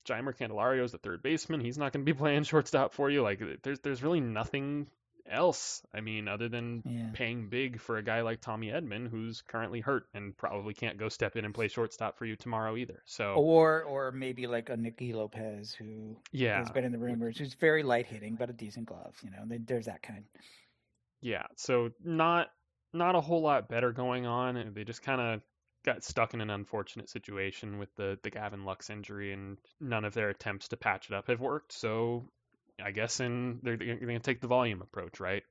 Jeimer 0.07 0.37
Candelario 0.37 0.85
is 0.85 0.93
the 0.93 0.99
third 0.99 1.23
baseman. 1.23 1.61
He's 1.63 1.79
not 1.79 1.95
going 1.95 2.05
to 2.05 2.13
be 2.13 2.19
playing 2.25 2.43
shortstop 2.43 2.93
for 2.93 3.09
you. 3.09 3.23
Like 3.23 3.41
there's 3.63 3.81
there's 3.81 4.03
really 4.03 4.21
nothing 4.21 4.89
else. 5.31 5.83
I 5.95 6.01
mean, 6.01 6.29
other 6.29 6.49
than 6.49 6.83
yeah. 6.85 7.11
paying 7.13 7.49
big 7.49 7.81
for 7.81 7.97
a 7.97 8.03
guy 8.03 8.23
like 8.23 8.41
Tommy 8.41 8.69
Edman, 8.69 9.09
who's 9.09 9.43
currently 9.43 9.81
hurt 9.81 10.05
and 10.15 10.37
probably 10.37 10.75
can't 10.75 10.99
go 10.99 11.09
step 11.09 11.37
in 11.37 11.45
and 11.45 11.55
play 11.55 11.69
shortstop 11.69 12.19
for 12.19 12.25
you 12.25 12.37
tomorrow 12.37 12.77
either. 12.77 13.03
So 13.07 13.35
or 13.35 13.83
or 13.83 14.13
maybe 14.13 14.47
like 14.47 14.69
a 14.69 14.77
Nicky 14.77 15.13
Lopez 15.13 15.73
who 15.73 16.17
yeah 16.33 16.59
has 16.59 16.71
been 16.71 16.85
in 16.85 16.93
the 16.93 16.99
rumors, 16.99 17.39
who's 17.39 17.55
very 17.55 17.83
light 17.83 18.07
hitting 18.07 18.37
but 18.37 18.51
a 18.51 18.53
decent 18.53 18.87
glove. 18.87 19.15
You 19.23 19.31
know, 19.31 19.59
there's 19.67 19.87
that 19.87 20.03
kind. 20.03 20.25
Yeah, 21.21 21.47
so 21.57 21.91
not 22.05 22.49
not 22.93 23.15
a 23.15 23.21
whole 23.21 23.43
lot 23.43 23.69
better 23.69 23.93
going 23.93 24.27
on, 24.27 24.73
they 24.75 24.85
just 24.85 25.03
kind 25.03 25.21
of 25.21 25.41
got 25.85 26.05
stuck 26.05 26.35
in 26.35 26.41
an 26.41 26.51
unfortunate 26.51 27.09
situation 27.09 27.79
with 27.79 27.95
the 27.97 28.19
the 28.23 28.31
Gavin 28.31 28.65
Lux 28.65 28.91
injury, 28.91 29.33
and 29.33 29.59
none 29.81 30.05
of 30.05 30.15
their 30.15 30.29
attempts 30.29 30.69
to 30.69 30.77
patch 30.77 31.11
it 31.11 31.15
up 31.15 31.29
have 31.29 31.41
worked. 31.41 31.73
So 31.73 32.29
I 32.83 32.91
guess 32.93 33.21
in 33.21 33.61
they're, 33.63 33.77
they're 33.77 33.97
going 33.97 34.09
to 34.09 34.19
take 34.21 34.41
the 34.41 34.47
volume 34.47 34.83
approach, 34.83 35.21
right? 35.21 35.43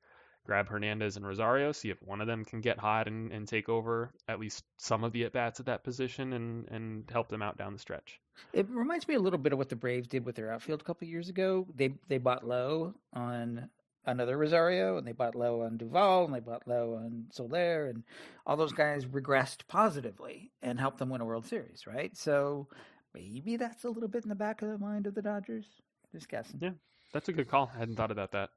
grab 0.48 0.70
Hernandez 0.70 1.18
and 1.18 1.28
Rosario, 1.28 1.74
see 1.74 1.90
if 1.90 2.02
one 2.02 2.22
of 2.22 2.28
them 2.28 2.46
can 2.46 2.62
get 2.62 2.80
hot 2.80 3.08
and, 3.08 3.32
and 3.32 3.48
take 3.48 3.68
over 3.68 4.12
at 4.30 4.40
least 4.40 4.64
some 4.78 5.04
of 5.04 5.12
the 5.12 5.26
at 5.26 5.34
bats 5.34 5.60
at 5.60 5.66
that 5.68 5.84
position 5.84 6.34
and, 6.34 6.68
and 6.70 7.04
help 7.12 7.28
them 7.28 7.42
out 7.42 7.58
down 7.58 7.74
the 7.74 7.80
stretch. 7.80 8.20
It 8.54 8.66
reminds 8.70 9.08
me 9.08 9.16
a 9.16 9.20
little 9.20 9.38
bit 9.38 9.52
of 9.52 9.60
what 9.60 9.70
the 9.70 9.76
Braves 9.76 10.08
did 10.08 10.26
with 10.26 10.36
their 10.36 10.52
outfield 10.52 10.82
a 10.82 10.86
couple 10.86 11.08
years 11.08 11.28
ago. 11.28 11.68
They 11.76 11.94
they 12.08 12.18
bought 12.18 12.48
low 12.48 12.94
on 13.14 13.70
another 14.06 14.38
Rosario, 14.38 14.98
and 14.98 15.06
they 15.06 15.12
bought 15.12 15.36
low 15.36 15.64
on 15.64 15.78
Duvall, 15.78 16.26
and 16.26 16.34
they 16.34 16.40
bought 16.40 16.68
low 16.68 16.96
on 16.96 17.26
Soler, 17.34 17.88
and 17.88 18.04
all 18.46 18.56
those 18.56 18.72
guys 18.72 19.06
regressed 19.06 19.68
positively 19.68 20.52
and 20.62 20.80
helped 20.80 21.00
them 21.00 21.10
win 21.10 21.20
a 21.20 21.26
World 21.26 21.46
Series, 21.46 21.86
right? 21.86 22.16
So 22.16 22.68
maybe 23.14 23.58
that's 23.58 23.84
a 23.84 23.90
little 23.90 24.08
bit 24.08 24.24
in 24.24 24.30
the 24.30 24.36
back 24.36 24.62
of 24.62 24.70
the 24.70 24.78
mind 24.78 25.08
of 25.08 25.16
the 25.16 25.22
Dodgers. 25.22 25.66
Just 26.14 26.30
guessing. 26.30 26.60
Yeah, 26.62 26.70
that's 27.14 27.30
a 27.30 27.34
good 27.34 27.50
call. 27.50 27.72
I 27.74 27.80
hadn't 27.80 27.96
thought 27.96 28.12
about 28.12 28.32
that. 28.32 28.50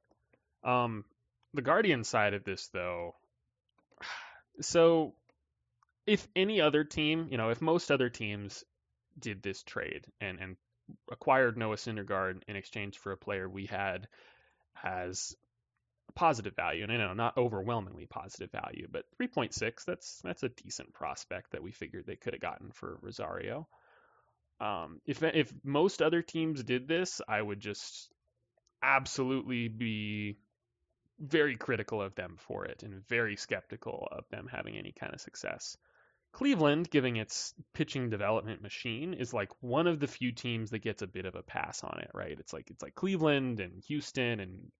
Um, 0.63 1.05
the 1.53 1.61
Guardian 1.61 2.03
side 2.03 2.33
of 2.33 2.43
this, 2.43 2.69
though, 2.73 3.15
so 4.61 5.13
if 6.05 6.27
any 6.35 6.61
other 6.61 6.83
team, 6.83 7.27
you 7.29 7.37
know, 7.37 7.49
if 7.49 7.61
most 7.61 7.91
other 7.91 8.09
teams 8.09 8.63
did 9.19 9.41
this 9.41 9.61
trade 9.63 10.05
and 10.19 10.39
and 10.39 10.55
acquired 11.11 11.57
Noah 11.57 11.75
Syndergaard 11.75 12.41
in 12.47 12.55
exchange 12.55 12.97
for 12.97 13.11
a 13.11 13.17
player 13.17 13.47
we 13.47 13.65
had 13.65 14.07
as 14.83 15.35
positive 16.15 16.55
value, 16.55 16.83
and 16.83 16.91
I 16.91 16.97
know 16.97 17.13
not 17.13 17.37
overwhelmingly 17.37 18.05
positive 18.05 18.51
value, 18.51 18.87
but 18.91 19.05
3.6 19.19 19.85
that's 19.85 20.19
that's 20.23 20.43
a 20.43 20.49
decent 20.49 20.93
prospect 20.93 21.51
that 21.51 21.63
we 21.63 21.71
figured 21.71 22.05
they 22.05 22.15
could 22.15 22.33
have 22.33 22.41
gotten 22.41 22.71
for 22.71 22.99
Rosario. 23.01 23.67
Um, 24.59 25.01
if 25.05 25.23
if 25.23 25.53
most 25.63 26.01
other 26.01 26.21
teams 26.21 26.63
did 26.63 26.87
this, 26.87 27.21
I 27.27 27.41
would 27.41 27.59
just 27.59 28.09
absolutely 28.81 29.67
be 29.67 30.37
very 31.19 31.55
critical 31.55 32.01
of 32.01 32.15
them 32.15 32.35
for 32.37 32.65
it 32.65 32.83
and 32.83 33.07
very 33.07 33.35
skeptical 33.35 34.07
of 34.11 34.25
them 34.29 34.47
having 34.51 34.77
any 34.77 34.91
kind 34.91 35.13
of 35.13 35.21
success. 35.21 35.77
Cleveland, 36.31 36.89
giving 36.89 37.17
its 37.17 37.53
pitching 37.73 38.09
development 38.09 38.61
machine, 38.61 39.13
is 39.13 39.33
like 39.33 39.49
one 39.59 39.87
of 39.87 39.99
the 39.99 40.07
few 40.07 40.31
teams 40.31 40.71
that 40.71 40.79
gets 40.79 41.01
a 41.01 41.07
bit 41.07 41.25
of 41.25 41.35
a 41.35 41.43
pass 41.43 41.83
on 41.83 41.99
it, 42.01 42.09
right? 42.13 42.37
It's 42.39 42.53
like 42.53 42.69
it's 42.71 42.81
like 42.81 42.95
Cleveland 42.95 43.59
and 43.59 43.83
Houston 43.83 44.39
and 44.39 44.71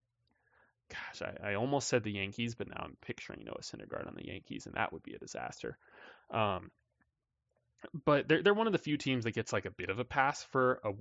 gosh, 0.89 1.21
I, 1.21 1.51
I 1.51 1.53
almost 1.55 1.87
said 1.87 2.03
the 2.03 2.11
Yankees, 2.11 2.55
but 2.55 2.69
now 2.69 2.81
I'm 2.83 2.97
picturing 3.01 3.43
Noah 3.45 3.61
Syndergaard 3.61 4.07
on 4.07 4.15
the 4.15 4.27
Yankees, 4.27 4.65
and 4.65 4.75
that 4.75 4.91
would 4.93 5.03
be 5.03 5.13
a 5.13 5.19
disaster. 5.19 5.77
Um, 6.31 6.71
but 8.05 8.27
they're 8.27 8.43
they're 8.43 8.53
one 8.53 8.67
of 8.67 8.73
the 8.73 8.79
few 8.79 8.97
teams 8.97 9.23
that 9.23 9.33
gets 9.33 9.51
like 9.51 9.65
a 9.65 9.71
bit 9.71 9.89
of 9.89 9.99
a 9.99 10.05
pass 10.05 10.43
for 10.43 10.79
a 10.83 10.91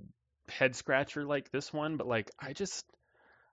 head 0.49 0.75
scratcher 0.75 1.25
like 1.25 1.51
this 1.51 1.73
one. 1.73 1.97
But 1.97 2.07
like 2.07 2.31
I 2.39 2.53
just 2.53 2.85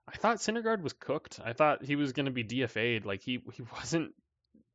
I 0.07 0.17
thought 0.17 0.37
Syndergaard 0.37 0.81
was 0.81 0.93
cooked. 0.93 1.39
I 1.43 1.53
thought 1.53 1.83
he 1.83 1.95
was 1.95 2.13
going 2.13 2.25
to 2.25 2.31
be 2.31 2.43
DFA'd. 2.43 3.05
Like 3.05 3.21
he 3.21 3.41
he 3.53 3.63
wasn't 3.73 4.13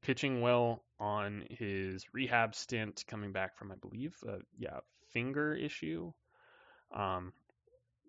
pitching 0.03 0.41
well 0.41 0.85
on 1.01 1.45
his 1.51 2.05
rehab 2.13 2.55
stint 2.55 3.05
coming 3.09 3.33
back 3.33 3.57
from 3.57 3.73
I 3.73 3.77
believe 3.77 4.15
yeah 4.59 4.81
finger 5.13 5.55
issue. 5.55 6.13
Um, 6.95 7.33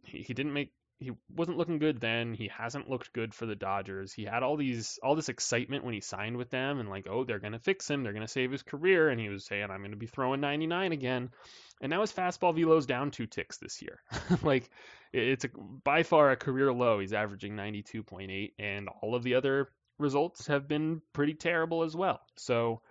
he, 0.04 0.20
he 0.20 0.34
didn't 0.34 0.54
make 0.54 0.72
he 1.00 1.12
wasn't 1.30 1.58
looking 1.58 1.80
good 1.80 2.00
then. 2.00 2.34
He 2.34 2.48
hasn't 2.48 2.90
looked 2.90 3.12
good 3.12 3.34
for 3.34 3.46
the 3.46 3.56
Dodgers. 3.56 4.14
He 4.14 4.24
had 4.24 4.44
all 4.44 4.56
these 4.56 4.98
all 5.04 5.16
this 5.16 5.30
excitement 5.30 5.84
when 5.84 5.94
he 5.94 6.00
signed 6.00 6.38
with 6.38 6.50
them 6.50 6.80
and 6.80 6.90
like, 6.90 7.08
oh, 7.10 7.24
they're 7.24 7.40
gonna 7.40 7.60
fix 7.60 7.90
him, 7.90 8.04
they're 8.04 8.14
gonna 8.14 8.28
save 8.28 8.52
his 8.52 8.64
career, 8.64 9.10
and 9.10 9.20
he 9.20 9.30
was 9.30 9.46
saying, 9.46 9.70
I'm 9.70 9.82
gonna 9.82 9.98
be 9.98 10.08
throwing 10.08 10.42
99 10.42 10.94
again. 10.94 11.32
And 11.82 11.90
now 11.90 12.02
his 12.02 12.14
fastball 12.14 12.56
velo's 12.56 12.86
down 12.86 13.12
two 13.12 13.28
ticks 13.28 13.58
this 13.58 13.82
year. 13.82 14.02
like 14.42 14.70
it's 15.12 15.46
a, 15.46 15.50
by 15.84 16.04
far 16.04 16.32
a 16.32 16.38
career 16.38 16.72
low. 16.72 17.00
He's 17.00 17.14
averaging 17.14 17.56
92.8, 17.56 18.54
and 18.58 18.90
all 19.02 19.16
of 19.16 19.24
the 19.24 19.36
other 19.36 19.70
results 20.00 20.48
have 20.48 20.68
been 20.68 21.02
pretty 21.14 21.34
terrible 21.34 21.84
as 21.84 21.96
well. 21.96 22.22
So 22.38 22.82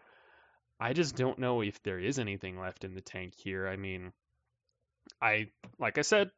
I 0.78 0.92
just 0.92 1.16
don't 1.16 1.38
know 1.38 1.62
if 1.62 1.82
there 1.82 1.98
is 1.98 2.18
anything 2.18 2.58
left 2.60 2.84
in 2.84 2.94
the 2.94 3.00
tank 3.00 3.34
here. 3.34 3.66
I 3.66 3.76
mean, 3.76 4.12
I 5.22 5.48
like 5.78 5.98
I 5.98 6.02
said, 6.02 6.30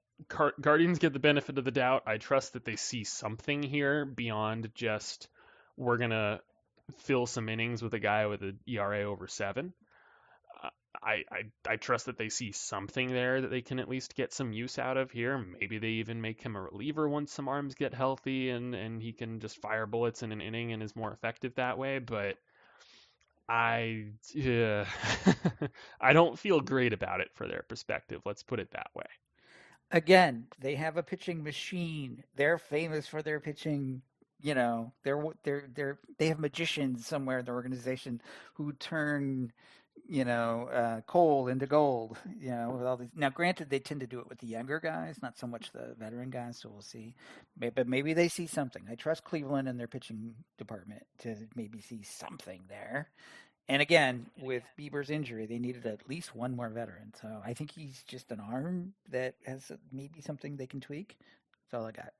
Guardians 0.60 0.98
get 0.98 1.12
the 1.12 1.18
benefit 1.18 1.58
of 1.58 1.64
the 1.64 1.70
doubt. 1.70 2.04
I 2.06 2.16
trust 2.16 2.54
that 2.54 2.64
they 2.64 2.76
see 2.76 3.04
something 3.04 3.62
here 3.62 4.04
beyond 4.04 4.70
just 4.74 5.28
we're 5.76 5.98
gonna 5.98 6.40
fill 6.98 7.26
some 7.26 7.48
innings 7.48 7.82
with 7.82 7.94
a 7.94 7.98
guy 7.98 8.26
with 8.26 8.42
an 8.42 8.58
ERA 8.66 9.02
over 9.02 9.26
seven. 9.26 9.74
Uh, 10.62 10.70
I, 11.02 11.24
I 11.30 11.42
I 11.68 11.76
trust 11.76 12.06
that 12.06 12.16
they 12.16 12.30
see 12.30 12.52
something 12.52 13.08
there 13.08 13.42
that 13.42 13.50
they 13.50 13.60
can 13.60 13.78
at 13.78 13.88
least 13.88 14.14
get 14.16 14.32
some 14.32 14.52
use 14.52 14.78
out 14.78 14.96
of 14.96 15.10
here. 15.10 15.38
Maybe 15.38 15.78
they 15.78 15.88
even 15.88 16.20
make 16.22 16.40
him 16.40 16.56
a 16.56 16.62
reliever 16.62 17.08
once 17.08 17.32
some 17.32 17.48
arms 17.48 17.74
get 17.74 17.92
healthy 17.92 18.50
and 18.50 18.74
and 18.74 19.02
he 19.02 19.12
can 19.12 19.40
just 19.40 19.60
fire 19.60 19.86
bullets 19.86 20.22
in 20.22 20.32
an 20.32 20.40
inning 20.40 20.72
and 20.72 20.82
is 20.82 20.96
more 20.96 21.12
effective 21.12 21.54
that 21.56 21.76
way. 21.76 21.98
But 21.98 22.36
I 23.48 24.12
yeah, 24.34 24.86
I 26.00 26.14
don't 26.14 26.38
feel 26.38 26.60
great 26.60 26.94
about 26.94 27.20
it 27.20 27.28
for 27.34 27.46
their 27.46 27.64
perspective. 27.68 28.22
Let's 28.24 28.42
put 28.42 28.60
it 28.60 28.70
that 28.72 28.88
way 28.94 29.06
again, 29.90 30.46
they 30.60 30.74
have 30.76 30.96
a 30.96 31.02
pitching 31.02 31.42
machine. 31.42 32.24
They're 32.36 32.58
famous 32.58 33.06
for 33.06 33.22
their 33.22 33.40
pitching. 33.40 34.02
You 34.40 34.54
know, 34.54 34.92
they're 35.02 35.22
they're 35.42 35.68
they're 35.74 35.98
they 36.18 36.28
have 36.28 36.38
magicians 36.38 37.06
somewhere 37.06 37.40
in 37.40 37.44
the 37.44 37.52
organization 37.52 38.20
who 38.54 38.72
turn 38.74 39.52
you 40.08 40.24
know 40.24 40.68
uh, 40.72 41.00
coal 41.02 41.48
into 41.48 41.66
gold. 41.66 42.18
You 42.38 42.50
know, 42.50 42.70
with 42.76 42.86
all 42.86 42.96
these. 42.96 43.08
Now, 43.14 43.30
granted, 43.30 43.70
they 43.70 43.78
tend 43.78 44.00
to 44.00 44.06
do 44.06 44.20
it 44.20 44.28
with 44.28 44.38
the 44.38 44.46
younger 44.46 44.78
guys, 44.78 45.18
not 45.22 45.38
so 45.38 45.46
much 45.46 45.72
the 45.72 45.94
veteran 45.98 46.30
guys. 46.30 46.58
So 46.58 46.68
we'll 46.68 46.82
see. 46.82 47.14
But 47.58 47.88
maybe 47.88 48.12
they 48.12 48.28
see 48.28 48.46
something. 48.46 48.84
I 48.90 48.94
trust 48.94 49.24
Cleveland 49.24 49.68
and 49.68 49.80
their 49.80 49.88
pitching 49.88 50.34
department 50.58 51.02
to 51.20 51.36
maybe 51.54 51.80
see 51.80 52.02
something 52.02 52.62
there. 52.68 53.08
And 53.68 53.82
again, 53.82 54.26
with 54.40 54.62
Bieber's 54.78 55.10
injury, 55.10 55.46
they 55.46 55.58
needed 55.58 55.86
at 55.86 56.08
least 56.08 56.36
one 56.36 56.54
more 56.54 56.68
veteran. 56.68 57.12
So 57.20 57.40
I 57.44 57.54
think 57.54 57.72
he's 57.72 58.02
just 58.06 58.30
an 58.30 58.40
arm 58.40 58.92
that 59.10 59.34
has 59.44 59.72
maybe 59.92 60.20
something 60.20 60.56
they 60.56 60.68
can 60.68 60.80
tweak. 60.80 61.18
That's 61.64 61.80
all 61.80 61.86
I 61.86 61.90
got. 61.90 62.12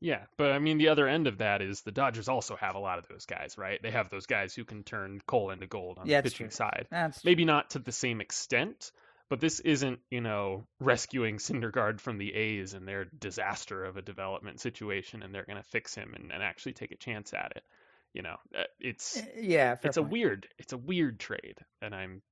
Yeah, 0.00 0.20
but 0.36 0.52
I 0.52 0.60
mean, 0.60 0.78
the 0.78 0.88
other 0.88 1.08
end 1.08 1.26
of 1.26 1.38
that 1.38 1.60
is 1.60 1.80
the 1.80 1.90
Dodgers 1.90 2.28
also 2.28 2.54
have 2.54 2.76
a 2.76 2.78
lot 2.78 2.98
of 2.98 3.08
those 3.08 3.26
guys, 3.26 3.58
right? 3.58 3.82
They 3.82 3.90
have 3.90 4.10
those 4.10 4.26
guys 4.26 4.54
who 4.54 4.64
can 4.64 4.84
turn 4.84 5.20
coal 5.26 5.50
into 5.50 5.66
gold 5.66 5.98
on 5.98 6.06
yeah, 6.06 6.20
the 6.20 6.30
pitching 6.30 6.46
true. 6.46 6.54
side. 6.54 6.86
That's 6.88 7.24
maybe 7.24 7.42
true. 7.42 7.52
not 7.52 7.70
to 7.70 7.80
the 7.80 7.90
same 7.90 8.20
extent, 8.20 8.92
but 9.28 9.40
this 9.40 9.58
isn't, 9.58 9.98
you 10.08 10.20
know, 10.20 10.68
rescuing 10.78 11.38
Syndergaard 11.38 11.98
from 11.98 12.18
the 12.18 12.32
A's 12.32 12.74
and 12.74 12.86
their 12.86 13.06
disaster 13.06 13.84
of 13.84 13.96
a 13.96 14.02
development 14.02 14.60
situation, 14.60 15.24
and 15.24 15.34
they're 15.34 15.44
going 15.44 15.60
to 15.60 15.68
fix 15.68 15.96
him 15.96 16.14
and, 16.14 16.30
and 16.30 16.44
actually 16.44 16.74
take 16.74 16.92
a 16.92 16.96
chance 16.96 17.34
at 17.34 17.54
it 17.56 17.64
you 18.12 18.22
know, 18.22 18.36
uh, 18.56 18.64
it's 18.80 19.18
eh, 19.18 19.24
yeah, 19.40 19.72
it's 19.72 19.82
point. 19.82 19.96
a 19.96 20.02
weird, 20.02 20.48
it's 20.58 20.72
a 20.72 20.78
weird 20.78 21.20
trade, 21.20 21.56
and 21.82 21.94
I'm, 21.94 22.22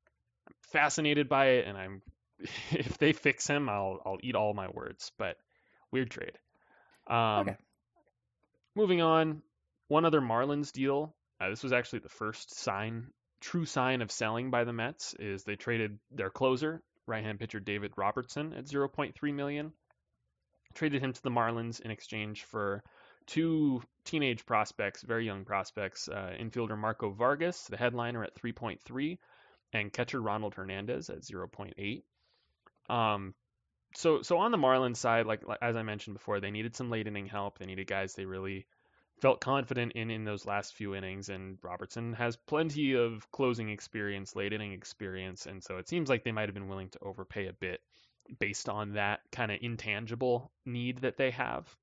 I'm 0.49 0.55
fascinated 0.73 1.29
by 1.29 1.47
it, 1.47 1.67
and 1.67 1.77
I'm 1.77 2.03
if 2.71 2.99
they 2.99 3.13
fix 3.13 3.47
him, 3.47 3.69
I'll 3.69 4.01
I'll 4.05 4.19
eat 4.23 4.35
all 4.35 4.55
my 4.55 4.69
words, 4.69 5.13
but 5.19 5.37
weird 5.93 6.11
trade. 6.11 6.39
Um, 7.07 7.41
okay. 7.41 7.57
Moving 8.75 9.01
on, 9.01 9.43
one 9.89 10.05
other 10.05 10.21
Marlins 10.21 10.73
deal. 10.73 11.15
Uh, 11.41 11.51
this 11.51 11.63
was 11.63 11.73
actually 11.73 12.01
the 12.01 12.09
first 12.09 12.59
sign, 12.59 13.09
true 13.41 13.65
sign 13.65 14.03
of 14.03 14.11
selling 14.11 14.51
by 14.51 14.65
the 14.65 14.73
Mets, 14.73 15.15
is 15.19 15.45
they 15.45 15.57
traded 15.57 15.99
their 16.11 16.31
closer, 16.31 16.83
right-hand 17.07 17.39
pitcher 17.39 17.61
David 17.61 17.93
Robertson, 17.97 18.53
at 18.55 18.67
0.3 18.67 19.35
million. 19.35 19.73
Traded 20.75 21.03
him 21.03 21.13
to 21.13 21.23
the 21.23 21.31
Marlins 21.31 21.81
in 21.81 21.91
exchange 21.91 22.45
for 22.45 22.83
two 23.27 23.83
teenage 24.07 24.47
prospects, 24.47 25.03
very 25.03 25.27
young 25.27 25.45
prospects, 25.45 26.09
uh, 26.09 26.35
infielder 26.39 26.79
Marco 26.79 27.11
Vargas, 27.11 27.65
the 27.65 27.77
headliner 27.77 28.25
at 28.25 28.35
3.3, 28.35 29.19
and 29.73 29.93
catcher 29.93 30.21
Ronald 30.21 30.55
Hernandez 30.55 31.11
at 31.11 31.23
0.8. 31.23 32.03
Um, 32.89 33.35
so 33.95 34.23
so 34.23 34.39
on 34.39 34.51
the 34.51 34.59
Marlins 34.59 34.97
side, 34.97 35.27
like, 35.27 35.47
like, 35.47 35.59
as 35.63 35.77
I 35.77 35.83
mentioned 35.83 36.15
before, 36.15 36.41
they 36.41 36.51
needed 36.51 36.77
some 36.77 36.91
late 36.91 37.07
inning 37.07 37.27
help. 37.27 37.59
They 37.59 37.67
needed 37.67 37.87
guys 37.87 38.15
they 38.15 38.27
really 38.27 38.67
felt 39.21 39.41
confident 39.41 39.93
in 39.93 40.11
in 40.11 40.25
those 40.25 40.47
last 40.47 40.75
few 40.75 40.95
innings, 40.95 41.29
and 41.29 41.59
Robertson 41.63 42.13
has 42.15 42.37
plenty 42.37 42.95
of 42.95 43.31
closing 43.33 43.71
experience, 43.71 44.37
late 44.37 44.53
inning 44.53 44.73
experience, 44.73 45.47
and 45.47 45.63
so 45.63 45.79
it 45.79 45.89
seems 45.89 46.09
like 46.09 46.25
they 46.25 46.33
might 46.33 46.49
have 46.49 46.55
been 46.55 46.69
willing 46.69 46.91
to 46.91 46.99
overpay 47.03 47.47
a 47.47 47.53
bit 47.53 47.81
based 48.39 48.69
on 48.69 48.95
that 48.95 49.21
kind 49.33 49.51
of 49.51 49.59
intangible 49.63 50.53
need 50.65 50.99
that 50.99 51.17
they 51.17 51.31
have. 51.31 51.75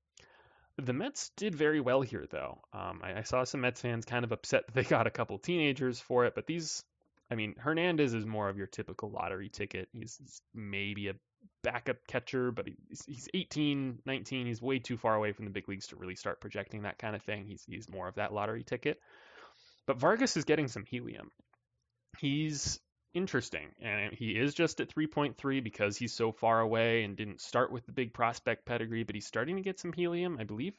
The 0.78 0.94
Mets 0.94 1.32
did 1.38 1.54
very 1.54 1.80
well 1.80 2.02
here, 2.02 2.26
though. 2.30 2.60
Um, 2.74 3.02
I, 3.04 3.20
I, 3.20 3.22
saw 3.24 3.44
some 3.44 3.62
Mets 3.62 3.82
fans 3.82 4.06
kind 4.06 4.26
of 4.26 4.32
upset 4.32 4.66
that 4.66 4.74
they 4.74 4.84
got 4.90 5.08
a 5.08 5.12
couple 5.12 5.38
teenagers 5.38 6.00
for 6.00 6.26
it, 6.26 6.34
but 6.34 6.48
these, 6.48 6.84
I 7.30 7.36
mean, 7.36 7.56
Hernandez 7.58 8.14
is 8.14 8.26
more 8.26 8.50
of 8.50 8.58
your 8.58 8.68
typical 8.68 9.12
lottery 9.12 9.50
ticket. 9.50 9.88
He's, 9.94 10.18
he's 10.18 10.42
maybe 10.54 11.10
a 11.10 11.14
backup 11.62 11.98
catcher, 12.08 12.52
but 12.52 12.68
he's, 12.68 13.06
he's 13.06 13.28
18, 13.34 14.00
19. 14.06 14.48
He's 14.48 14.62
way 14.62 14.80
too 14.80 14.98
far 14.98 15.16
away 15.16 15.32
from 15.32 15.46
the 15.46 15.52
big 15.52 15.70
leagues 15.70 15.88
to 15.88 15.96
really 15.96 16.16
start 16.16 16.42
projecting 16.42 16.84
that 16.84 16.98
kind 16.98 17.16
of 17.16 17.22
thing. 17.22 17.46
He's, 17.46 17.64
he's 17.68 17.90
more 17.90 18.08
of 18.08 18.16
that 18.16 18.34
lottery 18.34 18.64
ticket. 18.64 19.00
But 19.86 19.98
Vargas 19.98 20.38
is 20.38 20.46
getting 20.46 20.68
some 20.68 20.86
helium. 20.86 21.30
He's 22.18 22.80
interesting. 23.14 23.68
And 23.82 24.14
he 24.14 24.32
is 24.32 24.54
just 24.54 24.80
at 24.80 24.94
3.3 24.94 25.64
because 25.64 25.98
he's 25.98 26.14
so 26.14 26.32
far 26.32 26.60
away 26.60 27.04
and 27.04 27.16
didn't 27.16 27.42
start 27.42 27.72
with 27.72 27.86
the 27.86 27.92
big 27.92 28.14
prospect 28.14 28.66
pedigree, 28.66 29.04
but 29.04 29.16
he's 29.16 29.28
starting 29.28 29.56
to 29.56 29.62
get 29.62 29.80
some 29.80 29.94
helium, 29.94 30.38
I 30.40 30.44
believe. 30.44 30.74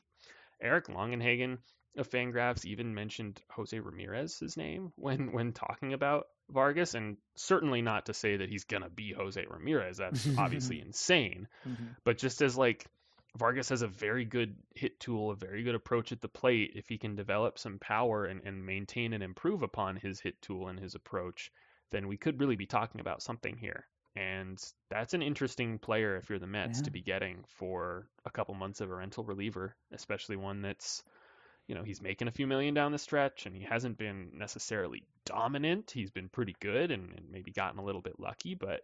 Eric 0.61 0.86
Longenhagen 0.86 1.59
of 1.97 2.11
Fangraphs 2.11 2.65
even 2.65 2.94
mentioned 2.94 3.40
Jose 3.51 3.78
Ramirez's 3.78 4.56
name 4.56 4.93
when 4.97 5.32
when 5.32 5.52
talking 5.52 5.93
about 5.93 6.27
Vargas, 6.51 6.94
and 6.94 7.16
certainly 7.36 7.82
not 7.82 8.06
to 8.06 8.15
say 8.15 8.36
that 8.36 8.48
he's 8.48 8.65
gonna 8.65 8.90
be 8.90 9.12
Jose 9.12 9.44
Ramirez. 9.48 9.98
That's 9.98 10.27
obviously 10.36 10.81
insane. 10.86 11.48
Mm-hmm. 11.66 11.85
But 12.05 12.19
just 12.19 12.43
as 12.43 12.56
like 12.56 12.86
Vargas 13.36 13.70
has 13.70 13.82
a 13.82 13.89
very 13.89 14.24
good 14.24 14.56
hit 14.74 15.01
tool, 15.01 15.31
a 15.31 15.36
very 15.36 15.62
good 15.62 15.74
approach 15.74 16.12
at 16.12 16.20
the 16.20 16.28
plate. 16.28 16.73
If 16.74 16.89
he 16.89 16.98
can 16.98 17.16
develop 17.16 17.59
some 17.59 17.78
power 17.78 18.27
and, 18.27 18.43
and 18.44 18.65
maintain 18.65 19.12
and 19.12 19.23
improve 19.23 19.62
upon 19.62 19.97
his 19.97 20.20
hit 20.20 20.40
tool 20.40 20.69
and 20.69 20.78
his 20.78 20.94
approach, 20.94 21.51
then 21.90 22.09
we 22.09 22.16
could 22.16 22.40
really 22.40 22.56
be 22.56 22.66
talking 22.66 23.01
about 23.01 23.23
something 23.23 23.56
here. 23.56 23.86
And 24.16 24.62
that's 24.90 25.15
an 25.15 25.23
interesting 25.23 25.78
player 25.78 26.16
if 26.16 26.31
you're 26.31 26.39
the 26.39 26.47
Mets 26.47 26.78
yeah. 26.78 26.85
to 26.85 26.90
be 26.90 27.02
getting 27.02 27.44
for 27.56 28.06
a 28.24 28.31
couple 28.31 28.55
months 28.55 28.81
of 28.81 28.90
a 28.90 28.94
rental 28.94 29.24
reliever, 29.24 29.74
especially 29.93 30.36
one 30.36 30.62
that's, 30.62 31.02
you 31.66 31.74
know, 31.74 31.82
he's 31.82 32.01
making 32.01 32.28
a 32.28 32.32
few 32.32 32.47
million 32.47 32.74
down 32.74 32.93
the 32.93 32.98
stretch 32.98 33.47
and 33.47 33.56
he 33.56 33.62
hasn't 33.62 33.98
been 33.98 34.31
necessarily 34.35 35.02
dominant. 35.27 35.90
He's 35.93 36.12
been 36.12 36.28
pretty 36.28 36.55
good 36.61 36.93
and, 36.93 37.11
and 37.11 37.31
maybe 37.31 37.51
gotten 37.51 37.81
a 37.81 37.85
little 37.85 38.02
bit 38.02 38.20
lucky, 38.20 38.55
but 38.55 38.82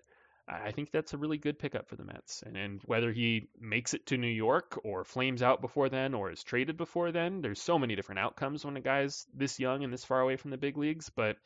I 0.49 0.73
think 0.73 0.91
that's 0.91 1.15
a 1.15 1.19
really 1.19 1.39
good 1.39 1.59
pickup 1.59 1.89
for 1.89 1.97
the 1.97 2.05
Mets. 2.05 2.43
And, 2.45 2.57
and 2.57 2.81
whether 2.85 3.13
he 3.13 3.49
makes 3.61 3.95
it 3.95 4.07
to 4.07 4.17
New 4.17 4.27
York 4.27 4.81
or 4.83 5.05
flames 5.05 5.43
out 5.43 5.61
before 5.61 5.89
then 5.89 6.13
or 6.13 6.33
is 6.33 6.43
traded 6.43 6.77
before 6.77 7.13
then, 7.13 7.41
there's 7.41 7.61
so 7.61 7.79
many 7.79 7.95
different 7.95 8.19
outcomes 8.19 8.65
when 8.65 8.77
a 8.77 8.81
guy's 8.81 9.27
this 9.33 9.61
young 9.61 9.85
and 9.85 9.93
this 9.93 10.05
far 10.05 10.21
away 10.21 10.37
from 10.37 10.51
the 10.51 10.57
big 10.57 10.77
leagues. 10.77 11.09
But 11.11 11.37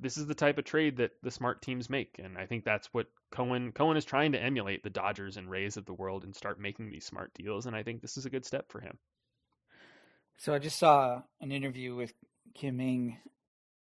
this 0.00 0.16
is 0.16 0.26
the 0.26 0.34
type 0.34 0.58
of 0.58 0.64
trade 0.64 0.96
that 0.98 1.12
the 1.22 1.30
smart 1.30 1.62
teams 1.62 1.90
make, 1.90 2.20
and 2.22 2.38
I 2.38 2.46
think 2.46 2.64
that's 2.64 2.88
what 2.92 3.06
Cohen 3.30 3.72
Cohen 3.72 3.96
is 3.96 4.04
trying 4.04 4.32
to 4.32 4.42
emulate 4.42 4.82
the 4.82 4.90
Dodgers 4.90 5.36
and 5.36 5.50
Rays 5.50 5.76
of 5.76 5.86
the 5.86 5.94
world 5.94 6.24
and 6.24 6.34
start 6.34 6.60
making 6.60 6.90
these 6.90 7.04
smart 7.04 7.32
deals. 7.34 7.66
And 7.66 7.74
I 7.74 7.82
think 7.82 8.00
this 8.00 8.16
is 8.16 8.26
a 8.26 8.30
good 8.30 8.44
step 8.44 8.66
for 8.70 8.80
him. 8.80 8.98
So 10.36 10.54
I 10.54 10.58
just 10.58 10.78
saw 10.78 11.22
an 11.40 11.50
interview 11.50 11.96
with 11.96 12.12
Kim 12.54 12.80
Ng 12.80 13.16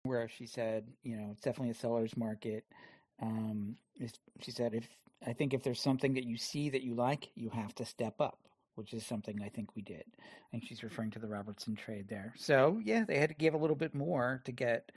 where 0.05 0.29
she 0.29 0.47
said, 0.47 0.85
you 1.03 1.17
know, 1.17 1.29
it's 1.33 1.41
definitely 1.41 1.71
a 1.71 1.75
seller's 1.75 2.17
market. 2.17 2.65
Um, 3.21 3.77
she 4.41 4.51
said, 4.51 4.75
if 4.75 4.87
I 5.27 5.33
think 5.33 5.55
if 5.55 5.63
there's 5.63 5.81
something 5.81 6.15
that 6.15 6.25
you 6.25 6.37
see 6.37 6.71
that 6.71 6.83
you 6.83 6.95
like, 6.95 7.31
you 7.35 7.51
have 7.51 7.75
to 7.77 7.85
step 7.85 8.21
up, 8.21 8.39
which 8.75 8.93
is 8.93 9.07
something 9.07 9.41
I 9.41 9.49
think 9.49 9.75
we 9.77 9.83
did. 9.83 10.05
Think 10.51 10.65
she's 10.67 10.83
referring 10.83 11.13
to 11.13 11.19
the 11.19 11.29
Robertson 11.29 11.77
trade 11.77 12.07
there. 12.09 12.35
So 12.37 12.81
yeah, 12.85 13.05
they 13.05 13.19
had 13.19 13.31
to 13.31 13.35
give 13.35 13.55
a 13.55 13.59
little 13.59 13.77
bit 13.77 13.95
more 13.95 14.43
to 14.45 14.53
get 14.53 14.91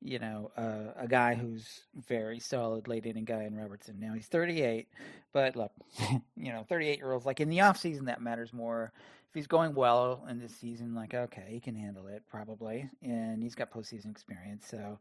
you 0.00 0.18
know, 0.18 0.50
uh, 0.56 0.92
a 0.96 1.08
guy 1.08 1.34
who's 1.34 1.82
very 2.06 2.38
solid 2.38 2.86
late 2.86 3.06
inning 3.06 3.24
guy 3.24 3.44
in 3.44 3.56
Robertson. 3.56 3.98
Now 3.98 4.14
he's 4.14 4.26
38, 4.26 4.88
but 5.32 5.56
look, 5.56 5.72
you 6.36 6.52
know, 6.52 6.64
38 6.68 6.98
year 6.98 7.12
olds 7.12 7.26
like 7.26 7.40
in 7.40 7.48
the 7.48 7.60
off 7.60 7.78
season 7.78 8.06
that 8.06 8.22
matters 8.22 8.52
more. 8.52 8.92
If 9.28 9.34
he's 9.34 9.46
going 9.46 9.74
well 9.74 10.24
in 10.30 10.38
this 10.38 10.56
season, 10.56 10.94
like 10.94 11.14
okay, 11.14 11.46
he 11.50 11.60
can 11.60 11.74
handle 11.74 12.06
it 12.06 12.22
probably, 12.30 12.88
and 13.02 13.42
he's 13.42 13.54
got 13.54 13.70
postseason 13.70 14.10
experience. 14.10 14.66
So, 14.66 14.98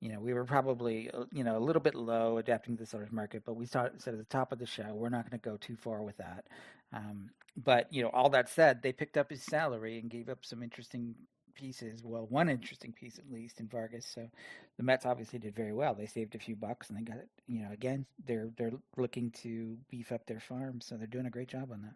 you 0.00 0.12
know, 0.12 0.18
we 0.18 0.32
were 0.32 0.44
probably 0.44 1.10
uh, 1.10 1.24
you 1.32 1.44
know 1.44 1.56
a 1.56 1.60
little 1.60 1.82
bit 1.82 1.94
low 1.94 2.38
adapting 2.38 2.76
to 2.76 2.82
the 2.82 2.86
sellers 2.86 3.12
market, 3.12 3.42
but 3.44 3.54
we 3.54 3.66
said 3.66 3.92
at 3.94 4.02
the 4.02 4.26
top 4.30 4.50
of 4.50 4.58
the 4.58 4.66
show 4.66 4.94
we're 4.94 5.10
not 5.10 5.30
going 5.30 5.38
to 5.38 5.48
go 5.48 5.56
too 5.58 5.76
far 5.76 6.02
with 6.02 6.16
that. 6.16 6.46
Um, 6.92 7.30
but 7.56 7.92
you 7.92 8.02
know, 8.02 8.08
all 8.10 8.30
that 8.30 8.48
said, 8.48 8.82
they 8.82 8.92
picked 8.92 9.16
up 9.16 9.30
his 9.30 9.42
salary 9.42 9.98
and 9.98 10.10
gave 10.10 10.28
up 10.28 10.38
some 10.44 10.62
interesting 10.62 11.14
pieces. 11.58 12.02
Well, 12.04 12.26
one 12.28 12.48
interesting 12.48 12.92
piece 12.92 13.18
at 13.18 13.30
least 13.30 13.60
in 13.60 13.68
Vargas. 13.68 14.06
So 14.06 14.28
the 14.76 14.82
Mets 14.82 15.04
obviously 15.04 15.38
did 15.38 15.54
very 15.54 15.72
well. 15.72 15.94
They 15.94 16.06
saved 16.06 16.34
a 16.34 16.38
few 16.38 16.56
bucks 16.56 16.88
and 16.88 16.98
they 16.98 17.02
got 17.02 17.18
it. 17.18 17.28
You 17.46 17.62
know, 17.62 17.72
again, 17.72 18.06
they're 18.26 18.50
they're 18.56 18.72
looking 18.96 19.30
to 19.42 19.76
beef 19.90 20.12
up 20.12 20.26
their 20.26 20.40
farm, 20.40 20.80
so 20.80 20.96
they're 20.96 21.06
doing 21.06 21.26
a 21.26 21.30
great 21.30 21.48
job 21.48 21.70
on 21.72 21.82
that. 21.82 21.94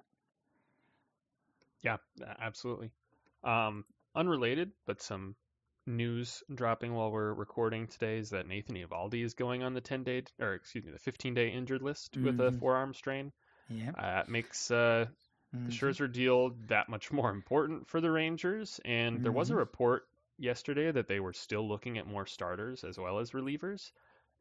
Yeah, 1.82 1.96
absolutely. 2.40 2.92
Um, 3.42 3.84
unrelated, 4.14 4.72
but 4.86 5.02
some 5.02 5.34
news 5.86 6.42
dropping 6.54 6.94
while 6.94 7.10
we're 7.10 7.32
recording 7.32 7.88
today 7.88 8.18
is 8.18 8.30
that 8.30 8.46
Nathan 8.46 8.76
Eovaldi 8.76 9.24
is 9.24 9.34
going 9.34 9.64
on 9.64 9.74
the 9.74 9.80
10 9.80 10.04
day, 10.04 10.22
or 10.40 10.54
excuse 10.54 10.84
me, 10.84 10.92
the 10.92 10.98
15 10.98 11.34
day 11.34 11.48
injured 11.48 11.82
list 11.82 12.12
mm-hmm. 12.12 12.26
with 12.26 12.40
a 12.40 12.50
mm-hmm. 12.50 12.58
forearm 12.58 12.94
strain. 12.94 13.32
Yeah. 13.68 13.90
Uh, 13.98 14.22
makes 14.28 14.70
uh, 14.70 15.06
mm-hmm. 15.54 15.66
the 15.66 15.72
Scherzer 15.72 16.10
deal 16.10 16.52
that 16.68 16.88
much 16.88 17.12
more 17.12 17.30
important 17.30 17.88
for 17.88 18.00
the 18.00 18.10
Rangers. 18.10 18.80
And 18.84 19.16
mm-hmm. 19.16 19.22
there 19.22 19.32
was 19.32 19.50
a 19.50 19.52
mm-hmm. 19.52 19.60
report 19.60 20.06
yesterday 20.38 20.90
that 20.90 21.08
they 21.08 21.20
were 21.20 21.32
still 21.32 21.66
looking 21.66 21.98
at 21.98 22.06
more 22.06 22.26
starters 22.26 22.84
as 22.84 22.98
well 22.98 23.18
as 23.18 23.30
relievers. 23.30 23.90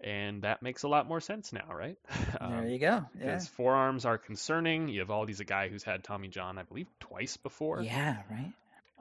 And 0.03 0.41
that 0.41 0.63
makes 0.63 0.81
a 0.81 0.87
lot 0.87 1.07
more 1.07 1.21
sense 1.21 1.53
now, 1.53 1.67
right? 1.73 1.97
Um, 2.39 2.51
there 2.51 2.67
you 2.67 2.79
go. 2.79 3.05
Yeah. 3.19 3.25
Because 3.25 3.47
forearms 3.49 4.05
are 4.05 4.17
concerning. 4.17 4.87
You 4.87 5.01
have 5.01 5.11
all 5.11 5.27
these 5.27 5.41
a 5.41 5.45
guy 5.45 5.67
who's 5.67 5.83
had 5.83 6.03
Tommy 6.03 6.27
John, 6.27 6.57
I 6.57 6.63
believe, 6.63 6.87
twice 6.99 7.37
before. 7.37 7.83
Yeah, 7.83 8.17
right. 8.31 8.53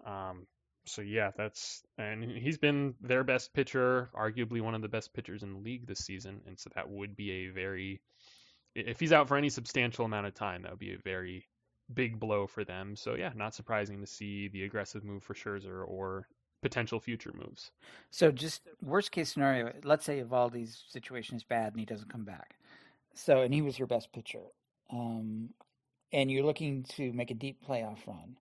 Um, 0.04 0.46
so 0.84 1.00
yeah, 1.00 1.30
that's 1.36 1.82
and 1.96 2.24
he's 2.24 2.58
been 2.58 2.94
their 3.00 3.24
best 3.24 3.54
pitcher, 3.54 4.10
arguably 4.14 4.60
one 4.60 4.74
of 4.74 4.82
the 4.82 4.88
best 4.88 5.14
pitchers 5.14 5.42
in 5.42 5.52
the 5.54 5.58
league 5.58 5.86
this 5.86 6.00
season, 6.00 6.40
and 6.46 6.58
so 6.58 6.70
that 6.74 6.90
would 6.90 7.16
be 7.16 7.30
a 7.30 7.48
very 7.48 8.00
if 8.74 9.00
he's 9.00 9.12
out 9.12 9.28
for 9.28 9.36
any 9.36 9.50
substantial 9.50 10.04
amount 10.04 10.26
of 10.26 10.34
time, 10.34 10.62
that 10.62 10.70
would 10.70 10.80
be 10.80 10.94
a 10.94 10.98
very 10.98 11.46
big 11.94 12.18
blow 12.18 12.46
for 12.46 12.64
them. 12.64 12.96
So 12.96 13.14
yeah, 13.14 13.32
not 13.34 13.54
surprising 13.54 14.00
to 14.00 14.06
see 14.06 14.48
the 14.48 14.64
aggressive 14.64 15.04
move 15.04 15.22
for 15.22 15.34
Scherzer 15.34 15.86
or 15.86 16.28
potential 16.62 17.00
future 17.00 17.32
moves. 17.34 17.70
So 18.10 18.30
just 18.30 18.62
worst 18.82 19.12
case 19.12 19.32
scenario, 19.32 19.72
let's 19.84 20.04
say 20.04 20.22
Eovaldi's 20.22 20.84
situation 20.88 21.36
is 21.36 21.44
bad 21.44 21.72
and 21.72 21.80
he 21.80 21.86
doesn't 21.86 22.12
come 22.12 22.24
back. 22.24 22.56
So 23.14 23.40
and 23.40 23.52
he 23.52 23.62
was 23.62 23.78
your 23.78 23.88
best 23.88 24.12
pitcher, 24.12 24.42
um, 24.92 25.50
and 26.12 26.30
you're 26.30 26.44
looking 26.44 26.84
to 26.96 27.12
make 27.12 27.30
a 27.30 27.34
deep 27.34 27.58
playoff 27.66 28.06
run. 28.06 28.36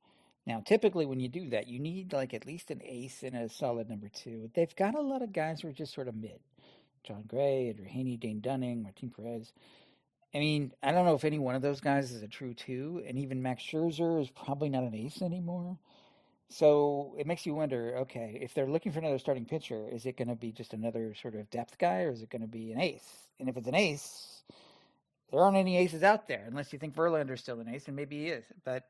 Now, 0.45 0.61
typically 0.65 1.05
when 1.05 1.19
you 1.19 1.27
do 1.27 1.49
that, 1.49 1.67
you 1.67 1.79
need 1.79 2.13
like 2.13 2.33
at 2.33 2.45
least 2.45 2.71
an 2.71 2.81
ace 2.83 3.23
and 3.23 3.35
a 3.35 3.49
solid 3.49 3.89
number 3.89 4.09
two. 4.09 4.49
They've 4.53 4.75
got 4.75 4.95
a 4.95 5.01
lot 5.01 5.21
of 5.21 5.33
guys 5.33 5.61
who 5.61 5.69
are 5.69 5.73
just 5.73 5.93
sort 5.93 6.07
of 6.07 6.15
mid. 6.15 6.39
Jon 7.03 7.23
Gray, 7.27 7.69
Andrew 7.69 7.85
Heaney, 7.85 8.19
Dane 8.19 8.41
Dunning, 8.41 8.83
Martin 8.83 9.09
Perez. 9.09 9.53
I 10.33 10.39
mean, 10.39 10.73
I 10.83 10.91
don't 10.91 11.05
know 11.05 11.15
if 11.15 11.25
any 11.25 11.39
one 11.39 11.55
of 11.55 11.61
those 11.61 11.79
guys 11.79 12.11
is 12.11 12.21
a 12.21 12.27
true 12.27 12.53
two, 12.53 13.03
and 13.07 13.17
even 13.17 13.41
Max 13.41 13.63
Scherzer 13.63 14.21
is 14.21 14.29
probably 14.29 14.69
not 14.69 14.83
an 14.83 14.93
ace 14.93 15.21
anymore. 15.21 15.77
So 16.49 17.15
it 17.17 17.27
makes 17.27 17.45
you 17.45 17.53
wonder, 17.53 17.97
okay, 17.99 18.39
if 18.41 18.53
they're 18.53 18.69
looking 18.69 18.91
for 18.91 18.99
another 18.99 19.19
starting 19.19 19.45
pitcher, 19.45 19.87
is 19.91 20.05
it 20.05 20.17
going 20.17 20.27
to 20.27 20.35
be 20.35 20.51
just 20.51 20.73
another 20.73 21.13
sort 21.19 21.35
of 21.35 21.49
depth 21.49 21.77
guy, 21.77 22.01
or 22.01 22.11
is 22.11 22.21
it 22.21 22.29
going 22.29 22.41
to 22.41 22.47
be 22.47 22.71
an 22.71 22.79
ace? 22.79 23.07
And 23.39 23.49
if 23.49 23.57
it's 23.57 23.67
an 23.67 23.75
ace, 23.75 24.43
there 25.31 25.39
aren't 25.39 25.57
any 25.57 25.77
aces 25.77 26.03
out 26.03 26.27
there, 26.27 26.45
unless 26.47 26.73
you 26.73 26.79
think 26.79 26.95
Verlander's 26.95 27.41
still 27.41 27.59
an 27.59 27.69
ace, 27.69 27.87
and 27.87 27.95
maybe 27.95 28.17
he 28.17 28.27
is. 28.29 28.45
But 28.63 28.85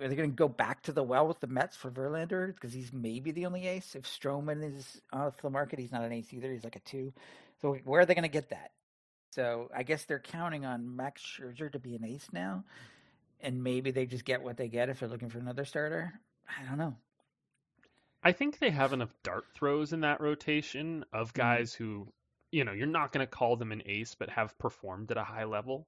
are 0.00 0.08
they 0.08 0.14
going 0.14 0.30
to 0.30 0.36
go 0.36 0.48
back 0.48 0.82
to 0.82 0.92
the 0.92 1.02
well 1.02 1.26
with 1.26 1.40
the 1.40 1.46
Mets 1.46 1.76
for 1.76 1.90
Verlander 1.90 2.54
because 2.54 2.72
he's 2.72 2.92
maybe 2.92 3.30
the 3.32 3.46
only 3.46 3.66
ace? 3.66 3.94
If 3.94 4.04
Stroman 4.04 4.76
is 4.76 5.00
off 5.12 5.40
the 5.42 5.50
market, 5.50 5.78
he's 5.78 5.92
not 5.92 6.04
an 6.04 6.12
ace 6.12 6.32
either. 6.32 6.52
He's 6.52 6.64
like 6.64 6.76
a 6.76 6.80
two. 6.80 7.12
So 7.60 7.74
where 7.84 8.02
are 8.02 8.06
they 8.06 8.14
going 8.14 8.22
to 8.22 8.28
get 8.28 8.50
that? 8.50 8.70
So 9.30 9.70
I 9.74 9.82
guess 9.82 10.04
they're 10.04 10.18
counting 10.18 10.64
on 10.64 10.96
Max 10.96 11.22
Scherzer 11.22 11.70
to 11.72 11.78
be 11.78 11.94
an 11.94 12.04
ace 12.04 12.28
now, 12.32 12.64
and 13.40 13.62
maybe 13.62 13.90
they 13.90 14.06
just 14.06 14.24
get 14.24 14.42
what 14.42 14.56
they 14.56 14.68
get 14.68 14.88
if 14.88 15.00
they're 15.00 15.08
looking 15.08 15.28
for 15.28 15.38
another 15.38 15.64
starter. 15.64 16.12
I 16.48 16.66
don't 16.68 16.78
know. 16.78 16.96
I 18.22 18.32
think 18.32 18.58
they 18.58 18.70
have 18.70 18.92
enough 18.92 19.14
dart 19.22 19.44
throws 19.54 19.92
in 19.92 20.00
that 20.00 20.20
rotation 20.20 21.04
of 21.12 21.28
mm-hmm. 21.28 21.40
guys 21.40 21.74
mm-hmm. 21.74 21.84
who, 21.84 22.12
you 22.50 22.64
know, 22.64 22.72
you're 22.72 22.86
not 22.86 23.12
going 23.12 23.24
to 23.24 23.30
call 23.30 23.56
them 23.56 23.72
an 23.72 23.82
ace, 23.86 24.16
but 24.18 24.30
have 24.30 24.58
performed 24.58 25.10
at 25.10 25.16
a 25.16 25.24
high 25.24 25.44
level, 25.44 25.86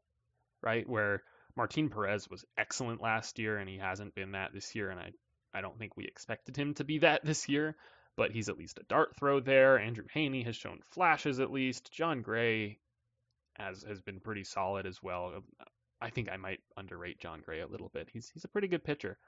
right? 0.63 0.89
Where 0.89 1.23
Martin 1.57 1.89
Perez 1.89 2.29
was 2.29 2.45
excellent 2.57 3.03
last 3.03 3.39
year, 3.39 3.59
and 3.59 3.69
he 3.69 3.79
hasn't 3.79 4.15
been 4.15 4.33
that 4.33 4.53
this 4.53 4.75
year, 4.75 4.91
and 4.91 5.01
I, 5.01 5.11
I 5.53 5.61
don't 5.61 5.79
think 5.79 5.97
we 5.97 6.05
expected 6.05 6.57
him 6.57 6.75
to 6.75 6.85
be 6.85 6.99
that 6.99 7.25
this 7.25 7.49
year. 7.49 7.77
But 8.17 8.33
he's 8.33 8.49
at 8.49 8.59
least 8.59 8.79
a 8.79 8.83
dart 8.83 9.17
throw 9.17 9.41
there. 9.41 9.79
Andrew 9.79 10.05
Heaney 10.15 10.45
has 10.45 10.57
shown 10.57 10.81
flashes 10.91 11.41
at 11.41 11.53
least. 11.53 11.91
Jon 11.93 12.23
Gray 12.23 12.79
has 13.61 13.83
has 13.83 14.01
been 14.01 14.21
pretty 14.21 14.45
solid 14.45 14.87
as 14.87 15.03
well. 15.03 15.43
I 16.01 16.11
think 16.11 16.31
I 16.31 16.37
might 16.37 16.61
underrate 16.77 17.21
Jon 17.21 17.43
Gray 17.45 17.61
a 17.61 17.67
little 17.67 17.91
bit. 17.93 18.09
He's 18.13 18.31
he's 18.33 18.45
a 18.45 18.49
pretty 18.49 18.69
good 18.69 18.85
pitcher. 18.85 19.19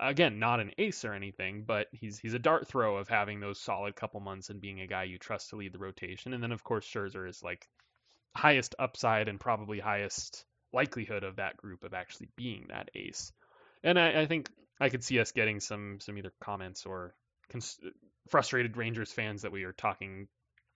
Again, 0.00 0.38
not 0.38 0.60
an 0.60 0.72
ace 0.78 1.04
or 1.04 1.12
anything, 1.12 1.64
but 1.66 1.88
he's 1.92 2.18
he's 2.18 2.34
a 2.34 2.38
dart 2.38 2.68
throw 2.68 2.98
of 2.98 3.08
having 3.08 3.40
those 3.40 3.60
solid 3.60 3.96
couple 3.96 4.20
months 4.20 4.50
and 4.50 4.60
being 4.60 4.80
a 4.80 4.86
guy 4.86 5.04
you 5.04 5.18
trust 5.18 5.50
to 5.50 5.56
lead 5.56 5.72
the 5.72 5.78
rotation. 5.78 6.34
And 6.34 6.42
then 6.42 6.52
of 6.52 6.62
course 6.62 6.86
Scherzer 6.86 7.28
is 7.28 7.42
like 7.42 7.68
highest 8.36 8.74
upside 8.78 9.28
and 9.28 9.40
probably 9.40 9.80
highest 9.80 10.44
likelihood 10.72 11.24
of 11.24 11.36
that 11.36 11.56
group 11.56 11.82
of 11.82 11.94
actually 11.94 12.28
being 12.36 12.66
that 12.68 12.90
ace. 12.94 13.32
And 13.82 13.98
I, 13.98 14.22
I 14.22 14.26
think 14.26 14.50
I 14.80 14.88
could 14.90 15.02
see 15.02 15.18
us 15.18 15.32
getting 15.32 15.60
some 15.60 15.98
some 16.00 16.16
either 16.18 16.32
comments 16.40 16.86
or 16.86 17.14
cons- 17.50 17.80
frustrated 18.28 18.76
Rangers 18.76 19.12
fans 19.12 19.42
that 19.42 19.52
we 19.52 19.64
are 19.64 19.72
talking 19.72 20.28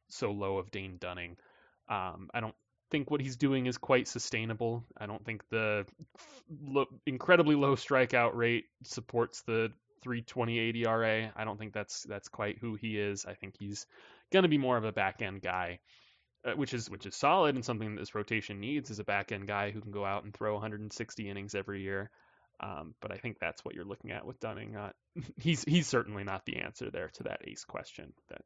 so 0.09 0.33
low 0.33 0.59
of 0.59 0.71
Dane 0.71 0.97
Dunning. 0.99 1.37
Um, 1.89 2.31
I 2.35 2.41
don't 2.41 2.55
think 2.93 3.11
what 3.11 3.21
he's 3.21 3.37
doing 3.37 3.67
is 3.67 3.79
quite 3.79 4.07
sustainable. 4.07 4.85
I 4.97 5.07
don't 5.07 5.25
think 5.25 5.43
the 5.51 5.87
lo- 6.63 6.87
incredibly 7.07 7.57
low 7.57 7.75
strikeout 7.75 8.37
rate 8.37 8.67
supports 8.85 9.43
the 9.43 9.73
328 10.03 10.77
ERA. 10.77 11.33
I 11.35 11.45
don't 11.45 11.59
think 11.59 11.73
that's 11.73 12.05
that's 12.05 12.29
quite 12.29 12.59
who 12.59 12.75
he 12.77 12.99
is. 13.01 13.25
I 13.27 13.35
think 13.35 13.55
he's 13.59 13.87
going 14.33 14.45
to 14.45 14.49
be 14.49 14.59
more 14.59 14.77
of 14.77 14.85
a 14.85 14.93
back 14.93 15.23
end 15.23 15.43
guy, 15.43 15.81
uh, 16.45 16.53
which 16.53 16.75
is 16.75 16.91
which 16.91 17.07
is 17.07 17.17
solid 17.17 17.55
and 17.55 17.65
something 17.65 17.95
that 17.95 18.01
this 18.01 18.15
rotation 18.15 18.61
needs 18.61 18.91
is 18.91 18.99
a 18.99 19.05
back 19.05 19.33
end 19.33 19.49
guy 19.49 19.71
who 19.71 19.81
can 19.81 19.93
go 19.93 20.05
out 20.05 20.25
and 20.25 20.35
throw 20.35 20.53
160 20.53 21.29
innings 21.29 21.55
every 21.55 21.83
year. 21.83 22.11
Um, 22.61 22.95
but 23.01 23.11
I 23.11 23.17
think 23.17 23.39
that's 23.41 23.65
what 23.65 23.75
you're 23.75 23.85
looking 23.85 24.13
at 24.13 24.27
with 24.27 24.39
Dunning. 24.39 24.73
Not 24.73 24.95
he's 25.41 25.65
he's 25.65 25.87
certainly 25.87 26.25
not 26.25 26.45
the 26.45 26.59
answer 26.59 26.91
there 26.91 27.11
to 27.15 27.23
that 27.25 27.41
ace 27.49 27.65
question. 27.65 28.13
That 28.29 28.43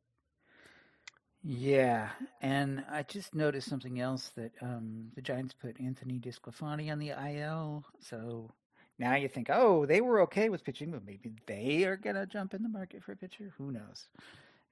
yeah, 1.49 2.09
and 2.43 2.85
I 2.91 3.05
just 3.05 3.33
noticed 3.33 3.69
something 3.69 4.01
else 4.01 4.31
that 4.37 4.51
um, 4.61 5.13
the 5.15 5.23
Giants 5.23 5.55
put 5.55 5.81
Anthony 5.81 6.19
DeSclafani 6.19 6.91
on 6.91 6.99
the 6.99 7.11
IL. 7.11 7.85
So 8.01 8.51
now 8.99 9.15
you 9.15 9.29
think, 9.29 9.49
oh, 9.49 9.87
they 9.87 10.01
were 10.01 10.23
okay 10.23 10.49
with 10.49 10.65
pitching, 10.65 10.91
but 10.91 11.07
maybe 11.07 11.35
they 11.47 11.85
are 11.85 11.97
gonna 11.97 12.27
jump 12.27 12.53
in 12.53 12.65
the 12.65 12.69
market 12.69 13.05
for 13.05 13.13
a 13.13 13.17
pitcher. 13.17 13.53
Who 13.59 13.71
knows? 13.71 14.09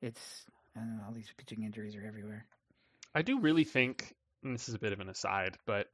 It's 0.03 0.47
I 0.75 0.81
don't 0.81 0.97
know. 0.97 1.05
All 1.07 1.15
these 1.15 1.33
pitching 1.37 1.63
injuries 1.63 1.95
are 1.95 2.05
everywhere. 2.05 2.45
I 3.15 3.23
do 3.23 3.39
really 3.39 3.63
think, 3.63 4.13
and 4.43 4.53
this 4.53 4.69
is 4.69 4.75
a 4.75 4.81
bit 4.81 4.93
of 4.93 4.99
an 4.99 5.09
aside, 5.09 5.57
but 5.67 5.91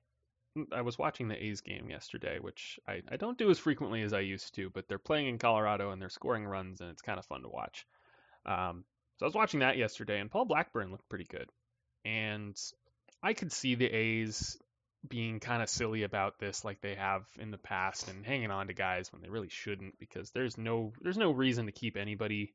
I 0.72 0.80
was 0.80 0.98
watching 0.98 1.28
the 1.28 1.44
A's 1.44 1.60
game 1.60 1.90
yesterday, 1.90 2.38
which 2.40 2.80
I, 2.88 3.02
I 3.10 3.16
don't 3.18 3.36
do 3.36 3.50
as 3.50 3.58
frequently 3.58 4.00
as 4.00 4.14
I 4.14 4.20
used 4.20 4.54
to, 4.54 4.70
but 4.70 4.88
they're 4.88 4.98
playing 4.98 5.28
in 5.28 5.36
Colorado 5.36 5.90
and 5.90 6.00
they're 6.00 6.08
scoring 6.08 6.46
runs, 6.46 6.80
and 6.80 6.88
it's 6.90 7.02
kind 7.02 7.18
of 7.18 7.26
fun 7.26 7.42
to 7.42 7.48
watch. 7.48 7.86
Um, 8.46 8.84
so 9.20 9.26
I 9.26 9.28
was 9.28 9.34
watching 9.34 9.60
that 9.60 9.76
yesterday, 9.76 10.18
and 10.18 10.30
Paul 10.30 10.46
Blackburn 10.46 10.90
looked 10.90 11.10
pretty 11.10 11.26
good. 11.26 11.50
And 12.06 12.58
I 13.22 13.34
could 13.34 13.52
see 13.52 13.74
the 13.74 13.84
A's 13.84 14.56
being 15.06 15.40
kind 15.40 15.62
of 15.62 15.68
silly 15.68 16.04
about 16.04 16.38
this 16.38 16.64
like 16.64 16.80
they 16.80 16.94
have 16.94 17.26
in 17.38 17.50
the 17.50 17.58
past 17.58 18.08
and 18.08 18.24
hanging 18.24 18.50
on 18.50 18.68
to 18.68 18.72
guys 18.72 19.12
when 19.12 19.20
they 19.20 19.28
really 19.28 19.50
shouldn't 19.50 19.98
because 19.98 20.30
there's 20.30 20.56
no 20.56 20.94
there's 21.02 21.18
no 21.18 21.32
reason 21.32 21.66
to 21.66 21.72
keep 21.72 21.98
anybody 21.98 22.54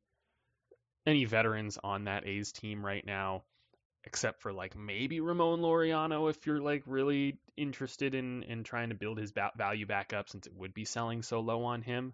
any 1.06 1.26
veterans 1.26 1.78
on 1.84 2.06
that 2.06 2.28
A's 2.28 2.52
team 2.52 2.86
right 2.86 3.06
now 3.06 3.44
except 4.04 4.42
for 4.44 4.54
like 4.54 4.76
maybe 4.76 5.20
Ramon 5.22 5.60
Laureano 5.60 6.30
if 6.30 6.46
you're 6.46 6.62
like 6.62 6.84
really 6.86 7.40
interested 7.58 8.14
in 8.14 8.44
in 8.44 8.64
trying 8.64 8.90
to 8.90 8.96
build 8.96 9.18
his 9.18 9.34
value 9.56 9.88
back 9.88 10.14
up 10.14 10.30
since 10.30 10.46
it 10.46 10.54
would 10.56 10.74
be 10.74 10.86
selling 10.86 11.24
so 11.24 11.40
low 11.40 11.64
on 11.64 11.82
him 11.82 12.14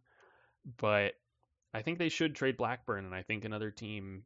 but 0.77 1.13
I 1.73 1.81
think 1.81 1.99
they 1.99 2.09
should 2.09 2.35
trade 2.35 2.55
Blackburn 2.55 3.03
and 3.03 3.15
I 3.15 3.23
think 3.23 3.43
another 3.43 3.69
team 3.69 4.23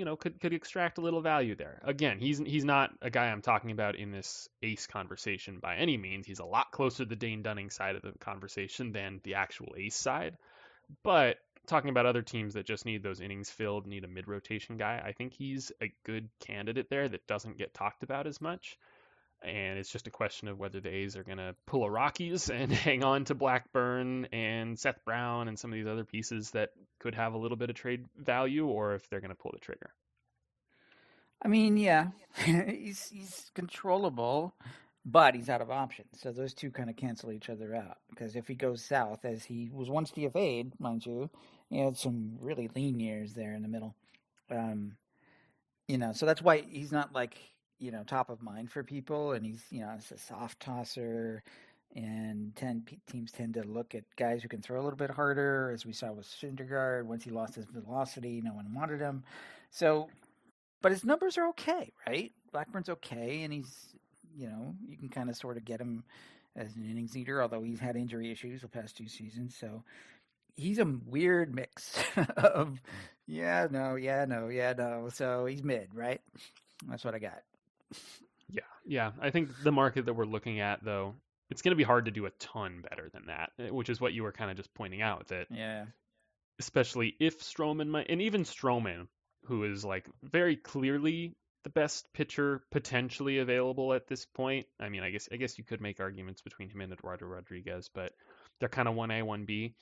you 0.00 0.06
know 0.06 0.16
could 0.16 0.40
could 0.40 0.54
extract 0.54 0.96
a 0.96 1.02
little 1.02 1.20
value 1.20 1.54
there. 1.54 1.78
Again, 1.84 2.18
he's 2.18 2.38
he's 2.38 2.64
not 2.64 2.90
a 3.02 3.10
guy 3.10 3.26
I'm 3.26 3.42
talking 3.42 3.70
about 3.70 3.96
in 3.96 4.10
this 4.10 4.48
ace 4.62 4.86
conversation 4.86 5.58
by 5.58 5.76
any 5.76 5.98
means. 5.98 6.26
He's 6.26 6.38
a 6.38 6.44
lot 6.46 6.72
closer 6.72 7.04
to 7.04 7.04
the 7.04 7.16
Dane 7.16 7.42
Dunning 7.42 7.68
side 7.68 7.96
of 7.96 8.00
the 8.02 8.12
conversation 8.18 8.92
than 8.92 9.20
the 9.24 9.34
actual 9.34 9.74
ace 9.76 9.94
side. 9.94 10.38
But 11.02 11.36
talking 11.66 11.90
about 11.90 12.06
other 12.06 12.22
teams 12.22 12.54
that 12.54 12.64
just 12.64 12.86
need 12.86 13.02
those 13.02 13.20
innings 13.20 13.50
filled, 13.50 13.86
need 13.86 14.04
a 14.04 14.08
mid 14.08 14.26
rotation 14.26 14.78
guy, 14.78 15.02
I 15.04 15.12
think 15.12 15.34
he's 15.34 15.70
a 15.82 15.92
good 16.06 16.30
candidate 16.40 16.88
there 16.88 17.06
that 17.06 17.26
doesn't 17.26 17.58
get 17.58 17.74
talked 17.74 18.02
about 18.02 18.26
as 18.26 18.40
much. 18.40 18.78
And 19.42 19.78
it's 19.78 19.90
just 19.90 20.06
a 20.06 20.10
question 20.10 20.48
of 20.48 20.58
whether 20.58 20.80
the 20.80 20.94
A's 20.94 21.16
are 21.16 21.24
going 21.24 21.38
to 21.38 21.54
pull 21.66 21.84
a 21.84 21.90
Rockies 21.90 22.50
and 22.54 22.70
hang 22.70 23.02
on 23.04 23.24
to 23.26 23.34
Blackburn 23.34 24.26
and 24.32 24.78
Seth 24.78 25.04
Brown 25.04 25.48
and 25.48 25.58
some 25.58 25.72
of 25.72 25.76
these 25.76 25.86
other 25.86 26.04
pieces 26.04 26.50
that 26.50 26.70
could 26.98 27.14
have 27.14 27.34
a 27.34 27.38
little 27.38 27.56
bit 27.56 27.70
of 27.70 27.76
trade 27.76 28.04
value, 28.16 28.66
or 28.66 28.94
if 28.94 29.08
they're 29.08 29.20
going 29.20 29.30
to 29.30 29.34
pull 29.34 29.52
the 29.52 29.60
trigger. 29.60 29.90
I 31.42 31.48
mean, 31.48 31.76
yeah, 31.76 32.08
he's 32.44 33.08
he's 33.08 33.50
controllable, 33.54 34.54
but 35.04 35.34
he's 35.34 35.48
out 35.48 35.62
of 35.62 35.70
options. 35.70 36.20
So 36.20 36.32
those 36.32 36.52
two 36.52 36.70
kind 36.70 36.90
of 36.90 36.96
cancel 36.96 37.32
each 37.32 37.48
other 37.48 37.74
out. 37.74 37.98
Because 38.10 38.36
if 38.36 38.46
he 38.46 38.54
goes 38.54 38.84
south, 38.84 39.24
as 39.24 39.44
he 39.44 39.70
was 39.72 39.88
once 39.88 40.10
DFA'd, 40.10 40.78
mind 40.78 41.06
you, 41.06 41.30
he 41.70 41.78
had 41.78 41.96
some 41.96 42.36
really 42.40 42.68
lean 42.74 43.00
years 43.00 43.32
there 43.32 43.54
in 43.54 43.62
the 43.62 43.68
middle. 43.68 43.94
Um, 44.50 44.96
you 45.88 45.98
know, 45.98 46.12
so 46.12 46.26
that's 46.26 46.42
why 46.42 46.62
he's 46.68 46.92
not 46.92 47.14
like 47.14 47.36
you 47.80 47.90
know 47.90 48.04
top 48.04 48.30
of 48.30 48.42
mind 48.42 48.70
for 48.70 48.84
people, 48.84 49.32
and 49.32 49.44
he's 49.44 49.64
you 49.70 49.80
know 49.80 49.92
it's 49.96 50.12
a 50.12 50.18
soft 50.18 50.60
tosser. 50.60 51.42
And 51.96 52.54
ten 52.54 52.84
teams 53.10 53.32
tend 53.32 53.54
to 53.54 53.64
look 53.64 53.96
at 53.96 54.04
guys 54.16 54.42
who 54.42 54.48
can 54.48 54.62
throw 54.62 54.80
a 54.80 54.84
little 54.84 54.96
bit 54.96 55.10
harder, 55.10 55.72
as 55.74 55.84
we 55.84 55.92
saw 55.92 56.12
with 56.12 56.26
Syndergaard. 56.26 57.04
Once 57.06 57.24
he 57.24 57.30
lost 57.30 57.56
his 57.56 57.64
velocity, 57.64 58.40
no 58.40 58.52
one 58.52 58.72
wanted 58.72 59.00
him. 59.00 59.24
So, 59.70 60.08
but 60.82 60.92
his 60.92 61.04
numbers 61.04 61.36
are 61.36 61.48
okay, 61.48 61.92
right? 62.06 62.30
Blackburn's 62.52 62.88
okay, 62.90 63.42
and 63.42 63.52
he's 63.52 63.96
you 64.36 64.46
know 64.46 64.74
you 64.86 64.96
can 64.96 65.08
kind 65.08 65.28
of 65.28 65.36
sort 65.36 65.56
of 65.56 65.64
get 65.64 65.80
him 65.80 66.04
as 66.54 66.76
an 66.76 66.88
innings 66.88 67.16
eater, 67.16 67.42
although 67.42 67.62
he's 67.62 67.80
had 67.80 67.96
injury 67.96 68.30
issues 68.30 68.60
the 68.62 68.68
past 68.68 68.96
two 68.96 69.08
seasons. 69.08 69.56
So 69.58 69.82
he's 70.56 70.78
a 70.78 70.84
weird 71.06 71.54
mix 71.54 71.98
of 72.36 72.80
yeah, 73.26 73.66
no, 73.70 73.96
yeah, 73.96 74.26
no, 74.26 74.48
yeah, 74.48 74.74
no. 74.76 75.08
So 75.12 75.46
he's 75.46 75.62
mid, 75.64 75.88
right? 75.94 76.20
That's 76.88 77.04
what 77.04 77.14
I 77.14 77.18
got. 77.18 77.42
Yeah, 78.48 78.62
yeah. 78.84 79.12
I 79.20 79.30
think 79.30 79.50
the 79.62 79.72
market 79.72 80.06
that 80.06 80.14
we're 80.14 80.24
looking 80.24 80.60
at, 80.60 80.82
though, 80.82 81.14
it's 81.50 81.62
going 81.62 81.72
to 81.72 81.76
be 81.76 81.84
hard 81.84 82.06
to 82.06 82.10
do 82.10 82.26
a 82.26 82.30
ton 82.38 82.82
better 82.88 83.08
than 83.12 83.26
that, 83.26 83.50
eh, 83.58 83.70
which 83.70 83.88
is 83.88 84.00
what 84.00 84.12
you 84.12 84.22
were 84.22 84.32
kind 84.32 84.50
of 84.50 84.56
just 84.56 84.74
pointing 84.74 85.02
out. 85.02 85.28
That 85.28 85.46
yeah, 85.50 85.84
especially 86.58 87.14
if 87.20 87.40
Stroman 87.40 87.88
might, 87.88 88.06
and 88.08 88.22
even 88.22 88.42
Stroman, 88.42 89.06
who 89.44 89.64
is 89.64 89.84
like 89.84 90.06
very 90.22 90.56
clearly 90.56 91.36
the 91.62 91.70
best 91.70 92.06
pitcher 92.14 92.62
potentially 92.70 93.38
available 93.38 93.92
at 93.92 94.08
this 94.08 94.24
point. 94.24 94.66
I 94.80 94.88
mean, 94.88 95.02
I 95.02 95.10
guess 95.10 95.28
I 95.32 95.36
guess 95.36 95.58
you 95.58 95.64
could 95.64 95.80
make 95.80 96.00
arguments 96.00 96.42
between 96.42 96.70
him 96.70 96.80
and 96.80 96.92
Eduardo 96.92 97.26
Rodriguez, 97.26 97.88
but 97.94 98.12
they're 98.58 98.68
kind 98.68 98.88
of 98.88 98.94
one 98.94 99.10
A, 99.10 99.22
one 99.22 99.44
B 99.44 99.74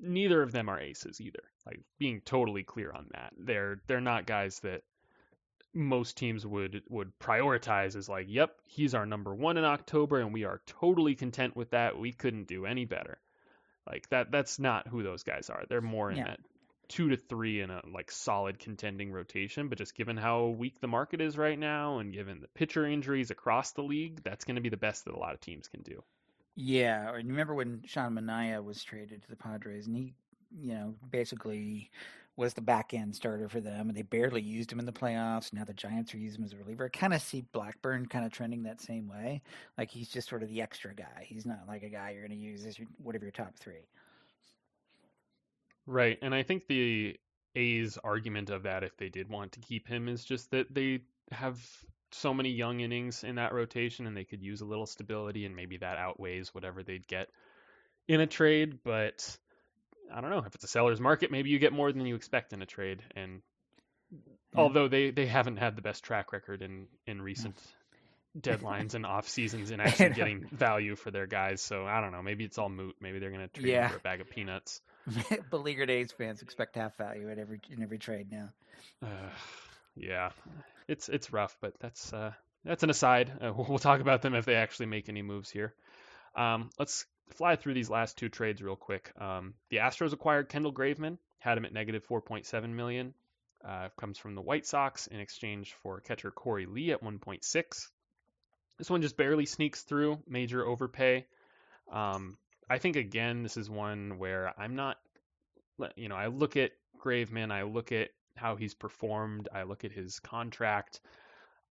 neither 0.00 0.42
of 0.42 0.52
them 0.52 0.68
are 0.68 0.80
aces 0.80 1.20
either. 1.20 1.42
Like 1.66 1.80
being 1.98 2.20
totally 2.24 2.62
clear 2.62 2.92
on 2.92 3.06
that. 3.12 3.32
They're 3.38 3.80
they're 3.86 4.00
not 4.00 4.26
guys 4.26 4.60
that 4.60 4.82
most 5.74 6.16
teams 6.16 6.46
would 6.46 6.82
would 6.88 7.18
prioritize 7.18 7.96
is 7.96 8.08
like, 8.08 8.26
yep, 8.28 8.56
he's 8.64 8.94
our 8.94 9.06
number 9.06 9.34
one 9.34 9.56
in 9.56 9.64
October, 9.64 10.20
and 10.20 10.32
we 10.32 10.44
are 10.44 10.60
totally 10.66 11.14
content 11.14 11.56
with 11.56 11.70
that. 11.70 11.98
We 11.98 12.12
couldn't 12.12 12.48
do 12.48 12.66
any 12.66 12.84
better. 12.84 13.18
Like 13.86 14.08
that. 14.10 14.30
That's 14.30 14.58
not 14.58 14.88
who 14.88 15.02
those 15.02 15.22
guys 15.22 15.48
are. 15.48 15.64
They're 15.68 15.80
more 15.80 16.10
in 16.10 16.18
yeah. 16.18 16.24
that 16.24 16.40
two 16.88 17.10
to 17.10 17.16
three 17.16 17.60
in 17.60 17.70
a 17.70 17.82
like 17.92 18.10
solid 18.10 18.58
contending 18.58 19.12
rotation. 19.12 19.68
But 19.68 19.78
just 19.78 19.94
given 19.94 20.16
how 20.16 20.46
weak 20.46 20.80
the 20.80 20.88
market 20.88 21.20
is 21.20 21.38
right 21.38 21.58
now, 21.58 21.98
and 21.98 22.12
given 22.12 22.40
the 22.40 22.48
pitcher 22.48 22.86
injuries 22.86 23.30
across 23.30 23.72
the 23.72 23.82
league, 23.82 24.22
that's 24.22 24.44
going 24.44 24.56
to 24.56 24.62
be 24.62 24.68
the 24.68 24.76
best 24.76 25.04
that 25.04 25.14
a 25.14 25.18
lot 25.18 25.34
of 25.34 25.40
teams 25.40 25.68
can 25.68 25.82
do. 25.82 26.02
Yeah, 26.54 27.14
and 27.14 27.28
you 27.28 27.30
remember 27.30 27.54
when 27.54 27.82
Sean 27.86 28.14
Manaea 28.14 28.64
was 28.64 28.82
traded 28.82 29.22
to 29.22 29.28
the 29.30 29.36
Padres, 29.36 29.86
and 29.86 29.96
he, 29.96 30.14
you 30.60 30.74
know, 30.74 30.94
basically 31.08 31.90
was 32.38 32.54
the 32.54 32.60
back 32.60 32.94
end 32.94 33.16
starter 33.16 33.48
for 33.48 33.60
them, 33.60 33.88
and 33.88 33.96
they 33.96 34.02
barely 34.02 34.40
used 34.40 34.70
him 34.70 34.78
in 34.78 34.86
the 34.86 34.92
playoffs. 34.92 35.52
Now 35.52 35.64
the 35.64 35.74
Giants 35.74 36.14
are 36.14 36.18
using 36.18 36.40
him 36.40 36.44
as 36.44 36.52
a 36.52 36.56
reliever. 36.56 36.84
I 36.84 36.96
kind 36.96 37.12
of 37.12 37.20
see 37.20 37.44
Blackburn 37.52 38.06
kind 38.06 38.24
of 38.24 38.32
trending 38.32 38.62
that 38.62 38.80
same 38.80 39.08
way. 39.08 39.42
Like 39.76 39.90
he's 39.90 40.08
just 40.08 40.28
sort 40.28 40.44
of 40.44 40.48
the 40.48 40.62
extra 40.62 40.94
guy. 40.94 41.26
He's 41.26 41.44
not 41.44 41.64
like 41.66 41.82
a 41.82 41.88
guy 41.88 42.10
you're 42.10 42.26
going 42.26 42.38
to 42.38 42.44
use 42.44 42.64
as 42.64 42.78
your, 42.78 42.86
whatever 43.02 43.24
your 43.24 43.32
top 43.32 43.56
three. 43.58 43.88
Right, 45.84 46.16
and 46.22 46.32
I 46.32 46.44
think 46.44 46.68
the 46.68 47.16
A's 47.56 47.98
argument 48.04 48.50
of 48.50 48.62
that, 48.62 48.84
if 48.84 48.96
they 48.96 49.08
did 49.08 49.28
want 49.28 49.52
to 49.52 49.60
keep 49.60 49.88
him, 49.88 50.06
is 50.06 50.24
just 50.24 50.52
that 50.52 50.72
they 50.72 51.00
have 51.32 51.60
so 52.12 52.32
many 52.32 52.50
young 52.50 52.80
innings 52.80 53.24
in 53.24 53.34
that 53.34 53.52
rotation 53.52 54.06
and 54.06 54.16
they 54.16 54.24
could 54.24 54.42
use 54.42 54.60
a 54.60 54.64
little 54.64 54.86
stability 54.86 55.44
and 55.44 55.56
maybe 55.56 55.76
that 55.76 55.98
outweighs 55.98 56.54
whatever 56.54 56.82
they'd 56.82 57.06
get 57.06 57.28
in 58.06 58.20
a 58.20 58.26
trade 58.26 58.78
but 58.82 59.36
i 60.12 60.20
don't 60.20 60.30
know 60.30 60.38
if 60.38 60.54
it's 60.54 60.64
a 60.64 60.68
seller's 60.68 61.00
market 61.00 61.30
maybe 61.30 61.50
you 61.50 61.58
get 61.58 61.72
more 61.72 61.92
than 61.92 62.04
you 62.06 62.14
expect 62.14 62.52
in 62.52 62.62
a 62.62 62.66
trade 62.66 63.02
and 63.16 63.42
yeah. 64.10 64.18
although 64.60 64.88
they 64.88 65.10
they 65.10 65.26
haven't 65.26 65.56
had 65.56 65.76
the 65.76 65.82
best 65.82 66.04
track 66.04 66.32
record 66.32 66.62
in 66.62 66.86
in 67.06 67.20
recent 67.20 67.56
deadlines 68.38 68.94
and 68.94 69.04
off 69.04 69.28
seasons 69.28 69.70
in 69.70 69.80
actually 69.80 70.10
getting 70.10 70.46
value 70.52 70.94
for 70.94 71.10
their 71.10 71.26
guys 71.26 71.60
so 71.60 71.86
i 71.86 72.00
don't 72.00 72.12
know 72.12 72.22
maybe 72.22 72.44
it's 72.44 72.58
all 72.58 72.68
moot 72.68 72.94
maybe 73.00 73.18
they're 73.18 73.30
going 73.30 73.48
to 73.48 73.60
trade 73.60 73.72
yeah. 73.72 73.88
for 73.88 73.96
a 73.96 74.00
bag 74.00 74.20
of 74.20 74.28
peanuts 74.30 74.80
beleaguered 75.50 75.88
A's 75.88 76.12
fans 76.12 76.42
expect 76.42 76.76
half 76.76 76.96
value 76.96 77.30
at 77.30 77.38
every 77.38 77.60
in 77.70 77.82
every 77.82 77.98
trade 77.98 78.30
now 78.30 78.50
uh, 79.02 79.30
yeah 79.96 80.30
it's 80.88 81.08
it's 81.08 81.32
rough, 81.32 81.56
but 81.60 81.74
that's 81.78 82.12
uh, 82.12 82.32
that's 82.64 82.82
an 82.82 82.90
aside. 82.90 83.30
Uh, 83.40 83.52
we'll 83.52 83.78
talk 83.78 84.00
about 84.00 84.22
them 84.22 84.34
if 84.34 84.46
they 84.46 84.54
actually 84.54 84.86
make 84.86 85.08
any 85.08 85.22
moves 85.22 85.50
here. 85.50 85.74
Um, 86.34 86.70
let's 86.78 87.04
fly 87.34 87.56
through 87.56 87.74
these 87.74 87.90
last 87.90 88.18
two 88.18 88.28
trades 88.28 88.62
real 88.62 88.76
quick. 88.76 89.12
Um, 89.20 89.54
the 89.70 89.78
Astros 89.78 90.12
acquired 90.12 90.48
Kendall 90.48 90.72
Graveman, 90.72 91.18
had 91.38 91.58
him 91.58 91.64
at 91.64 91.72
negative 91.72 92.06
4.7 92.06 92.70
million. 92.70 93.14
Uh, 93.64 93.88
comes 93.98 94.18
from 94.18 94.34
the 94.34 94.40
White 94.40 94.66
Sox 94.66 95.08
in 95.08 95.18
exchange 95.18 95.74
for 95.82 96.00
catcher 96.00 96.30
Corey 96.30 96.66
Lee 96.66 96.92
at 96.92 97.02
1.6. 97.02 97.88
This 98.78 98.90
one 98.90 99.02
just 99.02 99.16
barely 99.16 99.46
sneaks 99.46 99.82
through, 99.82 100.20
major 100.28 100.64
overpay. 100.64 101.26
Um, 101.90 102.38
I 102.70 102.78
think 102.78 102.96
again, 102.96 103.42
this 103.42 103.56
is 103.56 103.68
one 103.68 104.18
where 104.18 104.54
I'm 104.58 104.76
not, 104.76 104.98
you 105.96 106.08
know, 106.08 106.14
I 106.14 106.28
look 106.28 106.56
at 106.56 106.72
Graveman, 106.98 107.50
I 107.50 107.62
look 107.62 107.90
at 107.90 108.10
how 108.36 108.54
he's 108.54 108.74
performed, 108.74 109.48
I 109.52 109.64
look 109.64 109.84
at 109.84 109.92
his 109.92 110.20
contract. 110.20 111.00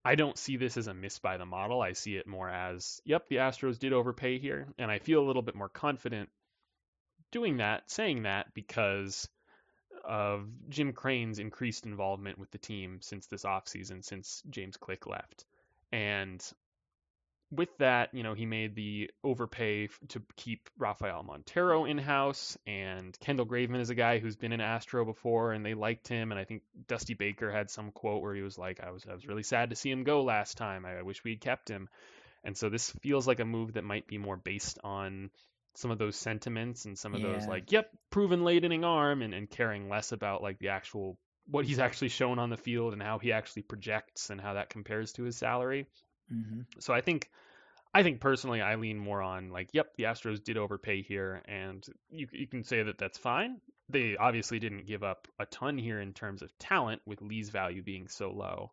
I 0.07 0.15
don't 0.15 0.37
see 0.37 0.55
this 0.55 0.77
as 0.77 0.87
a 0.87 0.93
miss 0.93 1.19
by 1.19 1.35
the 1.35 1.45
model. 1.45 1.81
I 1.81 1.91
see 1.91 2.15
it 2.15 2.27
more 2.27 2.49
as, 2.49 3.01
yep, 3.03 3.27
the 3.27 3.37
Astros 3.37 3.77
did 3.77 3.91
overpay 3.91 4.39
here. 4.39 4.69
And 4.77 4.89
I 4.89 4.99
feel 4.99 5.21
a 5.21 5.27
little 5.27 5.41
bit 5.41 5.53
more 5.53 5.67
confident 5.67 6.29
doing 7.29 7.57
that, 7.57 7.91
saying 7.91 8.23
that, 8.23 8.53
because 8.53 9.27
of 10.05 10.47
Jim 10.69 10.93
Crane's 10.93 11.39
increased 11.39 11.85
involvement 11.85 12.39
with 12.39 12.49
the 12.51 12.57
team 12.57 12.99
since 13.01 13.27
this 13.27 13.43
offseason, 13.43 14.01
since 14.01 14.43
James 14.49 14.77
Click 14.77 15.07
left. 15.07 15.43
And 15.91 16.41
with 17.49 17.69
that, 17.77 18.13
you 18.13 18.23
know, 18.23 18.33
he 18.33 18.45
made 18.45 18.75
the 18.75 19.09
overpay 19.23 19.87
to 20.09 20.21
keep 20.35 20.69
Rafael 20.77 21.23
Montero 21.23 21.85
in 21.85 21.97
house, 21.97 22.57
and 22.67 23.17
Kendall 23.19 23.45
Graveman 23.45 23.79
is 23.79 23.89
a 23.89 23.95
guy 23.95 24.19
who's 24.19 24.35
been 24.35 24.51
in 24.51 24.59
Astro 24.59 25.05
before, 25.05 25.53
and 25.53 25.65
they 25.65 25.73
liked 25.73 26.07
him. 26.07 26.31
And 26.31 26.39
I 26.39 26.43
think 26.43 26.63
Dusty 26.87 27.13
Baker 27.13 27.49
had 27.51 27.69
some 27.69 27.91
quote 27.91 28.21
where 28.21 28.35
he 28.35 28.41
was 28.41 28.57
like, 28.57 28.81
"I 28.81 28.91
was 28.91 29.05
I 29.09 29.13
was 29.13 29.27
really 29.27 29.43
sad 29.43 29.69
to 29.69 29.75
see 29.75 29.89
him 29.89 30.03
go 30.03 30.23
last 30.23 30.57
time. 30.57 30.85
I, 30.85 30.99
I 30.99 31.01
wish 31.03 31.23
we'd 31.23 31.39
kept 31.39 31.69
him." 31.69 31.87
And 32.43 32.57
so 32.57 32.69
this 32.69 32.91
feels 33.01 33.27
like 33.27 33.39
a 33.39 33.45
move 33.45 33.73
that 33.73 33.83
might 33.83 34.07
be 34.07 34.17
more 34.17 34.37
based 34.37 34.79
on 34.83 35.31
some 35.75 35.91
of 35.91 35.97
those 35.99 36.15
sentiments 36.15 36.85
and 36.85 36.97
some 36.97 37.13
of 37.13 37.21
yeah. 37.21 37.33
those 37.33 37.47
like, 37.47 37.71
"Yep, 37.71 37.89
proven 38.09 38.43
late 38.43 38.65
inning 38.65 38.83
arm," 38.83 39.21
and, 39.21 39.33
and 39.33 39.49
caring 39.49 39.87
less 39.87 40.11
about 40.11 40.43
like 40.43 40.59
the 40.59 40.69
actual 40.69 41.17
what 41.49 41.65
he's 41.65 41.79
actually 41.79 42.09
shown 42.09 42.39
on 42.39 42.49
the 42.49 42.57
field 42.57 42.91
and 42.91 43.01
how 43.01 43.19
he 43.19 43.31
actually 43.31 43.61
projects 43.61 44.29
and 44.29 44.41
how 44.41 44.55
that 44.55 44.69
compares 44.69 45.13
to 45.13 45.23
his 45.23 45.37
salary. 45.37 45.87
Mm-hmm. 46.33 46.61
So 46.79 46.93
I 46.93 47.01
think 47.01 47.29
I 47.93 48.03
think 48.03 48.19
personally 48.19 48.61
I 48.61 48.75
lean 48.75 48.97
more 48.97 49.21
on 49.21 49.49
like, 49.49 49.69
yep, 49.73 49.95
the 49.95 50.03
Astros 50.03 50.43
did 50.43 50.57
overpay 50.57 51.01
here, 51.01 51.41
and 51.45 51.85
you 52.09 52.27
you 52.31 52.47
can 52.47 52.63
say 52.63 52.83
that 52.83 52.97
that's 52.97 53.17
fine. 53.17 53.59
They 53.89 54.17
obviously 54.17 54.59
didn't 54.59 54.85
give 54.85 55.03
up 55.03 55.27
a 55.39 55.45
ton 55.45 55.77
here 55.77 56.01
in 56.01 56.13
terms 56.13 56.41
of 56.41 56.57
talent, 56.59 57.01
with 57.05 57.21
Lee's 57.21 57.49
value 57.49 57.81
being 57.81 58.07
so 58.07 58.31
low. 58.31 58.71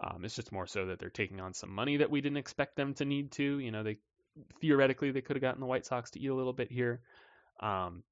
Um, 0.00 0.24
it's 0.24 0.34
just 0.34 0.50
more 0.50 0.66
so 0.66 0.86
that 0.86 0.98
they're 0.98 1.10
taking 1.10 1.40
on 1.40 1.54
some 1.54 1.70
money 1.70 1.98
that 1.98 2.10
we 2.10 2.20
didn't 2.20 2.38
expect 2.38 2.74
them 2.74 2.94
to 2.94 3.04
need 3.04 3.32
to. 3.32 3.58
You 3.58 3.70
know, 3.70 3.82
they 3.82 3.98
theoretically 4.60 5.10
they 5.10 5.20
could 5.20 5.36
have 5.36 5.42
gotten 5.42 5.60
the 5.60 5.66
White 5.66 5.86
Sox 5.86 6.10
to 6.12 6.20
eat 6.20 6.28
a 6.28 6.34
little 6.34 6.52
bit 6.52 6.70
here. 6.70 7.00
Um, 7.60 8.02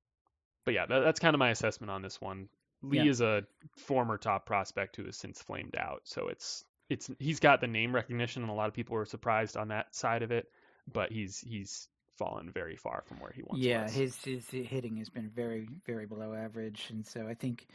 but 0.64 0.74
yeah, 0.74 0.86
that, 0.86 1.00
that's 1.00 1.20
kind 1.20 1.34
of 1.34 1.38
my 1.38 1.50
assessment 1.50 1.90
on 1.90 2.02
this 2.02 2.20
one. 2.20 2.48
Lee 2.82 2.98
yeah. 2.98 3.10
is 3.10 3.20
a 3.20 3.44
former 3.76 4.18
top 4.18 4.46
prospect 4.46 4.96
who 4.96 5.04
has 5.04 5.16
since 5.16 5.42
flamed 5.42 5.76
out, 5.76 6.02
so 6.04 6.28
it's 6.28 6.64
it's 6.88 7.10
he's 7.18 7.40
got 7.40 7.60
the 7.60 7.66
name 7.66 7.94
recognition, 7.94 8.42
and 8.42 8.50
a 8.50 8.54
lot 8.54 8.68
of 8.68 8.74
people 8.74 8.94
were 8.94 9.04
surprised 9.04 9.56
on 9.56 9.68
that 9.68 9.94
side 9.94 10.22
of 10.22 10.30
it. 10.30 10.46
But 10.90 11.12
he's 11.12 11.38
he's 11.38 11.88
fallen 12.16 12.50
very 12.50 12.76
far 12.76 13.04
from 13.06 13.20
where 13.20 13.30
he 13.30 13.42
once 13.42 13.62
yeah, 13.62 13.84
was. 13.84 13.96
Yeah, 13.96 14.02
his 14.02 14.24
his 14.24 14.48
hitting 14.50 14.96
has 14.96 15.08
been 15.08 15.28
very 15.28 15.68
very 15.86 16.06
below 16.06 16.34
average, 16.34 16.86
and 16.90 17.06
so 17.06 17.26
I 17.28 17.34
think 17.34 17.66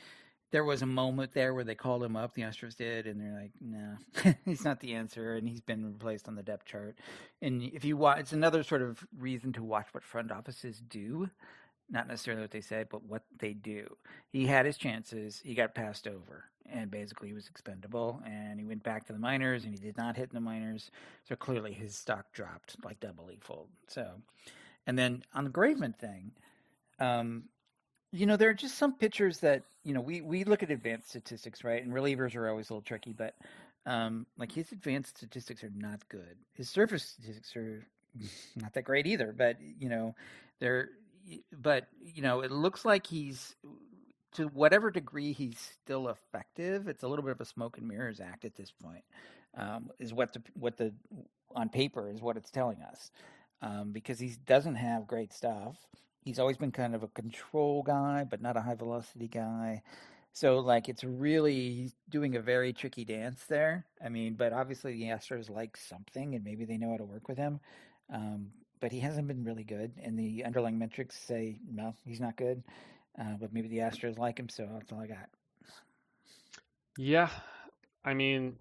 there 0.52 0.64
was 0.64 0.84
a 0.84 0.88
moment 0.88 1.34
there 1.34 1.54
where 1.54 1.64
they 1.64 1.74
called 1.74 2.04
him 2.04 2.16
up, 2.16 2.36
the 2.36 2.44
Astros 2.44 2.76
did, 2.76 3.08
and 3.08 3.20
they're 3.20 3.34
like, 3.34 3.52
"No, 3.60 4.34
he's 4.46 4.64
not 4.64 4.80
the 4.80 4.94
answer," 4.94 5.36
and 5.36 5.48
he's 5.48 5.62
been 5.62 5.86
replaced 5.86 6.28
on 6.28 6.36
the 6.36 6.44
depth 6.44 6.66
chart. 6.66 6.98
And 7.42 7.64
if 7.64 7.86
you 7.86 7.98
watch, 7.98 8.20
it's 8.20 8.34
another 8.34 8.64
sort 8.64 8.82
of 8.82 9.06
reason 9.18 9.54
to 9.54 9.64
watch 9.64 9.88
what 9.92 10.04
front 10.04 10.32
offices 10.32 10.82
do 10.90 11.30
not 11.90 12.08
necessarily 12.08 12.42
what 12.42 12.52
they 12.52 12.62
say, 12.62 12.86
but 12.90 13.04
what 13.04 13.24
they 13.40 13.54
do. 13.54 13.88
He 14.30 14.46
had 14.48 14.66
his 14.66 14.78
chances. 14.78 15.42
He 15.44 15.54
got 15.54 15.76
passed 15.76 16.08
over, 16.08 16.46
and 16.72 16.90
basically 16.90 17.28
he 17.30 17.34
was 17.34 17.48
expendable. 17.48 18.22
And 18.26 18.60
he 18.60 18.66
went 18.66 18.84
back 18.84 19.06
to 19.08 19.14
the 19.14 19.20
minors, 19.20 19.64
and 19.64 19.74
he 19.74 19.80
did 19.80 19.98
not 19.98 20.16
hit 20.16 20.30
in 20.30 20.36
the 20.36 20.42
minors. 20.42 20.92
So 21.28 21.36
clearly 21.36 21.74
his 21.74 21.96
stock 21.96 22.32
dropped 22.34 22.76
like 22.84 23.00
doubly 23.00 23.38
fold. 23.40 23.70
So, 23.88 24.08
and 24.88 24.98
then 24.98 25.24
on 25.34 25.44
the 25.44 25.50
Graveman 25.50 25.96
thing, 25.98 26.32
um, 27.00 27.44
you 28.12 28.26
know, 28.26 28.38
there 28.38 28.50
are 28.50 28.54
just 28.54 28.78
some 28.78 28.94
pitchers 28.94 29.40
that 29.40 29.64
you 29.84 29.94
know 29.94 30.02
we 30.02 30.22
we 30.22 30.44
look 30.44 30.64
at 30.64 30.72
advanced 30.72 31.10
statistics, 31.10 31.64
right? 31.64 31.84
And 31.84 31.92
relievers 31.92 32.36
are 32.36 32.48
always 32.48 32.70
a 32.70 32.74
little 32.74 32.86
tricky, 32.86 33.12
but 33.12 33.36
um, 33.86 34.26
like 34.38 34.52
his 34.52 34.72
advanced 34.72 35.18
statistics 35.18 35.64
are 35.64 35.72
not 35.76 36.08
good. 36.10 36.38
His 36.54 36.70
surface 36.70 37.04
statistics 37.04 37.56
are 37.56 37.86
not 38.56 38.74
that 38.74 38.84
great 38.84 39.08
either. 39.08 39.34
But 39.36 39.58
you 39.80 39.90
know, 39.90 40.16
they're 40.60 40.90
but 41.52 41.88
you 42.02 42.22
know, 42.22 42.42
it 42.42 42.52
looks 42.52 42.86
like 42.86 43.08
he's 43.08 43.56
to 44.34 44.46
whatever 44.48 44.92
degree 44.92 45.34
he's 45.34 45.60
still 45.60 46.10
effective. 46.10 46.88
It's 46.88 47.04
a 47.04 47.08
little 47.08 47.24
bit 47.24 47.32
of 47.32 47.42
a 47.42 47.46
smoke 47.46 47.78
and 47.78 47.88
mirrors 47.88 48.20
act 48.20 48.46
at 48.46 48.56
this 48.56 48.72
point. 48.72 49.04
Um, 49.56 49.90
is 50.00 50.14
what 50.14 50.34
the 50.34 50.42
what 50.56 50.78
the 50.78 50.94
on 51.56 51.70
paper 51.70 52.10
is 52.10 52.22
what 52.22 52.38
it's 52.38 52.50
telling 52.50 52.82
us 52.82 53.12
um, 53.62 53.92
because 53.92 54.20
he 54.20 54.34
doesn't 54.46 54.76
have 54.76 55.08
great 55.08 55.34
stuff. 55.34 55.78
He's 56.22 56.40
always 56.40 56.58
been 56.58 56.72
kind 56.72 56.96
of 56.96 57.04
a 57.04 57.08
control 57.10 57.84
guy, 57.84 58.26
but 58.30 58.42
not 58.42 58.58
a 58.58 58.62
high 58.62 58.76
velocity 58.76 59.28
guy. 59.28 59.82
So 60.34 60.60
like 60.60 60.90
it's 60.90 61.04
really 61.04 61.92
doing 62.10 62.36
a 62.36 62.42
very 62.42 62.74
tricky 62.74 63.06
dance 63.06 63.46
there. 63.48 63.86
I 64.04 64.10
mean, 64.10 64.34
but 64.34 64.52
obviously 64.52 64.94
the 64.94 65.04
Astros 65.04 65.50
like 65.50 65.78
something, 65.78 66.36
and 66.36 66.44
maybe 66.44 66.66
they 66.66 66.78
know 66.78 66.92
how 66.92 66.98
to 66.98 67.06
work 67.06 67.28
with 67.28 67.38
him. 67.38 67.60
Um, 68.12 68.48
but 68.84 68.92
he 68.92 69.00
hasn't 69.00 69.30
been 69.30 69.46
really 69.46 69.64
good. 69.64 69.94
And 70.04 70.20
the 70.20 70.44
underlying 70.44 70.78
metrics 70.78 71.18
say 71.18 71.58
no, 71.72 71.96
he's 72.06 72.20
not 72.20 72.36
good. 72.36 72.62
Uh, 73.18 73.38
but 73.40 73.54
maybe 73.54 73.70
the 73.70 73.78
Astros 73.78 74.18
like 74.18 74.38
him, 74.38 74.50
so 74.50 74.68
that's 74.74 74.92
all 74.92 75.00
I 75.00 75.08
got. 75.08 75.30
Yeah, 76.98 77.30
I 78.04 78.14
mean, 78.14 78.58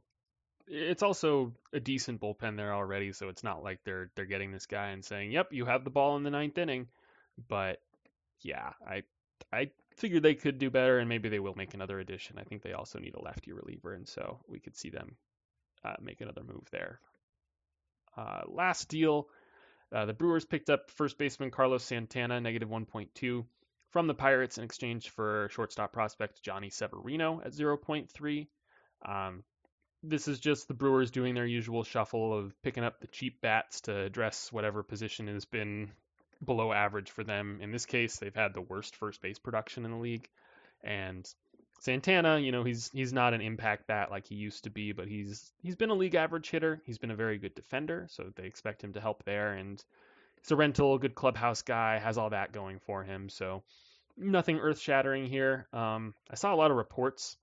it's 0.69 1.03
also 1.03 1.55
a 1.73 1.81
decent 1.81 2.21
bullpen 2.21 2.57
there 2.57 2.73
already, 2.73 3.13
so 3.13 3.31
it's 3.31 3.43
not 3.43 3.65
like 3.65 3.81
they're 3.85 4.11
they're 4.15 4.25
getting 4.25 4.53
this 4.53 4.67
guy 4.67 4.91
and 4.91 5.05
saying, 5.05 5.33
"Yep, 5.33 5.49
you 5.53 5.65
have 5.65 5.83
the 5.83 5.91
ball 5.91 6.17
in 6.17 6.23
the 6.23 6.31
ninth 6.31 6.57
inning." 6.57 6.87
But 7.49 7.81
yeah, 8.43 8.75
I 8.87 9.03
I 9.53 9.71
figured 9.97 10.23
they 10.23 10.37
could 10.37 10.61
do 10.61 10.71
better, 10.71 10.99
and 10.99 11.09
maybe 11.09 11.31
they 11.31 11.41
will 11.41 11.57
make 11.57 11.75
another 11.75 11.99
addition. 11.99 12.39
I 12.39 12.45
think 12.45 12.63
they 12.63 12.75
also 12.75 13.01
need 13.01 13.17
a 13.17 13.23
lefty 13.23 13.53
reliever, 13.53 13.93
and 13.93 14.07
so 14.07 14.39
we 14.47 14.61
could 14.61 14.77
see 14.77 14.91
them 14.91 15.17
uh, 15.85 15.95
make 16.01 16.21
another 16.21 16.45
move 16.45 16.69
there. 16.71 17.01
Uh, 18.17 18.43
last 18.47 18.89
deal 18.89 19.27
uh, 19.93 20.07
the 20.07 20.15
Brewers 20.15 20.45
picked 20.45 20.71
up 20.71 20.91
first 20.91 21.19
baseman 21.19 21.51
Carlos 21.51 21.85
Santana, 21.85 22.41
negative 22.41 22.69
1.2, 22.69 23.45
from 23.91 24.07
the 24.07 24.15
Pirates 24.15 24.59
in 24.59 24.65
exchange 24.65 25.11
for 25.11 25.49
shortstop 25.53 25.93
prospect 25.93 26.43
Jhonny 26.43 26.73
Severino 26.73 27.41
at 27.45 27.53
0.3. 27.53 28.47
Um, 29.05 29.45
this 30.03 30.27
is 30.29 30.41
just 30.41 30.67
the 30.67 30.75
Brewers 30.75 31.11
doing 31.11 31.35
their 31.35 31.47
usual 31.47 31.85
shuffle 31.85 32.37
of 32.37 32.61
picking 32.63 32.85
up 32.85 33.01
the 33.01 33.07
cheap 33.07 33.41
bats 33.41 33.83
to 33.83 33.97
address 33.97 34.51
whatever 34.51 34.83
position 34.83 35.29
has 35.29 35.45
been 35.45 35.93
below 36.45 36.73
average 36.73 37.11
for 37.11 37.23
them. 37.23 37.59
In 37.61 37.71
this 37.71 37.87
case, 37.87 38.17
they've 38.17 38.35
had 38.35 38.55
the 38.55 38.61
worst 38.61 38.97
first 38.97 39.23
base 39.23 39.39
production 39.39 39.85
in 39.85 39.93
the 39.93 39.99
league, 39.99 40.29
and 40.83 41.29
Santana, 41.83 42.39
you 42.39 42.53
know, 42.53 42.63
he's 42.63 42.91
he's 42.93 43.13
not 43.13 43.35
an 43.35 43.41
impact 43.41 43.89
bat 43.89 44.09
like 44.09 44.29
he 44.29 44.37
used 44.37 44.63
to 44.65 44.71
be, 44.71 44.93
but 44.93 45.09
he's 45.09 45.53
he's 45.63 45.75
been 45.75 45.91
a 45.91 45.95
league 45.95 46.15
average 46.15 46.49
hitter. 46.49 46.81
He's 46.87 46.99
been 46.99 47.11
a 47.11 47.17
very 47.17 47.39
good 47.39 47.57
defender, 47.57 48.07
so 48.09 48.33
they 48.37 48.45
expect 48.45 48.85
him 48.85 48.93
to 48.93 49.01
help 49.01 49.25
there. 49.25 49.55
And 49.55 49.83
he's 50.41 50.53
a 50.53 50.57
rental, 50.57 50.97
good 50.99 51.17
clubhouse 51.17 51.63
guy, 51.63 51.99
has 51.99 52.19
all 52.19 52.31
that 52.31 52.53
going 52.53 52.79
for 52.79 53.03
him. 53.03 53.29
So 53.29 53.65
nothing 54.17 54.61
earth 54.61 54.79
shattering 54.79 55.27
here. 55.27 55.67
Um, 55.73 56.15
I 56.31 56.37
saw 56.37 56.55
a 56.55 56.57
lot 56.57 56.71
of 56.71 56.77
reports 56.77 57.37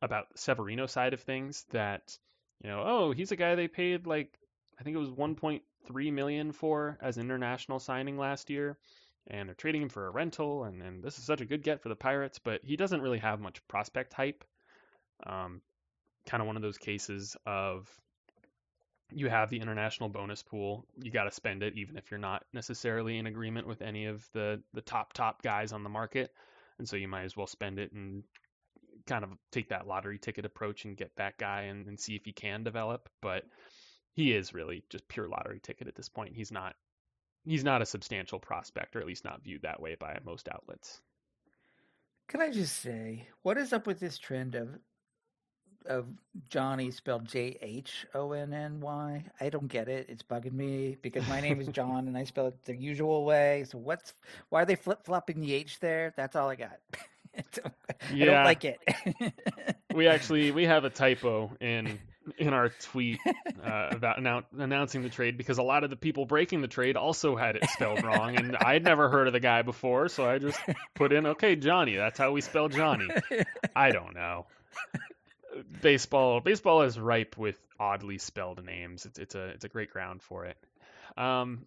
about 0.00 0.26
Severino 0.36 0.86
side 0.86 1.12
of 1.12 1.22
things 1.22 1.66
that, 1.72 2.16
you 2.62 2.70
know, 2.70 2.84
oh, 2.86 3.10
he's 3.10 3.32
a 3.32 3.36
guy 3.36 3.56
they 3.56 3.66
paid 3.66 4.06
like 4.06 4.38
I 4.78 4.84
think 4.84 4.94
it 4.94 5.00
was 5.00 5.10
1.3 5.10 6.12
million 6.12 6.52
for 6.52 6.96
as 7.02 7.16
an 7.16 7.24
international 7.24 7.80
signing 7.80 8.18
last 8.18 8.50
year 8.50 8.78
and 9.28 9.48
they're 9.48 9.54
trading 9.54 9.82
him 9.82 9.88
for 9.88 10.06
a 10.06 10.10
rental, 10.10 10.64
and, 10.64 10.82
and 10.82 11.02
this 11.02 11.18
is 11.18 11.24
such 11.24 11.40
a 11.40 11.46
good 11.46 11.62
get 11.62 11.82
for 11.82 11.88
the 11.88 11.96
Pirates, 11.96 12.38
but 12.38 12.60
he 12.64 12.76
doesn't 12.76 13.02
really 13.02 13.18
have 13.18 13.40
much 13.40 13.66
prospect 13.68 14.12
hype. 14.12 14.44
Um, 15.26 15.60
kind 16.26 16.40
of 16.40 16.46
one 16.46 16.56
of 16.56 16.62
those 16.62 16.78
cases 16.78 17.36
of 17.46 17.88
you 19.10 19.28
have 19.28 19.50
the 19.50 19.60
international 19.60 20.08
bonus 20.08 20.42
pool, 20.42 20.84
you 21.00 21.10
got 21.10 21.24
to 21.24 21.30
spend 21.30 21.62
it, 21.62 21.74
even 21.76 21.96
if 21.96 22.10
you're 22.10 22.18
not 22.18 22.44
necessarily 22.52 23.18
in 23.18 23.26
agreement 23.26 23.66
with 23.66 23.80
any 23.80 24.06
of 24.06 24.28
the 24.32 24.60
the 24.74 24.82
top 24.82 25.12
top 25.12 25.42
guys 25.42 25.72
on 25.72 25.82
the 25.82 25.88
market, 25.88 26.32
and 26.78 26.88
so 26.88 26.96
you 26.96 27.08
might 27.08 27.24
as 27.24 27.36
well 27.36 27.46
spend 27.46 27.78
it 27.78 27.92
and 27.92 28.22
kind 29.06 29.24
of 29.24 29.30
take 29.50 29.70
that 29.70 29.86
lottery 29.86 30.18
ticket 30.18 30.44
approach 30.44 30.84
and 30.84 30.96
get 30.96 31.10
that 31.16 31.38
guy 31.38 31.62
and, 31.62 31.86
and 31.86 31.98
see 31.98 32.14
if 32.16 32.24
he 32.24 32.32
can 32.32 32.62
develop. 32.62 33.08
But 33.22 33.44
he 34.12 34.34
is 34.34 34.52
really 34.52 34.84
just 34.90 35.08
pure 35.08 35.28
lottery 35.28 35.60
ticket 35.60 35.88
at 35.88 35.94
this 35.94 36.08
point. 36.08 36.36
He's 36.36 36.52
not 36.52 36.74
he's 37.44 37.64
not 37.64 37.82
a 37.82 37.86
substantial 37.86 38.38
prospect, 38.38 38.96
or 38.96 39.00
at 39.00 39.06
least 39.06 39.24
not 39.24 39.42
viewed 39.42 39.62
that 39.62 39.80
way 39.80 39.96
by 39.98 40.18
most 40.24 40.48
outlets. 40.48 41.00
Can 42.28 42.42
I 42.42 42.50
just 42.50 42.80
say, 42.80 43.26
what 43.42 43.56
is 43.56 43.72
up 43.72 43.86
with 43.86 44.00
this 44.00 44.18
trend 44.18 44.54
of 44.54 44.68
of 45.86 46.06
Johnny 46.50 46.90
spelled 46.90 47.26
J 47.26 47.56
H 47.62 48.06
O 48.14 48.32
N 48.32 48.52
N 48.52 48.80
Y? 48.80 49.24
I 49.40 49.48
don't 49.48 49.68
get 49.68 49.88
it. 49.88 50.06
It's 50.10 50.22
bugging 50.22 50.52
me 50.52 50.98
because 51.00 51.26
my 51.28 51.40
name 51.40 51.60
is 51.60 51.68
John 51.68 52.06
and 52.06 52.16
I 52.16 52.24
spell 52.24 52.48
it 52.48 52.64
the 52.64 52.76
usual 52.76 53.24
way. 53.24 53.64
So 53.70 53.78
what's 53.78 54.12
why 54.50 54.62
are 54.62 54.66
they 54.66 54.76
flip 54.76 55.04
flopping 55.04 55.40
the 55.40 55.54
H 55.54 55.80
there? 55.80 56.12
That's 56.16 56.36
all 56.36 56.50
I 56.50 56.56
got. 56.56 56.78
I 57.36 58.24
don't 58.24 58.44
like 58.44 58.64
it. 58.64 58.78
we 59.94 60.08
actually 60.08 60.50
we 60.50 60.64
have 60.64 60.84
a 60.84 60.90
typo 60.90 61.50
in 61.60 61.98
in 62.36 62.52
our 62.52 62.68
tweet 62.68 63.18
uh, 63.26 63.88
about 63.90 64.18
annou- 64.18 64.44
announcing 64.58 65.02
the 65.02 65.08
trade 65.08 65.36
because 65.38 65.58
a 65.58 65.62
lot 65.62 65.84
of 65.84 65.90
the 65.90 65.96
people 65.96 66.26
breaking 66.26 66.60
the 66.60 66.68
trade 66.68 66.96
also 66.96 67.36
had 67.36 67.56
it 67.56 67.68
spelled 67.70 68.02
wrong, 68.04 68.36
and 68.36 68.56
I'd 68.56 68.84
never 68.84 69.08
heard 69.08 69.26
of 69.26 69.32
the 69.32 69.40
guy 69.40 69.62
before, 69.62 70.08
so 70.08 70.28
I 70.28 70.38
just 70.38 70.58
put 70.94 71.12
in, 71.12 71.26
"Okay, 71.26 71.56
Johnny." 71.56 71.96
That's 71.96 72.18
how 72.18 72.32
we 72.32 72.40
spell 72.40 72.68
Johnny. 72.68 73.08
I 73.76 73.90
don't 73.90 74.14
know. 74.14 74.46
Baseball, 75.80 76.40
baseball 76.40 76.82
is 76.82 76.98
ripe 76.98 77.36
with 77.36 77.58
oddly 77.80 78.18
spelled 78.18 78.64
names. 78.64 79.06
It's 79.06 79.18
it's 79.18 79.34
a 79.34 79.46
it's 79.48 79.64
a 79.64 79.68
great 79.68 79.90
ground 79.90 80.22
for 80.22 80.44
it. 80.46 80.56
Um, 81.16 81.66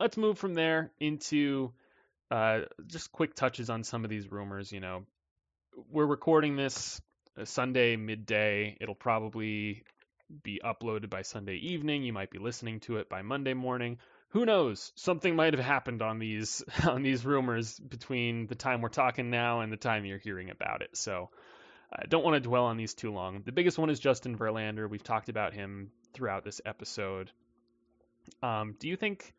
let's 0.00 0.16
move 0.16 0.38
from 0.38 0.54
there 0.54 0.90
into 0.98 1.72
uh, 2.30 2.60
just 2.86 3.12
quick 3.12 3.34
touches 3.34 3.70
on 3.70 3.84
some 3.84 4.04
of 4.04 4.10
these 4.10 4.30
rumors. 4.30 4.72
You 4.72 4.80
know, 4.80 5.04
we're 5.90 6.06
recording 6.06 6.56
this 6.56 7.00
Sunday 7.44 7.96
midday. 7.96 8.76
It'll 8.80 8.94
probably 8.94 9.84
be 10.42 10.60
uploaded 10.64 11.10
by 11.10 11.22
Sunday 11.22 11.56
evening. 11.56 12.02
You 12.02 12.12
might 12.12 12.30
be 12.30 12.38
listening 12.38 12.80
to 12.80 12.96
it 12.96 13.08
by 13.08 13.22
Monday 13.22 13.54
morning. 13.54 13.98
Who 14.30 14.44
knows? 14.44 14.92
Something 14.96 15.36
might 15.36 15.54
have 15.54 15.64
happened 15.64 16.02
on 16.02 16.18
these 16.18 16.64
on 16.86 17.02
these 17.02 17.24
rumors 17.24 17.78
between 17.78 18.46
the 18.46 18.54
time 18.54 18.80
we're 18.80 18.88
talking 18.88 19.30
now 19.30 19.60
and 19.60 19.72
the 19.72 19.76
time 19.76 20.04
you're 20.04 20.18
hearing 20.18 20.50
about 20.50 20.82
it. 20.82 20.96
So 20.96 21.30
I 21.92 22.06
don't 22.06 22.24
want 22.24 22.34
to 22.34 22.48
dwell 22.48 22.64
on 22.64 22.76
these 22.76 22.94
too 22.94 23.12
long. 23.12 23.42
The 23.44 23.52
biggest 23.52 23.78
one 23.78 23.90
is 23.90 24.00
Justin 24.00 24.36
Verlander. 24.36 24.88
We've 24.88 25.02
talked 25.02 25.28
about 25.28 25.54
him 25.54 25.90
throughout 26.12 26.44
this 26.44 26.60
episode. 26.64 27.30
Um, 28.42 28.74
do 28.78 28.88
you 28.88 28.96
think 28.96 29.32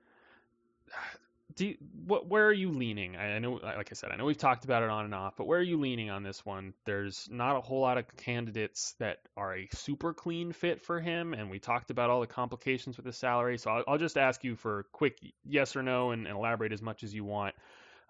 do 1.57 1.73
what 2.05 2.27
where 2.27 2.45
are 2.45 2.53
you 2.53 2.71
leaning? 2.71 3.17
I 3.17 3.39
know, 3.39 3.59
like 3.61 3.89
I 3.91 3.93
said, 3.93 4.11
I 4.11 4.15
know 4.15 4.25
we've 4.25 4.37
talked 4.37 4.63
about 4.63 4.83
it 4.83 4.89
on 4.89 5.05
and 5.05 5.13
off, 5.13 5.35
but 5.35 5.47
where 5.47 5.59
are 5.59 5.63
you 5.63 5.79
leaning 5.79 6.09
on 6.09 6.23
this 6.23 6.45
one? 6.45 6.73
There's 6.85 7.27
not 7.29 7.57
a 7.57 7.61
whole 7.61 7.81
lot 7.81 7.97
of 7.97 8.05
candidates 8.15 8.95
that 8.99 9.19
are 9.35 9.55
a 9.55 9.67
super 9.73 10.13
clean 10.13 10.53
fit 10.53 10.81
for 10.81 11.01
him, 11.01 11.33
and 11.33 11.49
we 11.49 11.59
talked 11.59 11.89
about 11.89 12.09
all 12.09 12.21
the 12.21 12.27
complications 12.27 12.95
with 12.95 13.05
the 13.05 13.11
salary. 13.11 13.57
So 13.57 13.71
I'll, 13.71 13.83
I'll 13.87 13.97
just 13.97 14.17
ask 14.17 14.43
you 14.43 14.55
for 14.55 14.79
a 14.79 14.83
quick 14.85 15.19
yes 15.43 15.75
or 15.75 15.83
no, 15.83 16.11
and, 16.11 16.27
and 16.27 16.37
elaborate 16.37 16.71
as 16.71 16.81
much 16.81 17.03
as 17.03 17.13
you 17.13 17.25
want. 17.25 17.55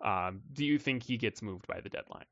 Um, 0.03 0.41
do 0.53 0.63
you 0.63 0.77
think 0.77 1.01
he 1.01 1.17
gets 1.17 1.41
moved 1.41 1.65
by 1.65 1.79
the 1.81 1.89
deadline? 1.89 2.25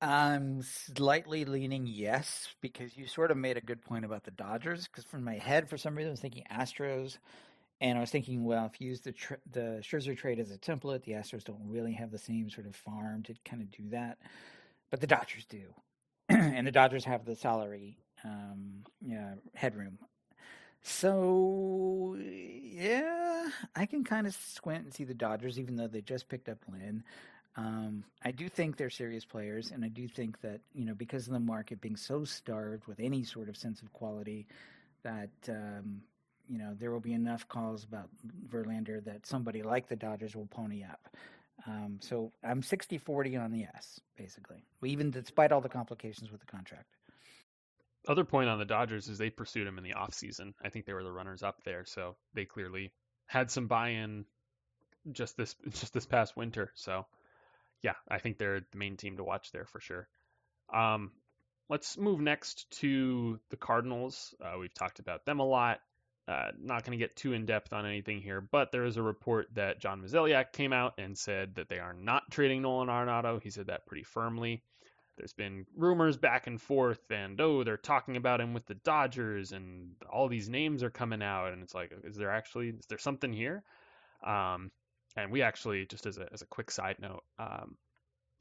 I'm 0.00 0.62
slightly 0.62 1.46
leaning 1.46 1.86
yes 1.86 2.48
because 2.60 2.96
you 2.96 3.06
sort 3.06 3.30
of 3.30 3.38
made 3.38 3.56
a 3.56 3.62
good 3.62 3.80
point 3.80 4.04
about 4.04 4.24
the 4.24 4.30
Dodgers. 4.32 4.86
Because 4.86 5.04
from 5.04 5.24
my 5.24 5.38
head, 5.38 5.68
for 5.68 5.78
some 5.78 5.96
reason, 5.96 6.10
I 6.10 6.12
was 6.12 6.20
thinking 6.20 6.44
Astros 6.52 7.16
and 7.80 7.98
I 7.98 8.00
was 8.00 8.10
thinking, 8.10 8.44
well, 8.44 8.66
if 8.72 8.80
you 8.80 8.88
use 8.88 9.00
the 9.00 9.12
tr- 9.12 9.34
the 9.50 9.80
Scherzer 9.82 10.16
trade 10.16 10.38
as 10.38 10.50
a 10.50 10.58
template, 10.58 11.04
the 11.04 11.12
Astros 11.12 11.44
don't 11.44 11.60
really 11.64 11.92
have 11.92 12.10
the 12.10 12.18
same 12.18 12.50
sort 12.50 12.66
of 12.66 12.76
farm 12.76 13.22
to 13.24 13.34
kind 13.44 13.62
of 13.62 13.70
do 13.70 13.88
that, 13.90 14.18
but 14.90 15.00
the 15.00 15.06
Dodgers 15.06 15.44
do, 15.46 15.74
and 16.28 16.66
the 16.66 16.72
Dodgers 16.72 17.04
have 17.04 17.24
the 17.24 17.34
salary 17.34 17.98
um, 18.24 18.84
yeah, 19.04 19.34
headroom. 19.54 19.98
So 20.82 22.16
yeah, 22.18 23.48
I 23.74 23.86
can 23.86 24.04
kind 24.04 24.26
of 24.26 24.34
squint 24.34 24.84
and 24.84 24.94
see 24.94 25.04
the 25.04 25.14
Dodgers, 25.14 25.58
even 25.58 25.76
though 25.76 25.86
they 25.88 26.02
just 26.02 26.28
picked 26.28 26.48
up 26.48 26.58
Lynn. 26.70 27.02
Um, 27.56 28.04
I 28.22 28.32
do 28.32 28.48
think 28.48 28.76
they're 28.76 28.90
serious 28.90 29.24
players, 29.24 29.70
and 29.70 29.84
I 29.84 29.88
do 29.88 30.08
think 30.08 30.40
that 30.40 30.60
you 30.74 30.84
know 30.84 30.94
because 30.94 31.26
of 31.26 31.32
the 31.32 31.40
market 31.40 31.80
being 31.80 31.96
so 31.96 32.24
starved 32.24 32.86
with 32.86 33.00
any 33.00 33.24
sort 33.24 33.48
of 33.48 33.56
sense 33.56 33.80
of 33.80 33.92
quality, 33.92 34.46
that 35.04 35.30
um, 35.48 36.02
you 36.48 36.58
know, 36.58 36.74
there 36.78 36.90
will 36.90 37.00
be 37.00 37.12
enough 37.12 37.48
calls 37.48 37.84
about 37.84 38.08
Verlander 38.48 39.04
that 39.04 39.26
somebody 39.26 39.62
like 39.62 39.88
the 39.88 39.96
Dodgers 39.96 40.36
will 40.36 40.46
pony 40.46 40.84
up. 40.84 41.08
Um, 41.66 41.98
so 42.00 42.32
I'm 42.42 42.62
60 42.62 42.98
40 42.98 43.36
on 43.36 43.52
the 43.52 43.60
yes, 43.60 44.00
basically, 44.16 44.64
even 44.84 45.10
despite 45.10 45.52
all 45.52 45.60
the 45.60 45.68
complications 45.68 46.30
with 46.30 46.40
the 46.40 46.46
contract. 46.46 46.88
Other 48.06 48.24
point 48.24 48.50
on 48.50 48.58
the 48.58 48.66
Dodgers 48.66 49.08
is 49.08 49.16
they 49.16 49.30
pursued 49.30 49.66
him 49.66 49.78
in 49.78 49.84
the 49.84 49.94
offseason. 49.94 50.52
I 50.62 50.68
think 50.68 50.84
they 50.84 50.92
were 50.92 51.04
the 51.04 51.12
runners 51.12 51.42
up 51.42 51.62
there, 51.64 51.84
so 51.86 52.16
they 52.34 52.44
clearly 52.44 52.92
had 53.26 53.50
some 53.50 53.66
buy-in 53.66 54.26
just 55.12 55.36
this 55.36 55.54
just 55.70 55.94
this 55.94 56.06
past 56.06 56.36
winter. 56.36 56.70
So 56.74 57.06
yeah, 57.82 57.94
I 58.08 58.18
think 58.18 58.38
they're 58.38 58.60
the 58.60 58.78
main 58.78 58.96
team 58.96 59.16
to 59.16 59.24
watch 59.24 59.52
there 59.52 59.64
for 59.64 59.80
sure. 59.80 60.08
Um, 60.72 61.12
let's 61.68 61.96
move 61.96 62.20
next 62.20 62.70
to 62.80 63.38
the 63.50 63.56
Cardinals. 63.56 64.34
Uh, 64.42 64.58
we've 64.58 64.74
talked 64.74 64.98
about 64.98 65.24
them 65.24 65.40
a 65.40 65.46
lot. 65.46 65.80
Uh, 66.26 66.50
not 66.58 66.84
going 66.84 66.98
to 66.98 67.02
get 67.02 67.16
too 67.16 67.34
in 67.34 67.44
depth 67.44 67.74
on 67.74 67.84
anything 67.84 68.20
here, 68.20 68.40
but 68.40 68.72
there 68.72 68.86
is 68.86 68.96
a 68.96 69.02
report 69.02 69.46
that 69.54 69.78
John 69.78 70.00
Mozeliak 70.00 70.52
came 70.52 70.72
out 70.72 70.94
and 70.96 71.18
said 71.18 71.56
that 71.56 71.68
they 71.68 71.78
are 71.78 71.92
not 71.92 72.30
trading 72.30 72.62
Nolan 72.62 72.88
Arenado. 72.88 73.42
He 73.42 73.50
said 73.50 73.66
that 73.66 73.86
pretty 73.86 74.04
firmly. 74.04 74.62
There's 75.18 75.34
been 75.34 75.66
rumors 75.76 76.16
back 76.16 76.46
and 76.46 76.60
forth, 76.60 77.10
and 77.10 77.38
oh, 77.40 77.62
they're 77.62 77.76
talking 77.76 78.16
about 78.16 78.40
him 78.40 78.54
with 78.54 78.66
the 78.66 78.74
Dodgers, 78.74 79.52
and 79.52 79.92
all 80.10 80.28
these 80.28 80.48
names 80.48 80.82
are 80.82 80.90
coming 80.90 81.22
out, 81.22 81.52
and 81.52 81.62
it's 81.62 81.74
like, 81.74 81.92
is 82.04 82.16
there 82.16 82.30
actually 82.30 82.70
is 82.70 82.86
there 82.88 82.98
something 82.98 83.32
here? 83.32 83.62
Um, 84.26 84.70
and 85.16 85.30
we 85.30 85.42
actually, 85.42 85.86
just 85.86 86.06
as 86.06 86.18
a 86.18 86.26
as 86.32 86.42
a 86.42 86.46
quick 86.46 86.70
side 86.70 86.96
note, 86.98 87.22
um, 87.38 87.76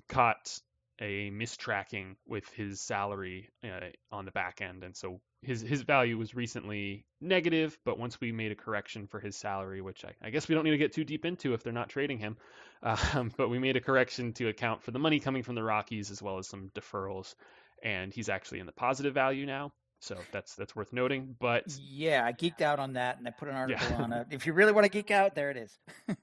caught 0.08 0.58
a 1.00 1.30
mistracking 1.32 2.16
with 2.26 2.48
his 2.54 2.82
salary 2.82 3.50
uh, 3.64 3.90
on 4.12 4.26
the 4.26 4.32
back 4.32 4.62
end, 4.62 4.84
and 4.84 4.96
so 4.96 5.20
his 5.44 5.62
his 5.62 5.82
value 5.82 6.18
was 6.18 6.36
recently 6.36 7.06
negative. 7.22 7.78
But 7.86 7.98
once 7.98 8.20
we 8.20 8.32
made 8.32 8.52
a 8.52 8.56
correction 8.56 9.08
for 9.08 9.20
his 9.20 9.36
salary, 9.36 9.82
which 9.82 10.06
I, 10.06 10.14
I 10.22 10.30
guess 10.30 10.48
we 10.48 10.56
don't 10.56 10.64
need 10.64 10.72
to 10.72 10.78
get 10.78 10.94
too 10.94 11.04
deep 11.04 11.26
into 11.26 11.54
if 11.54 11.64
they're 11.64 11.74
not 11.74 11.90
trading 11.90 12.20
him, 12.20 12.38
um, 12.84 13.32
but 13.38 13.50
we 13.50 13.60
made 13.60 13.76
a 13.76 13.82
correction 13.82 14.34
to 14.34 14.48
account 14.48 14.84
for 14.84 14.92
the 14.92 15.00
money 15.00 15.20
coming 15.20 15.44
from 15.44 15.56
the 15.56 15.64
Rockies 15.64 16.12
as 16.12 16.22
well 16.22 16.38
as 16.38 16.48
some 16.48 16.72
deferrals, 16.76 17.36
and 17.82 18.14
he's 18.14 18.30
actually 18.30 18.60
in 18.60 18.66
the 18.66 18.72
positive 18.72 19.14
value 19.14 19.46
now. 19.46 19.72
So 20.04 20.18
that's 20.34 20.56
that's 20.56 20.76
worth 20.76 20.92
noting. 20.92 21.36
But 21.40 21.64
yeah, 21.80 22.26
I 22.26 22.34
geeked 22.34 22.62
out 22.62 22.78
on 22.78 22.94
that, 22.94 23.20
and 23.20 23.28
I 23.28 23.32
put 23.32 23.48
an 23.48 23.56
article 23.56 23.88
yeah. 23.90 24.02
on 24.02 24.12
it. 24.12 24.28
If 24.32 24.46
you 24.46 24.52
really 24.52 24.74
want 24.74 24.84
to 24.84 24.92
geek 24.92 25.12
out, 25.12 25.34
there 25.34 25.50
it 25.50 25.56
is. 25.56 25.78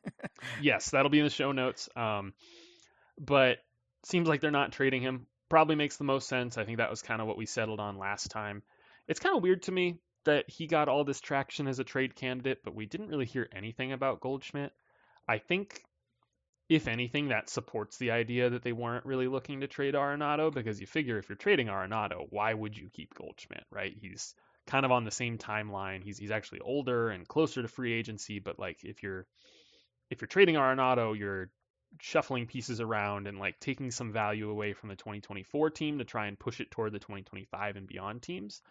yes, 0.60 0.90
that'll 0.90 1.10
be 1.10 1.18
in 1.18 1.24
the 1.24 1.30
show 1.30 1.52
notes. 1.52 1.88
Um, 1.96 2.34
but 3.18 3.56
seems 4.04 4.28
like 4.28 4.42
they're 4.42 4.50
not 4.50 4.72
trading 4.72 5.00
him. 5.00 5.26
Probably 5.48 5.76
makes 5.76 5.96
the 5.96 6.04
most 6.04 6.28
sense. 6.28 6.58
I 6.58 6.64
think 6.64 6.76
that 6.76 6.90
was 6.90 7.00
kind 7.00 7.22
of 7.22 7.26
what 7.26 7.38
we 7.38 7.46
settled 7.46 7.80
on 7.80 7.98
last 7.98 8.30
time. 8.30 8.62
It's 9.10 9.18
kind 9.18 9.36
of 9.36 9.42
weird 9.42 9.64
to 9.64 9.72
me 9.72 9.98
that 10.24 10.48
he 10.48 10.68
got 10.68 10.88
all 10.88 11.02
this 11.02 11.20
traction 11.20 11.66
as 11.66 11.80
a 11.80 11.84
trade 11.84 12.14
candidate, 12.14 12.58
but 12.62 12.76
we 12.76 12.86
didn't 12.86 13.08
really 13.08 13.26
hear 13.26 13.48
anything 13.52 13.90
about 13.90 14.20
Goldschmidt. 14.20 14.70
I 15.26 15.38
think, 15.38 15.82
if 16.68 16.86
anything, 16.86 17.28
that 17.28 17.50
supports 17.50 17.98
the 17.98 18.12
idea 18.12 18.50
that 18.50 18.62
they 18.62 18.72
weren't 18.72 19.04
really 19.04 19.26
looking 19.26 19.62
to 19.62 19.66
trade 19.66 19.94
Arenado 19.94 20.54
because 20.54 20.80
you 20.80 20.86
figure 20.86 21.18
if 21.18 21.28
you're 21.28 21.34
trading 21.34 21.66
Arenado, 21.66 22.28
why 22.30 22.54
would 22.54 22.78
you 22.78 22.88
keep 22.88 23.12
Goldschmidt, 23.14 23.64
right? 23.72 23.92
He's 24.00 24.36
kind 24.68 24.84
of 24.84 24.92
on 24.92 25.02
the 25.02 25.10
same 25.10 25.38
timeline. 25.38 26.04
He's 26.04 26.18
he's 26.18 26.30
actually 26.30 26.60
older 26.60 27.10
and 27.10 27.26
closer 27.26 27.62
to 27.62 27.68
free 27.68 27.92
agency, 27.92 28.38
but 28.38 28.60
like 28.60 28.78
if 28.84 29.02
you're 29.02 29.26
if 30.10 30.20
you're 30.20 30.28
trading 30.28 30.54
Arenado, 30.54 31.18
you're 31.18 31.50
shuffling 32.00 32.46
pieces 32.46 32.80
around 32.80 33.26
and 33.26 33.40
like 33.40 33.58
taking 33.58 33.90
some 33.90 34.12
value 34.12 34.50
away 34.50 34.72
from 34.72 34.88
the 34.88 34.94
2024 34.94 35.70
team 35.70 35.98
to 35.98 36.04
try 36.04 36.28
and 36.28 36.38
push 36.38 36.60
it 36.60 36.70
toward 36.70 36.92
the 36.92 37.00
2025 37.00 37.74
and 37.74 37.88
beyond 37.88 38.22
teams. 38.22 38.62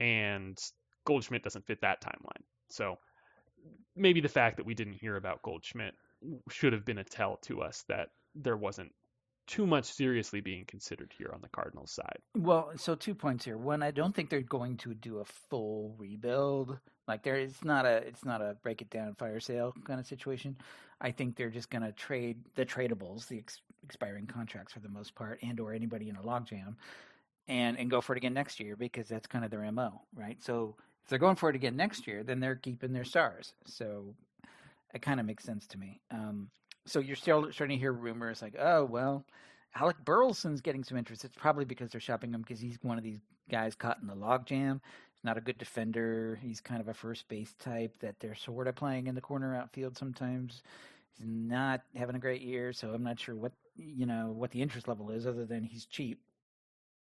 And 0.00 0.58
Goldschmidt 1.04 1.42
doesn't 1.42 1.66
fit 1.66 1.80
that 1.82 2.02
timeline. 2.02 2.42
So 2.68 2.98
maybe 3.96 4.20
the 4.20 4.28
fact 4.28 4.56
that 4.56 4.66
we 4.66 4.74
didn't 4.74 4.94
hear 4.94 5.16
about 5.16 5.42
Goldschmidt 5.42 5.94
should 6.50 6.72
have 6.72 6.84
been 6.84 6.98
a 6.98 7.04
tell 7.04 7.36
to 7.42 7.62
us 7.62 7.84
that 7.88 8.08
there 8.34 8.56
wasn't 8.56 8.92
too 9.46 9.66
much 9.66 9.84
seriously 9.84 10.40
being 10.40 10.64
considered 10.64 11.12
here 11.18 11.30
on 11.34 11.40
the 11.40 11.48
Cardinals 11.48 11.92
side. 11.92 12.18
Well, 12.36 12.72
so 12.76 12.94
two 12.94 13.14
points 13.14 13.44
here. 13.44 13.58
One, 13.58 13.82
I 13.82 13.90
don't 13.90 14.14
think 14.14 14.30
they're 14.30 14.40
going 14.40 14.76
to 14.78 14.94
do 14.94 15.18
a 15.18 15.24
full 15.24 15.94
rebuild. 15.98 16.78
Like 17.08 17.22
there, 17.22 17.36
it's 17.36 17.64
not 17.64 17.84
a 17.84 17.96
it's 17.96 18.24
not 18.24 18.40
a 18.40 18.56
break 18.62 18.80
it 18.80 18.90
down 18.90 19.14
fire 19.14 19.40
sale 19.40 19.74
kind 19.84 19.98
of 19.98 20.06
situation. 20.06 20.56
I 21.00 21.10
think 21.10 21.36
they're 21.36 21.50
just 21.50 21.68
going 21.68 21.82
to 21.82 21.92
trade 21.92 22.38
the 22.54 22.64
tradables, 22.64 23.26
the 23.26 23.38
ex- 23.38 23.60
expiring 23.82 24.26
contracts 24.26 24.72
for 24.72 24.80
the 24.80 24.88
most 24.88 25.16
part, 25.16 25.40
and 25.42 25.58
or 25.58 25.74
anybody 25.74 26.08
in 26.08 26.16
a 26.16 26.22
logjam, 26.22 26.76
and 27.48 27.78
and 27.78 27.90
go 27.90 28.00
for 28.00 28.14
it 28.14 28.18
again 28.18 28.34
next 28.34 28.60
year 28.60 28.76
because 28.76 29.08
that's 29.08 29.26
kind 29.26 29.44
of 29.44 29.50
their 29.50 29.70
mo, 29.72 30.02
right? 30.14 30.42
So 30.42 30.76
if 31.02 31.08
they're 31.08 31.18
going 31.18 31.36
for 31.36 31.50
it 31.50 31.56
again 31.56 31.76
next 31.76 32.06
year, 32.06 32.22
then 32.22 32.40
they're 32.40 32.54
keeping 32.56 32.92
their 32.92 33.04
stars. 33.04 33.54
So 33.66 34.14
it 34.94 35.02
kind 35.02 35.20
of 35.20 35.26
makes 35.26 35.44
sense 35.44 35.66
to 35.68 35.78
me. 35.78 36.00
Um, 36.10 36.50
so 36.86 36.98
you're 37.00 37.16
still 37.16 37.50
starting 37.52 37.76
to 37.76 37.80
hear 37.80 37.92
rumors 37.92 38.42
like, 38.42 38.56
oh 38.58 38.84
well, 38.84 39.24
Alec 39.74 39.96
Burleson's 40.04 40.60
getting 40.60 40.84
some 40.84 40.98
interest. 40.98 41.24
It's 41.24 41.34
probably 41.34 41.64
because 41.64 41.90
they're 41.90 42.00
shopping 42.00 42.32
him 42.32 42.42
because 42.42 42.60
he's 42.60 42.78
one 42.82 42.98
of 42.98 43.04
these 43.04 43.20
guys 43.50 43.74
caught 43.74 43.98
in 44.00 44.06
the 44.06 44.14
logjam 44.14 44.80
He's 45.22 45.24
not 45.24 45.38
a 45.38 45.42
good 45.42 45.58
defender. 45.58 46.38
He's 46.42 46.60
kind 46.60 46.80
of 46.80 46.88
a 46.88 46.94
first 46.94 47.28
base 47.28 47.54
type 47.60 47.96
that 48.00 48.18
they're 48.18 48.34
sort 48.34 48.66
of 48.66 48.74
playing 48.74 49.06
in 49.06 49.14
the 49.14 49.20
corner 49.20 49.54
outfield 49.54 49.96
sometimes. 49.96 50.62
He's 51.16 51.26
not 51.26 51.82
having 51.94 52.16
a 52.16 52.20
great 52.20 52.42
year, 52.42 52.72
so 52.72 52.90
I'm 52.90 53.04
not 53.04 53.20
sure 53.20 53.36
what 53.36 53.52
you 53.76 54.04
know 54.04 54.32
what 54.34 54.50
the 54.50 54.60
interest 54.60 54.88
level 54.88 55.10
is, 55.10 55.26
other 55.26 55.44
than 55.44 55.62
he's 55.62 55.86
cheap 55.86 56.20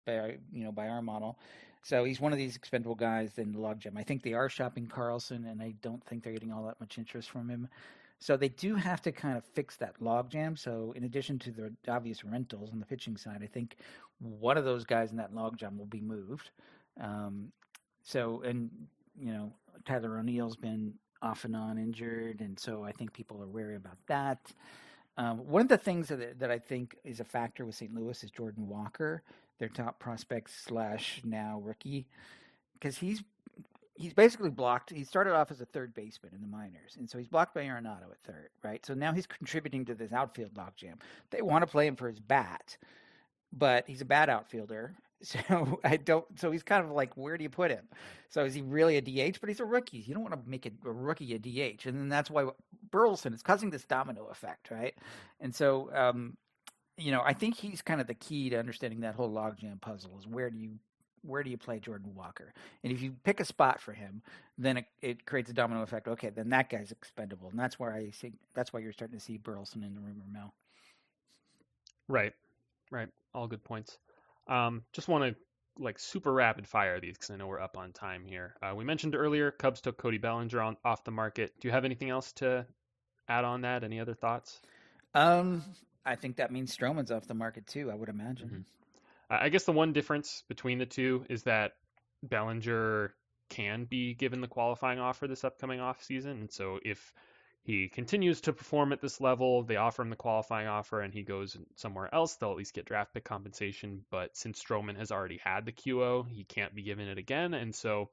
by 0.07 0.37
you 0.53 0.65
know 0.65 0.73
by 0.73 0.89
our 0.89 1.03
model. 1.03 1.39
So 1.83 2.05
he's 2.05 2.21
one 2.21 2.33
of 2.33 2.39
these 2.39 2.57
expendable 2.57 2.95
guys 2.95 3.39
in 3.39 3.53
the 3.53 3.59
logjam. 3.59 3.97
I 3.97 4.03
think 4.03 4.23
they 4.23 4.35
are 4.35 4.49
shopping 4.49 4.87
Carlson, 4.87 5.47
and 5.47 5.63
I 5.63 5.75
don't 5.81 6.05
think 6.05 6.23
they're 6.23 6.33
getting 6.33 6.53
all 6.53 6.65
that 6.67 6.79
much 6.79 6.99
interest 6.99 7.31
from 7.31 7.49
him. 7.49 7.69
So 8.19 8.37
they 8.37 8.51
do 8.51 8.75
have 8.75 9.01
to 9.03 9.13
kind 9.13 9.39
of 9.39 9.45
fix 9.45 9.77
that 9.77 9.99
logjam. 9.99 10.59
So 10.59 10.93
in 10.95 11.05
addition 11.05 11.39
to 11.41 11.51
the 11.51 11.73
obvious 11.89 12.23
rentals 12.23 12.71
on 12.71 12.79
the 12.79 12.85
pitching 12.85 13.17
side, 13.17 13.41
I 13.43 13.47
think 13.47 13.77
one 14.19 14.59
of 14.59 14.65
those 14.67 14.85
guys 14.85 15.11
in 15.11 15.17
that 15.17 15.35
logjam 15.35 15.79
will 15.79 15.87
be 15.87 16.03
moved. 16.03 16.51
Um, 17.01 17.51
so 18.03 18.43
and 18.43 18.71
you 19.19 19.33
know 19.33 19.53
Tyler 19.87 20.19
O'Neill's 20.19 20.57
been 20.57 20.93
off 21.23 21.45
and 21.45 21.57
on 21.57 21.79
injured, 21.79 22.41
and 22.41 22.59
so 22.59 22.85
I 22.85 22.93
think 22.93 23.13
people 23.13 23.43
are 23.43 23.47
wary 23.47 23.77
about 23.77 23.99
that. 24.07 24.53
Um, 25.17 25.47
one 25.47 25.63
of 25.63 25.69
the 25.69 25.79
things 25.79 26.09
that, 26.09 26.39
that 26.39 26.51
I 26.51 26.59
think 26.59 26.97
is 27.05 27.21
a 27.21 27.25
factor 27.25 27.67
with 27.67 27.75
St. 27.75 27.95
Louis 27.95 28.23
is 28.25 28.31
Jordan 28.31 28.69
Walker, 28.69 29.23
their 29.61 29.69
top 29.69 30.01
prospect 30.01 30.51
slash 30.51 31.21
now 31.25 31.61
rookie, 31.65 32.09
because 32.75 32.99
he's 32.99 33.23
he's 33.95 34.13
basically 34.13 34.51
blocked. 34.51 34.91
He 34.91 35.05
started 35.05 35.35
off 35.35 35.53
as 35.53 35.61
a 35.61 35.67
third 35.67 35.95
baseman 35.95 36.33
in 36.35 36.41
the 36.41 36.49
minors, 36.49 36.97
and 36.99 37.09
so 37.09 37.19
he's 37.19 37.29
blocked 37.29 37.55
by 37.55 37.63
Arenado 37.63 38.11
at 38.11 38.21
third, 38.27 38.49
right? 38.65 38.85
So 38.85 38.95
now 38.95 39.13
he's 39.13 39.27
contributing 39.27 39.85
to 39.85 39.95
this 39.95 40.13
outfield 40.13 40.55
logjam. 40.55 40.95
They 41.31 41.43
want 41.43 41.63
to 41.63 41.69
play 41.69 41.87
him 41.87 41.95
for 41.95 42.09
his 42.09 42.19
bat, 42.19 42.77
but 43.53 43.85
he's 43.87 44.01
a 44.01 44.07
bad 44.07 44.29
outfielder, 44.29 44.97
So 45.23 45.81
I 45.85 45.97
don't. 45.97 46.25
So 46.39 46.51
he's 46.51 46.63
kind 46.63 46.85
of 46.85 46.93
like, 46.93 47.17
where 47.17 47.37
do 47.37 47.43
you 47.43 47.51
put 47.51 47.71
him? 47.71 47.87
So 48.31 48.45
is 48.45 48.55
he 48.55 48.63
really 48.63 48.97
a 48.97 49.03
DH? 49.03 49.39
But 49.41 49.51
he's 49.51 49.61
a 49.61 49.65
rookie. 49.65 49.99
You 49.99 50.15
don't 50.15 50.23
want 50.23 50.35
to 50.35 50.51
make 50.51 50.67
a, 50.67 50.71
a 50.89 50.93
rookie 50.93 51.35
a 51.35 51.39
DH, 51.39 51.87
and 51.87 51.99
then 51.99 52.09
that's 52.09 52.31
why 52.31 52.49
Burleson 52.91 53.35
is 53.35 53.43
causing 53.43 53.71
this 53.71 53.85
domino 53.85 54.29
effect, 54.31 54.71
right? 54.71 54.95
And 55.39 55.55
so, 55.55 55.91
um, 55.95 56.37
you 57.01 57.13
know, 57.13 57.23
I 57.25 57.33
think 57.33 57.57
he's 57.57 57.83
kind 57.83 58.01
of 58.01 58.07
the 58.07 58.15
key 58.15 58.51
to 58.51 58.59
understanding 58.59 59.01
that 59.01 59.15
whole 59.15 59.31
logjam 59.31 59.81
puzzle. 59.81 60.11
Is 60.19 60.27
where 60.27 60.51
do 60.51 60.59
you 60.59 60.79
where 61.23 61.43
do 61.43 61.51
you 61.51 61.59
play 61.59 61.79
Jordan 61.79 62.15
Walker? 62.15 62.53
And 62.83 62.93
if 62.93 63.03
you 63.03 63.15
pick 63.25 63.41
a 63.41 63.45
spot 63.45 63.81
for 63.81 63.93
him, 63.93 64.23
then 64.57 64.79
it, 64.79 64.87
it, 65.03 65.27
creates 65.27 65.51
a 65.51 65.53
domino 65.55 65.83
effect. 65.83 66.09
Okay, 66.09 66.31
then 66.31 66.49
that 66.51 66.71
guy's 66.71 66.93
expendable, 66.93 67.49
and 67.51 67.59
that's 67.59 67.79
where 67.79 67.93
I 67.93 68.11
see 68.11 68.33
that's 68.55 68.73
why 68.73 68.81
you're 68.81 68.93
starting 68.93 69.19
to 69.19 69.25
see 69.25 69.39
Burleson 69.39 69.83
in 69.83 69.95
the 69.95 70.01
rumor 70.01 70.25
mill. 70.33 70.53
Right, 72.09 72.33
right. 72.91 73.09
All 73.35 73.47
good 73.47 73.65
points. 73.65 73.99
Um, 74.49 74.83
just 74.93 75.09
want 75.09 75.25
to 75.25 75.83
like 75.83 75.99
super 75.99 76.33
rapid 76.33 76.67
fire 76.67 77.01
these 77.01 77.15
because 77.15 77.31
I 77.31 77.37
know 77.37 77.47
we're 77.47 77.61
up 77.61 77.77
on 77.77 77.93
time 77.93 78.25
here. 78.25 78.55
Uh, 78.63 78.75
we 78.75 78.85
mentioned 78.85 79.15
earlier 79.15 79.51
Cubs 79.51 79.81
took 79.81 79.97
Cody 79.97 80.19
Bellinger 80.19 80.61
on, 80.61 80.77
off 80.85 81.05
the 81.05 81.11
market. 81.11 81.53
Do 81.61 81.69
you 81.69 81.73
have 81.73 81.85
anything 81.85 82.11
else 82.11 82.33
to 82.35 82.67
add 83.29 83.45
on 83.45 83.63
that? 83.63 83.85
Any 83.85 84.01
other 84.01 84.15
thoughts? 84.15 84.61
Um, 85.15 85.65
I 86.11 86.17
think 86.17 86.37
that 86.37 86.51
means 86.51 86.77
Stroman's 86.77 87.13
off 87.13 87.29
the 87.29 87.35
market 87.35 87.69
too. 87.69 87.89
I 87.91 87.95
would 87.95 88.09
imagine. 88.09 88.49
Mm-hmm. 88.49 88.63
I 89.31 89.49
guess 89.49 89.63
the 89.63 89.73
one 89.73 89.93
difference 89.93 90.43
between 90.49 90.79
the 90.79 90.87
two 90.87 91.25
is 91.31 91.45
that 91.45 91.75
Bellinger 92.25 93.15
can 93.49 93.85
be 93.85 94.15
given 94.15 94.41
the 94.41 94.49
qualifying 94.49 94.99
offer 94.99 95.29
this 95.29 95.45
upcoming 95.45 95.79
off 95.79 96.03
season, 96.03 96.33
and 96.33 96.51
so 96.51 96.81
if 96.85 97.15
he 97.63 97.89
continues 97.89 98.41
to 98.41 98.53
perform 98.53 98.93
at 98.93 99.01
this 99.01 99.21
level, 99.21 99.63
they 99.63 99.77
offer 99.77 100.03
him 100.03 100.11
the 100.11 100.17
qualifying 100.17 100.67
offer, 100.67 101.01
and 101.01 101.15
he 101.15 101.23
goes 101.23 101.57
somewhere 101.77 102.13
else, 102.13 102.35
they'll 102.35 102.51
at 102.51 102.57
least 102.57 102.75
get 102.75 102.87
draft 102.87 103.15
pick 103.15 103.23
compensation. 103.23 104.05
But 104.11 104.37
since 104.37 104.61
Stroman 104.61 104.97
has 104.97 105.13
already 105.13 105.39
had 105.45 105.65
the 105.65 105.73
QO, 105.73 106.29
he 106.29 106.43
can't 106.43 106.75
be 106.75 106.83
given 106.83 107.07
it 107.07 107.19
again, 107.19 107.55
and 107.55 107.73
so 107.73 108.11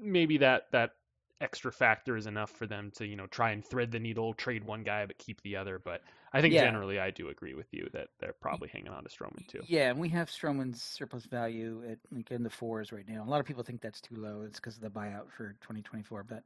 maybe 0.00 0.38
that 0.38 0.70
that 0.72 0.92
extra 1.40 1.72
factor 1.72 2.16
is 2.16 2.26
enough 2.26 2.50
for 2.50 2.66
them 2.66 2.90
to 2.96 3.06
you 3.06 3.16
know 3.16 3.26
try 3.26 3.50
and 3.50 3.64
thread 3.64 3.90
the 3.90 3.98
needle, 3.98 4.34
trade 4.34 4.64
one 4.64 4.82
guy 4.82 5.06
but 5.06 5.18
keep 5.18 5.40
the 5.42 5.56
other. 5.56 5.78
But 5.78 6.02
I 6.32 6.40
think 6.40 6.54
yeah. 6.54 6.64
generally 6.64 6.98
I 6.98 7.10
do 7.10 7.28
agree 7.28 7.54
with 7.54 7.72
you 7.72 7.88
that 7.92 8.08
they're 8.18 8.34
probably 8.40 8.68
hanging 8.68 8.92
on 8.92 9.04
to 9.04 9.08
Stroman 9.08 9.46
too. 9.46 9.60
Yeah, 9.66 9.90
and 9.90 9.98
we 9.98 10.08
have 10.10 10.28
Stroman's 10.28 10.82
surplus 10.82 11.24
value 11.24 11.82
at 11.88 11.98
like 12.12 12.30
in 12.30 12.42
the 12.42 12.50
fours 12.50 12.92
right 12.92 13.08
now. 13.08 13.24
A 13.24 13.28
lot 13.30 13.40
of 13.40 13.46
people 13.46 13.62
think 13.62 13.80
that's 13.80 14.00
too 14.00 14.16
low. 14.16 14.42
It's 14.46 14.60
because 14.60 14.76
of 14.76 14.82
the 14.82 14.90
buyout 14.90 15.30
for 15.36 15.50
2024, 15.62 16.24
but. 16.24 16.42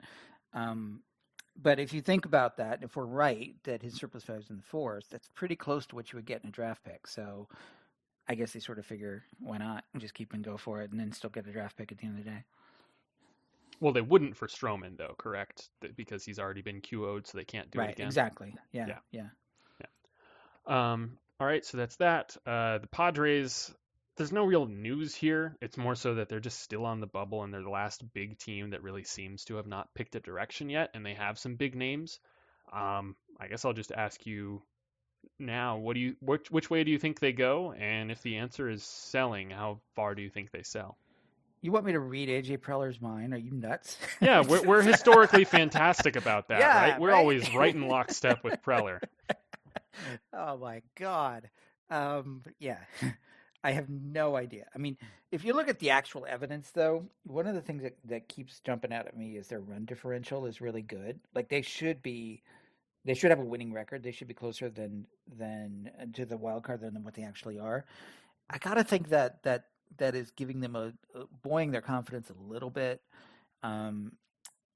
Um, 0.53 1.01
but 1.57 1.79
if 1.79 1.93
you 1.93 2.01
think 2.01 2.25
about 2.25 2.57
that, 2.57 2.83
if 2.83 2.97
we're 2.97 3.05
right 3.05 3.55
that 3.63 3.81
his 3.81 3.95
surplus 3.95 4.25
value 4.25 4.41
is 4.41 4.51
in 4.51 4.57
the 4.57 4.63
fours, 4.63 5.07
that's 5.09 5.29
pretty 5.37 5.55
close 5.55 5.87
to 5.87 5.95
what 5.95 6.13
you 6.13 6.17
would 6.17 6.27
get 6.27 6.43
in 6.43 6.49
a 6.49 6.53
draft 6.53 6.83
pick. 6.85 7.07
So 7.07 7.49
I 8.29 8.35
guess 8.35 8.53
they 8.53 8.61
sort 8.61 8.79
of 8.79 8.87
figure 8.87 9.23
why 9.39 9.59
not 9.59 9.85
just 9.99 10.15
keep 10.15 10.33
and 10.33 10.43
go 10.43 10.57
for 10.57 10.83
it, 10.83 10.91
and 10.91 10.99
then 10.99 11.13
still 11.13 11.31
get 11.31 11.47
a 11.47 11.53
draft 11.53 11.77
pick 11.77 11.93
at 11.93 11.99
the 11.99 12.07
end 12.07 12.19
of 12.19 12.25
the 12.25 12.31
day. 12.31 12.45
Well, 13.81 13.93
they 13.93 14.01
wouldn't 14.01 14.37
for 14.37 14.47
Stroman 14.47 14.97
though, 14.97 15.15
correct? 15.19 15.69
Because 15.97 16.25
he's 16.25 16.39
already 16.39 16.63
been 16.63 16.81
QO'd, 16.81 17.27
so 17.27 17.39
they 17.39 17.45
can't 17.45 17.71
do 17.71 17.79
right, 17.79 17.91
it 17.91 17.95
again. 17.95 18.07
Exactly. 18.07 18.55
Yeah. 18.73 18.87
Yeah. 18.87 18.99
Yeah. 19.11 19.27
yeah. 20.69 20.93
Um, 20.93 21.19
all 21.41 21.47
right, 21.47 21.65
so 21.65 21.77
that's 21.77 21.97
that. 21.97 22.37
Uh, 22.47 22.79
the 22.79 22.87
Padres. 22.87 23.75
There's 24.17 24.33
no 24.33 24.45
real 24.45 24.67
news 24.67 25.13
here. 25.13 25.57
It's 25.61 25.77
more 25.77 25.97
so 25.97 26.15
that 26.15 26.29
they're 26.29 26.39
just 26.39 26.61
still 26.61 26.87
on 26.87 27.01
the 27.01 27.07
bubble, 27.07 27.43
and 27.43 27.53
they're 27.53 27.63
the 27.63 27.69
last 27.69 28.05
big 28.15 28.39
team 28.39 28.71
that 28.71 28.85
really 28.85 29.03
seems 29.03 29.45
to 29.47 29.57
have 29.57 29.67
not 29.67 29.93
picked 29.93 30.15
a 30.15 30.21
direction 30.21 30.71
yet, 30.71 30.91
and 30.95 31.05
they 31.05 31.15
have 31.15 31.37
some 31.37 31.57
big 31.57 31.75
names. 31.75 32.21
Um, 32.73 33.17
I 33.41 33.49
guess 33.49 33.65
I'll 33.65 33.73
just 33.73 33.91
ask 33.91 34.25
you 34.25 34.63
now. 35.41 35.79
What 35.79 35.95
do 35.95 36.01
you 36.01 36.17
which 36.21 36.49
which 36.49 36.71
way 36.71 36.85
do 36.85 36.93
you 36.93 36.99
think 36.99 37.19
they 37.19 37.33
go? 37.33 37.73
And 37.73 38.13
if 38.13 38.23
the 38.23 38.37
answer 38.37 38.71
is 38.71 38.85
selling, 38.85 39.51
how 39.51 39.81
far 39.97 40.15
do 40.15 40.23
you 40.23 40.31
think 40.31 40.53
they 40.53 40.63
sell? 40.63 40.97
You 41.65 41.73
want 41.73 41.87
me 41.87 41.93
to 41.93 41.99
read 41.99 42.29
AJ 42.29 42.59
Preller's 42.59 43.01
mind? 43.01 43.33
Are 43.33 43.39
you 43.39 43.51
nuts? 43.51 43.97
Yeah, 44.21 44.43
we're, 44.43 44.61
we're 44.65 44.83
historically 44.93 45.45
fantastic 45.47 46.15
about 46.15 46.49
that, 46.49 46.61
yeah, 46.61 46.91
right? 46.91 47.01
We're 47.01 47.09
right? 47.09 47.17
always 47.17 47.55
right 47.55 47.75
in 47.75 47.89
lockstep 47.89 48.45
with 48.45 48.61
Preller. 48.63 49.01
oh 50.35 50.59
my 50.59 50.83
god. 50.95 51.49
Um, 51.89 52.43
yeah, 52.59 52.81
I 53.65 53.71
have 53.71 53.89
no 53.89 54.37
idea. 54.37 54.67
I 54.75 54.79
mean, 54.79 54.99
if 55.33 55.43
you 55.43 55.55
look 55.55 55.71
at 55.71 55.79
the 55.79 55.89
actual 55.89 56.27
evidence, 56.29 56.71
though, 56.71 57.07
one 57.23 57.47
of 57.47 57.55
the 57.55 57.63
things 57.63 57.83
that, 57.83 57.97
that 58.05 58.29
keeps 58.29 58.61
jumping 58.61 58.93
out 58.93 59.07
at 59.07 59.17
me 59.17 59.39
is 59.39 59.49
their 59.49 59.61
run 59.61 59.87
differential 59.87 60.45
is 60.45 60.61
really 60.61 60.83
good. 60.83 61.19
Like 61.35 61.49
they 61.49 61.63
should 61.63 62.03
be, 62.03 62.43
they 63.07 63.15
should 63.15 63.31
have 63.31 63.41
a 63.41 63.43
winning 63.43 63.73
record. 63.73 64.03
They 64.03 64.13
should 64.13 64.29
be 64.29 64.35
closer 64.35 64.69
than 64.69 65.07
than 65.35 65.91
to 66.13 66.27
the 66.27 66.37
wild 66.37 66.65
card 66.65 66.83
than 66.83 67.03
what 67.03 67.15
they 67.15 67.23
actually 67.23 67.59
are. 67.59 67.87
I 68.51 68.59
gotta 68.59 68.85
think 68.85 69.09
that 69.09 69.43
that 69.45 69.69
that 69.99 70.15
is 70.15 70.31
giving 70.33 70.61
them 70.61 70.77
a, 70.77 70.93
a 71.15 71.25
buoying 71.43 71.71
their 71.71 71.81
confidence 71.81 72.31
a 72.31 72.53
little 72.53 72.71
bit. 72.71 73.01
Um, 73.63 74.13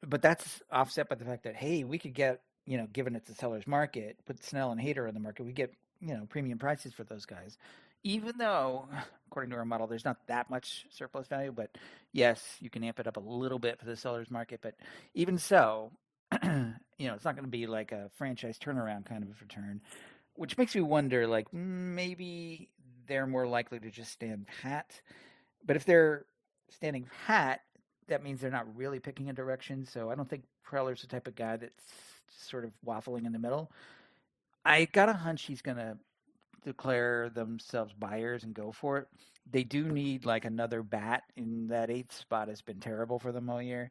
but 0.06 0.22
that's 0.22 0.62
offset 0.70 1.08
by 1.08 1.16
the 1.16 1.24
fact 1.24 1.44
that 1.44 1.56
hey, 1.56 1.84
we 1.84 1.98
could 1.98 2.14
get 2.14 2.40
you 2.68 2.76
know, 2.76 2.86
given 2.92 3.16
it's 3.16 3.30
a 3.30 3.34
seller's 3.34 3.66
market, 3.66 4.18
put 4.26 4.44
Snell 4.44 4.70
and 4.70 4.80
Hader 4.80 5.08
in 5.08 5.14
the 5.14 5.20
market, 5.20 5.44
we 5.44 5.52
get 5.52 5.72
you 6.00 6.14
know 6.14 6.26
premium 6.28 6.58
prices 6.58 6.92
for 6.92 7.02
those 7.02 7.24
guys. 7.24 7.56
Even 8.04 8.36
though, 8.36 8.86
according 9.26 9.50
to 9.50 9.56
our 9.56 9.64
model, 9.64 9.86
there's 9.86 10.04
not 10.04 10.18
that 10.26 10.50
much 10.50 10.84
surplus 10.90 11.26
value, 11.26 11.50
but 11.50 11.70
yes, 12.12 12.42
you 12.60 12.68
can 12.68 12.84
amp 12.84 13.00
it 13.00 13.06
up 13.06 13.16
a 13.16 13.20
little 13.20 13.58
bit 13.58 13.78
for 13.78 13.86
the 13.86 13.96
seller's 13.96 14.30
market. 14.30 14.60
But 14.62 14.74
even 15.14 15.38
so, 15.38 15.92
you 16.42 16.48
know, 16.98 17.14
it's 17.14 17.24
not 17.24 17.34
going 17.34 17.46
to 17.46 17.50
be 17.50 17.66
like 17.66 17.90
a 17.90 18.10
franchise 18.18 18.58
turnaround 18.58 19.06
kind 19.06 19.22
of 19.22 19.30
a 19.30 19.34
return, 19.40 19.80
which 20.34 20.58
makes 20.58 20.74
me 20.74 20.82
wonder, 20.82 21.26
like 21.26 21.50
maybe 21.54 22.68
they're 23.08 23.26
more 23.26 23.46
likely 23.46 23.80
to 23.80 23.90
just 23.90 24.12
stand 24.12 24.46
pat. 24.62 25.00
But 25.66 25.76
if 25.76 25.84
they're 25.84 26.26
standing 26.70 27.06
pat, 27.26 27.60
that 28.08 28.22
means 28.22 28.40
they're 28.40 28.50
not 28.50 28.76
really 28.76 29.00
picking 29.00 29.28
a 29.30 29.32
direction. 29.32 29.84
So 29.84 30.10
I 30.10 30.14
don't 30.14 30.28
think 30.28 30.44
Preller's 30.66 31.00
the 31.00 31.06
type 31.06 31.26
of 31.26 31.34
guy 31.34 31.56
that's 31.56 31.84
sort 32.30 32.64
of 32.64 32.72
waffling 32.86 33.26
in 33.26 33.32
the 33.32 33.38
middle. 33.38 33.70
I 34.64 34.86
got 34.86 35.08
a 35.08 35.14
hunch 35.14 35.42
he's 35.42 35.62
going 35.62 35.76
to 35.76 35.96
declare 36.64 37.30
themselves 37.30 37.92
buyers 37.98 38.44
and 38.44 38.54
go 38.54 38.72
for 38.72 38.98
it. 38.98 39.08
They 39.50 39.64
do 39.64 39.84
need 39.84 40.26
like 40.26 40.44
another 40.44 40.82
bat 40.82 41.22
in 41.36 41.68
that 41.68 41.90
eighth 41.90 42.14
spot 42.14 42.48
has 42.48 42.60
been 42.60 42.80
terrible 42.80 43.18
for 43.18 43.32
them 43.32 43.48
all 43.48 43.62
year. 43.62 43.90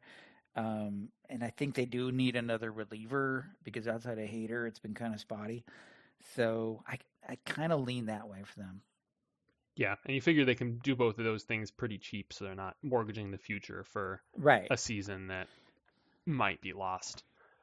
Um, 0.54 1.08
and 1.28 1.42
I 1.42 1.50
think 1.50 1.74
they 1.74 1.84
do 1.84 2.12
need 2.12 2.36
another 2.36 2.72
reliever 2.72 3.46
because 3.64 3.86
outside 3.88 4.18
of 4.18 4.28
Hader, 4.28 4.66
it's 4.66 4.78
been 4.78 4.94
kind 4.94 5.14
of 5.14 5.20
spotty. 5.20 5.64
So 6.34 6.82
I 6.86 6.98
I 7.28 7.36
kind 7.44 7.72
of 7.72 7.82
lean 7.82 8.06
that 8.06 8.28
way 8.28 8.42
for 8.44 8.60
them. 8.60 8.80
Yeah, 9.78 9.94
and 10.04 10.12
you 10.12 10.20
figure 10.20 10.44
they 10.44 10.56
can 10.56 10.78
do 10.78 10.96
both 10.96 11.18
of 11.18 11.24
those 11.24 11.44
things 11.44 11.70
pretty 11.70 11.98
cheap, 11.98 12.32
so 12.32 12.44
they're 12.44 12.56
not 12.56 12.74
mortgaging 12.82 13.30
the 13.30 13.38
future 13.38 13.84
for 13.84 14.20
right. 14.36 14.66
a 14.72 14.76
season 14.76 15.28
that 15.28 15.46
might 16.26 16.60
be 16.60 16.72
lost. 16.72 17.22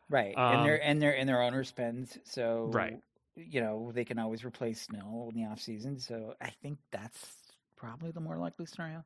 Right, 0.10 0.34
um, 0.38 0.56
and 0.56 0.66
their 0.66 0.82
and 0.82 1.02
their 1.02 1.18
and 1.18 1.28
their 1.28 1.42
owner 1.42 1.66
spends 1.66 2.18
so 2.24 2.70
right. 2.72 2.98
You 3.36 3.60
know 3.60 3.92
they 3.94 4.06
can 4.06 4.18
always 4.18 4.46
replace 4.46 4.84
Snell 4.84 5.30
in 5.30 5.42
the 5.42 5.50
off 5.50 5.60
season, 5.60 6.00
so 6.00 6.36
I 6.40 6.52
think 6.62 6.78
that's 6.90 7.36
probably 7.76 8.12
the 8.12 8.22
more 8.22 8.38
likely 8.38 8.66
scenario. 8.66 9.04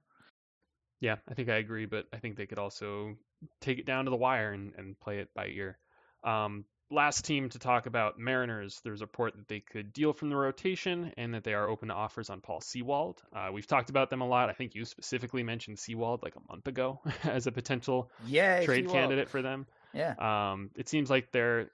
Yeah, 1.00 1.16
I 1.28 1.34
think 1.34 1.50
I 1.50 1.56
agree, 1.56 1.88
but 1.88 2.06
I 2.14 2.18
think 2.18 2.38
they 2.38 2.46
could 2.46 2.60
also 2.60 3.16
take 3.60 3.80
it 3.80 3.88
down 3.88 4.06
to 4.06 4.12
the 4.12 4.18
wire 4.18 4.52
and, 4.52 4.74
and 4.78 5.00
play 5.00 5.18
it 5.18 5.30
by 5.34 5.48
ear. 5.48 5.80
Um, 6.24 6.66
last 6.92 7.26
team 7.26 7.50
to 7.50 7.60
talk 7.60 7.86
about 7.86 8.18
Mariners. 8.18 8.82
There's 8.84 9.02
a 9.02 9.06
report 9.06 9.36
that 9.36 9.48
they 9.48 9.60
could 9.60 9.94
deal 9.94 10.14
from 10.14 10.30
the 10.30 10.36
rotation 10.36 11.14
and 11.18 11.34
that 11.34 11.44
they 11.44 11.54
are 11.54 11.68
open 11.68 11.90
to 11.90 11.94
offers 11.94 12.30
on 12.30 12.42
Paul 12.42 12.62
Sewald. 12.62 13.22
Uh, 13.36 13.50
we've 13.54 13.68
talked 13.68 13.90
about 13.90 14.10
them 14.10 14.22
a 14.22 14.28
lot. 14.28 14.50
I 14.50 14.54
think 14.54 14.76
you 14.76 14.86
specifically 14.86 15.44
mentioned 15.44 15.80
Sewald 15.80 16.24
like 16.24 16.36
a 16.36 16.52
month 16.52 16.68
ago 16.68 17.00
as 17.24 17.48
a 17.48 17.52
potential 17.52 18.10
Yay, 18.26 18.66
trade 18.66 18.86
Sewald. 18.86 18.96
candidate 18.96 19.30
for 19.30 19.42
them. 19.42 19.68
Yeah. 19.94 20.14
Um, 20.18 20.72
it 20.76 20.90
seems 20.90 21.10
like 21.10 21.32
they're 21.32 21.72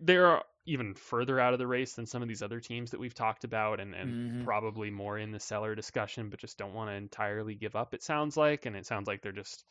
they're 0.00 0.42
even 0.66 0.94
further 0.94 1.40
out 1.40 1.54
of 1.54 1.58
the 1.58 1.66
race 1.66 1.94
than 1.94 2.06
some 2.06 2.20
of 2.20 2.28
these 2.28 2.42
other 2.42 2.60
teams 2.60 2.90
that 2.90 3.00
we've 3.00 3.14
talked 3.14 3.44
about, 3.44 3.80
and, 3.80 3.94
and 3.94 4.10
mm-hmm. 4.10 4.44
probably 4.44 4.90
more 4.90 5.18
in 5.18 5.32
the 5.32 5.40
seller 5.40 5.74
discussion, 5.74 6.28
but 6.28 6.38
just 6.38 6.58
don't 6.58 6.74
want 6.74 6.90
to 6.90 6.94
entirely 6.94 7.54
give 7.54 7.74
up. 7.74 7.94
It 7.94 8.02
sounds 8.02 8.36
like, 8.36 8.66
and 8.66 8.76
it 8.76 8.86
sounds 8.86 9.08
like 9.08 9.22
they're 9.22 9.32
just 9.32 9.64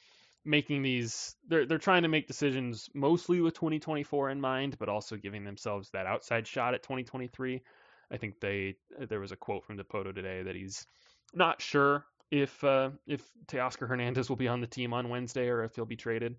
making 0.48 0.82
these 0.82 1.36
they're 1.48 1.66
they're 1.66 1.78
trying 1.78 2.04
to 2.04 2.08
make 2.08 2.28
decisions 2.28 2.90
mostly 2.94 3.42
with 3.42 3.54
2024 3.54 4.30
in 4.30 4.42
mind, 4.42 4.78
but 4.80 4.90
also 4.90 5.18
giving 5.18 5.44
themselves 5.44 5.90
that 5.92 6.08
outside 6.08 6.48
shot 6.48 6.74
at 6.74 6.84
2023. 6.84 7.62
I 8.10 8.18
think 8.18 8.40
they 8.40 8.76
there 9.10 9.20
was 9.20 9.32
a 9.32 9.36
quote 9.36 9.66
from 9.66 9.78
Dipoto 9.78 10.16
today 10.16 10.44
that 10.44 10.56
he's 10.56 10.88
not 11.34 11.62
sure 11.62 12.06
if 12.32 12.64
uh, 12.64 12.92
if 13.06 13.22
Teoscar 13.48 13.88
Hernandez 13.88 14.30
will 14.30 14.38
be 14.38 14.48
on 14.48 14.62
the 14.62 14.68
team 14.68 14.94
on 14.94 15.10
Wednesday 15.10 15.50
or 15.50 15.64
if 15.64 15.76
he'll 15.76 15.86
be 15.86 15.98
traded. 15.98 16.36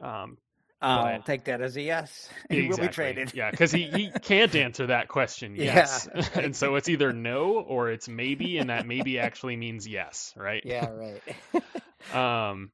Um, 0.00 0.38
I'll 0.82 1.18
but, 1.18 1.26
take 1.26 1.44
that 1.44 1.60
as 1.60 1.76
a 1.76 1.82
yes. 1.82 2.30
He 2.48 2.60
exactly. 2.60 2.68
will 2.68 2.88
be 2.88 2.94
traded. 2.94 3.34
yeah, 3.34 3.50
because 3.50 3.70
he, 3.70 3.84
he 3.84 4.10
can't 4.22 4.54
answer 4.54 4.86
that 4.86 5.08
question 5.08 5.54
yes. 5.54 6.08
Yeah. 6.14 6.24
and 6.36 6.56
so 6.56 6.76
it's 6.76 6.88
either 6.88 7.12
no 7.12 7.58
or 7.58 7.90
it's 7.90 8.08
maybe, 8.08 8.56
and 8.56 8.70
that 8.70 8.86
maybe 8.86 9.18
actually 9.18 9.56
means 9.56 9.86
yes, 9.86 10.32
right? 10.36 10.62
Yeah, 10.64 10.88
right. 10.90 12.50
um, 12.50 12.70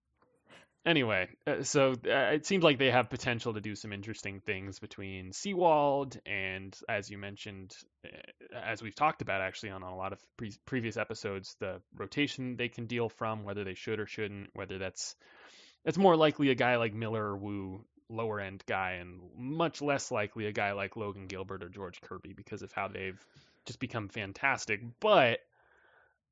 anyway, 0.86 1.28
uh, 1.46 1.62
so 1.62 1.92
uh, 1.92 2.32
it 2.32 2.46
seems 2.46 2.64
like 2.64 2.78
they 2.78 2.90
have 2.90 3.10
potential 3.10 3.54
to 3.54 3.60
do 3.60 3.74
some 3.74 3.92
interesting 3.92 4.40
things 4.40 4.78
between 4.78 5.32
Sewald 5.32 6.18
and, 6.24 6.78
as 6.88 7.10
you 7.10 7.18
mentioned, 7.18 7.76
uh, 8.04 8.56
as 8.56 8.80
we've 8.80 8.94
talked 8.94 9.20
about 9.20 9.40
actually 9.42 9.70
on 9.70 9.82
a 9.82 9.94
lot 9.94 10.12
of 10.12 10.20
pre- 10.36 10.54
previous 10.64 10.96
episodes, 10.96 11.56
the 11.58 11.82
rotation 11.96 12.56
they 12.56 12.68
can 12.68 12.86
deal 12.86 13.08
from, 13.08 13.44
whether 13.44 13.64
they 13.64 13.74
should 13.74 13.98
or 14.00 14.06
shouldn't, 14.06 14.50
whether 14.54 14.78
that's 14.78 15.16
it's 15.84 15.98
more 15.98 16.16
likely 16.16 16.50
a 16.50 16.54
guy 16.54 16.76
like 16.76 16.94
Miller 16.94 17.24
or 17.24 17.36
Woo, 17.36 17.84
lower 18.08 18.40
end 18.40 18.62
guy, 18.66 18.92
and 18.92 19.20
much 19.36 19.82
less 19.82 20.10
likely 20.10 20.46
a 20.46 20.52
guy 20.52 20.72
like 20.72 20.96
Logan 20.96 21.26
Gilbert 21.26 21.62
or 21.62 21.68
George 21.68 22.00
Kirby 22.00 22.32
because 22.32 22.62
of 22.62 22.72
how 22.72 22.88
they've 22.88 23.24
just 23.66 23.78
become 23.78 24.08
fantastic. 24.08 24.80
But 25.00 25.40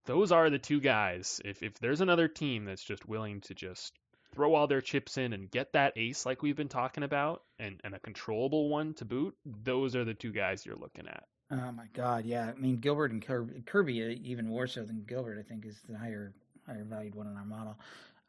those 0.07 0.33
are 0.33 0.51
the 0.51 0.59
two 0.59 0.81
guys. 0.81 1.41
If 1.45 1.63
if 1.63 1.79
there's 1.79 2.01
another 2.01 2.29
team 2.29 2.65
that's 2.65 2.85
just 2.85 3.09
willing 3.09 3.41
to 3.43 3.55
just 3.55 3.93
throw 4.35 4.55
all 4.55 4.67
their 4.67 4.81
chips 4.81 5.17
in 5.17 5.33
and 5.33 5.51
get 5.51 5.73
that 5.73 5.93
ace 5.97 6.27
like 6.27 6.43
we've 6.43 6.57
been 6.57 6.69
talking 6.69 7.03
about 7.03 7.43
and, 7.59 7.81
and 7.85 7.95
a 7.95 7.99
controllable 7.99 8.69
one 8.69 8.95
to 8.95 9.05
boot, 9.05 9.35
those 9.45 9.95
are 9.97 10.05
the 10.05 10.15
two 10.15 10.33
guys 10.33 10.65
you're 10.65 10.77
looking 10.77 11.07
at. 11.07 11.25
Oh 11.51 11.73
my 11.73 11.87
God, 11.93 12.25
yeah. 12.25 12.53
I 12.57 12.61
mean 12.61 12.77
Gilbert 12.77 13.13
and 13.13 13.25
Kirby, 13.25 13.63
Kirby 13.67 14.03
uh, 14.03 14.17
even 14.23 14.49
more 14.49 14.67
so 14.67 14.83
than 14.83 15.05
Gilbert. 15.07 15.39
I 15.39 15.43
think 15.43 15.67
is 15.67 15.79
the 15.89 15.97
higher 15.97 16.33
higher 16.67 16.85
valued 16.85 17.15
one 17.15 17.27
in 17.27 17.37
our 17.37 17.45
model. 17.45 17.79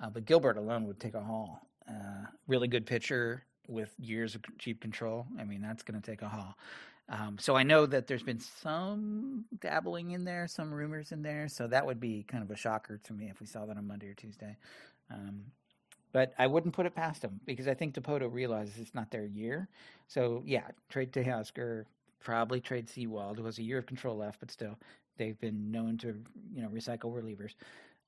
Uh, 0.02 0.10
but 0.10 0.26
Gilbert 0.26 0.58
alone 0.58 0.86
would 0.88 1.00
take 1.00 1.14
a 1.14 1.22
haul. 1.22 1.62
Uh, 1.90 2.26
really 2.48 2.68
good 2.68 2.86
pitcher 2.86 3.44
with 3.68 3.94
years 3.98 4.36
of 4.36 4.42
cheap 4.60 4.82
control. 4.82 5.26
I 5.40 5.46
mean 5.46 5.62
that's 5.62 5.84
going 5.84 6.00
to 6.00 6.12
take 6.12 6.22
a 6.22 6.30
haul. 6.30 6.56
Um, 7.08 7.38
so 7.40 7.56
I 7.56 7.64
know 7.64 7.86
that 7.86 8.08
there's 8.08 8.24
been 8.24 8.40
some 8.40 9.46
dabbling 9.60 10.12
in 10.12 10.26
there, 10.26 10.48
some 10.48 10.74
rumors 10.74 11.12
in 11.12 11.22
there. 11.22 11.48
So 11.48 11.68
that 11.68 11.86
would 11.86 12.00
be 12.00 12.24
kind 12.24 12.44
of 12.44 12.50
a 12.50 12.56
shocker 12.56 13.00
to 13.04 13.14
me 13.14 13.30
if 13.30 13.40
we 13.40 13.46
saw 13.46 13.66
that 13.66 13.78
on 13.78 13.88
Monday 13.88 14.08
or 14.08 14.16
Tuesday. 14.16 14.58
Um, 15.12 15.46
but 16.16 16.34
I 16.40 16.48
wouldn't 16.48 16.74
put 16.74 16.86
it 16.86 16.96
past 16.96 17.24
them 17.24 17.42
because 17.44 17.68
I 17.68 17.74
think 17.74 17.94
Dipoto 17.94 18.32
realizes 18.32 18.80
it's 18.80 18.96
not 18.96 19.12
their 19.12 19.26
year. 19.26 19.68
So 20.08 20.44
yeah, 20.46 20.64
trade 20.88 21.12
Teoscar, 21.12 21.84
probably 22.22 22.62
trade 22.62 22.88
Sewald, 22.88 23.38
who 23.38 23.44
has 23.44 23.60
a 23.60 23.64
year 23.64 23.80
of 23.80 23.86
control 23.86 24.16
left, 24.16 24.40
but 24.40 24.50
still 24.50 24.80
they've 25.18 25.38
been 25.42 25.72
known 25.72 25.98
to 25.98 26.16
you 26.54 26.62
know 26.62 26.70
recycle 26.70 27.12
relievers. 27.12 27.56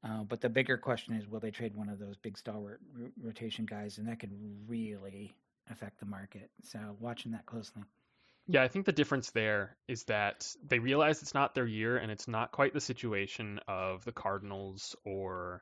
Uh, 0.05 0.23
but 0.23 0.39
the 0.39 0.47
bigger 0.47 0.77
question 0.77 1.15
is, 1.15 1.27
will 1.27 1.41
they 1.41 1.51
trade 1.51 1.75
one 1.75 1.89
of 1.89 1.99
those 1.99 2.15
big 2.15 2.37
stalwart 2.37 2.79
rotation 3.21 3.65
guys, 3.65 3.97
and 3.97 4.07
that 4.07 4.21
could 4.21 4.31
really 4.69 5.35
affect 5.69 5.99
the 5.99 6.05
market. 6.05 6.49
So 6.63 6.79
watching 7.01 7.33
that 7.33 7.45
closely. 7.45 7.83
Yeah, 8.47 8.63
I 8.63 8.69
think 8.69 8.85
the 8.85 8.93
difference 8.93 9.31
there 9.31 9.75
is 9.89 10.05
that 10.05 10.47
they 10.65 10.79
realize 10.79 11.21
it's 11.21 11.33
not 11.33 11.55
their 11.55 11.67
year, 11.67 11.97
and 11.97 12.09
it's 12.09 12.29
not 12.29 12.53
quite 12.53 12.73
the 12.73 12.79
situation 12.79 13.59
of 13.67 14.05
the 14.05 14.13
Cardinals 14.13 14.95
or 15.03 15.61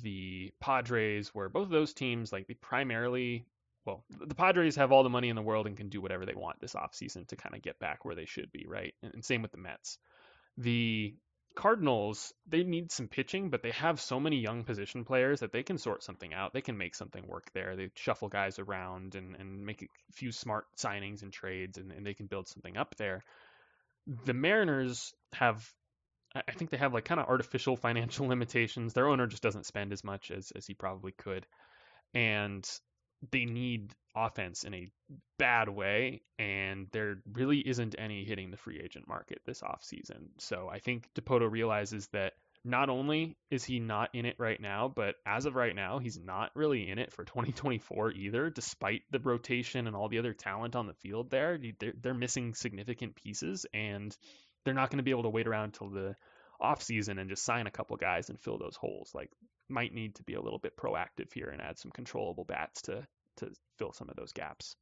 the 0.00 0.52
Padres, 0.60 1.34
where 1.34 1.48
both 1.48 1.64
of 1.64 1.70
those 1.70 1.92
teams, 1.92 2.32
like 2.32 2.46
they 2.46 2.54
primarily, 2.54 3.44
well, 3.84 4.04
the 4.08 4.34
Padres 4.34 4.76
have 4.76 4.92
all 4.92 5.02
the 5.02 5.10
money 5.10 5.28
in 5.28 5.36
the 5.36 5.42
world 5.42 5.66
and 5.66 5.76
can 5.76 5.88
do 5.88 6.00
whatever 6.00 6.24
they 6.24 6.34
want 6.34 6.60
this 6.60 6.74
offseason 6.74 7.26
to 7.28 7.36
kind 7.36 7.54
of 7.54 7.62
get 7.62 7.78
back 7.78 8.04
where 8.04 8.14
they 8.14 8.26
should 8.26 8.50
be, 8.52 8.64
right? 8.66 8.94
And 9.02 9.24
same 9.24 9.42
with 9.42 9.52
the 9.52 9.58
Mets. 9.58 9.98
The 10.56 11.14
Cardinals, 11.54 12.32
they 12.48 12.62
need 12.62 12.90
some 12.90 13.08
pitching, 13.08 13.50
but 13.50 13.62
they 13.62 13.72
have 13.72 14.00
so 14.00 14.18
many 14.18 14.38
young 14.38 14.64
position 14.64 15.04
players 15.04 15.40
that 15.40 15.52
they 15.52 15.62
can 15.62 15.76
sort 15.76 16.02
something 16.02 16.32
out. 16.32 16.52
They 16.52 16.62
can 16.62 16.78
make 16.78 16.94
something 16.94 17.26
work 17.26 17.50
there. 17.52 17.76
They 17.76 17.90
shuffle 17.94 18.28
guys 18.28 18.58
around 18.58 19.14
and, 19.14 19.36
and 19.36 19.66
make 19.66 19.82
a 19.82 19.86
few 20.12 20.32
smart 20.32 20.64
signings 20.78 21.22
and 21.22 21.32
trades, 21.32 21.76
and, 21.76 21.92
and 21.92 22.06
they 22.06 22.14
can 22.14 22.26
build 22.26 22.48
something 22.48 22.76
up 22.76 22.94
there. 22.96 23.22
The 24.24 24.34
Mariners 24.34 25.12
have 25.34 25.70
I 26.34 26.52
think 26.52 26.70
they 26.70 26.78
have 26.78 26.94
like 26.94 27.04
kind 27.04 27.20
of 27.20 27.28
artificial 27.28 27.76
financial 27.76 28.26
limitations. 28.28 28.92
Their 28.92 29.08
owner 29.08 29.26
just 29.26 29.42
doesn't 29.42 29.66
spend 29.66 29.92
as 29.92 30.04
much 30.04 30.30
as, 30.30 30.52
as 30.56 30.66
he 30.66 30.74
probably 30.74 31.12
could. 31.12 31.46
And 32.14 32.68
they 33.30 33.44
need 33.44 33.92
offense 34.16 34.64
in 34.64 34.74
a 34.74 34.90
bad 35.38 35.68
way. 35.68 36.22
And 36.38 36.88
there 36.92 37.22
really 37.32 37.58
isn't 37.58 37.94
any 37.98 38.24
hitting 38.24 38.50
the 38.50 38.56
free 38.56 38.80
agent 38.82 39.08
market 39.08 39.40
this 39.44 39.60
offseason. 39.60 40.28
So 40.38 40.68
I 40.70 40.78
think 40.78 41.08
Dipoto 41.14 41.50
realizes 41.50 42.08
that 42.08 42.32
not 42.64 42.88
only 42.88 43.36
is 43.50 43.64
he 43.64 43.80
not 43.80 44.10
in 44.12 44.24
it 44.24 44.36
right 44.38 44.60
now, 44.60 44.92
but 44.94 45.16
as 45.26 45.46
of 45.46 45.56
right 45.56 45.74
now, 45.74 45.98
he's 45.98 46.18
not 46.18 46.50
really 46.54 46.88
in 46.88 46.98
it 46.98 47.12
for 47.12 47.24
2024 47.24 48.12
either, 48.12 48.50
despite 48.50 49.02
the 49.10 49.18
rotation 49.18 49.86
and 49.86 49.96
all 49.96 50.08
the 50.08 50.18
other 50.18 50.32
talent 50.32 50.76
on 50.76 50.86
the 50.86 50.94
field 50.94 51.30
there. 51.30 51.58
They're, 51.78 51.94
they're 52.00 52.14
missing 52.14 52.54
significant 52.54 53.16
pieces. 53.16 53.66
And 53.74 54.16
they're 54.64 54.74
not 54.74 54.90
going 54.90 54.98
to 54.98 55.04
be 55.04 55.10
able 55.10 55.24
to 55.24 55.30
wait 55.30 55.46
around 55.46 55.64
until 55.64 55.88
the 55.88 56.16
off 56.60 56.82
season 56.82 57.18
and 57.18 57.28
just 57.28 57.44
sign 57.44 57.66
a 57.66 57.70
couple 57.70 57.96
guys 57.96 58.28
and 58.28 58.40
fill 58.40 58.58
those 58.58 58.76
holes. 58.76 59.10
Like 59.14 59.30
might 59.68 59.94
need 59.94 60.16
to 60.16 60.22
be 60.22 60.34
a 60.34 60.40
little 60.40 60.58
bit 60.58 60.76
proactive 60.76 61.32
here 61.32 61.48
and 61.48 61.60
add 61.60 61.78
some 61.78 61.90
controllable 61.90 62.44
bats 62.44 62.82
to 62.82 63.06
to 63.36 63.50
fill 63.78 63.92
some 63.92 64.08
of 64.10 64.16
those 64.16 64.32
gaps. 64.32 64.76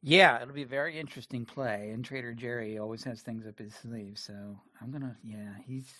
Yeah, 0.00 0.40
it'll 0.40 0.54
be 0.54 0.62
a 0.62 0.66
very 0.66 0.98
interesting 0.98 1.44
play. 1.44 1.90
And 1.92 2.04
Trader 2.04 2.32
Jerry 2.32 2.78
always 2.78 3.02
has 3.04 3.20
things 3.20 3.46
up 3.46 3.58
his 3.58 3.74
sleeve, 3.74 4.18
so 4.18 4.60
I'm 4.80 4.92
gonna. 4.92 5.16
Yeah, 5.22 5.54
he's 5.66 5.90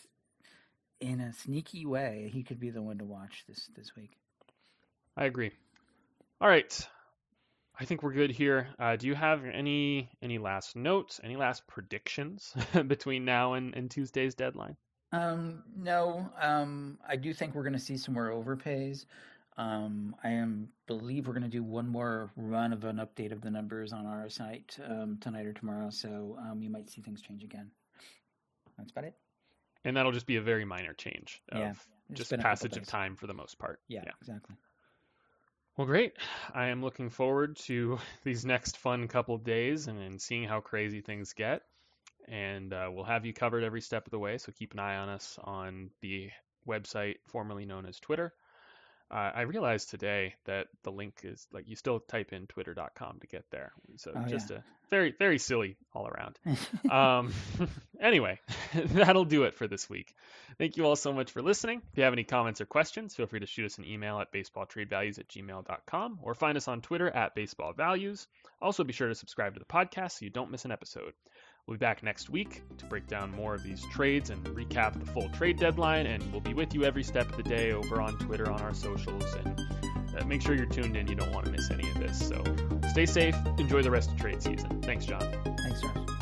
in 1.01 1.21
a 1.21 1.33
sneaky 1.33 1.85
way. 1.85 2.31
He 2.33 2.43
could 2.45 2.61
be 2.61 2.71
the 2.71 2.83
one 2.83 2.99
to 2.99 3.05
watch 3.05 3.45
this 3.49 3.69
this 3.77 3.95
week. 3.97 4.13
I 5.17 5.25
agree. 5.25 5.51
All 6.41 6.49
right, 6.49 6.89
I 7.81 7.85
think 7.85 8.03
we're 8.03 8.13
good 8.13 8.31
here. 8.31 8.69
Uh, 8.79 8.97
do 8.97 9.07
you 9.07 9.15
have 9.15 9.45
any 9.45 10.11
any 10.21 10.39
last 10.39 10.75
notes, 10.75 11.21
any 11.23 11.37
last 11.37 11.67
predictions 11.67 12.55
between 12.87 13.25
now 13.25 13.55
and, 13.55 13.75
and 13.75 13.91
Tuesday's 13.91 14.35
deadline? 14.35 14.77
Um, 15.13 15.63
no. 15.77 16.29
Um, 16.41 16.99
I 17.09 17.17
do 17.17 17.33
think 17.33 17.55
we're 17.55 17.63
going 17.63 17.73
to 17.75 17.79
see 17.79 17.97
some 17.97 18.15
more 18.15 18.31
overpays. 18.31 19.07
Um, 19.57 20.15
I 20.23 20.31
am 20.31 20.69
believe 20.87 21.27
we're 21.27 21.35
going 21.35 21.43
to 21.43 21.49
do 21.49 21.63
one 21.63 21.89
more 21.89 22.31
run 22.37 22.73
of 22.73 22.85
an 22.85 22.97
update 22.97 23.33
of 23.33 23.41
the 23.41 23.51
numbers 23.51 23.93
on 23.93 24.07
our 24.07 24.29
site 24.29 24.77
um, 24.89 25.19
tonight 25.21 25.47
or 25.47 25.53
tomorrow, 25.53 25.91
so 25.91 26.37
um, 26.41 26.63
you 26.63 26.71
might 26.71 26.89
see 26.89 27.01
things 27.01 27.21
change 27.21 27.43
again. 27.43 27.71
That's 28.77 28.93
about 28.93 29.05
it. 29.05 29.15
And 29.85 29.97
that'll 29.97 30.13
just 30.13 30.27
be 30.27 30.37
a 30.37 30.43
very 30.43 30.65
minor 30.65 30.93
change 30.93 31.43
of 31.51 31.61
Yeah, 31.61 31.73
just 32.13 32.37
passage 32.39 32.77
of 32.77 32.87
time 32.87 33.17
for 33.17 33.27
the 33.27 33.35
most 33.35 33.59
part. 33.59 33.81
Yeah, 33.89 34.03
exactly. 34.21 34.55
Well, 35.79 35.87
great. 35.87 36.13
I 36.53 36.67
am 36.67 36.83
looking 36.83 37.09
forward 37.09 37.57
to 37.61 37.99
these 38.25 38.45
next 38.45 38.77
fun 38.77 39.09
couple 39.09 39.39
days 39.39 39.89
and, 39.89 39.99
and 39.99 40.21
seeing 40.21 40.45
how 40.45 40.61
crazy 40.61 41.01
things 41.01 41.33
get. 41.33 41.63
And 42.29 42.75
uh, 42.75 42.91
we'll 42.93 43.05
have 43.05 43.25
you 43.27 43.33
covered 43.33 43.65
every 43.65 43.81
step 43.81 44.07
of 44.07 44.11
the 44.11 44.19
way, 44.19 44.39
so 44.39 44.53
keep 44.53 44.75
an 44.75 44.81
eye 44.81 44.97
on 44.99 45.09
us 45.09 45.39
on 45.43 45.91
the 46.03 46.31
website 46.69 47.17
formerly 47.27 47.65
known 47.67 47.87
as 47.87 48.01
Twitter. 48.01 48.35
Uh, 49.11 49.31
I 49.35 49.41
realized 49.43 49.89
today 49.91 50.35
that 50.45 50.67
the 50.83 50.93
link 50.93 51.21
is 51.25 51.47
like 51.53 51.67
you 51.67 51.77
still 51.77 51.99
type 51.99 52.33
in 52.33 52.47
twitter.com 52.47 53.19
to 53.21 53.27
get 53.27 53.45
there. 53.51 53.73
So 53.97 54.13
Oh, 54.15 54.29
just 54.29 54.51
a 54.51 54.63
very, 54.91 55.15
very 55.19 55.39
silly 55.39 55.77
all 55.95 56.07
around. 56.07 56.39
um, 56.91 57.33
anyway, 58.01 58.39
that'll 58.75 59.25
do 59.25 59.45
it 59.45 59.55
for 59.55 59.67
this 59.67 59.89
week. 59.89 60.15
Thank 60.59 60.77
you 60.77 60.85
all 60.85 60.97
so 60.97 61.13
much 61.13 61.31
for 61.31 61.41
listening. 61.41 61.81
If 61.93 61.99
you 61.99 62.05
have 62.05 62.13
any 62.13 62.25
comments 62.25 62.61
or 62.61 62.67
questions, 62.67 63.15
feel 63.15 63.27
free 63.27 63.41
to 63.41 63.47
shoot 63.47 63.67
us 63.67 63.79
an 63.79 63.87
email 63.87 64.21
at 64.21 64.33
baseballtradevalues 64.33 65.19
at 65.19 65.29
gmail.com 65.29 66.19
or 66.23 66.35
find 66.35 66.57
us 66.59 66.69
on 66.69 66.83
Twitter 66.83 67.09
at 67.09 67.35
baseballvalues. 67.35 68.27
Also, 68.61 68.85
be 68.85 68.93
sure 68.93 69.09
to 69.09 69.15
subscribe 69.15 69.55
to 69.55 69.59
the 69.59 69.65
podcast 69.65 70.19
so 70.19 70.25
you 70.25 70.31
don't 70.31 70.51
miss 70.51 70.65
an 70.65 70.73
episode. 70.73 71.13
We'll 71.69 71.77
be 71.77 71.81
back 71.81 72.03
next 72.03 72.31
week 72.31 72.63
to 72.79 72.87
break 72.87 73.07
down 73.09 73.31
more 73.31 73.55
of 73.55 73.63
these 73.63 73.85
trades 73.93 74.31
and 74.31 74.43
recap 74.47 74.99
the 74.99 75.05
full 75.05 75.29
trade 75.29 75.59
deadline, 75.59 76.07
and 76.07 76.33
we'll 76.33 76.41
be 76.41 76.55
with 76.55 76.73
you 76.73 76.85
every 76.85 77.03
step 77.03 77.29
of 77.29 77.37
the 77.37 77.43
day 77.43 77.73
over 77.73 78.01
on 78.01 78.17
Twitter 78.17 78.51
on 78.51 78.63
our 78.63 78.73
socials. 78.73 79.35
And 79.35 79.61
uh, 80.19 80.25
make 80.25 80.41
sure 80.41 80.55
you're 80.55 80.65
tuned 80.65 80.97
in. 80.97 81.07
You 81.07 81.15
don't 81.15 81.31
want 81.31 81.45
to 81.45 81.53
miss 81.53 81.71
any 81.71 81.87
of 81.91 81.99
this. 81.99 82.27
So 82.27 82.43
stay 82.89 83.05
safe. 83.05 83.37
Enjoy 83.59 83.83
the 83.83 83.91
rest 83.91 84.11
of 84.11 84.17
trade 84.17 84.43
season. 84.43 84.81
Thanks, 84.81 85.05
John. 85.05 85.21
Thanks, 85.45 85.83
Josh. 85.83 86.18